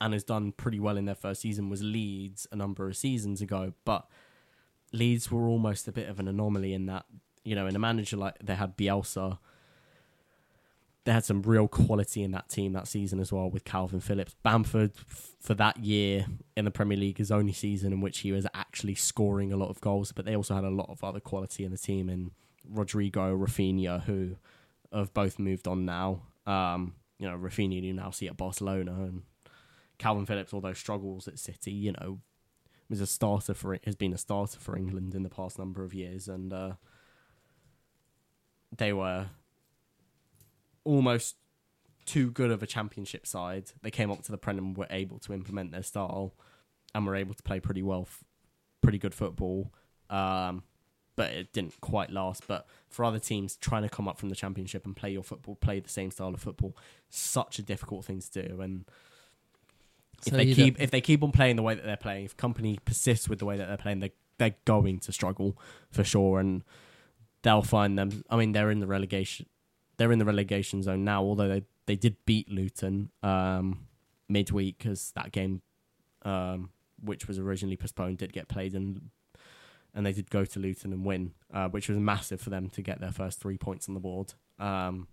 and 0.00 0.12
has 0.12 0.24
done 0.24 0.52
pretty 0.52 0.78
well 0.78 0.96
in 0.96 1.06
their 1.06 1.14
first 1.14 1.40
season 1.40 1.70
was 1.70 1.82
Leeds 1.82 2.46
a 2.52 2.56
number 2.56 2.88
of 2.88 2.96
seasons 2.96 3.40
ago. 3.40 3.72
But 3.84 4.06
Leeds 4.94 5.30
were 5.30 5.46
almost 5.46 5.88
a 5.88 5.92
bit 5.92 6.08
of 6.08 6.20
an 6.20 6.28
anomaly 6.28 6.72
in 6.72 6.86
that, 6.86 7.04
you 7.44 7.54
know, 7.54 7.66
in 7.66 7.76
a 7.76 7.78
manager 7.78 8.16
like 8.16 8.38
they 8.42 8.54
had 8.54 8.76
Bielsa, 8.76 9.38
they 11.04 11.12
had 11.12 11.24
some 11.24 11.42
real 11.42 11.68
quality 11.68 12.22
in 12.22 12.30
that 12.30 12.48
team 12.48 12.72
that 12.72 12.88
season 12.88 13.20
as 13.20 13.30
well 13.30 13.50
with 13.50 13.64
Kalvin 13.64 14.02
Phillips. 14.02 14.34
Bamford 14.42 14.92
f- 14.96 15.32
for 15.40 15.54
that 15.54 15.78
year 15.78 16.26
in 16.56 16.64
the 16.64 16.70
Premier 16.70 16.96
League 16.96 17.20
is 17.20 17.30
only 17.30 17.52
season 17.52 17.92
in 17.92 18.00
which 18.00 18.20
he 18.20 18.32
was 18.32 18.46
actually 18.54 18.94
scoring 18.94 19.52
a 19.52 19.56
lot 19.56 19.68
of 19.68 19.80
goals, 19.80 20.12
but 20.12 20.24
they 20.24 20.34
also 20.34 20.54
had 20.54 20.64
a 20.64 20.70
lot 20.70 20.88
of 20.88 21.04
other 21.04 21.20
quality 21.20 21.64
in 21.64 21.70
the 21.70 21.78
team 21.78 22.08
in 22.08 22.30
Rodrigo, 22.66 23.36
Rafinha, 23.36 24.04
who 24.04 24.36
have 24.92 25.12
both 25.12 25.38
moved 25.38 25.68
on 25.68 25.84
now. 25.84 26.22
Um, 26.46 26.94
you 27.18 27.28
know, 27.28 27.36
Rafinha 27.36 27.82
you 27.82 27.92
now 27.92 28.10
see 28.10 28.26
at 28.26 28.36
Barcelona 28.36 28.92
and 28.92 29.22
Kalvin 29.98 30.26
Phillips, 30.26 30.54
although 30.54 30.72
struggles 30.72 31.28
at 31.28 31.38
City, 31.38 31.72
you 31.72 31.92
know, 31.92 32.20
was 32.88 33.00
a 33.00 33.06
starter 33.06 33.54
for 33.54 33.78
has 33.84 33.96
been 33.96 34.12
a 34.12 34.18
starter 34.18 34.58
for 34.58 34.76
England 34.76 35.14
in 35.14 35.22
the 35.22 35.28
past 35.28 35.58
number 35.58 35.82
of 35.82 35.94
years, 35.94 36.28
and 36.28 36.52
uh, 36.52 36.72
they 38.76 38.92
were 38.92 39.26
almost 40.84 41.36
too 42.04 42.30
good 42.30 42.50
of 42.50 42.62
a 42.62 42.66
championship 42.66 43.26
side. 43.26 43.70
They 43.82 43.90
came 43.90 44.10
up 44.10 44.22
to 44.24 44.30
the 44.30 44.38
Prem 44.38 44.58
and 44.58 44.76
were 44.76 44.86
able 44.90 45.18
to 45.20 45.32
implement 45.32 45.72
their 45.72 45.82
style, 45.82 46.34
and 46.94 47.06
were 47.06 47.16
able 47.16 47.34
to 47.34 47.42
play 47.42 47.60
pretty 47.60 47.82
well, 47.82 48.02
f- 48.02 48.24
pretty 48.82 48.98
good 48.98 49.14
football. 49.14 49.72
Um, 50.10 50.62
but 51.16 51.30
it 51.32 51.52
didn't 51.52 51.80
quite 51.80 52.10
last. 52.10 52.46
But 52.46 52.66
for 52.88 53.04
other 53.04 53.18
teams 53.18 53.56
trying 53.56 53.82
to 53.82 53.88
come 53.88 54.08
up 54.08 54.18
from 54.18 54.28
the 54.28 54.34
championship 54.34 54.84
and 54.84 54.96
play 54.96 55.10
your 55.10 55.22
football, 55.22 55.54
play 55.54 55.80
the 55.80 55.88
same 55.88 56.10
style 56.10 56.34
of 56.34 56.40
football, 56.40 56.76
such 57.08 57.58
a 57.58 57.62
difficult 57.62 58.04
thing 58.04 58.20
to 58.20 58.48
do. 58.48 58.60
And 58.60 58.84
if 60.26 60.30
So 60.32 60.36
they 60.36 60.54
keep 60.54 60.80
if 60.80 60.90
they 60.90 61.00
keep 61.00 61.22
on 61.22 61.32
playing 61.32 61.56
the 61.56 61.62
way 61.62 61.74
that 61.74 61.84
they're 61.84 61.96
playing, 61.96 62.24
if 62.24 62.36
Kompany 62.36 62.78
persists 62.84 63.28
with 63.28 63.38
the 63.38 63.44
way 63.46 63.56
that 63.56 63.66
they're 63.66 63.76
playing, 63.76 64.00
they 64.00 64.12
they're 64.38 64.56
going 64.64 64.98
to 65.00 65.12
struggle 65.12 65.56
for 65.90 66.02
sure, 66.04 66.40
and 66.40 66.62
they'll 67.42 67.62
find 67.62 67.98
them. 67.98 68.24
I 68.28 68.36
mean, 68.36 68.52
they're 68.52 68.70
in 68.70 68.80
the 68.80 68.86
relegation. 68.86 69.46
They're 69.96 70.12
in 70.12 70.18
the 70.18 70.24
relegation 70.24 70.82
zone 70.82 71.04
now. 71.04 71.22
Although 71.22 71.48
they 71.48 71.62
they 71.86 71.96
did 71.96 72.16
beat 72.26 72.50
Luton 72.50 73.10
um, 73.22 73.86
midweek 74.28 74.78
because 74.78 75.12
that 75.14 75.30
game, 75.32 75.62
um, 76.22 76.70
which 77.02 77.28
was 77.28 77.38
originally 77.38 77.76
postponed, 77.76 78.18
did 78.18 78.32
get 78.32 78.48
played 78.48 78.74
and 78.74 79.10
and 79.94 80.04
they 80.04 80.12
did 80.12 80.30
go 80.30 80.44
to 80.44 80.58
Luton 80.58 80.92
and 80.92 81.04
win, 81.04 81.32
uh, 81.52 81.68
which 81.68 81.88
was 81.88 81.98
massive 81.98 82.40
for 82.40 82.50
them 82.50 82.68
to 82.70 82.82
get 82.82 83.00
their 83.00 83.12
first 83.12 83.40
three 83.40 83.56
points 83.56 83.88
on 83.88 83.94
the 83.94 84.00
board. 84.00 84.34
Um, 84.58 85.06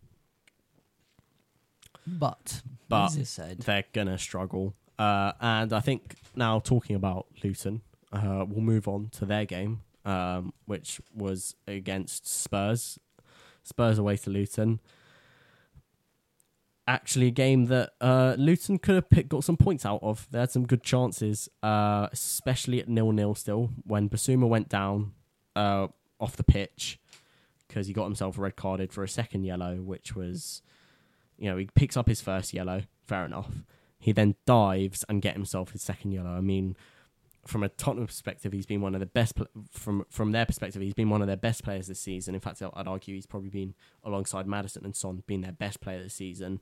But, 2.07 2.63
But- 2.89 3.15
as 3.17 3.29
said, 3.29 3.59
they're 3.59 3.85
gonna 3.93 4.17
struggle. 4.17 4.73
Uh, 4.97 5.31
and 5.39 5.73
I 5.73 5.79
think 5.79 6.15
now 6.35 6.59
talking 6.59 6.95
about 6.95 7.27
Luton, 7.43 7.81
uh, 8.11 8.45
we'll 8.47 8.61
move 8.61 8.87
on 8.87 9.09
to 9.13 9.25
their 9.25 9.45
game, 9.45 9.81
um, 10.05 10.53
which 10.65 11.01
was 11.15 11.55
against 11.67 12.27
Spurs. 12.27 12.99
Spurs 13.63 13.97
away 13.97 14.17
to 14.17 14.29
Luton. 14.29 14.79
Actually, 16.87 17.27
a 17.27 17.31
game 17.31 17.65
that 17.65 17.91
uh, 18.01 18.35
Luton 18.37 18.77
could 18.77 18.95
have 18.95 19.09
picked, 19.09 19.29
got 19.29 19.43
some 19.43 19.55
points 19.55 19.85
out 19.85 20.01
of. 20.01 20.27
They 20.31 20.39
had 20.39 20.51
some 20.51 20.65
good 20.65 20.83
chances, 20.83 21.47
uh, 21.63 22.07
especially 22.11 22.79
at 22.79 22.89
nil 22.89 23.11
nil 23.11 23.35
still 23.35 23.69
when 23.85 24.09
Bissouma 24.09 24.47
went 24.47 24.67
down 24.67 25.13
uh, 25.55 25.87
off 26.19 26.35
the 26.35 26.43
pitch 26.43 26.99
because 27.67 27.87
he 27.87 27.93
got 27.93 28.03
himself 28.03 28.37
red 28.37 28.55
carded 28.55 28.91
for 28.91 29.03
a 29.03 29.07
second 29.07 29.45
yellow, 29.45 29.77
which 29.77 30.15
was, 30.15 30.61
you 31.37 31.49
know, 31.49 31.55
he 31.55 31.69
picks 31.73 31.95
up 31.95 32.07
his 32.07 32.19
first 32.19 32.53
yellow. 32.53 32.81
Fair 33.05 33.25
enough. 33.25 33.63
He 34.01 34.11
then 34.11 34.35
dives 34.45 35.05
and 35.07 35.21
get 35.21 35.35
himself 35.35 35.71
his 35.71 35.83
second 35.83 36.11
yellow. 36.11 36.31
I 36.31 36.41
mean, 36.41 36.75
from 37.45 37.63
a 37.63 37.69
Tottenham 37.69 38.07
perspective, 38.07 38.51
he's 38.51 38.65
been 38.65 38.81
one 38.81 38.95
of 38.95 38.99
the 38.99 39.05
best. 39.05 39.33
From 39.71 40.05
from 40.09 40.31
their 40.31 40.45
perspective, 40.45 40.81
he's 40.81 40.95
been 40.95 41.09
one 41.09 41.21
of 41.21 41.27
their 41.27 41.37
best 41.37 41.63
players 41.63 41.87
this 41.87 41.99
season. 41.99 42.33
In 42.33 42.41
fact, 42.41 42.61
I'd 42.61 42.87
argue 42.87 43.15
he's 43.15 43.27
probably 43.27 43.49
been 43.49 43.75
alongside 44.03 44.47
Maddison 44.47 44.83
and 44.83 44.95
Son, 44.95 45.23
been 45.27 45.41
their 45.41 45.51
best 45.51 45.81
player 45.81 46.01
this 46.01 46.15
season. 46.15 46.59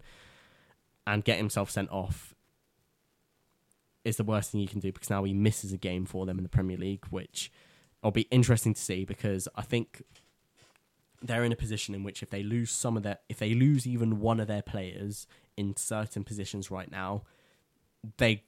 And 1.08 1.24
get 1.24 1.38
himself 1.38 1.72
sent 1.72 1.90
off 1.90 2.36
is 4.04 4.18
the 4.18 4.24
worst 4.24 4.52
thing 4.52 4.62
you 4.62 4.68
can 4.68 4.80
do 4.80 4.92
because 4.92 5.10
now 5.10 5.24
he 5.24 5.34
misses 5.34 5.74
a 5.74 5.78
game 5.78 6.06
for 6.06 6.26
them 6.26 6.38
in 6.38 6.44
the 6.44 6.50
Premier 6.50 6.78
League, 6.78 7.06
which 7.10 7.52
will 8.04 8.12
be 8.12 8.28
interesting 8.32 8.74
to 8.74 8.82
see 8.82 9.06
because 9.06 9.48
I 9.56 9.62
think 9.62 10.04
they're 11.22 11.44
in 11.44 11.52
a 11.52 11.56
position 11.56 11.96
in 11.96 12.04
which 12.04 12.22
if 12.22 12.30
they 12.30 12.44
lose 12.44 12.72
some 12.72 12.96
of 12.96 13.04
their, 13.04 13.20
if 13.28 13.40
they 13.40 13.54
lose 13.54 13.88
even 13.88 14.20
one 14.20 14.40
of 14.40 14.48
their 14.48 14.62
players 14.62 15.28
in 15.60 15.76
certain 15.76 16.24
positions 16.24 16.72
right 16.72 16.90
now, 16.90 17.24
they 18.18 18.44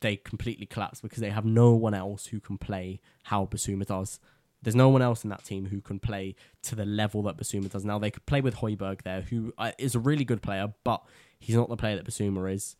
they 0.00 0.16
completely 0.16 0.66
collapse 0.66 1.00
because 1.00 1.20
they 1.20 1.30
have 1.30 1.46
no 1.46 1.72
one 1.72 1.94
else 1.94 2.26
who 2.26 2.38
can 2.38 2.58
play 2.58 3.00
how 3.24 3.46
Bissouma 3.46 3.86
does. 3.86 4.20
There's 4.62 4.76
no 4.76 4.90
one 4.90 5.00
else 5.00 5.24
in 5.24 5.30
that 5.30 5.42
team 5.42 5.66
who 5.66 5.80
can 5.80 5.98
play 5.98 6.34
to 6.64 6.74
the 6.74 6.84
level 6.84 7.22
that 7.22 7.38
Bissouma 7.38 7.70
does. 7.70 7.86
Now 7.86 7.98
they 7.98 8.10
could 8.10 8.26
play 8.26 8.42
with 8.42 8.56
Højbjerg 8.56 9.02
there, 9.02 9.22
who 9.22 9.54
uh, 9.56 9.72
a 9.80 9.98
really 9.98 10.26
good 10.26 10.42
player, 10.42 10.74
but 10.84 11.02
he's 11.38 11.56
not 11.56 11.70
the 11.70 11.78
player 11.78 11.96
that 11.96 12.04
Bissouma 12.04 12.52
is. 12.52 12.76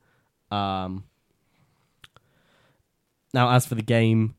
Um, 0.50 1.04
now, 3.32 3.50
as 3.50 3.64
for 3.64 3.76
the 3.76 3.82
game, 3.82 4.34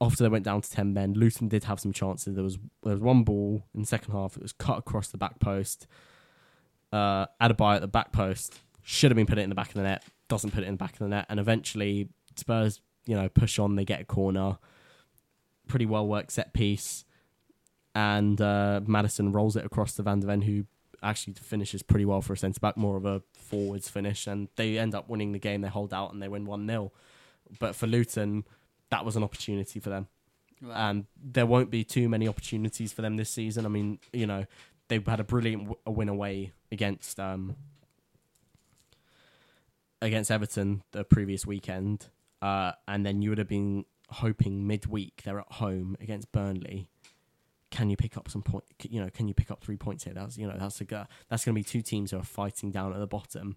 after 0.00 0.22
they 0.24 0.30
went 0.30 0.46
down 0.46 0.62
to 0.62 0.70
ten 0.70 0.94
men, 0.94 1.12
Luton 1.12 1.48
did 1.48 1.64
have 1.64 1.80
some 1.80 1.92
chances. 1.92 2.34
There 2.34 2.44
was 2.44 2.56
there 2.82 2.94
was 2.94 3.02
one 3.02 3.24
ball 3.24 3.66
in 3.74 3.82
the 3.82 3.86
second 3.86 4.12
half. 4.12 4.38
It 4.38 4.42
was 4.42 4.52
cut 4.52 4.78
across 4.78 5.08
the 5.08 5.18
back 5.18 5.38
post. 5.38 5.86
Uh, 6.94 7.26
Adebayo 7.40 7.74
at 7.74 7.80
the 7.80 7.88
back 7.88 8.12
post 8.12 8.60
should 8.82 9.10
have 9.10 9.16
been 9.16 9.26
put 9.26 9.36
it 9.36 9.42
in 9.42 9.48
the 9.48 9.56
back 9.56 9.68
of 9.68 9.74
the 9.74 9.82
net. 9.82 10.04
Doesn't 10.28 10.52
put 10.52 10.62
it 10.62 10.66
in 10.66 10.74
the 10.74 10.78
back 10.78 10.92
of 10.92 11.00
the 11.00 11.08
net, 11.08 11.26
and 11.28 11.40
eventually 11.40 12.08
Spurs, 12.36 12.80
you 13.04 13.16
know, 13.16 13.28
push 13.28 13.58
on. 13.58 13.74
They 13.74 13.84
get 13.84 14.00
a 14.00 14.04
corner. 14.04 14.58
Pretty 15.66 15.86
well 15.86 16.06
worked 16.06 16.30
set 16.30 16.52
piece, 16.52 17.04
and 17.96 18.40
uh, 18.40 18.80
Maddison 18.86 19.32
rolls 19.32 19.56
it 19.56 19.64
across 19.64 19.94
to 19.94 20.02
Van 20.02 20.20
de 20.20 20.28
Ven, 20.28 20.42
who 20.42 20.66
actually 21.02 21.32
finishes 21.34 21.82
pretty 21.82 22.04
well 22.04 22.22
for 22.22 22.34
a 22.34 22.36
centre 22.36 22.60
back, 22.60 22.76
more 22.76 22.96
of 22.96 23.04
a 23.04 23.22
forwards 23.32 23.88
finish, 23.88 24.28
and 24.28 24.46
they 24.54 24.78
end 24.78 24.94
up 24.94 25.08
winning 25.08 25.32
the 25.32 25.40
game. 25.40 25.62
They 25.62 25.68
hold 25.68 25.92
out 25.92 26.12
and 26.12 26.22
they 26.22 26.28
win 26.28 26.44
one 26.44 26.64
0 26.64 26.92
But 27.58 27.74
for 27.74 27.88
Luton, 27.88 28.44
that 28.90 29.04
was 29.04 29.16
an 29.16 29.24
opportunity 29.24 29.80
for 29.80 29.90
them 29.90 30.06
and 30.72 31.06
there 31.22 31.46
won't 31.46 31.70
be 31.70 31.84
too 31.84 32.08
many 32.08 32.28
opportunities 32.28 32.92
for 32.92 33.02
them 33.02 33.16
this 33.16 33.30
season. 33.30 33.66
I 33.66 33.68
mean, 33.68 33.98
you 34.12 34.26
know, 34.26 34.46
they 34.88 35.00
had 35.06 35.20
a 35.20 35.24
brilliant 35.24 35.64
w- 35.64 35.80
a 35.86 35.90
win 35.90 36.08
away 36.08 36.52
against 36.70 37.18
um, 37.18 37.56
against 40.02 40.30
Everton 40.30 40.82
the 40.92 41.04
previous 41.04 41.46
weekend, 41.46 42.08
uh, 42.42 42.72
and 42.86 43.04
then 43.04 43.22
you 43.22 43.30
would 43.30 43.38
have 43.38 43.48
been 43.48 43.84
hoping 44.10 44.66
midweek 44.66 45.22
they're 45.24 45.40
at 45.40 45.52
home 45.52 45.96
against 46.00 46.30
Burnley. 46.32 46.88
Can 47.70 47.90
you 47.90 47.96
pick 47.96 48.16
up 48.16 48.30
some 48.30 48.42
point? 48.42 48.64
You 48.82 49.00
know, 49.00 49.10
can 49.10 49.26
you 49.26 49.34
pick 49.34 49.50
up 49.50 49.64
three 49.64 49.76
points 49.76 50.04
here? 50.04 50.14
That's 50.14 50.36
you 50.36 50.46
know 50.46 50.56
that's 50.58 50.80
a 50.80 51.08
that's 51.28 51.44
going 51.44 51.54
to 51.54 51.58
be 51.58 51.64
two 51.64 51.82
teams 51.82 52.10
who 52.10 52.18
are 52.18 52.22
fighting 52.22 52.70
down 52.70 52.92
at 52.92 52.98
the 52.98 53.06
bottom, 53.06 53.56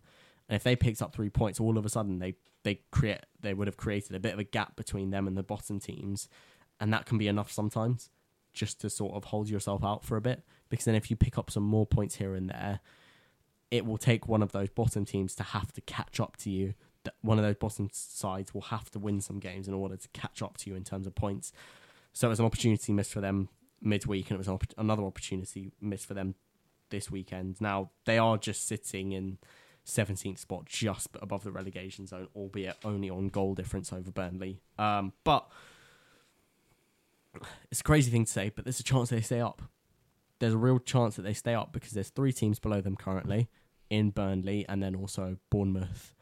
and 0.50 0.56
if 0.56 0.64
they 0.64 0.76
picked 0.76 1.02
up 1.02 1.14
three 1.14 1.30
points, 1.30 1.60
all 1.60 1.78
of 1.78 1.86
a 1.86 1.90
sudden 1.90 2.20
they 2.20 2.36
they 2.64 2.82
create 2.92 3.20
they 3.42 3.54
would 3.54 3.68
have 3.68 3.78
created 3.78 4.16
a 4.16 4.20
bit 4.20 4.34
of 4.34 4.40
a 4.40 4.44
gap 4.44 4.76
between 4.76 5.12
them 5.12 5.28
and 5.28 5.38
the 5.38 5.44
bottom 5.44 5.80
teams, 5.80 6.28
and 6.80 6.92
that 6.94 7.06
can 7.06 7.18
be 7.18 7.28
enough 7.28 7.52
sometimes 7.52 8.10
just 8.54 8.82
to 8.82 8.90
sort 8.90 9.14
of 9.14 9.26
hold 9.26 9.50
yourself 9.50 9.84
out 9.84 10.04
for 10.04 10.18
a 10.18 10.22
bit 10.22 10.44
because 10.70 10.86
then 10.86 10.96
if 10.96 11.10
you 11.10 11.16
pick 11.16 11.38
up 11.38 11.50
some 11.50 11.64
more 11.64 11.86
points 11.86 12.16
here 12.16 12.36
and 12.36 12.50
there 12.50 12.80
it 13.72 13.86
will 13.86 13.98
take 13.98 14.28
one 14.28 14.42
of 14.42 14.52
those 14.52 14.70
bottom 14.70 15.06
teams 15.06 15.36
to 15.36 15.44
have 15.44 15.74
to 15.74 15.82
catch 15.82 16.20
up 16.20 16.38
to 16.38 16.50
you. 16.50 16.74
That 17.04 17.16
one 17.22 17.38
of 17.38 17.44
those 17.44 17.56
bottom 17.56 17.90
sides 17.92 18.54
will 18.54 18.62
have 18.62 18.90
to 18.92 19.00
win 19.00 19.22
some 19.22 19.40
games 19.40 19.68
in 19.68 19.74
order 19.74 19.96
to 19.96 20.08
catch 20.10 20.42
up 20.42 20.58
to 20.58 20.70
you 20.70 20.76
in 20.76 20.84
terms 20.84 21.08
of 21.08 21.16
points. 21.16 21.52
So 22.14 22.28
it 22.28 22.30
was 22.30 22.40
an 22.40 22.46
opportunity 22.46 22.94
missed 22.94 23.14
for 23.14 23.22
them 23.22 23.50
midweek 23.82 24.30
and 24.30 24.40
it 24.40 24.48
was 24.48 24.60
another 24.78 25.04
opportunity 25.04 25.72
missed 25.80 26.06
for 26.06 26.14
them 26.14 26.36
this 26.90 27.12
weekend. 27.12 27.62
Now 27.62 27.92
they 28.06 28.18
are 28.18 28.38
just 28.38 28.68
sitting 28.68 29.12
in 29.12 29.38
17th 29.86 30.40
spot 30.40 30.66
just 30.66 31.10
above 31.22 31.44
the 31.44 31.52
relegation 31.52 32.08
zone 32.08 32.28
albeit 32.36 32.76
only 32.84 33.10
on 33.10 33.28
goal 33.28 33.54
difference 33.54 33.94
over 33.94 34.12
Burnley. 34.12 34.62
Um, 34.78 35.14
but 35.24 35.48
it's 37.72 37.82
a 37.82 37.84
crazy 37.84 38.12
thing 38.12 38.26
to 38.26 38.32
say, 38.32 38.52
but 38.54 38.66
there's 38.66 38.80
a 38.80 38.84
chance 38.84 39.10
they 39.10 39.22
stay 39.22 39.40
up. 39.40 39.62
There's 40.40 40.54
a 40.54 40.58
real 40.58 40.80
chance 40.80 41.16
that 41.16 41.24
they 41.24 41.34
stay 41.34 41.54
up 41.54 41.74
because 41.74 41.92
there's 41.92 42.10
three 42.10 42.32
teams 42.32 42.60
below 42.60 42.82
them 42.82 42.96
currently 42.96 43.50
in 43.90 44.12
Burnley 44.12 44.66
and 44.68 44.82
then 44.84 44.96
also 44.96 45.38
Bournemouth 45.50 46.14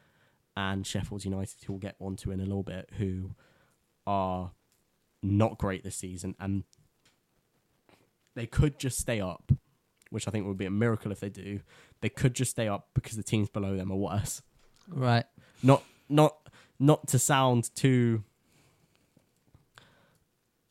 and 0.56 0.86
Sheffield 0.86 1.26
United, 1.26 1.56
who 1.66 1.74
we'll 1.74 1.80
get 1.80 1.96
onto 2.00 2.32
in 2.32 2.40
a 2.40 2.44
little 2.44 2.64
bit, 2.64 2.90
who 2.98 3.32
are 4.08 4.52
not 5.22 5.58
great 5.58 5.84
this 5.84 5.98
season 5.98 6.36
and 6.40 6.64
they 8.36 8.46
could 8.46 8.80
just 8.80 9.00
stay 9.00 9.20
up, 9.20 9.52
which 10.12 10.28
I 10.28 10.32
think 10.32 10.46
would 10.46 10.58
be 10.58 10.66
a 10.66 10.72
miracle 10.72 11.12
if 11.12 11.20
they 11.20 11.30
do. 11.30 11.62
They 12.02 12.10
could 12.10 12.36
just 12.36 12.52
stay 12.52 12.68
up 12.68 12.90
because 12.94 13.18
the 13.18 13.24
teams 13.24 13.50
below 13.50 13.76
them 13.76 13.92
are 13.92 13.98
worse 13.98 14.42
right. 14.90 15.26
not 15.64 15.84
not 16.10 16.36
not 16.80 17.08
to 17.08 17.20
sound 17.20 17.74
too 17.76 18.24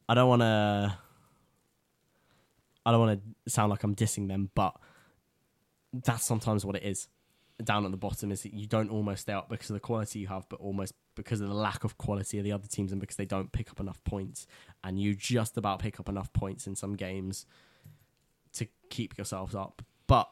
I 0.09 0.15
don't 0.15 0.29
want 0.29 0.43
to 0.43 0.99
I 2.85 2.91
don't 2.91 3.01
want 3.01 3.21
to 3.21 3.51
sound 3.51 3.71
like 3.71 3.83
I'm 3.83 3.95
dissing 3.95 4.29
them 4.29 4.51
but 4.55 4.77
that's 5.93 6.25
sometimes 6.25 6.65
what 6.65 6.77
it 6.77 6.83
is 6.83 7.09
down 7.63 7.85
at 7.85 7.91
the 7.93 7.97
bottom 7.97 8.33
is 8.33 8.43
that 8.43 8.53
you 8.53 8.67
don't 8.67 8.91
almost 8.91 9.23
stay 9.23 9.33
up 9.33 9.49
because 9.49 9.71
of 9.71 9.75
the 9.75 9.81
quality 9.81 10.19
you 10.19 10.27
have 10.27 10.49
but 10.49 10.59
almost 10.59 10.93
because 11.15 11.41
of 11.41 11.49
the 11.49 11.55
lack 11.55 11.85
of 11.85 11.97
quality 11.99 12.39
of 12.39 12.45
the 12.45 12.51
other 12.51 12.67
teams 12.67 12.91
and 12.91 13.01
because 13.01 13.17
they 13.17 13.25
don't 13.25 13.53
pick 13.53 13.71
up 13.71 13.79
enough 13.79 14.03
points 14.03 14.47
and 14.83 14.99
you 14.99 15.15
just 15.15 15.57
about 15.57 15.79
pick 15.79 16.01
up 16.01 16.09
enough 16.09 16.33
points 16.33 16.67
in 16.67 16.75
some 16.75 16.97
games 16.97 17.47
to 18.53 18.67
keep 18.91 19.17
yourselves 19.17 19.55
up 19.55 19.83
but 20.09 20.29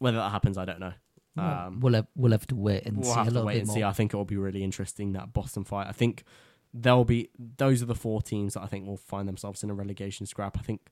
whether 0.00 0.16
that 0.16 0.30
happens, 0.30 0.58
I 0.58 0.64
don't 0.64 0.80
know. 0.80 0.92
Um, 1.36 1.80
we'll 1.80 1.94
have 1.94 2.06
we'll 2.16 2.32
have 2.32 2.46
to 2.48 2.56
wait 2.56 2.84
and 2.86 2.98
we'll 2.98 3.04
see 3.04 3.12
a 3.12 3.14
have 3.14 3.26
to 3.28 3.32
little 3.32 3.46
wait 3.46 3.54
bit 3.54 3.58
and 3.60 3.66
more. 3.68 3.76
see. 3.76 3.84
I 3.84 3.92
think 3.92 4.12
it 4.12 4.16
will 4.16 4.24
be 4.24 4.36
really 4.36 4.64
interesting 4.64 5.12
that 5.12 5.32
Boston 5.32 5.64
fight. 5.64 5.86
I 5.86 5.92
think 5.92 6.24
there'll 6.72 7.04
be 7.04 7.30
those 7.38 7.82
are 7.82 7.86
the 7.86 7.94
four 7.94 8.22
teams 8.22 8.54
that 8.54 8.62
I 8.62 8.66
think 8.66 8.86
will 8.86 8.96
find 8.96 9.28
themselves 9.28 9.62
in 9.62 9.70
a 9.70 9.74
relegation 9.74 10.26
scrap. 10.26 10.58
I 10.58 10.62
think 10.62 10.90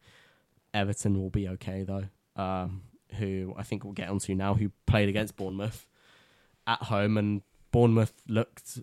Everton 0.74 1.20
will 1.20 1.30
be 1.30 1.48
okay 1.48 1.84
though. 1.84 2.04
Um, 2.36 2.82
who 3.18 3.54
I 3.56 3.62
think 3.62 3.84
we'll 3.84 3.94
get 3.94 4.08
onto 4.08 4.34
now, 4.34 4.54
who 4.54 4.70
played 4.86 5.08
against 5.08 5.36
Bournemouth 5.36 5.86
at 6.66 6.84
home, 6.84 7.16
and 7.16 7.42
Bournemouth 7.70 8.12
looked 8.28 8.80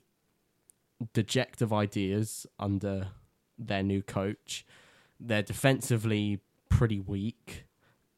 deject 1.13 1.61
of 1.61 1.73
ideas 1.73 2.47
under 2.59 3.09
their 3.57 3.83
new 3.83 4.01
coach. 4.01 4.65
They're 5.19 5.43
defensively 5.43 6.39
pretty 6.69 6.99
weak, 6.99 7.65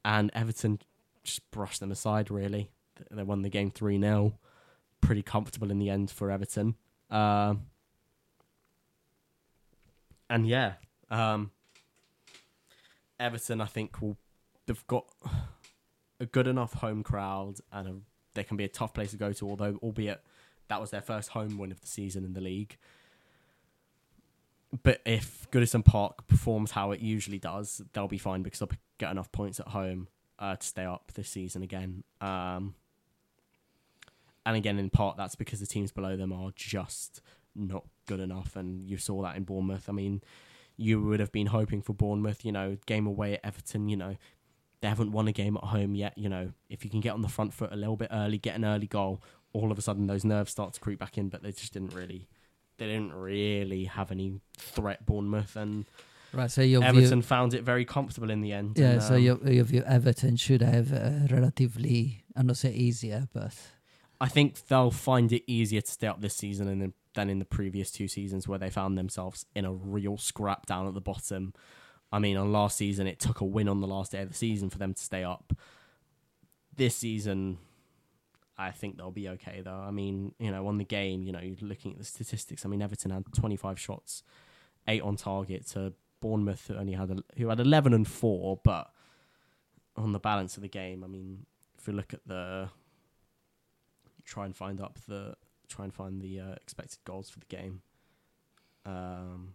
and 0.06 0.32
Everton 0.34 0.80
just 1.24 1.50
brushed 1.52 1.80
them 1.80 1.92
aside. 1.92 2.32
Really, 2.32 2.72
they 3.12 3.24
won 3.24 3.42
the 3.42 3.50
game 3.50 3.72
three 3.72 4.00
0 4.00 4.40
Pretty 5.00 5.22
comfortable 5.22 5.70
in 5.70 5.78
the 5.78 5.90
end 5.90 6.10
for 6.10 6.32
Everton. 6.32 6.76
Um, 7.10 7.68
and 10.30 10.48
yeah, 10.48 10.74
um, 11.10 11.52
Everton, 13.20 13.62
I 13.62 13.66
think 13.66 14.02
will 14.02 14.18
they've 14.66 14.88
got 14.88 15.06
a 16.20 16.26
good 16.26 16.48
enough 16.48 16.74
home 16.74 17.04
crowd, 17.04 17.56
and 17.72 17.88
a, 17.88 17.96
they 18.34 18.44
can 18.44 18.58
be 18.58 18.64
a 18.64 18.70
tough 18.70 18.94
place 18.94 19.12
to 19.12 19.18
go 19.18 19.34
to. 19.34 19.50
Although, 19.50 19.80
albeit 19.82 20.24
that 20.68 20.82
was 20.82 20.92
their 20.92 21.02
first 21.02 21.30
home 21.30 21.58
win 21.58 21.72
of 21.72 21.82
the 21.82 21.88
season 21.88 22.24
in 22.24 22.34
the 22.34 22.42
league. 22.42 22.78
But 24.84 25.02
if 25.06 25.48
Goodison 25.50 25.84
Park 25.84 26.28
performs 26.28 26.72
how 26.72 26.92
it 26.92 27.00
usually 27.00 27.40
does, 27.40 27.82
they'll 27.94 28.10
be 28.10 28.18
fine 28.18 28.44
because 28.44 28.60
they'll 28.60 28.70
get 28.98 29.12
enough 29.12 29.32
points 29.32 29.62
at 29.62 29.70
home 29.70 30.10
uh, 30.40 30.58
to 30.58 30.68
stay 30.68 30.84
up 30.84 31.14
this 31.16 31.30
season 31.30 31.64
again. 31.64 32.04
Um, 32.20 32.76
and 34.46 34.58
again, 34.58 34.78
in 34.78 34.90
part, 34.90 35.18
that's 35.18 35.36
because 35.36 35.62
the 35.62 35.66
teams 35.66 35.92
below 35.92 36.18
them 36.18 36.34
are 36.34 36.52
just 36.56 37.22
not 37.58 37.84
good 38.06 38.20
enough. 38.20 38.56
And 38.56 38.88
you 38.88 38.98
saw 38.98 39.22
that 39.24 39.36
in 39.36 39.44
Bournemouth. 39.44 39.90
I 39.90 39.92
mean, 39.92 40.22
you 40.78 41.02
would 41.02 41.20
have 41.20 41.32
been 41.32 41.48
hoping 41.48 41.82
for 41.82 41.94
Bournemouth, 41.94 42.46
you 42.46 42.52
know, 42.52 42.78
game 42.86 43.08
away 43.08 43.34
at 43.34 43.42
Everton, 43.44 43.90
you 43.90 43.98
know, 43.98 44.16
they 44.82 44.88
haven't 44.88 45.12
won 45.12 45.28
a 45.28 45.32
game 45.32 45.58
at 45.58 45.64
home 45.64 45.96
yet. 45.96 46.18
You 46.18 46.30
know, 46.30 46.52
if 46.70 46.84
you 46.84 46.92
can 46.92 47.00
get 47.00 47.14
on 47.14 47.22
the 47.22 47.28
front 47.28 47.54
foot 47.54 47.72
a 47.72 47.76
little 47.76 47.98
bit 47.98 48.10
early, 48.12 48.38
get 48.38 48.56
an 48.56 48.64
early 48.64 48.88
goal, 48.88 49.22
all 49.54 49.72
of 49.72 49.78
a 49.78 49.82
sudden 49.82 50.08
those 50.08 50.24
nerves 50.24 50.52
start 50.52 50.74
to 50.74 50.80
creep 50.80 51.00
back 51.00 51.18
in. 51.18 51.30
But 51.30 51.42
they 51.42 51.52
just 51.52 51.74
didn't 51.74 51.94
really, 51.94 52.28
they 52.78 52.86
didn't 52.86 53.14
really 53.14 53.86
have 53.86 54.12
any 54.12 54.40
threat. 54.58 55.06
Bournemouth 55.06 55.56
and 55.56 55.86
right, 56.32 56.52
so 56.52 56.62
your 56.62 56.84
Everton 56.84 57.22
view, 57.22 57.28
found 57.28 57.54
it 57.54 57.64
very 57.64 57.86
comfortable 57.86 58.30
in 58.30 58.42
the 58.42 58.54
end. 58.54 58.78
yeah, 58.78 58.92
and, 58.92 59.04
so 59.04 59.16
um, 59.16 59.22
your 59.22 59.50
your 59.50 59.64
view, 59.64 59.84
Everton 59.86 60.36
should 60.36 60.62
have 60.62 60.92
a 60.92 61.28
relatively, 61.32 62.24
I'm 62.36 62.46
not 62.46 62.58
say 62.58 62.72
easier, 62.72 63.28
but 63.34 63.56
I 64.22 64.28
think 64.28 64.68
they'll 64.68 64.92
find 64.92 65.32
it 65.32 65.44
easier 65.48 65.82
to 65.82 65.92
stay 65.92 66.08
up 66.08 66.22
this 66.22 66.36
season 66.36 66.68
than 66.68 66.94
than 67.18 67.32
in 67.32 67.40
the 67.40 67.46
previous 67.46 67.90
two 67.90 68.08
seasons 68.08 68.48
where 68.48 68.60
they 68.60 68.70
found 68.70 68.96
themselves 68.96 69.48
in 69.56 69.66
a 69.66 69.74
real 69.74 70.18
scrap 70.18 70.68
down 70.68 70.88
at 70.88 70.94
the 70.94 71.02
bottom. 71.02 71.52
I 72.12 72.20
mean, 72.20 72.38
on 72.38 72.52
last 72.52 72.78
season, 72.78 73.08
it 73.08 73.20
took 73.20 73.42
a 73.42 73.46
win 73.46 73.68
on 73.68 73.82
the 73.82 73.88
last 73.88 74.12
day 74.12 74.22
of 74.22 74.30
the 74.30 74.36
season 74.36 74.70
for 74.70 74.78
them 74.78 74.94
to 74.94 75.02
stay 75.02 75.24
up. 75.24 75.52
This 76.76 76.96
season, 76.96 77.58
I 78.56 78.70
think 78.70 78.98
they'll 78.98 79.10
be 79.10 79.30
okay, 79.30 79.62
though. 79.66 79.84
I 79.86 79.90
mean, 79.90 80.36
you 80.40 80.52
know, 80.52 80.68
on 80.68 80.78
the 80.78 80.86
game, 80.86 81.24
you 81.24 81.32
know, 81.32 81.42
looking 81.60 81.94
at 81.94 81.98
the 81.98 82.06
statistics. 82.06 82.64
I 82.64 82.70
mean, 82.70 82.84
Everton 82.84 83.10
had 83.10 83.26
25 83.34 83.80
shots, 83.80 84.22
eight 84.88 85.02
on 85.02 85.16
target 85.16 85.66
to 85.70 85.94
Bournemouth, 86.22 86.68
who 86.68 86.76
only 86.76 86.94
had 86.94 87.10
a, 87.10 87.18
who 87.36 87.50
had 87.50 87.60
11 87.60 87.96
and 87.96 88.08
four, 88.08 88.60
but 88.64 88.92
on 89.96 90.12
the 90.12 90.20
balance 90.20 90.56
of 90.56 90.62
the 90.62 90.70
game, 90.70 91.04
I 91.04 91.08
mean, 91.08 91.48
if 91.80 91.88
you 91.88 91.94
look 91.94 92.14
at 92.14 92.28
the 92.28 92.70
try 94.24 94.46
and 94.46 94.56
find 94.56 94.80
up 94.80 95.00
the 95.08 95.36
try 95.68 95.86
and 95.86 95.94
find 95.94 96.22
the 96.22 96.40
uh, 96.40 96.52
expected 96.56 97.00
goals 97.06 97.30
for 97.30 97.40
the 97.40 97.46
game. 97.46 97.82
Um, 98.86 99.54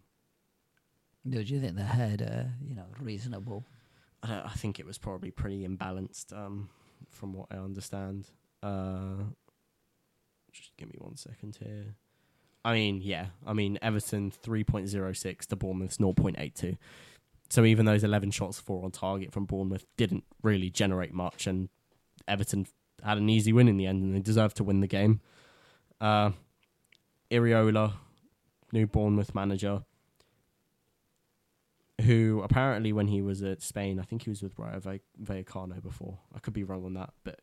do 1.27 1.39
you 1.41 1.59
think 1.59 1.75
they 1.75 1.83
had 1.83 2.21
a 2.21 2.51
you 2.65 2.75
know 2.75 2.85
reasonable? 2.99 3.63
I, 4.21 4.27
don't- 4.27 4.45
I 4.45 4.49
think 4.51 4.79
it 4.79 4.85
was 4.85 4.97
probably 4.97 5.31
pretty 5.31 5.67
imbalanced, 5.67 6.31
um, 6.33 6.69
from 7.09 7.33
what 7.33 7.47
I 7.51 7.55
understand. 7.57 8.27
Uh, 8.61 9.23
just 10.51 10.75
give 10.77 10.87
me 10.87 10.95
one 10.99 11.17
second 11.17 11.57
here. 11.61 11.95
I 12.65 12.73
mean, 12.73 13.01
yeah, 13.01 13.27
I 13.45 13.53
mean 13.53 13.77
Everton 13.81 14.31
three 14.31 14.63
point 14.63 14.87
zero 14.87 15.13
six 15.13 15.45
to 15.47 15.55
Bournemouth's 15.55 15.97
zero 15.97 16.13
point 16.13 16.37
eight 16.39 16.55
two. 16.55 16.77
So 17.49 17.65
even 17.65 17.85
those 17.85 18.03
eleven 18.03 18.31
shots 18.31 18.59
four 18.59 18.83
on 18.85 18.91
target 18.91 19.31
from 19.33 19.45
Bournemouth 19.45 19.85
didn't 19.97 20.23
really 20.41 20.69
generate 20.69 21.13
much, 21.13 21.47
and 21.47 21.69
Everton 22.27 22.67
had 23.03 23.17
an 23.17 23.29
easy 23.29 23.51
win 23.51 23.67
in 23.67 23.77
the 23.77 23.85
end, 23.85 24.01
and 24.03 24.15
they 24.15 24.19
deserved 24.21 24.55
to 24.57 24.63
win 24.63 24.79
the 24.79 24.87
game. 24.87 25.19
Uh, 26.03 26.31
Iraola, 27.31 27.93
new 28.73 28.85
Bournemouth 28.85 29.33
manager, 29.33 29.83
who 32.01 32.41
apparently 32.43 32.91
when 32.91 33.07
he 33.07 33.21
was 33.21 33.41
at 33.41 33.61
Spain, 33.61 34.01
I 34.01 34.03
think 34.03 34.23
he 34.23 34.29
was 34.29 34.43
with 34.43 34.59
Rayo 34.59 34.81
Vallecano 34.81 35.81
before. 35.81 36.17
I 36.35 36.39
could 36.39 36.53
be 36.53 36.65
wrong 36.65 36.83
on 36.83 36.93
that, 36.95 37.13
but 37.23 37.39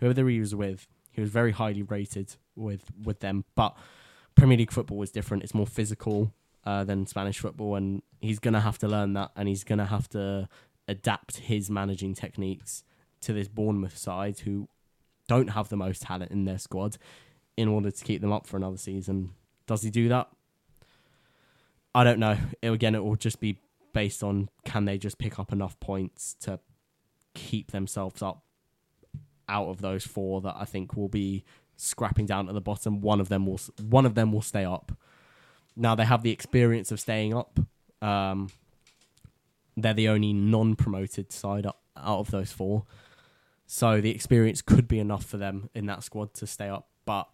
whoever 0.00 0.26
he 0.26 0.40
was 0.40 0.54
with, 0.54 0.88
he 1.10 1.20
was 1.20 1.28
very 1.28 1.52
highly 1.52 1.82
rated 1.82 2.34
with 2.56 2.84
with 3.04 3.20
them. 3.20 3.44
But 3.54 3.76
Premier 4.34 4.56
League 4.56 4.72
football 4.72 5.02
is 5.02 5.10
different; 5.10 5.42
it's 5.42 5.54
more 5.54 5.66
physical 5.66 6.32
uh, 6.64 6.84
than 6.84 7.06
Spanish 7.06 7.38
football, 7.38 7.74
and 7.74 8.00
he's 8.22 8.38
gonna 8.38 8.62
have 8.62 8.78
to 8.78 8.88
learn 8.88 9.12
that, 9.12 9.32
and 9.36 9.48
he's 9.48 9.64
gonna 9.64 9.84
have 9.84 10.08
to 10.10 10.48
adapt 10.88 11.36
his 11.36 11.68
managing 11.68 12.14
techniques 12.14 12.84
to 13.20 13.34
this 13.34 13.48
Bournemouth 13.48 13.98
side, 13.98 14.38
who 14.38 14.66
don't 15.26 15.48
have 15.48 15.68
the 15.68 15.76
most 15.76 16.00
talent 16.00 16.30
in 16.30 16.46
their 16.46 16.56
squad, 16.56 16.96
in 17.58 17.66
order 17.66 17.90
to 17.90 18.04
keep 18.04 18.20
them 18.20 18.32
up 18.32 18.46
for 18.46 18.56
another 18.56 18.76
season. 18.76 19.30
Does 19.66 19.82
he 19.82 19.90
do 19.90 20.08
that? 20.10 20.28
I 21.92 22.04
don't 22.04 22.20
know. 22.20 22.36
It, 22.62 22.70
again, 22.70 22.94
it 22.94 23.02
will 23.02 23.16
just 23.16 23.40
be 23.40 23.58
based 23.92 24.22
on 24.22 24.48
can 24.64 24.84
they 24.84 24.96
just 24.96 25.18
pick 25.18 25.40
up 25.40 25.52
enough 25.52 25.78
points 25.80 26.36
to 26.42 26.60
keep 27.34 27.72
themselves 27.72 28.22
up 28.22 28.44
out 29.48 29.66
of 29.66 29.80
those 29.80 30.06
four 30.06 30.40
that 30.42 30.54
I 30.56 30.66
think 30.66 30.96
will 30.96 31.08
be 31.08 31.44
scrapping 31.76 32.26
down 32.26 32.46
at 32.48 32.54
the 32.54 32.60
bottom. 32.60 33.00
One 33.00 33.20
of 33.20 33.28
them 33.28 33.44
will 33.44 33.58
one 33.82 34.06
of 34.06 34.14
them 34.14 34.30
will 34.30 34.42
stay 34.42 34.64
up. 34.64 34.92
Now 35.74 35.96
they 35.96 36.04
have 36.04 36.22
the 36.22 36.30
experience 36.30 36.92
of 36.92 37.00
staying 37.00 37.34
up. 37.34 37.58
Um, 38.00 38.50
they're 39.76 39.94
the 39.94 40.10
only 40.10 40.32
non-promoted 40.32 41.32
side 41.32 41.66
up 41.66 41.82
out 41.96 42.20
of 42.20 42.30
those 42.30 42.52
four, 42.52 42.84
so 43.66 44.00
the 44.00 44.10
experience 44.10 44.62
could 44.62 44.86
be 44.86 45.00
enough 45.00 45.24
for 45.24 45.38
them 45.38 45.70
in 45.74 45.86
that 45.86 46.04
squad 46.04 46.34
to 46.34 46.46
stay 46.46 46.68
up. 46.68 46.86
But 47.04 47.26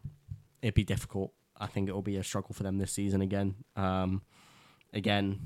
it'd 0.64 0.74
be 0.74 0.82
difficult. 0.82 1.30
I 1.58 1.66
think 1.66 1.88
it 1.88 1.92
will 1.92 2.02
be 2.02 2.16
a 2.16 2.24
struggle 2.24 2.54
for 2.54 2.62
them 2.62 2.78
this 2.78 2.90
season 2.90 3.20
again. 3.20 3.54
Um, 3.76 4.22
again, 4.94 5.40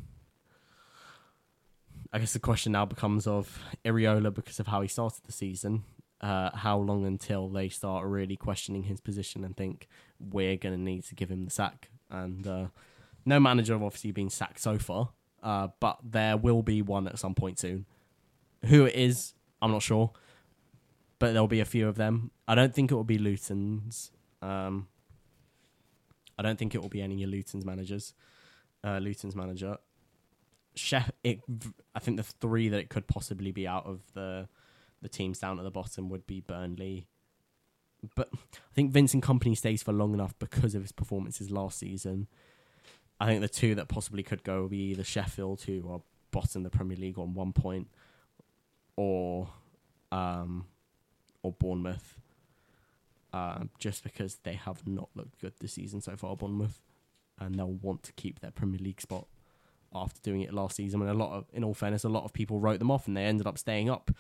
I 2.13 2.21
guess 2.21 2.33
the 2.33 2.39
question 2.39 2.73
now 2.73 2.85
becomes 2.85 3.27
of 3.27 3.59
Iraola 3.85 4.33
because 4.33 4.61
of 4.61 4.69
how 4.69 4.81
he 4.81 4.87
started 4.87 5.25
the 5.27 5.33
season. 5.33 5.83
Uh, 6.21 6.51
how 6.57 6.79
long 6.79 7.05
until 7.05 7.49
they 7.49 7.69
start 7.69 8.07
really 8.07 8.37
questioning 8.37 8.85
his 8.85 9.01
position 9.01 9.45
and 9.45 9.57
think 9.57 9.89
we're 10.21 10.57
going 10.57 10.75
to 10.75 10.81
need 10.81 11.05
to 11.07 11.17
give 11.17 11.31
him 11.31 11.45
the 11.45 11.51
sack? 11.51 11.91
And 12.11 12.47
uh, 12.47 12.67
no 13.25 13.41
manager 13.41 13.73
have 13.73 13.83
obviously 13.83 14.13
been 14.13 14.31
sacked 14.31 14.61
so 14.61 14.79
far, 14.79 15.11
uh, 15.43 15.69
but 15.81 15.99
there 16.03 16.37
will 16.37 16.63
be 16.63 16.81
one 16.81 17.09
at 17.09 17.19
some 17.19 17.35
point 17.35 17.59
soon. 17.59 17.87
Who 18.67 18.85
it 18.85 18.95
is, 18.95 19.35
I'm 19.61 19.73
not 19.73 19.83
sure, 19.83 20.13
but 21.19 21.33
there'll 21.33 21.49
be 21.49 21.61
a 21.61 21.65
few 21.65 21.89
of 21.89 21.97
them. 21.97 22.31
I 22.47 22.55
don't 22.55 22.73
think 22.73 22.93
it 22.93 22.95
will 22.95 23.03
be 23.05 23.19
Luton's. 23.19 24.13
Um, 24.41 24.87
I 26.39 26.43
don't 26.43 26.59
think 26.59 26.75
it 26.75 26.83
will 26.83 26.89
be 26.89 27.03
any 27.03 27.23
of 27.23 27.31
Luton's 27.31 27.65
managers. 27.65 28.15
Uh, 28.85 28.99
Luton's 28.99 29.35
manager. 29.35 29.77
Chef, 30.75 31.11
it, 31.25 31.41
I 31.95 31.99
think 31.99 32.17
the 32.17 32.23
three 32.23 32.69
that 32.69 32.79
it 32.79 32.89
could 32.89 33.09
possibly 33.09 33.51
be 33.51 33.67
out 33.67 33.87
of 33.87 34.01
the 34.15 34.49
the 35.01 35.09
teams 35.09 35.39
down 35.39 35.59
at 35.59 35.63
the 35.63 35.71
bottom 35.71 36.09
would 36.09 36.27
be 36.27 36.41
Burnley. 36.41 37.07
But 38.15 38.29
I 38.33 38.75
think 38.75 38.93
Vincent 38.93 39.25
Kompany 39.25 39.57
stays 39.57 39.83
for 39.83 39.93
long 39.93 40.15
enough 40.15 40.37
because 40.39 40.75
of 40.75 40.83
his 40.83 40.93
performances 40.93 41.51
last 41.51 41.79
season. 41.79 42.29
I 43.21 43.27
think 43.27 43.41
the 43.41 43.49
two 43.49 43.75
that 43.75 43.89
possibly 43.89 44.23
could 44.23 44.45
go 44.45 44.63
would 44.63 44.71
be 44.71 44.91
either 44.91 45.05
Sheffield, 45.05 45.63
who 45.63 45.89
are 45.91 46.01
bottom 46.31 46.65
of 46.65 46.71
the 46.71 46.77
Premier 46.77 46.97
League 46.97 47.19
on 47.19 47.35
one 47.35 47.53
point, 47.53 47.89
or 48.97 49.49
um, 50.13 50.67
or 51.43 51.53
Bournemouth. 51.53 52.19
Uh, 53.33 53.65
just 53.79 54.03
because 54.03 54.37
they 54.45 54.55
have 54.55 54.87
not 54.87 55.11
looked 55.15 55.39
good 55.41 55.53
this 55.61 55.75
season 55.75 56.01
so 56.01 56.17
far, 56.17 56.35
Bournemouth, 56.35 56.81
and 57.39 57.55
they'll 57.57 57.67
want 57.73 58.03
to 58.05 58.13
keep 58.13 58.41
their 58.41 58.51
Premier 58.51 58.79
League 58.79 59.03
spot 59.03 59.27
after 59.95 60.21
doing 60.23 60.41
it 60.41 60.53
last 60.55 60.77
season. 60.77 61.03
And 61.03 61.11
a 61.11 61.15
lot 61.15 61.33
of, 61.33 61.45
in 61.53 61.63
all 61.63 61.75
fairness, 61.75 62.05
a 62.05 62.09
lot 62.09 62.25
of 62.25 62.33
people 62.33 62.59
wrote 62.59 62.79
them 62.79 62.91
off, 62.91 63.07
and 63.07 63.17
they 63.17 63.25
ended 63.25 63.47
up 63.47 63.59
staying 63.59 63.91
up. 63.91 64.11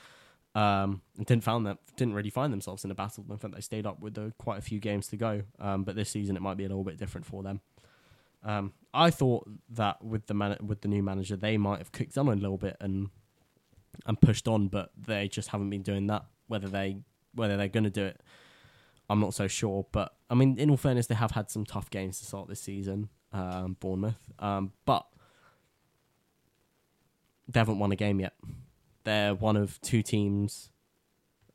Um, 0.54 1.02
and 1.16 1.26
didn't 1.26 1.44
found 1.44 1.66
that 1.66 1.78
didn't 1.96 2.14
really 2.14 2.30
find 2.30 2.52
themselves 2.52 2.84
in 2.84 2.90
a 2.90 2.94
battle. 2.94 3.24
In 3.30 3.36
fact, 3.36 3.54
they 3.54 3.60
stayed 3.60 3.86
up 3.86 4.00
with 4.00 4.18
uh, 4.18 4.30
quite 4.38 4.58
a 4.58 4.62
few 4.62 4.80
games 4.80 5.06
to 5.08 5.16
go. 5.16 5.42
Um, 5.58 5.84
but 5.84 5.94
this 5.94 6.10
season, 6.10 6.36
it 6.36 6.42
might 6.42 6.56
be 6.56 6.64
a 6.64 6.68
little 6.68 6.84
bit 6.84 6.98
different 6.98 7.26
for 7.26 7.42
them. 7.42 7.60
Um, 8.42 8.72
I 8.94 9.10
thought 9.10 9.48
that 9.70 10.04
with 10.04 10.26
the 10.26 10.34
man- 10.34 10.58
with 10.64 10.80
the 10.80 10.88
new 10.88 11.02
manager, 11.02 11.36
they 11.36 11.56
might 11.58 11.78
have 11.78 11.92
kicked 11.92 12.16
on 12.18 12.28
a 12.28 12.34
little 12.34 12.58
bit 12.58 12.76
and 12.80 13.10
and 14.06 14.20
pushed 14.20 14.48
on, 14.48 14.68
but 14.68 14.90
they 14.96 15.28
just 15.28 15.48
haven't 15.48 15.70
been 15.70 15.82
doing 15.82 16.06
that. 16.08 16.24
Whether 16.46 16.68
they 16.68 16.98
whether 17.34 17.56
they're 17.56 17.68
going 17.68 17.84
to 17.84 17.90
do 17.90 18.04
it, 18.04 18.20
I'm 19.08 19.20
not 19.20 19.34
so 19.34 19.48
sure. 19.48 19.86
But 19.92 20.14
I 20.30 20.34
mean, 20.34 20.58
in 20.58 20.70
all 20.70 20.76
fairness, 20.76 21.06
they 21.06 21.14
have 21.14 21.32
had 21.32 21.50
some 21.50 21.64
tough 21.64 21.90
games 21.90 22.18
to 22.20 22.26
start 22.26 22.48
this 22.48 22.60
season. 22.60 23.08
Um, 23.32 23.76
Bournemouth, 23.78 24.18
um, 24.38 24.72
but 24.86 25.06
they 27.46 27.60
haven't 27.60 27.78
won 27.78 27.92
a 27.92 27.96
game 27.96 28.20
yet. 28.20 28.34
They're 29.04 29.34
one 29.34 29.56
of 29.56 29.80
two 29.82 30.02
teams 30.02 30.70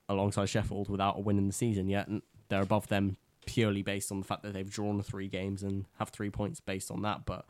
alongside 0.07 0.49
Sheffield 0.49 0.89
without 0.89 1.17
a 1.17 1.21
win 1.21 1.37
in 1.39 1.47
the 1.47 1.53
season 1.53 1.89
yet, 1.89 2.07
and 2.07 2.21
they're 2.49 2.61
above 2.61 2.87
them 2.89 3.17
purely 3.45 3.81
based 3.81 4.11
on 4.11 4.19
the 4.19 4.25
fact 4.25 4.43
that 4.43 4.53
they've 4.53 4.69
drawn 4.69 5.01
three 5.01 5.27
games 5.27 5.63
and 5.63 5.85
have 5.99 6.09
three 6.09 6.29
points 6.29 6.59
based 6.59 6.91
on 6.91 7.01
that. 7.01 7.25
But 7.25 7.45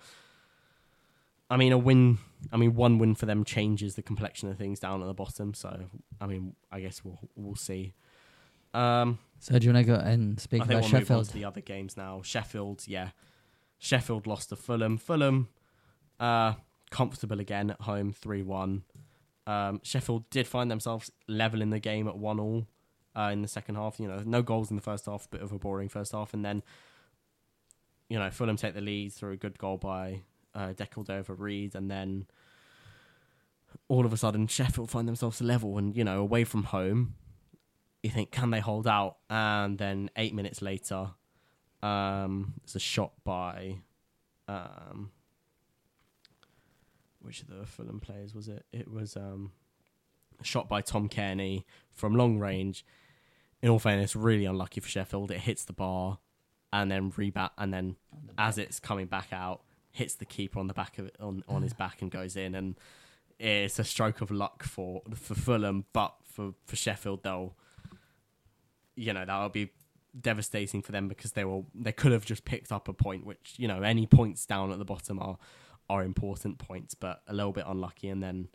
I 1.49 1.57
mean, 1.57 1.71
a 1.71 1.77
win. 1.77 2.17
I 2.51 2.57
mean, 2.57 2.75
one 2.75 2.97
win 2.97 3.15
for 3.15 3.25
them 3.25 3.43
changes 3.43 3.95
the 3.95 4.01
complexion 4.01 4.49
of 4.49 4.57
things 4.57 4.79
down 4.79 5.01
at 5.01 5.07
the 5.07 5.13
bottom. 5.13 5.53
So, 5.53 5.81
I 6.19 6.27
mean, 6.27 6.55
I 6.71 6.79
guess 6.79 7.03
we'll 7.03 7.19
we'll 7.35 7.55
see. 7.55 7.93
Um, 8.73 9.19
So 9.43 9.59
do 9.59 9.67
you 9.67 9.73
want 9.73 9.85
to 9.85 9.93
go 9.93 9.99
and 9.99 10.39
speak 10.39 10.61
I 10.61 10.65
think 10.65 10.79
about 10.79 10.83
we'll 10.83 11.01
move 11.01 11.11
on 11.11 11.17
Sheffield? 11.17 11.27
to 11.27 11.33
the 11.33 11.43
other 11.43 11.59
games 11.59 11.97
now. 11.97 12.21
Sheffield, 12.23 12.83
yeah, 12.87 13.09
Sheffield 13.77 14.25
lost 14.25 14.47
to 14.49 14.55
Fulham. 14.55 14.97
Fulham, 14.97 15.49
uh, 16.17 16.53
comfortable 16.91 17.41
again 17.41 17.71
at 17.71 17.81
home, 17.81 18.13
three 18.13 18.41
one. 18.41 18.83
Um, 19.45 19.81
Sheffield 19.83 20.29
did 20.29 20.47
find 20.47 20.71
themselves 20.71 21.11
level 21.27 21.61
in 21.61 21.71
the 21.71 21.79
game 21.81 22.07
at 22.07 22.17
one 22.17 22.39
all 22.39 22.67
uh, 23.17 23.31
in 23.33 23.41
the 23.41 23.49
second 23.49 23.75
half. 23.75 23.99
You 23.99 24.07
know, 24.07 24.23
no 24.25 24.41
goals 24.41 24.69
in 24.69 24.77
the 24.77 24.81
first 24.81 25.07
half, 25.07 25.29
bit 25.29 25.41
of 25.41 25.51
a 25.51 25.59
boring 25.59 25.89
first 25.89 26.13
half, 26.13 26.33
and 26.33 26.45
then 26.45 26.63
you 28.07 28.17
know 28.17 28.31
Fulham 28.31 28.55
take 28.55 28.75
the 28.75 28.81
lead 28.81 29.11
through 29.11 29.33
a 29.33 29.37
good 29.37 29.59
goal 29.59 29.75
by 29.75 30.21
uh, 30.55 30.71
De 30.71 30.85
Cordova-Reid, 30.85 31.75
and 31.75 31.91
then 31.91 32.27
all 33.89 34.05
of 34.05 34.13
a 34.13 34.17
sudden 34.17 34.47
Sheffield 34.47 34.89
find 34.89 35.05
themselves 35.05 35.41
level, 35.41 35.77
and 35.77 35.97
you 35.97 36.05
know 36.05 36.21
away 36.21 36.45
from 36.45 36.63
home. 36.63 37.15
You 38.03 38.11
think, 38.11 38.31
can 38.31 38.51
they 38.51 38.59
hold 38.59 38.85
out? 38.85 39.17
And 39.29 39.77
then 39.77 40.09
eight 40.17 40.35
minutes 40.35 40.61
later, 40.61 41.11
um, 41.81 42.53
it's 42.63 42.75
a 42.75 42.79
shot 42.79 43.13
by, 43.23 43.77
um, 44.47 45.11
which 47.21 47.41
of 47.41 47.47
the 47.47 47.65
Fulham 47.65 48.01
players 48.01 48.35
was 48.35 48.49
it? 48.49 48.65
It 48.73 48.91
was 48.91 49.15
um, 49.15 49.53
shot 50.41 50.67
by 50.67 50.81
Tom 50.81 51.07
Cairney 51.07 51.63
from 51.91 52.15
long 52.15 52.39
range. 52.39 52.85
In 53.61 53.69
all 53.69 53.79
fairness, 53.79 54.13
really 54.15 54.43
unlucky 54.43 54.81
for 54.81 54.89
Sheffield. 54.89 55.31
It 55.31 55.39
hits 55.39 55.63
the 55.63 55.71
bar, 55.71 56.19
and 56.73 56.91
then 56.91 57.13
rebound, 57.15 57.51
and 57.57 57.73
then 57.73 57.95
as 58.37 58.57
it's 58.57 58.77
coming 58.77 59.05
back 59.05 59.29
out, 59.31 59.61
hits 59.91 60.15
the 60.15 60.25
keeper 60.25 60.59
on 60.59 60.67
the 60.67 60.73
back 60.73 60.99
of 60.99 61.05
it, 61.05 61.15
on 61.21 61.45
on 61.47 61.61
his 61.61 61.73
back 61.73 62.01
and 62.01 62.11
goes 62.11 62.35
in. 62.35 62.55
And 62.55 62.75
it's 63.39 63.79
a 63.79 63.85
stroke 63.85 64.19
of 64.19 64.31
luck 64.31 64.63
for 64.63 65.03
for 65.15 65.35
Fulham, 65.35 65.85
but 65.93 66.13
for 66.25 66.55
for 66.65 66.75
Sheffield, 66.75 67.23
they'll 67.23 67.55
you 68.95 69.13
know 69.13 69.25
that'll 69.25 69.49
be 69.49 69.71
devastating 70.19 70.81
for 70.81 70.91
them 70.91 71.07
because 71.07 71.31
they 71.31 71.43
will 71.43 71.65
they 71.73 71.91
could 71.91 72.11
have 72.11 72.25
just 72.25 72.45
picked 72.45 72.71
up 72.71 72.87
a 72.87 72.93
point, 72.93 73.25
which 73.25 73.55
you 73.57 73.67
know 73.67 73.81
any 73.81 74.05
points 74.05 74.45
down 74.45 74.71
at 74.71 74.77
the 74.77 74.85
bottom 74.85 75.19
are 75.19 75.37
are 75.89 76.03
important 76.03 76.57
points, 76.59 76.93
but 76.93 77.21
a 77.27 77.33
little 77.33 77.51
bit 77.51 77.65
unlucky, 77.67 78.09
and 78.09 78.21
then 78.21 78.47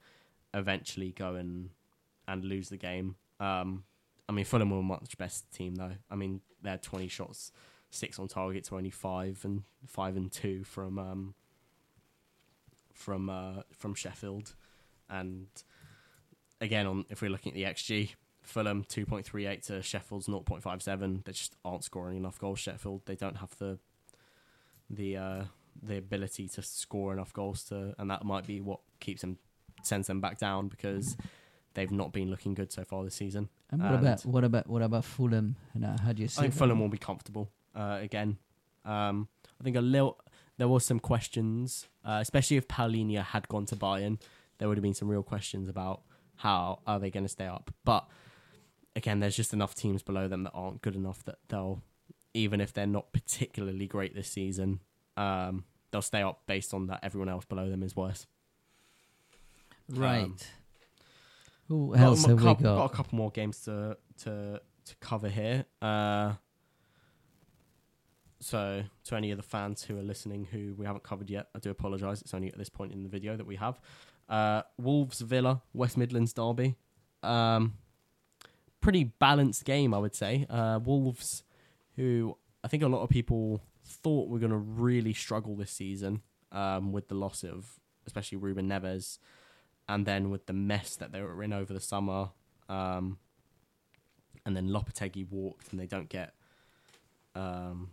eventually 0.55 1.13
go 1.13 1.35
and 1.35 1.71
and 2.27 2.45
lose 2.45 2.69
the 2.69 2.77
game. 2.77 3.17
Um, 3.41 3.85
I 4.29 4.33
mean, 4.33 4.45
Fulham 4.45 4.71
were 4.71 4.79
a 4.79 4.83
much 4.83 5.17
best 5.19 5.51
team 5.53 5.75
though. 5.77 5.95
I 6.11 6.15
mean, 6.17 6.41
they 6.63 6.71
had 6.71 6.83
twenty 6.83 7.09
shots, 7.09 7.53
six 7.91 8.19
on 8.19 8.29
target 8.29 8.65
to 8.65 8.77
only 8.77 8.91
five 8.91 9.41
and 9.45 9.63
five 9.87 10.17
and 10.17 10.31
two 10.31 10.65
from 10.65 10.99
um, 10.99 11.35
from 12.93 13.31
uh, 13.31 13.63
from 13.73 13.95
Sheffield, 13.95 14.55
and 15.09 15.47
again 16.61 16.87
on 16.87 17.05
if 17.11 17.23
we're 17.23 17.31
looking 17.31 17.53
at 17.53 17.57
the 17.57 17.65
xG, 17.65 18.11
Fulham 18.49 18.85
two 18.89 19.05
point 19.07 19.25
three 19.27 19.47
eight 19.47 19.63
to 19.65 19.83
Sheffield's 19.83 20.27
zero 20.27 20.41
point 20.41 20.63
five 20.63 20.83
seven. 20.83 21.23
They 21.25 21.33
just 21.33 21.55
aren't 21.65 21.85
scoring 21.85 22.17
enough 22.17 22.39
goals. 22.39 22.59
Sheffield 22.59 23.03
they 23.07 23.15
don't 23.17 23.37
have 23.37 23.57
the 23.59 23.79
the 24.91 25.17
uh, 25.17 25.43
the 25.83 25.99
ability 25.99 26.49
to 26.49 26.63
score 26.63 27.13
enough 27.13 27.33
goals 27.33 27.63
to, 27.65 27.95
and 27.99 28.11
that 28.11 28.25
might 28.25 28.47
be 28.47 28.61
what 28.61 28.81
keeps 29.01 29.21
them 29.21 29.39
sends 29.83 30.07
them 30.09 30.21
back 30.21 30.39
down 30.39 30.69
because 30.69 31.17
they've 31.75 31.93
not 31.93 32.13
been 32.13 32.31
looking 32.31 32.55
good 32.55 32.73
so 32.73 32.83
far 32.85 33.05
this 33.05 33.15
season. 33.15 33.49
And 33.71 33.83
what 33.83 33.93
And- 33.93 34.07
about 34.07 34.27
what 34.27 34.45
about 34.45 34.67
what 34.69 34.83
about 34.83 35.05
Fulham? 35.05 35.57
You 35.75 35.81
know, 35.83 35.97
how 36.03 36.13
do 36.13 36.23
you 36.23 36.29
see? 36.29 36.41
I 36.41 36.43
think? 36.45 36.55
Fulham 36.55 36.81
will 36.81 36.89
be 36.89 36.99
comfortable 36.99 37.51
uh, 37.77 37.99
again. 38.01 38.39
Um, 38.85 39.29
I 39.61 39.65
think 39.65 39.77
a 39.77 39.81
little. 39.81 40.19
There 40.57 40.67
was 40.69 40.85
some 40.85 40.99
questions, 40.99 41.87
uh, 42.05 42.19
especially 42.21 42.57
if 42.57 42.67
Palhinha 42.67 43.23
had 43.23 43.47
gone 43.49 43.67
to 43.67 43.77
Bayern. 43.77 44.19
There 44.59 44.67
would 44.67 44.77
have 44.77 44.83
been 44.83 44.95
some 44.95 45.09
real 45.09 45.23
questions 45.23 45.69
about 45.69 46.01
how 46.37 46.81
are 46.85 46.99
they 46.99 47.11
going 47.11 47.25
to 47.25 47.29
stay 47.29 47.47
up. 47.47 47.73
But 47.85 48.09
again, 48.99 49.21
there's 49.21 49.37
just 49.37 49.53
enough 49.55 49.75
teams 49.75 50.03
below 50.03 50.29
them 50.29 50.43
that 50.43 50.51
aren't 50.53 50.83
good 50.83 50.97
enough 50.97 51.25
that 51.25 51.37
they'll, 51.49 51.83
even 52.35 52.61
if 52.61 52.73
they're 52.73 52.87
not 52.87 53.13
particularly 53.13 53.87
great 53.87 54.15
this 54.15 54.29
season, 54.29 54.81
um, 55.17 55.65
they'll 55.91 56.03
stay 56.03 56.21
up 56.23 56.43
based 56.47 56.75
on 56.75 56.89
that 56.89 57.01
everyone 57.03 57.29
else 57.29 57.45
below 57.47 57.71
them 57.71 57.83
is 57.83 57.97
worse. 57.97 58.27
Right. 59.89 60.25
Um, 60.25 60.37
Who 61.69 61.95
Got 61.95 62.01
else 62.03 62.25
a, 62.25 62.29
have 62.29 62.39
we 62.39 62.45
got? 62.45 62.63
got 62.63 62.85
a 62.85 62.89
couple 62.95 63.17
more 63.17 63.31
games 63.31 63.61
to 63.63 63.97
to 64.25 64.61
to 64.85 64.97
cover 65.01 65.29
here. 65.29 65.65
Uh, 65.81 66.35
so, 68.41 68.85
to 69.05 69.15
any 69.17 69.31
of 69.31 69.37
the 69.37 69.43
fans 69.43 69.83
who 69.83 69.99
are 69.99 70.03
listening 70.03 70.47
who 70.51 70.75
we 70.77 70.87
haven't 70.87 71.03
covered 71.05 71.29
yet, 71.31 71.49
I 71.55 71.59
do 71.59 71.71
apologise. 71.71 72.21
It's 72.21 72.35
only 72.35 72.49
at 72.49 72.59
this 72.59 72.69
point 72.69 72.93
in 72.93 73.03
the 73.03 73.09
video 73.09 73.37
that 73.37 73.47
we 73.47 73.57
have. 73.57 73.81
Uh, 74.29 74.63
Wolves 74.77 75.21
Villa, 75.21 75.63
West 75.73 75.97
Midlands 75.97 76.33
Derby. 76.33 76.77
Um, 77.23 77.75
pretty 78.81 79.05
balanced 79.05 79.65
game, 79.65 79.95
I 79.95 79.99
would 79.99 80.15
say. 80.15 80.47
Uh, 80.49 80.81
Wolves, 80.83 81.43
who 81.97 82.37
I 82.63 82.69
think 82.69 82.83
a 82.83 82.89
lot 82.89 83.03
of 83.03 83.11
people 83.11 83.63
thought 83.85 84.29
were 84.29 84.39
going 84.39 84.53
to 84.53 84.57
really 84.57 85.13
struggle 85.13 85.57
this 85.57 85.71
season 85.71 86.23
um, 86.53 86.93
with 86.93 87.09
the 87.09 87.15
loss 87.15 87.43
of, 87.43 87.81
especially 88.07 88.39
Ruben 88.39 88.69
Neves, 88.69 89.19
and 89.89 90.07
then 90.07 90.31
with 90.31 90.47
the 90.47 90.53
mess 90.53 90.97
that 90.97 91.13
they 91.13 91.23
were 91.23 91.43
in 91.43 91.53
over 91.53 91.73
the 91.73 91.81
summer. 91.81 92.31
Um, 92.69 93.19
and 94.45 94.57
then 94.57 94.69
Lopetegui 94.69 95.29
walked, 95.31 95.71
and 95.71 95.81
they 95.81 95.87
don't 95.87 96.09
get. 96.09 96.35
Um, 97.35 97.91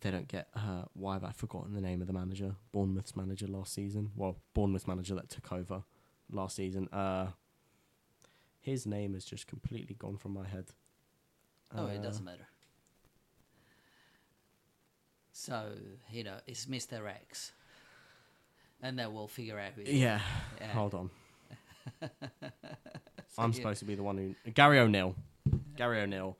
they 0.00 0.10
don't 0.10 0.28
get. 0.28 0.48
Uh, 0.54 0.84
why 0.92 1.14
have 1.14 1.24
I 1.24 1.32
forgotten 1.32 1.72
the 1.72 1.80
name 1.80 2.00
of 2.00 2.06
the 2.06 2.12
manager? 2.12 2.56
Bournemouth's 2.72 3.16
manager 3.16 3.46
last 3.46 3.72
season. 3.74 4.10
Well, 4.16 4.36
Bournemouth's 4.54 4.86
manager 4.86 5.14
that 5.14 5.30
took 5.30 5.52
over 5.52 5.82
last 6.30 6.56
season. 6.56 6.88
Uh, 6.92 7.28
his 8.64 8.86
name 8.86 9.12
has 9.14 9.24
just 9.24 9.46
completely 9.46 9.94
gone 9.94 10.16
from 10.16 10.32
my 10.32 10.46
head. 10.48 10.66
Oh, 11.76 11.86
it 11.86 11.98
Uh, 11.98 12.02
doesn't 12.02 12.24
matter. 12.24 12.46
So 15.32 15.72
you 16.10 16.24
know, 16.24 16.36
it's 16.46 16.66
Mr. 16.66 17.06
X, 17.08 17.52
and 18.82 18.98
then 18.98 19.12
we'll 19.12 19.28
figure 19.28 19.58
out 19.58 19.72
who. 19.72 19.82
Yeah, 19.82 20.20
Yeah. 20.60 20.72
hold 20.72 20.94
on. 20.94 21.10
So 23.30 23.42
I'm 23.42 23.48
you- 23.50 23.54
supposed 23.54 23.80
to 23.80 23.84
be 23.84 23.96
the 23.96 24.02
one 24.04 24.16
who 24.16 24.50
Gary 24.52 24.78
O'Neill. 24.78 25.16
Gary 25.74 26.00
O'Neill. 26.00 26.36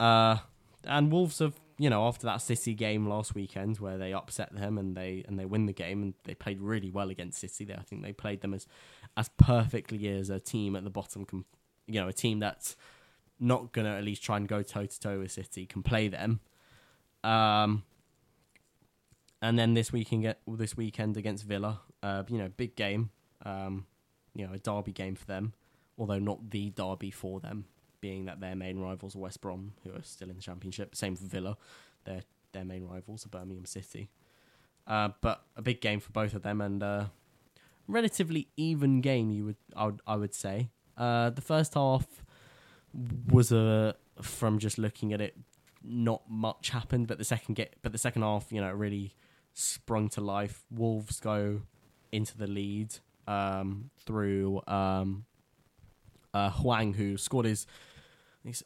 Uh, 0.00 0.38
and 0.82 1.12
Wolves 1.12 1.38
have, 1.38 1.54
you 1.78 1.88
know, 1.88 2.04
after 2.08 2.26
that 2.26 2.38
City 2.38 2.74
game 2.74 3.06
last 3.08 3.36
weekend 3.36 3.78
where 3.78 3.96
they 3.96 4.12
upset 4.12 4.52
them 4.52 4.76
and 4.76 4.96
they 4.96 5.24
and 5.28 5.38
they 5.38 5.44
win 5.44 5.66
the 5.66 5.72
game 5.72 6.02
and 6.02 6.14
they 6.24 6.34
played 6.34 6.60
really 6.60 6.90
well 6.90 7.10
against 7.10 7.38
City. 7.40 7.64
They, 7.64 7.74
I 7.74 7.82
think 7.82 8.02
they 8.02 8.12
played 8.12 8.40
them 8.40 8.54
as 8.54 8.66
as 9.16 9.28
perfectly 9.36 10.08
as 10.08 10.30
a 10.30 10.40
team 10.40 10.76
at 10.76 10.84
the 10.84 10.90
bottom 10.90 11.24
can, 11.24 11.44
you 11.86 12.00
know, 12.00 12.08
a 12.08 12.12
team 12.12 12.38
that's 12.38 12.76
not 13.38 13.72
gonna 13.72 13.96
at 13.96 14.04
least 14.04 14.22
try 14.22 14.36
and 14.36 14.48
go 14.48 14.62
toe 14.62 14.86
to 14.86 15.00
toe 15.00 15.18
with 15.18 15.32
City 15.32 15.66
can 15.66 15.82
play 15.82 16.08
them. 16.08 16.40
Um, 17.24 17.84
and 19.42 19.58
then 19.58 19.74
this 19.74 19.92
weekend, 19.92 20.34
this 20.46 20.76
weekend 20.76 21.16
against 21.16 21.44
Villa, 21.44 21.80
uh, 22.02 22.24
you 22.28 22.38
know, 22.38 22.48
big 22.48 22.76
game. 22.76 23.10
Um, 23.44 23.86
you 24.34 24.46
know, 24.46 24.52
a 24.52 24.58
derby 24.58 24.92
game 24.92 25.14
for 25.14 25.26
them, 25.26 25.54
although 25.98 26.18
not 26.18 26.50
the 26.50 26.70
derby 26.70 27.10
for 27.10 27.40
them, 27.40 27.64
being 28.00 28.26
that 28.26 28.40
their 28.40 28.54
main 28.54 28.78
rivals 28.78 29.16
are 29.16 29.20
West 29.20 29.40
Brom, 29.40 29.72
who 29.84 29.90
are 29.94 30.02
still 30.02 30.30
in 30.30 30.36
the 30.36 30.42
Championship. 30.42 30.94
Same 30.94 31.16
for 31.16 31.24
Villa, 31.24 31.56
their 32.04 32.22
their 32.52 32.64
main 32.64 32.86
rivals 32.86 33.24
are 33.26 33.28
Birmingham 33.28 33.64
City. 33.64 34.10
Uh, 34.86 35.10
but 35.20 35.44
a 35.56 35.62
big 35.62 35.80
game 35.80 36.00
for 36.00 36.10
both 36.10 36.34
of 36.34 36.42
them, 36.42 36.60
and 36.60 36.82
uh, 36.82 37.04
relatively 37.90 38.48
even 38.56 39.00
game. 39.00 39.30
You 39.30 39.44
would 39.46 39.56
I 39.76 39.86
would 39.86 40.00
I 40.06 40.16
would 40.16 40.34
say. 40.34 40.70
Uh, 40.96 41.30
the 41.30 41.40
first 41.40 41.74
half 41.74 42.06
was 43.28 43.52
a 43.52 43.94
from 44.20 44.58
just 44.58 44.78
looking 44.78 45.12
at 45.12 45.20
it, 45.20 45.36
not 45.82 46.22
much 46.28 46.70
happened, 46.70 47.06
but 47.06 47.18
the 47.18 47.24
second 47.24 47.54
get 47.54 47.76
but 47.82 47.92
the 47.92 47.98
second 47.98 48.22
half, 48.22 48.52
you 48.52 48.60
know, 48.60 48.70
really 48.72 49.14
sprung 49.54 50.08
to 50.10 50.20
life. 50.20 50.64
Wolves 50.70 51.20
go 51.20 51.62
into 52.12 52.36
the 52.36 52.46
lead 52.46 52.94
um, 53.26 53.90
through 54.04 54.60
um, 54.66 55.24
uh, 56.34 56.50
Hwang, 56.50 56.94
who 56.94 57.16
scored 57.16 57.46
his 57.46 57.66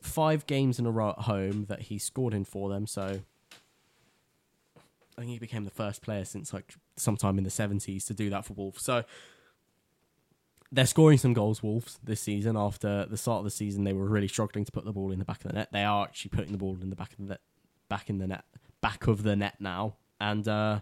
five 0.03 0.47
games 0.47 0.79
in 0.79 0.87
a 0.87 0.91
row 0.91 1.11
at 1.11 1.21
home 1.21 1.67
that 1.69 1.83
he 1.83 1.99
scored 1.99 2.35
in 2.35 2.45
for 2.45 2.69
them. 2.69 2.87
So 2.87 3.21
I 5.16 5.20
think 5.20 5.32
he 5.32 5.39
became 5.39 5.65
the 5.65 5.70
first 5.70 6.03
player 6.03 6.24
since 6.24 6.53
like 6.53 6.74
sometime 6.97 7.39
in 7.39 7.45
the 7.45 7.51
seventies 7.51 8.05
to 8.07 8.15
do 8.15 8.31
that 8.31 8.45
for 8.45 8.55
Wolves. 8.55 8.82
So 8.82 9.05
they're 10.73 10.86
scoring 10.86 11.19
some 11.19 11.32
goals, 11.32 11.62
Wolves, 11.62 12.01
this 12.03 12.20
season. 12.20 12.57
After 12.57 13.07
the 13.07 13.16
start 13.16 13.39
of 13.39 13.45
the 13.45 13.51
season, 13.51 13.85
they 13.85 13.93
were 13.93 14.07
really 14.07 14.28
struggling 14.28 14.65
to 14.65 14.73
put 14.73 14.85
the 14.85 14.93
ball 14.93 15.12
in 15.12 15.20
the 15.20 15.24
back 15.24 15.45
of 15.45 15.51
the 15.51 15.55
net. 15.55 15.69
They 15.73 15.85
are 15.85 16.05
actually 16.05 16.31
putting 16.31 16.53
the 16.53 16.59
ball 16.59 16.77
in 16.81 16.91
the 16.91 16.97
back 16.97 17.12
of 17.12 17.19
the 17.19 17.24
net, 17.24 17.41
back 17.89 18.11
in 18.11 18.19
the 18.19 18.27
net, 18.27 18.45
back 18.81 19.07
of 19.07 19.23
the 19.23 19.36
net 19.36 19.55
now, 19.61 19.95
and 20.20 20.47
uh, 20.49 20.81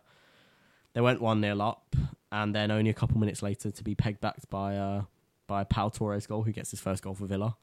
they 0.94 1.02
went 1.02 1.20
one 1.20 1.42
0 1.42 1.60
up, 1.60 1.94
and 2.30 2.54
then 2.54 2.70
only 2.70 2.90
a 2.90 2.94
couple 2.94 3.18
minutes 3.18 3.42
later 3.42 3.70
to 3.70 3.84
be 3.84 3.94
pegged 3.94 4.20
back 4.20 4.36
by 4.48 4.76
uh, 4.76 5.02
by 5.46 5.64
Pau 5.64 5.90
Torres 5.90 6.26
goal, 6.26 6.42
who 6.42 6.52
gets 6.52 6.70
his 6.70 6.80
first 6.80 7.02
goal 7.02 7.14
for 7.14 7.26
Villa. 7.26 7.56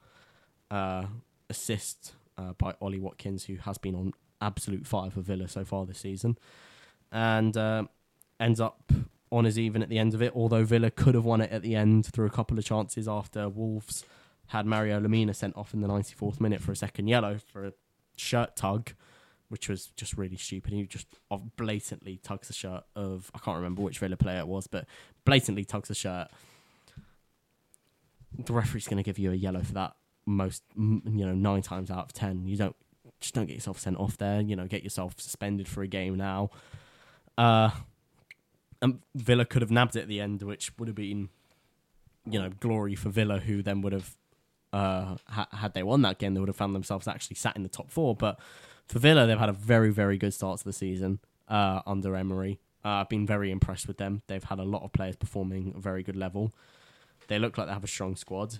Uh, 0.70 1.06
assist 1.50 2.14
uh, 2.38 2.54
by 2.54 2.76
Ollie 2.80 3.00
Watkins, 3.00 3.46
who 3.46 3.56
has 3.56 3.80
been 3.80 3.96
on 3.96 4.14
absolute 4.41 4.88
fire 4.88 5.10
for 5.10 5.22
Villa 5.22 5.48
so 5.48 5.64
far 5.64 5.86
this 5.86 5.99
season, 5.99 6.38
and 7.11 7.56
uh, 7.57 7.84
ends 8.40 8.60
up 8.60 8.91
on 9.32 9.45
his 9.45 9.60
even 9.60 9.82
at 9.82 9.90
the 9.90 9.98
end 9.98 10.14
of 10.14 10.22
it. 10.22 10.34
Although 10.36 10.64
Villa 10.64 10.91
could 10.91 11.16
have 11.16 11.26
won 11.26 11.41
it 11.41 11.52
at 11.52 11.61
the 11.61 11.76
end 11.76 12.06
through 12.06 12.26
a 12.26 12.32
couple 12.32 12.57
of 12.57 12.66
chances 12.66 13.07
after 13.07 13.49
Wolves 13.49 14.06
had 14.48 14.66
Mario 14.66 14.99
Lemina 14.99 15.36
sent 15.36 15.56
off 15.56 15.74
in 15.74 15.82
the 15.82 15.88
94th 15.88 16.40
minute 16.40 16.61
for 16.61 16.72
a 16.72 16.76
second 16.76 17.07
yellow 17.07 17.38
for 17.52 17.66
a 17.66 17.74
shirt 18.18 18.56
tug, 18.56 18.91
which 19.49 19.70
was 19.70 19.88
just 19.95 20.18
really 20.18 20.38
stupid. 20.38 20.74
He 20.74 20.84
just 20.86 21.07
blatantly 21.56 22.20
tugs 22.24 22.48
the 22.48 22.53
shirt 22.53 22.84
of 22.95 23.32
I 23.36 23.40
can't 23.40 23.57
remember 23.57 23.82
which 23.82 23.99
Villa 23.99 24.18
player 24.18 24.40
it 24.40 24.48
was, 24.48 24.68
but 24.68 24.86
blatantly 25.26 25.66
tugs 25.66 25.90
the 25.90 25.95
shirt. 25.95 26.30
The 28.38 28.53
referee's 28.53 28.88
going 28.88 28.98
to 28.98 29.03
give 29.03 29.20
you 29.20 29.32
a 29.32 29.36
yellow 29.36 29.61
for 29.61 29.74
that 29.74 29.95
most 30.26 30.64
you 30.76 31.02
know 31.06 31.34
nine 31.34 31.61
times 31.61 31.91
out 31.91 32.06
of 32.06 32.14
ten. 32.14 32.48
You 32.48 32.57
don't 32.57 32.76
just 33.20 33.34
don't 33.34 33.46
get 33.46 33.56
yourself 33.56 33.80
sent 33.80 33.98
off 33.98 34.18
there. 34.18 34.41
You 34.41 34.56
know, 34.56 34.68
get 34.68 34.84
yourself 34.84 35.16
suspended 35.20 35.68
for 35.68 35.82
a 35.82 35.88
game 35.88 36.16
now. 36.16 36.50
Uh, 37.38 37.70
and 38.82 39.00
Villa 39.16 39.46
could 39.46 39.62
have 39.62 39.72
nabbed 39.72 39.96
it 39.96 40.02
at 40.02 40.08
the 40.08 40.22
end, 40.22 40.41
which 40.41 40.72
would 40.78 40.88
have 40.88 40.96
been, 40.96 41.30
you 42.26 42.41
know, 42.41 42.50
glory 42.60 42.96
for 42.96 43.10
Villa, 43.10 43.40
who 43.40 43.62
then 43.62 43.82
would 43.82 43.94
have, 43.94 44.16
uh, 44.72 45.18
ha- 45.28 45.48
had 45.52 45.74
they 45.74 45.84
won 45.84 46.02
that 46.04 46.18
game, 46.18 46.34
they 46.34 46.40
would 46.40 46.50
have 46.50 46.56
found 46.56 46.76
themselves 46.76 47.08
actually 47.08 47.36
sat 47.36 47.56
in 47.56 47.64
the 47.64 47.70
top 47.70 47.90
four. 47.91 48.16
But 48.16 48.40
for 48.88 49.00
Villa, 49.00 49.28
they've 49.28 49.38
had 49.38 49.50
a 49.50 49.54
very, 49.54 49.91
very 49.91 50.18
good 50.18 50.34
start 50.34 50.60
to 50.60 50.66
the 50.66 50.74
season 50.74 51.20
uh, 51.48 51.82
under 51.86 52.16
Emery. 52.16 52.60
Uh, 52.84 52.90
I've 52.90 53.10
been 53.10 53.28
very 53.28 53.52
impressed 53.52 53.88
with 53.88 53.98
them. 53.98 54.22
They've 54.28 54.44
had 54.44 54.60
a 54.60 54.64
lot 54.64 54.84
of 54.84 54.94
players 54.94 55.18
performing 55.18 55.74
a 55.76 55.80
very 55.80 56.04
good 56.04 56.16
level. 56.16 56.54
They 57.28 57.38
look 57.38 57.58
like 57.58 57.68
they 57.68 57.74
have 57.74 57.84
a 57.84 57.88
strong 57.88 58.16
squad. 58.16 58.60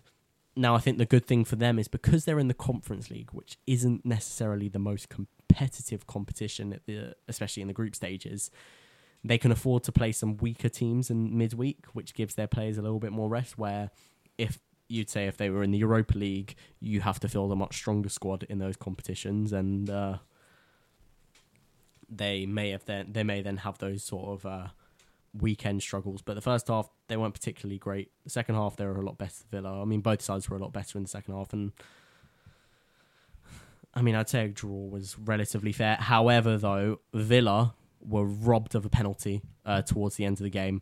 Now, 0.60 0.76
I 0.76 0.80
think 0.80 0.98
the 0.98 1.06
good 1.06 1.26
thing 1.26 1.45
for 1.45 1.56
them 1.56 1.80
is 1.80 1.88
because 1.88 2.26
they're 2.26 2.40
in 2.40 2.49
the 2.49 2.53
Conference 2.53 3.10
League, 3.10 3.31
which 3.31 3.57
isn't 3.65 4.06
necessarily 4.06 4.68
the 4.68 4.80
most 4.80 5.07
competitive 5.07 6.06
competition, 6.06 6.73
at 6.73 6.86
the, 6.86 7.15
especially 7.27 7.61
in 7.61 7.68
the 7.68 7.73
group 7.73 7.95
stages 7.95 8.52
they 9.23 9.38
can 9.38 9.52
afford 9.52 9.84
to 9.84 9.91
play 9.91 10.11
some 10.11 10.38
weaker 10.38 10.69
teams 10.69 11.10
in 11.10 11.38
midweek, 11.38 11.86
which 11.94 12.14
gives 12.14 12.36
their 12.36 12.48
players 12.48 12.77
a 12.77 12.81
little 12.81 12.99
bit 12.99 13.11
more 13.11 13.30
rest. 13.30 13.57
Where 13.57 13.91
if 14.38 14.60
you'd 14.88 15.10
say 15.10 15.27
if 15.27 15.38
they 15.38 15.49
were 15.49 15.64
in 15.64 15.72
the 15.72 15.77
Europa 15.77 16.18
League, 16.18 16.56
you 16.80 17.02
have 17.02 17.19
to 17.22 17.27
field 17.27 17.52
a 17.52 17.56
much 17.56 17.76
stronger 17.76 18.10
squad 18.10 18.44
in 18.44 18.60
those 18.60 18.77
competitions, 18.77 19.52
and 19.52 19.90
uh, 19.90 20.18
they 22.10 22.45
may 22.45 22.69
have 22.69 22.86
then 22.86 23.11
they 23.11 23.23
may 23.23 23.41
then 23.41 23.57
have 23.57 23.77
those 23.80 24.03
sort 24.03 24.30
of 24.30 24.45
uh, 24.45 24.68
weekend 25.34 25.81
struggles. 25.81 26.22
But 26.22 26.35
the 26.35 26.41
first 26.41 26.68
half 26.68 26.89
they 27.07 27.18
weren't 27.18 27.34
particularly 27.34 27.77
great. 27.77 28.11
The 28.23 28.30
second 28.30 28.56
half 28.56 28.76
they 28.76 28.85
were 28.85 28.99
a 28.99 29.06
lot 29.06 29.18
better. 29.18 29.43
Villa, 29.51 29.81
I 29.81 29.85
mean, 29.85 30.01
both 30.01 30.22
sides 30.22 30.49
were 30.49 30.57
a 30.57 30.60
lot 30.60 30.73
better 30.73 30.97
in 30.97 31.03
the 31.03 31.10
second 31.10 31.34
half, 31.34 31.53
and 31.53 31.72
I 33.93 34.01
mean, 34.01 34.15
I'd 34.15 34.30
say 34.30 34.45
a 34.45 34.47
draw 34.47 34.88
was 34.88 35.18
relatively 35.18 35.72
fair. 35.72 35.95
However, 35.95 36.57
though, 36.57 36.99
Villa 37.14 37.73
were 38.01 38.26
robbed 38.26 38.76
of 38.76 38.85
a 38.85 38.89
penalty 38.89 39.41
uh, 39.65 39.81
towards 39.81 40.15
the 40.15 40.26
end 40.26 40.38
of 40.38 40.43
the 40.43 40.49
game. 40.49 40.81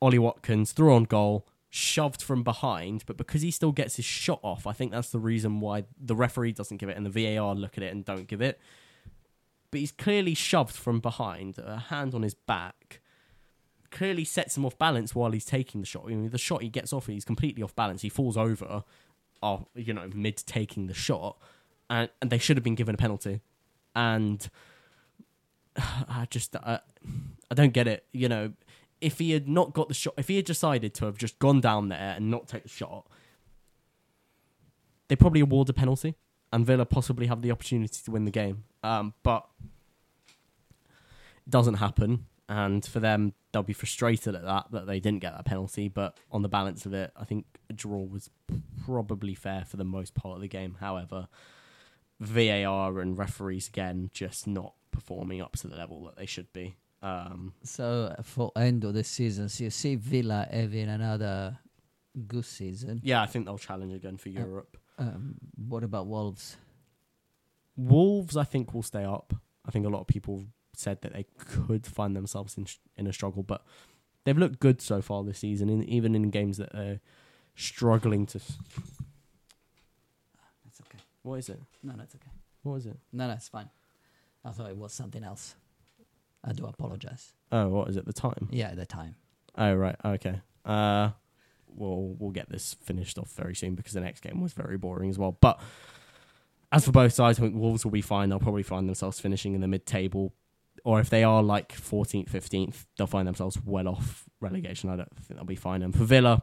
Ollie 0.00 0.18
Watkins 0.18 0.72
threw 0.72 0.94
on 0.94 1.04
goal, 1.04 1.46
shoved 1.68 2.22
from 2.22 2.42
behind, 2.42 3.04
but 3.06 3.16
because 3.16 3.42
he 3.42 3.50
still 3.50 3.72
gets 3.72 3.96
his 3.96 4.04
shot 4.04 4.40
off, 4.42 4.66
I 4.66 4.72
think 4.72 4.92
that's 4.92 5.10
the 5.10 5.18
reason 5.18 5.60
why 5.60 5.84
the 6.00 6.14
referee 6.14 6.52
doesn't 6.52 6.76
give 6.76 6.88
it 6.88 6.96
and 6.96 7.04
the 7.04 7.36
VAR 7.36 7.54
look 7.54 7.76
at 7.76 7.82
it 7.82 7.92
and 7.92 8.04
don't 8.04 8.28
give 8.28 8.40
it. 8.40 8.60
But 9.70 9.80
he's 9.80 9.92
clearly 9.92 10.34
shoved 10.34 10.74
from 10.74 11.00
behind, 11.00 11.58
a 11.58 11.76
hand 11.76 12.14
on 12.14 12.22
his 12.22 12.34
back, 12.34 13.00
clearly 13.90 14.24
sets 14.24 14.56
him 14.56 14.64
off 14.64 14.78
balance 14.78 15.14
while 15.14 15.30
he's 15.30 15.44
taking 15.44 15.80
the 15.80 15.86
shot. 15.86 16.04
I 16.06 16.10
mean, 16.10 16.30
the 16.30 16.38
shot 16.38 16.62
he 16.62 16.68
gets 16.68 16.92
off, 16.92 17.06
he's 17.06 17.24
completely 17.24 17.62
off 17.62 17.74
balance. 17.74 18.02
He 18.02 18.08
falls 18.08 18.36
over, 18.36 18.84
uh, 19.42 19.58
you 19.74 19.92
know, 19.92 20.10
mid 20.14 20.36
taking 20.38 20.86
the 20.86 20.94
shot, 20.94 21.38
and, 21.88 22.10
and 22.20 22.30
they 22.30 22.38
should 22.38 22.56
have 22.56 22.64
been 22.64 22.74
given 22.74 22.94
a 22.94 22.98
penalty. 22.98 23.40
And 23.94 24.48
I 25.76 26.26
just 26.30 26.54
I, 26.56 26.80
I 27.50 27.54
don't 27.54 27.72
get 27.72 27.86
it. 27.86 28.04
You 28.12 28.28
know, 28.28 28.52
if 29.00 29.18
he 29.18 29.32
had 29.32 29.48
not 29.48 29.72
got 29.72 29.88
the 29.88 29.94
shot, 29.94 30.14
if 30.16 30.28
he 30.28 30.36
had 30.36 30.44
decided 30.44 30.94
to 30.94 31.06
have 31.06 31.16
just 31.18 31.38
gone 31.38 31.60
down 31.60 31.88
there 31.88 32.14
and 32.16 32.30
not 32.30 32.48
take 32.48 32.64
the 32.64 32.68
shot, 32.68 33.06
they 35.08 35.16
probably 35.16 35.40
award 35.40 35.68
a 35.70 35.72
penalty, 35.72 36.14
and 36.52 36.66
Villa 36.66 36.84
possibly 36.84 37.26
have 37.26 37.42
the 37.42 37.50
opportunity 37.50 37.98
to 38.04 38.10
win 38.10 38.24
the 38.24 38.30
game. 38.30 38.64
Um, 38.82 39.14
but 39.22 39.46
it 41.46 41.50
doesn't 41.50 41.74
happen, 41.74 42.26
and 42.48 42.84
for 42.84 43.00
them, 43.00 43.34
they'll 43.52 43.62
be 43.62 43.72
frustrated 43.72 44.34
at 44.34 44.42
that 44.44 44.66
that 44.72 44.86
they 44.86 45.00
didn't 45.00 45.20
get 45.20 45.34
that 45.34 45.44
penalty. 45.44 45.88
But 45.88 46.16
on 46.30 46.42
the 46.42 46.48
balance 46.48 46.86
of 46.86 46.94
it, 46.94 47.12
I 47.16 47.24
think 47.24 47.46
a 47.68 47.72
draw 47.72 48.02
was 48.02 48.30
probably 48.84 49.34
fair 49.34 49.64
for 49.66 49.76
the 49.76 49.84
most 49.84 50.14
part 50.14 50.36
of 50.36 50.40
the 50.40 50.48
game. 50.48 50.76
However, 50.80 51.28
VAR 52.20 53.00
and 53.00 53.16
referees 53.18 53.68
again 53.68 54.10
just 54.12 54.46
not 54.46 54.74
performing 54.90 55.40
up 55.40 55.56
to 55.56 55.68
the 55.68 55.76
level 55.76 56.04
that 56.04 56.16
they 56.16 56.26
should 56.26 56.52
be. 56.52 56.76
Um, 57.02 57.52
so 57.62 58.14
for 58.22 58.50
end 58.56 58.84
of 58.84 58.94
the 58.94 59.04
season, 59.04 59.48
so 59.48 59.64
you 59.64 59.70
see 59.70 59.94
Villa 59.94 60.48
having 60.50 60.88
another 60.88 61.58
good 62.26 62.44
season. 62.44 63.00
Yeah, 63.04 63.22
I 63.22 63.26
think 63.26 63.44
they'll 63.44 63.58
challenge 63.58 63.94
again 63.94 64.16
for 64.16 64.30
uh, 64.30 64.32
Europe. 64.32 64.76
Um, 64.98 65.36
what 65.54 65.84
about 65.84 66.06
Wolves? 66.06 66.56
Wolves, 67.76 68.36
I 68.36 68.42
think, 68.44 68.74
will 68.74 68.82
stay 68.82 69.04
up. 69.04 69.32
I 69.64 69.70
think 69.70 69.86
a 69.86 69.88
lot 69.88 70.00
of 70.00 70.06
people 70.08 70.44
said 70.78 71.02
that 71.02 71.12
they 71.12 71.26
could 71.38 71.86
find 71.86 72.14
themselves 72.14 72.56
in 72.56 72.66
in 72.96 73.06
a 73.06 73.12
struggle, 73.12 73.42
but 73.42 73.64
they've 74.24 74.38
looked 74.38 74.60
good 74.60 74.80
so 74.80 75.00
far 75.02 75.24
this 75.24 75.38
season, 75.38 75.68
in, 75.68 75.82
even 75.84 76.14
in 76.14 76.30
games 76.30 76.56
that 76.58 76.72
they're 76.72 77.00
struggling 77.54 78.26
to. 78.26 78.38
That's 80.64 80.80
okay. 80.80 80.98
What 81.22 81.34
is 81.36 81.48
it? 81.48 81.60
No, 81.82 81.94
that's 81.96 82.14
okay. 82.14 82.30
What 82.62 82.76
is 82.76 82.86
it? 82.86 82.96
No, 83.12 83.26
that's 83.28 83.48
fine. 83.48 83.70
I 84.44 84.50
thought 84.50 84.70
it 84.70 84.76
was 84.76 84.92
something 84.92 85.24
else. 85.24 85.54
I 86.44 86.52
do 86.52 86.66
apologize. 86.66 87.32
Oh, 87.50 87.68
what 87.68 87.88
is 87.88 87.96
it? 87.96 88.06
The 88.06 88.12
time? 88.12 88.48
Yeah, 88.50 88.74
the 88.74 88.86
time. 88.86 89.16
Oh 89.56 89.74
right, 89.74 89.96
okay. 90.04 90.40
Uh, 90.64 91.10
we'll 91.66 92.14
we'll 92.18 92.30
get 92.30 92.48
this 92.48 92.74
finished 92.74 93.18
off 93.18 93.32
very 93.32 93.54
soon 93.54 93.74
because 93.74 93.92
the 93.92 94.00
next 94.00 94.20
game 94.20 94.40
was 94.40 94.52
very 94.52 94.78
boring 94.78 95.10
as 95.10 95.18
well. 95.18 95.36
But 95.40 95.60
as 96.70 96.84
for 96.84 96.92
both 96.92 97.12
sides, 97.12 97.38
I 97.38 97.42
think 97.42 97.56
Wolves 97.56 97.84
will 97.84 97.90
be 97.90 98.02
fine. 98.02 98.28
They'll 98.28 98.38
probably 98.38 98.62
find 98.62 98.88
themselves 98.88 99.18
finishing 99.18 99.54
in 99.54 99.60
the 99.62 99.68
mid-table, 99.68 100.34
or 100.84 101.00
if 101.00 101.10
they 101.10 101.24
are 101.24 101.42
like 101.42 101.72
14th, 101.72 102.30
15th, 102.30 102.86
they'll 102.96 103.06
find 103.06 103.26
themselves 103.26 103.58
well 103.64 103.88
off 103.88 104.24
relegation. 104.40 104.90
I 104.90 104.96
don't 104.96 105.08
think 105.16 105.38
they'll 105.38 105.44
be 105.44 105.56
fine. 105.56 105.82
And 105.82 105.94
for 105.94 106.04
Villa, 106.04 106.42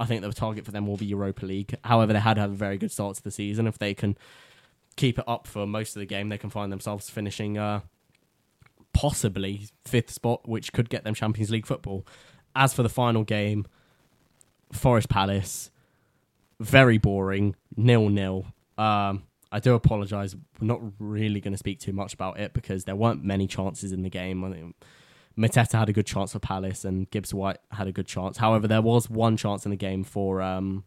I 0.00 0.06
think 0.06 0.22
the 0.22 0.32
target 0.32 0.64
for 0.64 0.70
them 0.70 0.86
will 0.86 0.96
be 0.96 1.06
Europa 1.06 1.44
League. 1.44 1.74
However, 1.84 2.12
they 2.12 2.20
had 2.20 2.38
had 2.38 2.50
a 2.50 2.52
very 2.52 2.78
good 2.78 2.92
start 2.92 3.16
to 3.16 3.22
the 3.22 3.30
season. 3.30 3.66
If 3.66 3.78
they 3.78 3.94
can 3.94 4.16
keep 4.96 5.18
it 5.18 5.24
up 5.26 5.46
for 5.46 5.66
most 5.66 5.96
of 5.96 6.00
the 6.00 6.06
game, 6.06 6.28
they 6.28 6.38
can 6.38 6.50
find 6.50 6.70
themselves 6.70 7.10
finishing 7.10 7.58
uh, 7.58 7.80
possibly 8.92 9.68
fifth 9.84 10.10
spot, 10.10 10.48
which 10.48 10.72
could 10.72 10.88
get 10.88 11.04
them 11.04 11.14
Champions 11.14 11.50
League 11.50 11.66
football. 11.66 12.06
As 12.54 12.74
for 12.74 12.82
the 12.82 12.88
final 12.88 13.24
game, 13.24 13.66
Forest 14.72 15.08
Palace, 15.08 15.70
very 16.60 16.98
boring, 16.98 17.54
nil 17.76 18.08
nil. 18.08 18.46
Um, 18.76 19.24
I 19.50 19.60
do 19.60 19.74
apologise. 19.74 20.34
We're 20.60 20.66
not 20.66 20.80
really 20.98 21.40
going 21.40 21.52
to 21.52 21.58
speak 21.58 21.80
too 21.80 21.92
much 21.92 22.14
about 22.14 22.38
it 22.38 22.52
because 22.52 22.84
there 22.84 22.96
weren't 22.96 23.24
many 23.24 23.46
chances 23.46 23.92
in 23.92 24.02
the 24.02 24.10
game. 24.10 24.44
I 24.44 24.72
Mateta 25.38 25.78
had 25.78 25.88
a 25.88 25.92
good 25.92 26.06
chance 26.06 26.32
for 26.32 26.40
Palace 26.40 26.84
and 26.84 27.08
Gibbs 27.10 27.32
White 27.32 27.58
had 27.70 27.86
a 27.86 27.92
good 27.92 28.08
chance. 28.08 28.38
However, 28.38 28.66
there 28.66 28.82
was 28.82 29.08
one 29.08 29.36
chance 29.36 29.64
in 29.64 29.70
the 29.70 29.76
game 29.76 30.02
for 30.02 30.42
um, 30.42 30.84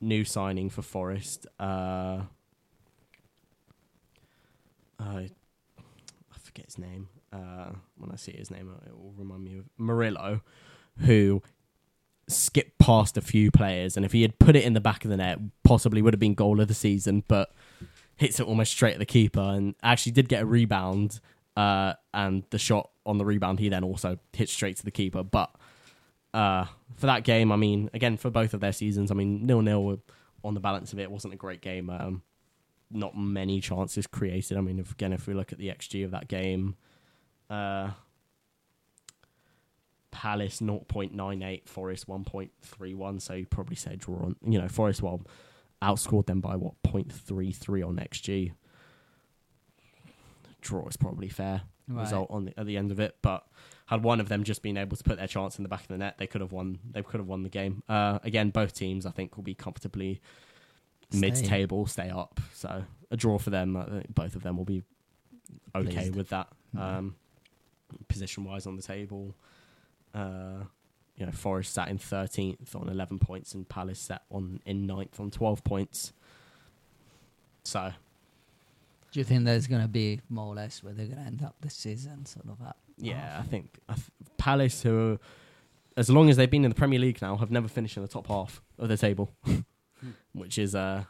new 0.00 0.24
signing 0.24 0.70
for 0.70 0.82
Forest. 0.82 1.46
Uh, 1.58 2.22
uh, 4.98 5.22
I 5.22 6.38
forget 6.42 6.66
his 6.66 6.78
name. 6.78 7.08
Uh, 7.32 7.70
when 7.96 8.10
I 8.10 8.16
see 8.16 8.32
his 8.32 8.50
name, 8.50 8.74
it 8.86 8.92
will 8.92 9.14
remind 9.16 9.44
me 9.44 9.58
of 9.58 9.66
Murillo, 9.78 10.40
who 10.98 11.40
skipped 12.30 12.78
past 12.78 13.16
a 13.16 13.20
few 13.20 13.50
players, 13.50 13.96
and 13.96 14.04
if 14.04 14.12
he 14.12 14.22
had 14.22 14.38
put 14.38 14.56
it 14.56 14.64
in 14.64 14.72
the 14.72 14.80
back 14.80 15.04
of 15.04 15.10
the 15.10 15.16
net, 15.16 15.38
possibly 15.64 16.02
would 16.02 16.14
have 16.14 16.20
been 16.20 16.34
goal 16.34 16.60
of 16.60 16.68
the 16.68 16.74
season. 16.74 17.24
But 17.28 17.52
hits 18.16 18.38
it 18.38 18.46
almost 18.46 18.72
straight 18.72 18.94
at 18.94 18.98
the 18.98 19.06
keeper, 19.06 19.40
and 19.40 19.74
actually 19.82 20.12
did 20.12 20.28
get 20.28 20.42
a 20.42 20.46
rebound. 20.46 21.20
Uh, 21.56 21.94
and 22.14 22.44
the 22.50 22.58
shot 22.58 22.90
on 23.04 23.18
the 23.18 23.24
rebound, 23.24 23.58
he 23.58 23.68
then 23.68 23.84
also 23.84 24.18
hit 24.32 24.48
straight 24.48 24.76
to 24.76 24.84
the 24.84 24.90
keeper. 24.90 25.22
But 25.22 25.50
uh, 26.32 26.66
for 26.96 27.06
that 27.06 27.24
game, 27.24 27.50
I 27.52 27.56
mean, 27.56 27.90
again 27.92 28.16
for 28.16 28.30
both 28.30 28.54
of 28.54 28.60
their 28.60 28.72
seasons, 28.72 29.10
I 29.10 29.14
mean, 29.14 29.46
nil 29.46 29.62
nil 29.62 30.00
on 30.44 30.54
the 30.54 30.60
balance 30.60 30.92
of 30.92 30.98
it 30.98 31.10
wasn't 31.10 31.34
a 31.34 31.36
great 31.36 31.60
game. 31.60 31.90
Um, 31.90 32.22
not 32.90 33.16
many 33.16 33.60
chances 33.60 34.06
created. 34.06 34.56
I 34.56 34.60
mean, 34.60 34.78
if, 34.78 34.92
again, 34.92 35.12
if 35.12 35.26
we 35.26 35.34
look 35.34 35.52
at 35.52 35.58
the 35.58 35.68
XG 35.68 36.04
of 36.04 36.10
that 36.10 36.28
game, 36.28 36.76
uh, 37.48 37.90
Palace 40.20 40.60
0.98, 40.60 41.66
Forest 41.66 42.06
1.31. 42.06 43.22
So 43.22 43.32
you 43.32 43.46
probably 43.46 43.74
say 43.76 43.96
draw 43.96 44.16
on. 44.16 44.36
You 44.46 44.60
know, 44.60 44.68
Forest 44.68 45.00
well 45.00 45.22
outscored 45.82 46.26
them 46.26 46.42
by 46.42 46.56
what 46.56 46.74
0.33 46.82 47.86
on 47.88 47.96
XG. 47.96 48.52
Draw 50.60 50.88
is 50.88 50.96
probably 50.98 51.28
fair 51.30 51.62
Right. 51.88 52.02
result 52.02 52.30
on 52.30 52.44
the, 52.44 52.60
at 52.60 52.66
the 52.66 52.76
end 52.76 52.92
of 52.92 53.00
it, 53.00 53.16
but 53.22 53.46
had 53.86 54.02
one 54.04 54.20
of 54.20 54.28
them 54.28 54.44
just 54.44 54.62
been 54.62 54.76
able 54.76 54.94
to 54.96 55.02
put 55.02 55.16
their 55.16 55.26
chance 55.26 55.58
in 55.58 55.62
the 55.62 55.68
back 55.70 55.80
of 55.80 55.88
the 55.88 55.96
net, 55.96 56.18
they 56.18 56.26
could 56.26 56.40
have 56.42 56.52
won. 56.52 56.78
They 56.88 57.02
could 57.02 57.18
have 57.18 57.26
won 57.26 57.42
the 57.42 57.48
game. 57.48 57.82
Uh, 57.88 58.18
again, 58.22 58.50
both 58.50 58.74
teams 58.74 59.06
I 59.06 59.10
think 59.10 59.36
will 59.38 59.42
be 59.42 59.54
comfortably 59.54 60.20
mid-table, 61.12 61.86
stay 61.86 62.10
up. 62.10 62.38
So 62.52 62.84
a 63.10 63.16
draw 63.16 63.38
for 63.38 63.48
them. 63.50 64.04
Both 64.14 64.36
of 64.36 64.42
them 64.42 64.58
will 64.58 64.66
be 64.66 64.84
okay 65.74 65.90
Pleased. 65.92 66.14
with 66.14 66.28
that. 66.28 66.48
Mhm. 66.76 66.80
Um, 66.80 67.16
position-wise 68.06 68.66
on 68.66 68.76
the 68.76 68.82
table, 68.82 69.34
uh, 70.14 70.64
you 71.16 71.26
know, 71.26 71.32
Forest 71.32 71.74
sat 71.74 71.88
in 71.88 71.98
thirteenth 71.98 72.74
on 72.74 72.88
eleven 72.88 73.18
points, 73.18 73.54
and 73.54 73.68
Palace 73.68 73.98
sat 74.00 74.22
on 74.30 74.60
in 74.66 74.86
ninth 74.86 75.18
on 75.20 75.30
twelve 75.30 75.62
points. 75.64 76.12
So 77.64 77.92
Do 79.12 79.20
you 79.20 79.24
think 79.24 79.44
there's 79.44 79.66
going 79.66 79.82
to 79.82 79.88
be 79.88 80.20
more 80.28 80.46
or 80.46 80.54
less 80.54 80.82
where 80.82 80.92
they're 80.94 81.06
going 81.06 81.18
to 81.18 81.24
end 81.24 81.42
up 81.42 81.56
this 81.60 81.74
season? 81.74 82.24
Sort 82.26 82.46
of 82.46 82.60
up. 82.66 82.78
yeah, 82.96 83.36
I 83.38 83.42
think 83.42 83.78
I 83.88 83.94
th- 83.94 84.06
Palace, 84.38 84.82
who, 84.82 85.18
as 85.96 86.08
long 86.08 86.30
as 86.30 86.36
they've 86.36 86.50
been 86.50 86.64
in 86.64 86.70
the 86.70 86.74
Premier 86.74 86.98
League 86.98 87.20
now, 87.20 87.36
have 87.36 87.50
never 87.50 87.68
finished 87.68 87.96
in 87.98 88.02
the 88.02 88.08
top 88.08 88.26
half 88.28 88.62
of 88.78 88.88
the 88.88 88.96
table, 88.96 89.30
which 90.32 90.56
is 90.58 90.74
uh, 90.74 91.04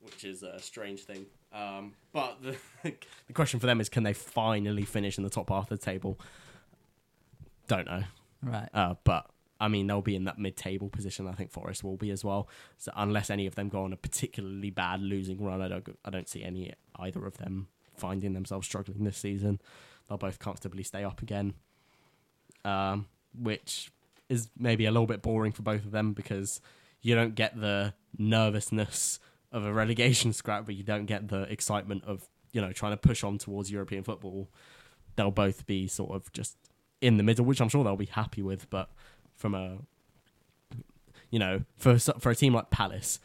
which 0.00 0.24
is 0.24 0.42
a 0.44 0.58
strange 0.60 1.00
thing. 1.00 1.26
Um, 1.52 1.94
but 2.12 2.38
the 2.42 2.56
the 3.26 3.32
question 3.32 3.58
for 3.60 3.66
them 3.66 3.80
is, 3.80 3.88
can 3.88 4.02
they 4.04 4.12
finally 4.12 4.84
finish 4.84 5.18
in 5.18 5.24
the 5.24 5.30
top 5.30 5.50
half 5.50 5.70
of 5.70 5.78
the 5.80 5.84
table? 5.84 6.18
Don't 7.66 7.86
know, 7.86 8.04
Right. 8.42 8.68
uh, 8.74 8.94
but 9.04 9.30
I 9.60 9.68
mean 9.68 9.86
they'll 9.86 10.02
be 10.02 10.16
in 10.16 10.24
that 10.24 10.38
mid-table 10.38 10.88
position. 10.90 11.26
I 11.26 11.32
think 11.32 11.50
Forest 11.50 11.82
will 11.84 11.96
be 11.96 12.10
as 12.10 12.24
well. 12.24 12.48
So 12.76 12.92
unless 12.96 13.30
any 13.30 13.46
of 13.46 13.54
them 13.54 13.68
go 13.68 13.84
on 13.84 13.92
a 13.92 13.96
particularly 13.96 14.70
bad 14.70 15.00
losing 15.00 15.42
run, 15.42 15.62
I 15.62 15.68
don't 15.68 15.98
I 16.04 16.10
don't 16.10 16.28
see 16.28 16.42
any 16.42 16.72
either 16.96 17.24
of 17.24 17.38
them 17.38 17.68
finding 17.96 18.32
themselves 18.32 18.66
struggling 18.66 19.04
this 19.04 19.16
season. 19.16 19.60
They'll 20.08 20.18
both 20.18 20.38
comfortably 20.38 20.82
stay 20.82 21.04
up 21.04 21.22
again, 21.22 21.54
um, 22.64 23.06
which 23.34 23.90
is 24.28 24.48
maybe 24.58 24.84
a 24.86 24.90
little 24.90 25.06
bit 25.06 25.22
boring 25.22 25.52
for 25.52 25.62
both 25.62 25.84
of 25.84 25.90
them 25.90 26.12
because 26.12 26.60
you 27.02 27.14
don't 27.14 27.34
get 27.34 27.58
the 27.58 27.94
nervousness 28.18 29.20
of 29.52 29.64
a 29.64 29.72
relegation 29.72 30.32
scrap, 30.34 30.66
but 30.66 30.74
you 30.74 30.82
don't 30.82 31.06
get 31.06 31.28
the 31.28 31.42
excitement 31.42 32.04
of 32.04 32.28
you 32.52 32.60
know 32.60 32.72
trying 32.72 32.92
to 32.92 32.96
push 32.96 33.24
on 33.24 33.38
towards 33.38 33.70
European 33.70 34.02
football. 34.02 34.50
They'll 35.16 35.30
both 35.30 35.66
be 35.66 35.86
sort 35.86 36.10
of 36.14 36.32
just 36.32 36.56
in 37.04 37.16
the 37.16 37.22
middle, 37.22 37.44
which 37.44 37.60
I'm 37.60 37.68
sure 37.68 37.84
they'll 37.84 37.96
be 37.96 38.06
happy 38.06 38.42
with. 38.42 38.68
But 38.70 38.88
from 39.36 39.54
a 39.54 39.78
you 41.30 41.38
know 41.38 41.64
for 41.76 41.98
for 41.98 42.30
a 42.30 42.34
team 42.34 42.54
like 42.54 42.70
Palace, 42.70 43.20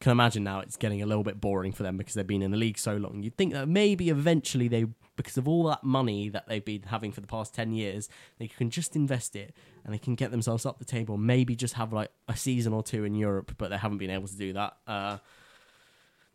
can 0.00 0.12
imagine 0.12 0.44
now 0.44 0.60
it's 0.60 0.76
getting 0.76 1.02
a 1.02 1.06
little 1.06 1.24
bit 1.24 1.40
boring 1.40 1.72
for 1.72 1.82
them 1.82 1.96
because 1.96 2.14
they've 2.14 2.26
been 2.26 2.42
in 2.42 2.50
the 2.52 2.56
league 2.56 2.78
so 2.78 2.96
long. 2.96 3.22
You'd 3.22 3.36
think 3.36 3.52
that 3.52 3.68
maybe 3.68 4.10
eventually 4.10 4.68
they, 4.68 4.86
because 5.16 5.36
of 5.36 5.48
all 5.48 5.64
that 5.64 5.82
money 5.82 6.28
that 6.28 6.46
they've 6.46 6.64
been 6.64 6.82
having 6.82 7.10
for 7.10 7.20
the 7.20 7.26
past 7.26 7.52
10 7.54 7.72
years, 7.72 8.08
they 8.38 8.46
can 8.46 8.70
just 8.70 8.94
invest 8.94 9.34
it 9.34 9.54
and 9.84 9.92
they 9.92 9.98
can 9.98 10.14
get 10.14 10.30
themselves 10.30 10.64
up 10.64 10.78
the 10.78 10.84
table, 10.84 11.16
maybe 11.16 11.56
just 11.56 11.74
have 11.74 11.92
like 11.92 12.12
a 12.28 12.36
season 12.36 12.72
or 12.72 12.82
two 12.82 13.04
in 13.04 13.14
Europe, 13.14 13.54
but 13.58 13.70
they 13.70 13.76
haven't 13.76 13.98
been 13.98 14.10
able 14.10 14.28
to 14.28 14.36
do 14.36 14.52
that. 14.52 14.76
Uh, 14.86 15.18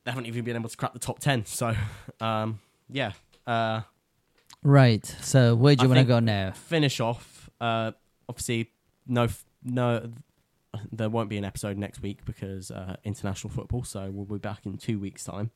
they 0.03 0.11
haven't 0.11 0.25
even 0.25 0.43
been 0.43 0.57
able 0.57 0.69
to 0.69 0.75
crack 0.75 0.91
the 0.91 0.99
top 0.99 1.19
10. 1.19 1.45
So, 1.45 1.73
um, 2.19 2.59
yeah. 2.89 3.13
Uh, 3.47 3.81
Right. 4.63 5.05
So 5.21 5.55
where 5.55 5.75
do 5.75 5.83
you 5.83 5.89
want 5.89 5.99
to 5.99 6.05
go 6.05 6.19
now? 6.19 6.51
finish 6.51 6.99
off. 6.99 7.49
Uh, 7.59 7.91
obviously, 8.29 8.71
no, 9.07 9.23
f- 9.23 9.45
no, 9.63 10.11
there 10.91 11.09
won't 11.09 11.29
be 11.29 11.37
an 11.37 11.45
episode 11.45 11.77
next 11.77 12.01
week 12.01 12.25
because 12.25 12.71
uh, 12.71 12.95
international 13.03 13.51
football. 13.51 13.83
So 13.83 14.09
we'll 14.11 14.25
be 14.25 14.37
back 14.37 14.65
in 14.65 14.77
two 14.77 14.99
weeks' 14.99 15.23
time 15.23 15.51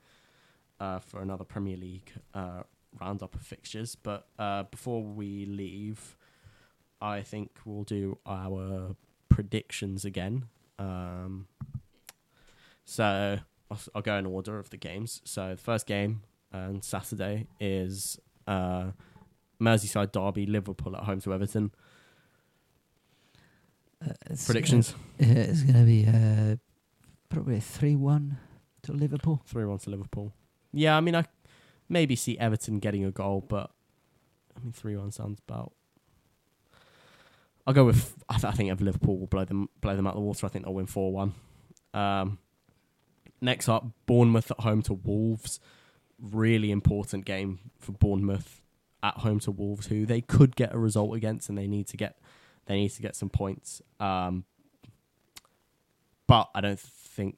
uh, 0.79 0.99
for 0.99 1.21
another 1.21 1.43
Premier 1.43 1.77
League 1.77 2.11
uh, 2.33 2.63
roundup 2.99 3.35
of 3.35 3.41
fixtures. 3.41 3.95
But 3.95 4.27
uh, 4.37 4.63
before 4.63 5.03
we 5.03 5.45
leave, 5.45 6.17
I 7.01 7.21
think 7.21 7.51
we'll 7.65 7.83
do 7.83 8.17
our 8.25 8.95
predictions 9.29 10.05
again. 10.05 10.45
Um, 10.79 11.47
so 12.85 13.39
I'll, 13.71 13.79
I'll 13.95 14.01
go 14.01 14.15
in 14.17 14.25
order 14.25 14.59
of 14.59 14.69
the 14.69 14.77
games. 14.77 15.21
So 15.25 15.51
the 15.51 15.61
first 15.61 15.85
game 15.85 16.21
on 16.53 16.81
Saturday 16.81 17.47
is 17.59 18.19
uh, 18.47 18.91
Merseyside 19.61 20.11
derby, 20.11 20.45
Liverpool 20.45 20.95
at 20.95 21.03
home 21.03 21.19
to 21.21 21.33
Everton. 21.33 21.71
Uh, 24.03 24.13
Predictions 24.45 24.93
Gonna, 25.19 25.33
uh, 25.33 25.43
it's 25.43 25.63
going 25.63 25.79
to 25.79 25.83
be 25.85 26.05
uh, 26.07 26.55
probably 27.29 27.59
three 27.59 27.95
one 27.95 28.37
to 28.83 28.93
Liverpool. 28.93 29.41
three 29.45 29.65
one 29.65 29.79
to 29.79 29.89
Liverpool. 29.89 30.33
Yeah, 30.71 30.95
I 30.95 31.01
mean 31.01 31.15
I 31.15 31.25
maybe 31.89 32.15
see 32.15 32.37
Everton 32.37 32.79
getting 32.79 33.03
a 33.05 33.11
goal, 33.11 33.43
but 33.47 33.71
I 34.55 34.59
mean 34.61 34.71
three 34.71 34.95
one 34.95 35.11
sounds 35.11 35.39
about. 35.47 35.73
I'll 37.65 37.73
go 37.73 37.85
with 37.85 38.15
I, 38.29 38.35
th- 38.35 38.45
I 38.45 38.51
think 38.51 38.71
if 38.71 38.79
Liverpool 38.79 39.17
will 39.17 39.27
blow 39.27 39.43
them 39.45 39.67
blow 39.81 39.95
them 39.95 40.05
out 40.07 40.11
of 40.11 40.17
the 40.17 40.21
water. 40.21 40.45
I 40.45 40.49
think 40.49 40.65
they'll 40.65 40.73
win 40.75 40.85
four 40.85 41.11
one. 41.11 41.33
Um, 41.93 42.37
next 43.41 43.67
up, 43.67 43.85
Bournemouth 44.05 44.51
at 44.51 44.59
home 44.59 44.83
to 44.83 44.93
Wolves. 44.93 45.59
Really 46.19 46.71
important 46.71 47.25
game 47.25 47.59
for 47.79 47.91
Bournemouth 47.91 48.61
at 49.03 49.15
home 49.15 49.39
to 49.41 49.51
Wolves, 49.51 49.87
who 49.87 50.05
they 50.05 50.21
could 50.21 50.55
get 50.55 50.73
a 50.73 50.77
result 50.77 51.15
against, 51.15 51.49
and 51.49 51.57
they 51.57 51.67
need 51.67 51.87
to 51.87 51.97
get 51.97 52.19
they 52.65 52.75
need 52.75 52.89
to 52.89 53.01
get 53.01 53.15
some 53.15 53.29
points. 53.29 53.81
Um, 53.99 54.45
but 56.27 56.49
I 56.53 56.61
don't 56.61 56.79
think 56.79 57.37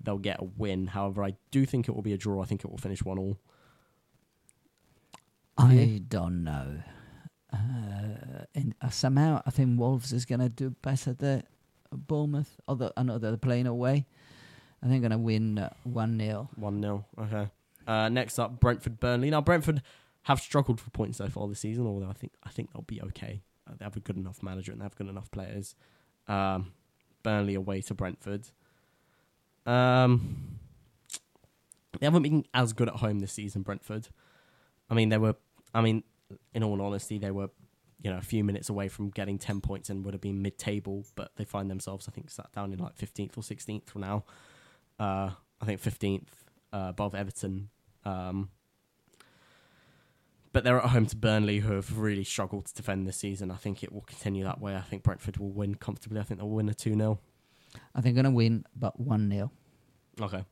they'll 0.00 0.18
get 0.18 0.40
a 0.40 0.44
win. 0.44 0.88
However, 0.88 1.22
I 1.22 1.34
do 1.50 1.64
think 1.64 1.88
it 1.88 1.94
will 1.94 2.02
be 2.02 2.12
a 2.12 2.18
draw. 2.18 2.42
I 2.42 2.46
think 2.46 2.64
it 2.64 2.70
will 2.70 2.78
finish 2.78 3.02
one 3.02 3.18
all. 3.18 3.38
I 5.56 6.02
don't 6.08 6.44
know. 6.44 6.82
Uh, 7.52 8.44
and 8.54 8.74
uh, 8.80 8.90
somehow 8.90 9.42
I 9.46 9.50
think 9.50 9.78
Wolves 9.78 10.12
is 10.12 10.24
going 10.24 10.40
to 10.40 10.48
do 10.48 10.70
better 10.82 11.12
than 11.12 11.42
Bournemouth, 11.90 12.60
although 12.68 12.92
I 12.96 13.02
know 13.02 13.18
they're 13.18 13.36
playing 13.36 13.66
away. 13.66 14.06
I 14.82 14.86
think 14.86 15.02
going 15.02 15.10
to 15.10 15.18
win 15.18 15.58
uh, 15.58 15.70
one 15.82 16.18
0 16.18 16.48
One 16.56 16.80
0 16.80 17.04
Okay. 17.20 17.48
Uh, 17.88 18.08
next 18.08 18.38
up, 18.38 18.60
Brentford 18.60 19.00
Burnley. 19.00 19.30
Now 19.30 19.40
Brentford 19.40 19.82
have 20.24 20.40
struggled 20.40 20.78
for 20.80 20.90
points 20.90 21.18
so 21.18 21.28
far 21.28 21.48
this 21.48 21.60
season, 21.60 21.86
although 21.86 22.10
I 22.10 22.12
think 22.12 22.34
I 22.44 22.50
think 22.50 22.72
they'll 22.72 22.82
be 22.82 23.00
okay. 23.02 23.42
Uh, 23.66 23.72
they 23.78 23.84
have 23.84 23.96
a 23.96 24.00
good 24.00 24.18
enough 24.18 24.42
manager 24.42 24.72
and 24.72 24.80
they 24.80 24.84
have 24.84 24.94
good 24.94 25.08
enough 25.08 25.30
players. 25.30 25.74
Um, 26.28 26.72
Burnley 27.22 27.54
away 27.54 27.80
to 27.80 27.94
Brentford. 27.94 28.48
Um, 29.64 30.58
they 31.98 32.06
haven't 32.06 32.22
been 32.22 32.44
as 32.52 32.74
good 32.74 32.88
at 32.88 32.96
home 32.96 33.20
this 33.20 33.32
season. 33.32 33.62
Brentford. 33.62 34.08
I 34.90 34.94
mean, 34.94 35.08
they 35.08 35.18
were. 35.18 35.36
I 35.74 35.80
mean, 35.80 36.04
in 36.54 36.62
all 36.62 36.80
honesty, 36.82 37.18
they 37.18 37.30
were. 37.30 37.48
You 38.00 38.12
know, 38.12 38.18
a 38.18 38.22
few 38.22 38.44
minutes 38.44 38.68
away 38.68 38.86
from 38.86 39.10
getting 39.10 39.38
ten 39.38 39.60
points 39.60 39.90
and 39.90 40.04
would 40.04 40.14
have 40.14 40.20
been 40.20 40.40
mid-table, 40.40 41.04
but 41.16 41.32
they 41.34 41.44
find 41.44 41.68
themselves, 41.68 42.06
I 42.06 42.12
think, 42.12 42.30
sat 42.30 42.52
down 42.52 42.72
in 42.72 42.78
like 42.78 42.96
fifteenth 42.96 43.36
or 43.36 43.42
sixteenth 43.42 43.90
for 43.90 43.98
now. 43.98 44.24
Uh, 45.00 45.30
I 45.60 45.64
think 45.64 45.80
fifteenth 45.80 46.44
uh, 46.72 46.86
above 46.90 47.16
Everton. 47.16 47.70
Um, 48.08 48.50
but 50.52 50.64
they're 50.64 50.78
at 50.78 50.90
home 50.90 51.06
to 51.06 51.16
Burnley, 51.16 51.60
who 51.60 51.74
have 51.74 51.98
really 51.98 52.24
struggled 52.24 52.66
to 52.66 52.74
defend 52.74 53.06
this 53.06 53.18
season. 53.18 53.50
I 53.50 53.56
think 53.56 53.82
it 53.82 53.92
will 53.92 54.02
continue 54.02 54.44
that 54.44 54.60
way. 54.60 54.74
I 54.74 54.80
think 54.80 55.02
Brentford 55.02 55.36
will 55.36 55.50
win 55.50 55.74
comfortably. 55.74 56.18
I 56.18 56.22
think 56.22 56.40
they'll 56.40 56.48
win 56.48 56.68
a 56.68 56.74
2 56.74 56.94
0. 56.94 57.20
I 57.94 58.00
think 58.00 58.14
they're 58.14 58.22
going 58.22 58.32
to 58.32 58.36
win, 58.36 58.64
but 58.74 58.98
one 58.98 59.30
0 59.30 59.52
Okay. 60.20 60.44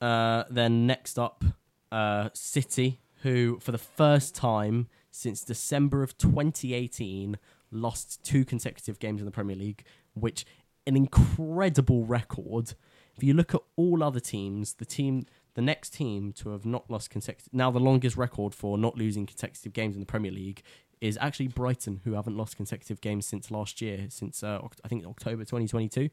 Uh, 0.00 0.44
then 0.50 0.86
next 0.86 1.18
up, 1.18 1.44
uh, 1.92 2.28
City, 2.34 3.00
who 3.22 3.58
for 3.60 3.70
the 3.70 3.78
first 3.78 4.34
time 4.34 4.88
since 5.12 5.44
December 5.44 6.02
of 6.02 6.18
2018 6.18 7.38
lost 7.70 8.22
two 8.24 8.44
consecutive 8.44 8.98
games 8.98 9.20
in 9.20 9.26
the 9.26 9.30
Premier 9.30 9.56
League, 9.56 9.84
which 10.14 10.44
an 10.86 10.96
incredible 10.96 12.04
record. 12.04 12.74
If 13.16 13.22
you 13.22 13.34
look 13.34 13.54
at 13.54 13.60
all 13.76 14.02
other 14.02 14.20
teams, 14.20 14.74
the 14.74 14.84
team, 14.84 15.26
the 15.54 15.62
next 15.62 15.90
team 15.90 16.32
to 16.32 16.50
have 16.50 16.64
not 16.64 16.90
lost 16.90 17.10
consecutive, 17.10 17.52
now 17.52 17.70
the 17.70 17.80
longest 17.80 18.16
record 18.16 18.54
for 18.54 18.78
not 18.78 18.96
losing 18.96 19.26
consecutive 19.26 19.72
games 19.72 19.94
in 19.94 20.00
the 20.00 20.06
Premier 20.06 20.30
League 20.32 20.62
is 21.00 21.18
actually 21.20 21.48
Brighton, 21.48 22.00
who 22.04 22.12
haven't 22.12 22.36
lost 22.36 22.56
consecutive 22.56 23.00
games 23.00 23.26
since 23.26 23.50
last 23.50 23.80
year, 23.80 24.06
since 24.08 24.42
uh, 24.42 24.60
I 24.84 24.88
think 24.88 25.04
October 25.04 25.44
2022. 25.44 26.10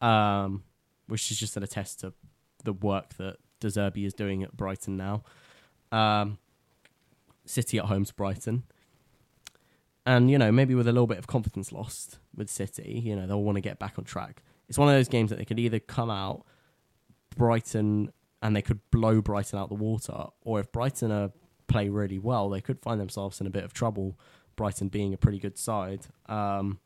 Um, 0.00 0.62
which 1.08 1.30
is 1.30 1.38
just 1.38 1.56
an 1.56 1.62
attest 1.62 2.00
to 2.00 2.12
the 2.64 2.72
work 2.72 3.14
that 3.14 3.36
De 3.60 3.66
Zerbi 3.66 4.06
is 4.06 4.14
doing 4.14 4.42
at 4.42 4.56
Brighton 4.56 4.96
now. 4.96 5.24
Um, 5.90 6.38
City 7.44 7.78
at 7.78 7.86
home 7.86 8.04
to 8.04 8.14
Brighton. 8.14 8.64
And, 10.06 10.30
you 10.30 10.38
know, 10.38 10.52
maybe 10.52 10.74
with 10.74 10.86
a 10.86 10.92
little 10.92 11.06
bit 11.06 11.18
of 11.18 11.26
confidence 11.26 11.72
lost 11.72 12.18
with 12.34 12.48
City, 12.48 13.02
you 13.04 13.16
know, 13.16 13.26
they'll 13.26 13.42
want 13.42 13.56
to 13.56 13.60
get 13.60 13.78
back 13.78 13.98
on 13.98 14.04
track. 14.04 14.42
It's 14.68 14.78
one 14.78 14.88
of 14.88 14.94
those 14.94 15.08
games 15.08 15.30
that 15.30 15.38
they 15.38 15.44
could 15.44 15.58
either 15.58 15.80
come 15.80 16.10
out 16.10 16.44
Brighton 17.36 18.12
and 18.42 18.54
they 18.54 18.62
could 18.62 18.80
blow 18.90 19.20
Brighton 19.20 19.58
out 19.58 19.68
the 19.68 19.74
water, 19.74 20.26
or 20.42 20.60
if 20.60 20.70
Brighton 20.72 21.10
are, 21.10 21.30
play 21.66 21.88
really 21.88 22.18
well, 22.18 22.48
they 22.48 22.60
could 22.60 22.80
find 22.80 23.00
themselves 23.00 23.40
in 23.40 23.46
a 23.46 23.50
bit 23.50 23.64
of 23.64 23.72
trouble. 23.72 24.18
Brighton 24.56 24.88
being 24.88 25.12
a 25.14 25.16
pretty 25.16 25.38
good 25.38 25.58
side. 25.58 26.06
Um, 26.26 26.80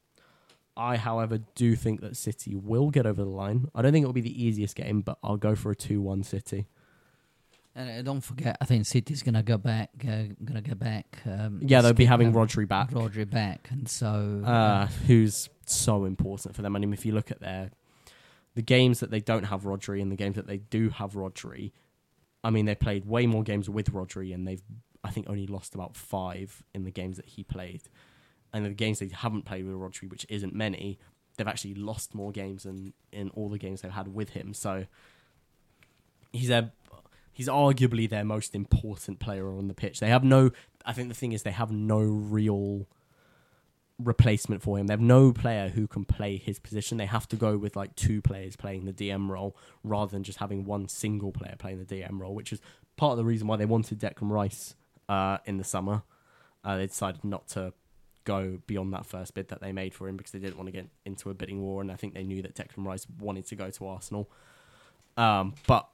I, 0.77 0.97
however, 0.97 1.39
do 1.55 1.77
think 1.77 2.01
that 2.01 2.16
City 2.16 2.55
will 2.55 2.91
get 2.91 3.07
over 3.07 3.23
the 3.23 3.31
line. 3.31 3.69
I 3.74 3.83
don't 3.83 3.93
think 3.93 4.05
it 4.05 4.07
will 4.07 4.12
be 4.15 4.20
the 4.23 4.45
easiest 4.45 4.74
game, 4.74 5.03
but 5.03 5.19
I'll 5.23 5.37
go 5.37 5.55
for 5.55 5.70
a 5.70 5.77
two-one 5.77 6.23
City. 6.23 6.66
And 7.74 7.91
uh, 7.91 8.03
don't 8.03 8.20
forget, 8.20 8.57
I 8.61 8.65
think 8.66 8.85
City's 8.85 9.23
gonna 9.23 9.43
go 9.43 9.57
back. 9.57 9.91
Uh, 10.07 10.24
gonna 10.45 10.61
go 10.61 10.74
back. 10.74 11.19
Um, 11.24 11.61
Yeah, 11.62 11.81
they'll 11.81 11.95
be 11.95 12.05
having 12.05 12.33
Rodri 12.33 12.69
back, 12.69 12.91
Rodri 12.91 13.29
back, 13.29 13.69
and 13.70 13.89
so 13.89 14.43
uh, 14.45 14.87
who's 15.07 15.49
so 15.65 16.05
important 16.05 16.55
for 16.55 16.61
them. 16.61 16.77
I 16.77 16.79
mean, 16.79 16.93
if 16.93 17.07
you 17.07 17.12
look 17.12 17.31
at 17.31 17.41
their 17.41 17.70
the 18.55 18.62
games 18.62 19.01
that 19.01 19.11
they 19.11 19.20
don't 19.20 19.45
have 19.45 19.62
Rodri 19.62 20.01
and 20.03 20.11
the 20.11 20.16
games 20.16 20.37
that 20.37 20.47
they 20.47 20.59
do 20.59 20.91
have 20.91 21.12
Rodri, 21.12 21.73
I 22.45 22.51
mean, 22.51 22.66
they 22.66 22.74
played 22.74 23.05
way 23.05 23.27
more 23.27 23.43
games 23.43 23.70
with 23.70 23.93
Rodri, 23.93 24.35
and 24.35 24.47
they've 24.47 24.62
I 25.05 25.11
think 25.11 25.29
only 25.29 25.47
lost 25.47 25.74
about 25.74 25.97
five 25.97 26.62
in 26.74 26.85
the 26.85 26.91
games 26.91 27.16
that 27.16 27.27
he 27.27 27.43
played. 27.43 27.83
And 28.53 28.65
the 28.65 28.70
games 28.70 28.99
they 28.99 29.09
haven't 29.09 29.45
played 29.45 29.65
with 29.65 29.74
Rodri, 29.74 30.09
which 30.09 30.27
isn't 30.29 30.55
many, 30.55 30.99
they've 31.37 31.49
actually 31.49 31.74
lost 31.74 32.15
more 32.15 32.31
games 32.31 32.65
than 32.65 32.93
in 33.11 33.31
all 33.31 33.49
the 33.49 33.59
games 33.59 33.81
they've 33.81 33.91
had 33.91 34.09
with 34.09 34.31
him. 34.31 34.55
So 34.55 34.85
he's 36.33 36.51
a 36.51 36.73
he's 37.33 37.49
arguably 37.49 38.09
their 38.09 38.24
most 38.24 38.55
important 38.55 39.19
player 39.19 39.49
on 39.49 39.69
the 39.69 39.74
pitch. 39.74 40.01
They 40.01 40.09
have 40.09 40.24
no 40.24 40.51
I 40.85 40.93
think 40.93 41.09
the 41.09 41.15
thing 41.15 41.33
is 41.33 41.43
they 41.43 41.51
have 41.51 41.70
no 41.70 42.01
real 42.01 42.87
replacement 43.98 44.62
for 44.62 44.78
him. 44.78 44.86
They 44.86 44.93
have 44.93 45.01
no 45.01 45.32
player 45.32 45.69
who 45.69 45.86
can 45.86 46.05
play 46.05 46.36
his 46.36 46.59
position. 46.59 46.98
They 46.98 47.06
have 47.06 47.28
to 47.28 47.36
go 47.36 47.56
with 47.56 47.77
like 47.77 47.94
two 47.97 48.20
players 48.20 48.56
playing 48.56 48.85
the 48.85 48.93
DM 48.93 49.28
role 49.28 49.56
rather 49.85 50.10
than 50.10 50.23
just 50.23 50.39
having 50.39 50.64
one 50.64 50.89
single 50.89 51.32
player 51.32 51.55
playing 51.59 51.85
the 51.85 51.85
DM 51.85 52.20
role, 52.20 52.35
which 52.35 52.52
is 52.52 52.60
part 52.97 53.12
of 53.12 53.19
the 53.19 53.24
reason 53.24 53.47
why 53.47 53.56
they 53.56 53.64
wanted 53.64 53.98
Declan 53.98 54.31
Rice 54.31 54.74
uh, 55.09 55.39
in 55.44 55.56
the 55.56 55.64
summer. 55.64 56.02
Uh, 56.64 56.77
they 56.77 56.86
decided 56.86 57.24
not 57.24 57.48
to 57.48 57.73
go 58.24 58.59
beyond 58.66 58.93
that 58.93 59.05
first 59.05 59.35
bid 59.35 59.48
that 59.48 59.60
they 59.60 59.73
made 59.73 59.94
for 59.94 60.09
him 60.09 60.16
because 60.16 60.32
they 60.32 60.39
didn't 60.39 60.56
want 60.56 60.69
to 60.69 60.73
get 60.73 60.86
into 61.05 61.31
a 61.31 61.35
bidding 61.35 61.60
war, 61.60 61.81
and 61.81 61.90
I 61.90 61.97
think 61.97 62.14
they 62.14 62.23
knew 62.23 62.43
that 62.43 62.55
Declan 62.55 62.86
Rice 62.86 63.06
wanted 63.19 63.47
to 63.47 63.56
go 63.56 63.70
to 63.70 63.86
Arsenal. 63.86 64.31
Um, 65.16 65.55
but 65.66 65.89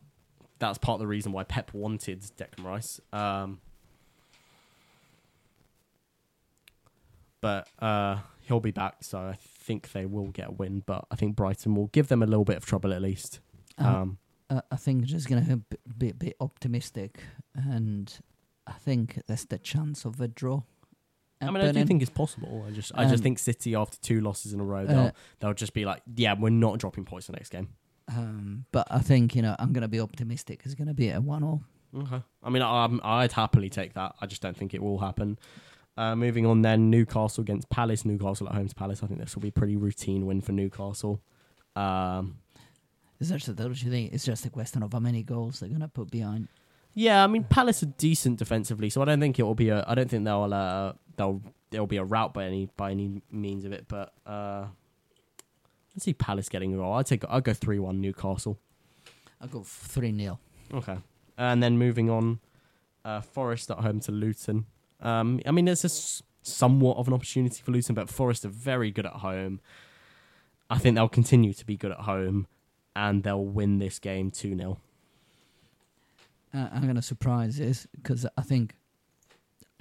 that's 0.58 0.78
part 0.78 0.96
of 0.96 1.00
the 1.00 1.06
reason 1.06 1.32
why 1.32 1.44
Pep 1.44 1.72
wanted 1.72 2.20
Declan 2.36 2.64
Rice. 2.64 3.00
Um, 3.12 3.60
but 7.40 7.69
uh, 7.78 8.19
he'll 8.43 8.60
be 8.60 8.70
back, 8.70 8.97
so 9.05 9.19
I 9.19 9.36
think 9.40 9.93
they 9.93 10.06
will 10.06 10.28
get 10.28 10.48
a 10.48 10.52
win. 10.52 10.82
But 10.86 11.06
I 11.10 11.16
think 11.16 11.36
Brighton 11.36 11.74
will 11.74 11.89
give 11.89 12.09
them 12.09 12.23
a 12.23 12.27
little 12.27 12.44
bit 12.44 12.56
of 12.56 12.65
trouble 12.66 12.93
at 12.93 13.02
least. 13.02 13.40
um, 13.78 13.86
Um, 13.86 14.19
uh, 14.51 14.60
I 14.70 14.77
think 14.77 15.05
just 15.05 15.28
gonna 15.28 15.56
be, 15.59 15.77
be 15.97 16.12
bit 16.12 16.36
optimistic, 16.40 17.20
and 17.55 18.12
I 18.66 18.73
think 18.73 19.20
there's 19.27 19.44
the 19.44 19.59
chance 19.59 20.05
of 20.05 20.20
a 20.20 20.28
draw. 20.28 20.62
I 21.40 21.51
mean, 21.52 21.62
I 21.62 21.70
do 21.70 21.85
think 21.85 22.02
it's 22.02 22.10
possible. 22.10 22.65
I 22.66 22.73
just, 22.73 22.90
I 22.97 23.05
just 23.05 23.16
Um, 23.16 23.20
think 23.23 23.39
City 23.39 23.74
after 23.77 23.97
two 24.01 24.20
losses 24.20 24.52
in 24.52 24.59
a 24.60 24.65
row, 24.65 24.82
Uh, 24.82 24.86
they'll 24.86 25.12
they'll 25.39 25.55
just 25.55 25.73
be 25.73 25.85
like, 25.85 26.02
yeah, 26.16 26.35
we're 26.39 26.51
not 26.51 26.78
dropping 26.78 27.05
points 27.05 27.27
the 27.28 27.32
next 27.35 27.51
game. 27.51 27.69
Um, 28.09 28.65
but 28.73 28.86
I 28.90 29.01
think 29.01 29.36
you 29.36 29.43
know 29.43 29.55
I'm 29.59 29.73
gonna 29.73 29.86
be 29.89 30.01
optimistic. 30.01 30.62
It's 30.65 30.74
gonna 30.74 30.94
be 30.94 31.10
a 31.10 31.20
one-all. 31.20 31.62
Okay. 31.94 32.23
I 32.43 32.51
mean, 32.51 32.62
I'm, 32.62 33.01
I'd 33.05 33.32
happily 33.32 33.70
take 33.70 33.94
that. 33.94 34.15
I 34.20 34.27
just 34.27 34.43
don't 34.43 34.56
think 34.56 34.74
it 34.74 34.82
will 34.82 34.98
happen. 34.98 35.39
Uh, 35.98 36.14
moving 36.14 36.46
on 36.46 36.62
then, 36.62 36.90
Newcastle 36.90 37.42
against 37.42 37.68
Palace. 37.70 38.04
Newcastle 38.04 38.48
at 38.48 38.54
home 38.54 38.68
to 38.68 38.74
Palace. 38.74 39.02
I 39.02 39.08
think 39.08 39.18
this 39.18 39.34
will 39.34 39.42
be 39.42 39.48
a 39.48 39.52
pretty 39.52 39.76
routine 39.76 40.26
win 40.26 40.40
for 40.40 40.52
Newcastle. 40.52 41.20
Um, 41.74 42.38
It's 43.20 43.30
just 43.30 43.56
don't 43.56 43.82
you 43.82 43.90
think 43.90 44.12
it's 44.12 44.24
just 44.24 44.46
a 44.46 44.50
question 44.50 44.84
of 44.84 44.92
how 44.92 45.00
many 45.00 45.24
goals 45.24 45.58
they're 45.58 45.68
gonna 45.68 45.88
put 45.88 46.08
behind. 46.10 46.46
yeah, 46.94 47.24
I 47.24 47.26
mean, 47.26 47.42
Palace 47.42 47.82
are 47.82 47.92
decent 47.98 48.38
defensively, 48.38 48.90
so 48.90 49.02
I 49.02 49.06
don't 49.06 49.18
think 49.18 49.40
it 49.40 49.42
will 49.42 49.56
be 49.56 49.70
a. 49.70 49.84
I 49.88 49.96
don't 49.96 50.08
think 50.08 50.24
they'll 50.24 50.54
uh, 50.54 50.92
they'll 51.16 51.42
there'll 51.70 51.86
be 51.88 51.96
a 51.96 52.04
rout 52.04 52.32
by 52.32 52.44
any 52.44 52.68
by 52.76 52.92
any 52.92 53.20
means 53.32 53.64
of 53.64 53.72
it. 53.72 53.86
But 53.88 54.12
uh, 54.24 54.66
let's 55.94 56.04
see 56.04 56.14
Palace 56.14 56.48
getting 56.48 56.74
a 56.74 56.76
goal. 56.76 56.92
I'd 56.92 57.06
take. 57.06 57.24
I'd 57.28 57.42
go 57.42 57.52
three 57.54 57.80
one 57.80 58.00
Newcastle. 58.00 58.56
I'll 59.40 59.48
go 59.48 59.62
three 59.64 60.16
0 60.16 60.38
Okay. 60.74 60.96
And 61.36 61.62
then 61.62 61.76
moving 61.78 62.08
on, 62.10 62.40
uh, 63.04 63.20
Forest 63.20 63.70
at 63.72 63.78
home 63.78 63.98
to 64.00 64.12
Luton. 64.12 64.66
Um, 65.00 65.40
I 65.46 65.50
mean, 65.50 65.64
there's 65.66 65.84
a 65.84 65.86
s- 65.86 66.22
somewhat 66.42 66.96
of 66.96 67.08
an 67.08 67.14
opportunity 67.14 67.62
for 67.62 67.70
Luton, 67.72 67.94
but 67.94 68.08
Forest 68.08 68.44
are 68.44 68.48
very 68.50 68.90
good 68.90 69.06
at 69.06 69.12
home. 69.14 69.60
I 70.70 70.78
think 70.78 70.96
they'll 70.96 71.08
continue 71.08 71.52
to 71.54 71.64
be 71.66 71.76
good 71.76 71.92
at 71.92 72.00
home, 72.00 72.46
and 72.96 73.22
they'll 73.22 73.44
win 73.44 73.78
this 73.78 73.98
game 73.98 74.30
2 74.30 74.56
0. 74.56 74.78
Uh, 76.54 76.68
I'm 76.72 76.86
gonna 76.86 77.02
surprise 77.02 77.56
this 77.58 77.86
because 77.94 78.26
I 78.36 78.42
think 78.42 78.74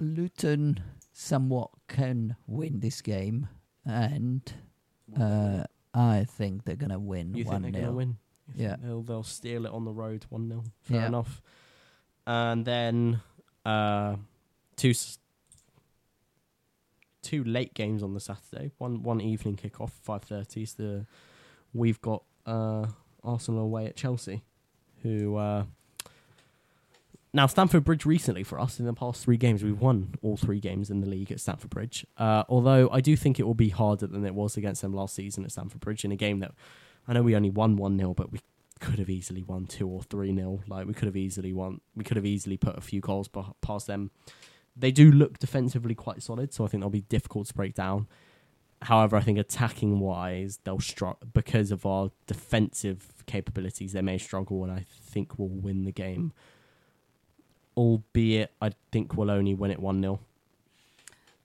Luton 0.00 0.80
somewhat 1.12 1.70
can 1.88 2.36
win 2.46 2.80
this 2.80 3.00
game, 3.02 3.48
and 3.84 4.42
uh, 5.18 5.64
I 5.94 6.24
think 6.24 6.64
they're 6.64 6.76
gonna 6.76 6.98
win 6.98 7.34
You 7.34 7.44
think 7.44 7.52
one 7.52 7.62
they're 7.62 7.70
going 7.72 7.84
to 7.84 7.88
0 7.90 7.96
win? 7.96 8.16
You 8.54 8.64
Yeah. 8.64 8.76
They'll, 8.82 9.02
they'll 9.02 9.22
steal 9.22 9.66
it 9.66 9.72
on 9.72 9.84
the 9.84 9.92
road 9.92 10.26
1 10.28 10.48
0. 10.48 10.64
Fair 10.82 11.00
Yeah. 11.00 11.06
enough. 11.06 11.42
And 12.26 12.64
then 12.64 13.20
uh, 13.64 14.16
two. 14.78 14.94
Two 17.20 17.44
late 17.44 17.74
games 17.74 18.02
on 18.02 18.14
the 18.14 18.20
Saturday. 18.20 18.70
One 18.78 19.02
one 19.02 19.20
evening 19.20 19.56
kickoff, 19.56 19.90
five 19.90 20.22
thirty. 20.22 20.62
Is 20.62 20.74
the 20.74 21.04
we've 21.74 22.00
got 22.00 22.22
uh, 22.46 22.86
Arsenal 23.22 23.64
away 23.64 23.86
at 23.86 23.96
Chelsea, 23.96 24.44
who 25.02 25.36
uh, 25.36 25.64
now 27.32 27.46
Stamford 27.46 27.84
Bridge 27.84 28.06
recently 28.06 28.42
for 28.42 28.58
us 28.58 28.80
in 28.80 28.86
the 28.86 28.94
past 28.94 29.22
three 29.22 29.36
games 29.36 29.62
we've 29.62 29.80
won 29.80 30.14
all 30.22 30.36
three 30.36 30.60
games 30.60 30.90
in 30.90 31.00
the 31.00 31.06
league 31.06 31.30
at 31.30 31.40
Stamford 31.40 31.70
Bridge. 31.70 32.06
Uh, 32.16 32.44
although 32.48 32.88
I 32.90 33.00
do 33.00 33.16
think 33.16 33.38
it 33.38 33.44
will 33.44 33.54
be 33.54 33.68
harder 33.68 34.06
than 34.06 34.24
it 34.24 34.34
was 34.34 34.56
against 34.56 34.82
them 34.82 34.94
last 34.94 35.14
season 35.14 35.44
at 35.44 35.52
Stamford 35.52 35.80
Bridge 35.80 36.04
in 36.04 36.12
a 36.12 36.16
game 36.16 36.40
that 36.40 36.52
I 37.06 37.12
know 37.12 37.22
we 37.22 37.36
only 37.36 37.50
won 37.50 37.76
one 37.76 37.98
0 37.98 38.14
but 38.14 38.32
we 38.32 38.40
could 38.80 38.98
have 38.98 39.10
easily 39.10 39.42
won 39.42 39.66
two 39.66 39.88
or 39.88 40.02
three 40.02 40.34
0 40.34 40.60
Like 40.68 40.86
we 40.86 40.94
could 40.94 41.06
have 41.06 41.16
easily 41.16 41.52
won. 41.52 41.80
We 41.94 42.04
could 42.04 42.16
have 42.16 42.26
easily 42.26 42.56
put 42.56 42.78
a 42.78 42.80
few 42.80 43.00
goals 43.00 43.28
past 43.60 43.86
them. 43.86 44.10
They 44.78 44.92
do 44.92 45.10
look 45.10 45.38
defensively 45.38 45.94
quite 45.94 46.22
solid, 46.22 46.52
so 46.54 46.64
I 46.64 46.68
think 46.68 46.82
they'll 46.82 46.90
be 46.90 47.00
difficult 47.02 47.48
to 47.48 47.54
break 47.54 47.74
down. 47.74 48.06
However, 48.82 49.16
I 49.16 49.20
think 49.22 49.38
attacking 49.38 49.98
wise, 49.98 50.60
they'll 50.62 50.78
struggle 50.78 51.18
because 51.34 51.72
of 51.72 51.84
our 51.84 52.10
defensive 52.28 53.24
capabilities. 53.26 53.92
They 53.92 54.02
may 54.02 54.18
struggle, 54.18 54.62
and 54.62 54.72
I 54.72 54.84
think 54.88 55.36
we'll 55.38 55.48
win 55.48 55.84
the 55.84 55.90
game. 55.92 56.32
Albeit, 57.76 58.52
I 58.60 58.72
think 58.92 59.16
we'll 59.16 59.30
only 59.30 59.54
win 59.54 59.70
it 59.70 59.78
one 59.80 60.00
0 60.00 60.20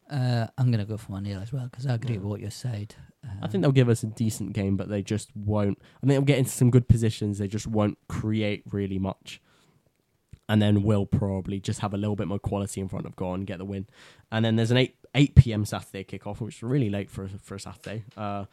Uh, 0.10 0.48
I'm 0.58 0.70
gonna 0.72 0.86
go 0.86 0.98
for 0.98 1.14
one 1.14 1.26
0 1.26 1.42
as 1.42 1.52
well 1.54 1.66
because 1.66 1.86
I 1.88 1.96
agree 1.96 2.12
Yeah. 2.16 2.18
with 2.22 2.28
what 2.28 2.42
you 2.42 2.50
said. 2.50 2.96
I 3.42 3.48
think 3.48 3.62
they'll 3.62 3.72
give 3.72 3.88
us 3.90 4.04
a 4.04 4.08
decent 4.08 4.54
game, 4.54 4.76
but 4.76 4.90
they 4.90 5.02
just 5.02 5.36
won't. 5.36 5.80
I 5.98 6.00
think 6.02 6.10
they'll 6.10 6.22
get 6.22 6.40
into 6.40 6.52
some 6.52 6.70
good 6.72 6.88
positions. 6.88 7.38
They 7.38 7.48
just 7.48 7.66
won't 7.68 7.98
create 8.08 8.64
really 8.72 9.00
much. 9.00 9.42
And 10.50 10.62
then 10.62 10.84
we'll 10.84 11.06
probably 11.06 11.60
just 11.60 11.80
have 11.80 11.94
a 11.94 11.98
little 11.98 12.16
bit 12.16 12.28
more 12.28 12.40
quality 12.40 12.82
in 12.82 12.90
front 12.90 13.06
of 13.06 13.16
goal 13.16 13.34
and 13.34 13.48
get 13.48 13.60
the 13.60 13.66
win. 13.66 13.88
And 14.32 14.44
then 14.44 14.56
there's 14.58 14.72
an 14.72 14.78
8, 14.78 14.96
8 15.16 15.36
p.m. 15.36 15.66
Saturday 15.66 16.04
kickoff, 16.04 16.42
which 16.42 16.58
is 16.58 16.64
really 16.64 16.90
late 16.90 17.10
for 17.10 17.24
a, 17.24 17.30
for 17.30 17.56
a 17.56 17.60
Saturday. 17.60 18.04
Uh, 18.18 18.46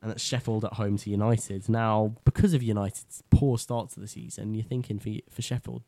and 0.00 0.10
that's 0.10 0.22
Sheffield 0.22 0.64
at 0.64 0.74
home 0.74 0.96
to 0.98 1.10
United. 1.10 1.68
Now, 1.68 2.14
because 2.24 2.54
of 2.54 2.62
United's 2.62 3.22
poor 3.30 3.58
start 3.58 3.90
to 3.90 4.00
the 4.00 4.06
season, 4.06 4.54
you're 4.54 4.64
thinking 4.64 4.98
for, 4.98 5.10
for 5.28 5.42
Sheffield, 5.42 5.82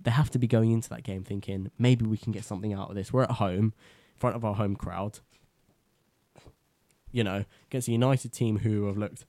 they 0.00 0.10
have 0.10 0.30
to 0.30 0.38
be 0.38 0.48
going 0.48 0.72
into 0.72 0.88
that 0.88 1.04
game 1.04 1.22
thinking 1.22 1.70
maybe 1.78 2.04
we 2.04 2.16
can 2.16 2.32
get 2.32 2.44
something 2.44 2.72
out 2.72 2.88
of 2.88 2.96
this. 2.96 3.12
We're 3.12 3.22
at 3.22 3.32
home, 3.32 3.74
in 4.14 4.18
front 4.18 4.34
of 4.34 4.44
our 4.44 4.54
home 4.54 4.74
crowd 4.74 5.20
you 7.12 7.22
know, 7.22 7.44
against 7.68 7.88
a 7.88 7.92
United 7.92 8.32
team 8.32 8.58
who 8.60 8.86
have 8.86 8.96
looked 8.96 9.26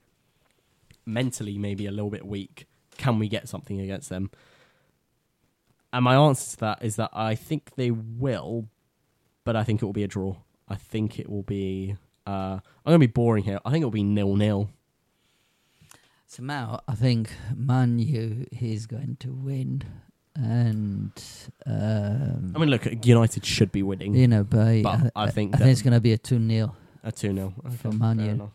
mentally 1.06 1.58
maybe 1.58 1.86
a 1.86 1.92
little 1.92 2.10
bit 2.10 2.26
weak. 2.26 2.66
Can 2.96 3.18
we 3.18 3.28
get 3.28 3.48
something 3.48 3.78
against 3.78 4.08
them? 4.08 4.30
And 5.94 6.02
my 6.02 6.16
answer 6.16 6.56
to 6.56 6.60
that 6.62 6.82
is 6.82 6.96
that 6.96 7.10
I 7.12 7.36
think 7.36 7.76
they 7.76 7.92
will, 7.92 8.68
but 9.44 9.54
I 9.54 9.62
think 9.62 9.80
it 9.80 9.84
will 9.84 9.92
be 9.92 10.02
a 10.02 10.08
draw. 10.08 10.34
I 10.68 10.74
think 10.74 11.20
it 11.20 11.30
will 11.30 11.44
be. 11.44 11.94
Uh, 12.26 12.58
I'm 12.58 12.90
going 12.90 13.00
to 13.00 13.06
be 13.06 13.12
boring 13.12 13.44
here. 13.44 13.60
I 13.64 13.70
think 13.70 13.82
it 13.82 13.84
will 13.84 13.92
be 13.92 14.02
nil 14.02 14.34
nil. 14.34 14.70
So 16.26 16.42
now 16.42 16.80
I 16.88 16.96
think 16.96 17.30
Man 17.54 18.00
U 18.00 18.44
is 18.60 18.86
going 18.86 19.18
to 19.20 19.32
win, 19.32 19.84
and 20.34 21.12
um, 21.64 22.52
I 22.56 22.58
mean, 22.58 22.70
look, 22.70 22.86
United 23.06 23.46
should 23.46 23.70
be 23.70 23.84
winning 23.84 24.16
you 24.16 24.26
know, 24.26 24.42
by 24.42 24.82
but 24.82 25.12
I 25.14 25.30
think 25.30 25.54
I 25.54 25.58
think 25.58 25.70
it's 25.70 25.82
going 25.82 25.92
to 25.92 26.00
be 26.00 26.12
a 26.12 26.18
two 26.18 26.44
0 26.44 26.74
a 27.04 27.12
two 27.12 27.32
0 27.32 27.54
For 27.78 27.92
Man 27.92 28.18
U. 28.18 28.50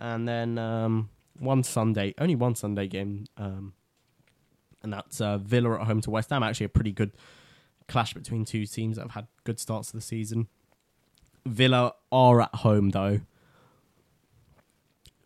And 0.00 0.26
then 0.26 0.58
um, 0.58 1.10
one 1.38 1.62
Sunday, 1.62 2.12
only 2.18 2.34
one 2.34 2.56
Sunday 2.56 2.88
game, 2.88 3.26
um, 3.36 3.74
and 4.82 4.92
that's 4.92 5.20
uh, 5.20 5.38
Villa 5.38 5.80
at 5.80 5.86
home 5.86 6.00
to 6.02 6.10
West 6.10 6.30
Ham. 6.30 6.42
Actually, 6.42 6.66
a 6.66 6.70
pretty 6.70 6.92
good 6.92 7.12
clash 7.88 8.14
between 8.14 8.44
two 8.44 8.66
teams 8.66 8.96
that 8.96 9.02
have 9.02 9.10
had 9.12 9.26
good 9.44 9.58
starts 9.58 9.90
to 9.90 9.96
the 9.96 10.02
season. 10.02 10.48
Villa 11.44 11.94
are 12.10 12.40
at 12.40 12.54
home 12.56 12.90
though. 12.90 13.20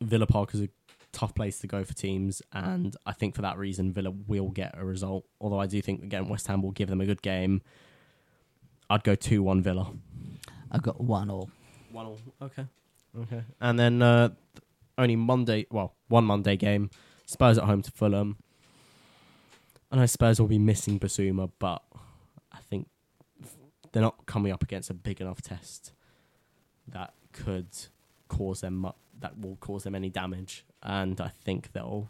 Villa 0.01 0.27
Park 0.27 0.55
is 0.55 0.61
a 0.61 0.69
tough 1.13 1.35
place 1.35 1.59
to 1.61 1.67
go 1.67 1.85
for 1.85 1.95
teams, 1.95 2.43
and 2.53 2.97
I 3.07 3.13
think 3.13 3.35
for 3.35 3.43
that 3.43 3.57
reason, 3.59 3.93
Villa 3.93 4.11
will 4.11 4.49
get 4.49 4.75
a 4.77 4.85
result. 4.85 5.25
Although 5.41 5.61
I 5.61 5.67
do 5.67 5.81
think 5.81 6.03
again 6.03 6.29
West 6.29 6.47
Ham 6.47 6.63
will 6.63 6.73
give 6.73 6.89
them 6.89 7.01
a 7.01 7.07
good 7.07 7.23
game. 7.23 7.63
I'd 8.89 9.05
go 9.05 9.15
two 9.15 9.43
one 9.43 9.63
Villa. 9.63 9.93
I've 10.71 10.83
got 10.83 11.01
one 11.01 11.31
all. 11.31 11.51
One 11.93 12.07
all. 12.07 12.19
Okay. 12.43 12.67
Okay. 13.19 13.43
And 13.61 13.79
then 13.79 14.03
uh, 14.03 14.31
only 14.99 15.17
Monday. 15.17 15.67
Well, 15.71 15.95
one 16.09 16.25
Monday 16.25 16.57
game. 16.57 16.91
Spurs 17.25 17.59
at 17.59 17.65
home 17.65 17.83
to 17.83 17.91
Fulham. 17.91 18.37
I 20.01 20.07
Spurs 20.07 20.41
will 20.41 20.49
be 20.49 20.59
missing 20.59 20.99
Bissouma, 20.99 21.51
but 21.59 21.83
I 22.53 22.59
think 22.59 22.89
they're 23.93 24.03
not 24.03 24.27
coming 24.27 24.53
up 24.53 24.63
against 24.63 24.91
a 24.91 24.95
big 24.95 25.21
enough 25.21 25.43
test 25.43 25.93
that 26.89 27.15
could 27.33 27.69
cause 28.29 28.61
them 28.61 28.79
mu- 28.79 28.91
that 29.21 29.39
will 29.39 29.57
cause 29.57 29.85
them 29.85 29.95
any 29.95 30.11
damage. 30.11 30.65
And 30.83 31.21
I 31.21 31.29
think 31.29 31.73
they'll 31.73 32.09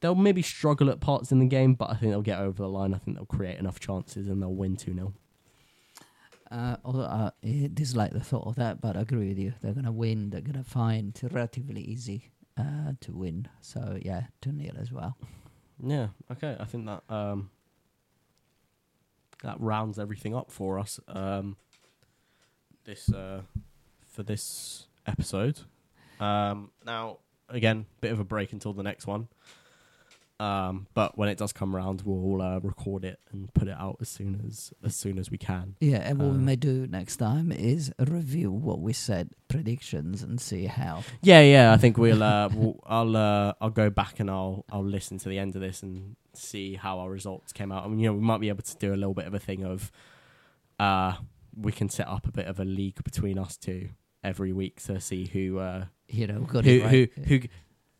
they'll 0.00 0.14
maybe 0.14 0.42
struggle 0.42 0.90
at 0.90 1.00
parts 1.00 1.32
in 1.32 1.38
the 1.38 1.46
game, 1.46 1.74
but 1.74 1.90
I 1.90 1.94
think 1.94 2.12
they'll 2.12 2.22
get 2.22 2.40
over 2.40 2.62
the 2.62 2.68
line. 2.68 2.94
I 2.94 2.98
think 2.98 3.16
they'll 3.16 3.26
create 3.26 3.58
enough 3.58 3.80
chances 3.80 4.28
and 4.28 4.42
they'll 4.42 4.54
win 4.54 4.76
two 4.76 4.94
0 4.94 5.12
Uh, 6.50 6.76
although 6.84 7.02
I 7.02 7.30
eh, 7.42 7.68
dislike 7.72 8.12
the 8.12 8.20
thought 8.20 8.46
of 8.46 8.56
that, 8.56 8.80
but 8.80 8.96
I 8.96 9.00
agree 9.00 9.28
with 9.28 9.38
you. 9.38 9.54
They're 9.60 9.74
gonna 9.74 9.92
win. 9.92 10.30
They're 10.30 10.40
gonna 10.40 10.64
find 10.64 11.18
it 11.22 11.32
relatively 11.32 11.82
easy 11.82 12.30
uh, 12.56 12.92
to 13.00 13.12
win. 13.12 13.48
So 13.60 13.98
yeah, 14.00 14.24
two 14.40 14.52
0 14.56 14.74
as 14.78 14.92
well. 14.92 15.16
Yeah. 15.82 16.08
Okay. 16.30 16.56
I 16.58 16.64
think 16.64 16.86
that 16.86 17.02
um, 17.08 17.50
that 19.42 19.60
rounds 19.60 19.98
everything 19.98 20.34
up 20.34 20.50
for 20.50 20.78
us. 20.78 21.00
Um, 21.08 21.56
this 22.84 23.12
uh, 23.12 23.42
for 24.06 24.22
this 24.22 24.86
episode. 25.06 25.60
Um, 26.20 26.70
now 26.84 27.18
again, 27.48 27.86
bit 28.00 28.12
of 28.12 28.20
a 28.20 28.24
break 28.24 28.52
until 28.52 28.72
the 28.72 28.82
next 28.82 29.06
one. 29.06 29.28
Um, 30.38 30.86
but 30.92 31.16
when 31.16 31.30
it 31.30 31.38
does 31.38 31.52
come 31.54 31.74
around, 31.74 32.02
we'll 32.04 32.42
uh, 32.42 32.58
record 32.60 33.04
it 33.06 33.18
and 33.32 33.52
put 33.54 33.68
it 33.68 33.76
out 33.78 33.96
as 34.02 34.10
soon 34.10 34.42
as 34.46 34.70
as 34.84 34.94
soon 34.94 35.18
as 35.18 35.30
we 35.30 35.38
can. 35.38 35.76
Yeah, 35.80 35.96
and 35.98 36.18
what 36.18 36.28
we 36.32 36.36
Uh, 36.36 36.40
may 36.40 36.56
do 36.56 36.86
next 36.86 37.16
time 37.16 37.50
is 37.50 37.90
review 37.98 38.50
what 38.50 38.80
we 38.80 38.92
said, 38.92 39.30
predictions, 39.48 40.22
and 40.22 40.38
see 40.38 40.66
how. 40.66 41.04
Yeah, 41.22 41.40
yeah. 41.40 41.72
I 41.72 41.78
think 41.78 41.96
we'll. 41.96 42.22
Uh, 42.22 42.48
we'll 42.52 42.78
I'll. 42.84 43.16
Uh, 43.16 43.54
I'll 43.62 43.70
go 43.70 43.88
back 43.88 44.20
and 44.20 44.30
I'll. 44.30 44.66
I'll 44.70 44.84
listen 44.84 45.16
to 45.20 45.28
the 45.30 45.38
end 45.38 45.54
of 45.56 45.62
this 45.62 45.82
and 45.82 46.16
see 46.34 46.74
how 46.74 46.98
our 46.98 47.10
results 47.10 47.52
came 47.54 47.72
out. 47.72 47.84
I 47.84 47.88
mean, 47.88 48.00
you 48.00 48.08
know, 48.08 48.14
we 48.14 48.20
might 48.20 48.40
be 48.40 48.50
able 48.50 48.62
to 48.64 48.76
do 48.76 48.92
a 48.92 48.96
little 48.96 49.14
bit 49.14 49.26
of 49.26 49.32
a 49.34 49.38
thing 49.40 49.64
of. 49.64 49.90
Uh, 50.78 51.14
we 51.58 51.72
can 51.72 51.88
set 51.88 52.06
up 52.08 52.26
a 52.26 52.30
bit 52.32 52.46
of 52.46 52.60
a 52.60 52.64
league 52.66 53.02
between 53.02 53.38
us 53.38 53.56
two 53.56 53.88
every 54.22 54.52
week 54.52 54.82
to 54.84 55.00
see 55.00 55.24
who. 55.26 55.58
Uh, 55.58 55.86
You 56.08 56.26
know, 56.26 56.40
got 56.40 56.64
who 56.64 56.70
it 56.70 56.82
right. 56.84 57.10
who 57.16 57.22
who 57.22 57.40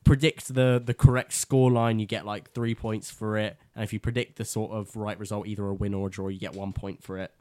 predict 0.07 0.55
the 0.55 0.81
the 0.83 0.95
correct 0.95 1.33
score 1.35 1.71
line. 1.71 1.99
You 1.99 2.07
get 2.07 2.25
like 2.25 2.53
three 2.53 2.75
points 2.75 3.11
for 3.11 3.37
it, 3.37 3.59
and 3.75 3.85
if 3.85 3.93
you 3.93 4.01
predict 4.01 4.37
the 4.37 4.45
sort 4.47 4.71
of 4.73 4.97
right 4.97 5.19
result, 5.19 5.47
either 5.47 5.67
a 5.67 5.75
win 5.75 5.93
or 5.93 6.07
a 6.07 6.11
draw, 6.11 6.29
you 6.29 6.39
get 6.39 6.55
one 6.55 6.73
point 6.73 7.03
for 7.03 7.19
it. 7.19 7.33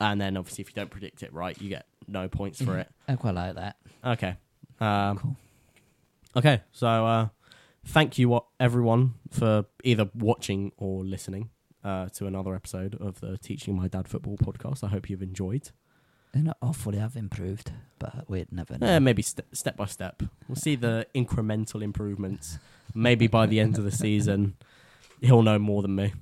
And 0.00 0.20
then 0.20 0.36
obviously, 0.36 0.62
if 0.62 0.68
you 0.70 0.74
don't 0.74 0.90
predict 0.90 1.22
it 1.22 1.32
right, 1.32 1.60
you 1.60 1.68
get 1.68 1.86
no 2.08 2.28
points 2.28 2.60
for 2.62 2.72
Mhm. 2.74 2.80
it. 2.80 2.88
I 3.08 3.16
quite 3.16 3.34
like 3.34 3.54
that. 3.56 3.76
Okay. 4.04 4.36
Um, 4.80 5.18
Cool. 5.18 5.36
Okay, 6.36 6.60
so 6.72 6.86
uh, 7.06 7.28
thank 7.84 8.16
you, 8.18 8.28
wa- 8.28 8.44
everyone, 8.60 9.14
for 9.30 9.64
either 9.82 10.08
watching 10.14 10.72
or 10.76 11.02
listening 11.04 11.50
uh, 11.82 12.08
to 12.10 12.26
another 12.26 12.54
episode 12.54 12.94
of 13.00 13.20
the 13.20 13.38
Teaching 13.38 13.76
My 13.76 13.88
Dad 13.88 14.06
Football 14.08 14.36
podcast. 14.36 14.84
I 14.84 14.88
hope 14.88 15.08
you've 15.10 15.22
enjoyed. 15.22 15.70
And 16.34 16.52
hopefully 16.62 17.00
I've 17.00 17.16
improved, 17.16 17.72
but 17.98 18.28
we'd 18.28 18.52
never 18.52 18.78
know. 18.78 18.86
Eh, 18.86 18.98
maybe 18.98 19.22
st- 19.22 19.46
step 19.56 19.76
by 19.76 19.86
step. 19.86 20.22
We'll 20.46 20.56
see 20.56 20.76
the 20.76 21.06
incremental 21.14 21.82
improvements. 21.82 22.58
Maybe 22.94 23.26
by 23.26 23.46
the 23.46 23.60
end 23.60 23.78
of 23.78 23.84
the 23.84 23.90
season, 23.90 24.54
he'll 25.20 25.42
know 25.42 25.58
more 25.58 25.82
than 25.82 25.94
me. 25.94 26.12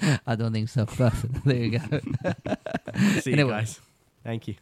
I 0.26 0.34
don't 0.34 0.52
think 0.52 0.68
so. 0.68 0.86
But 0.98 1.12
there 1.44 1.56
you 1.56 1.78
go. 1.78 2.00
See 3.20 3.36
you 3.36 3.48
guys. 3.48 3.80
Thank 4.24 4.48
you. 4.48 4.54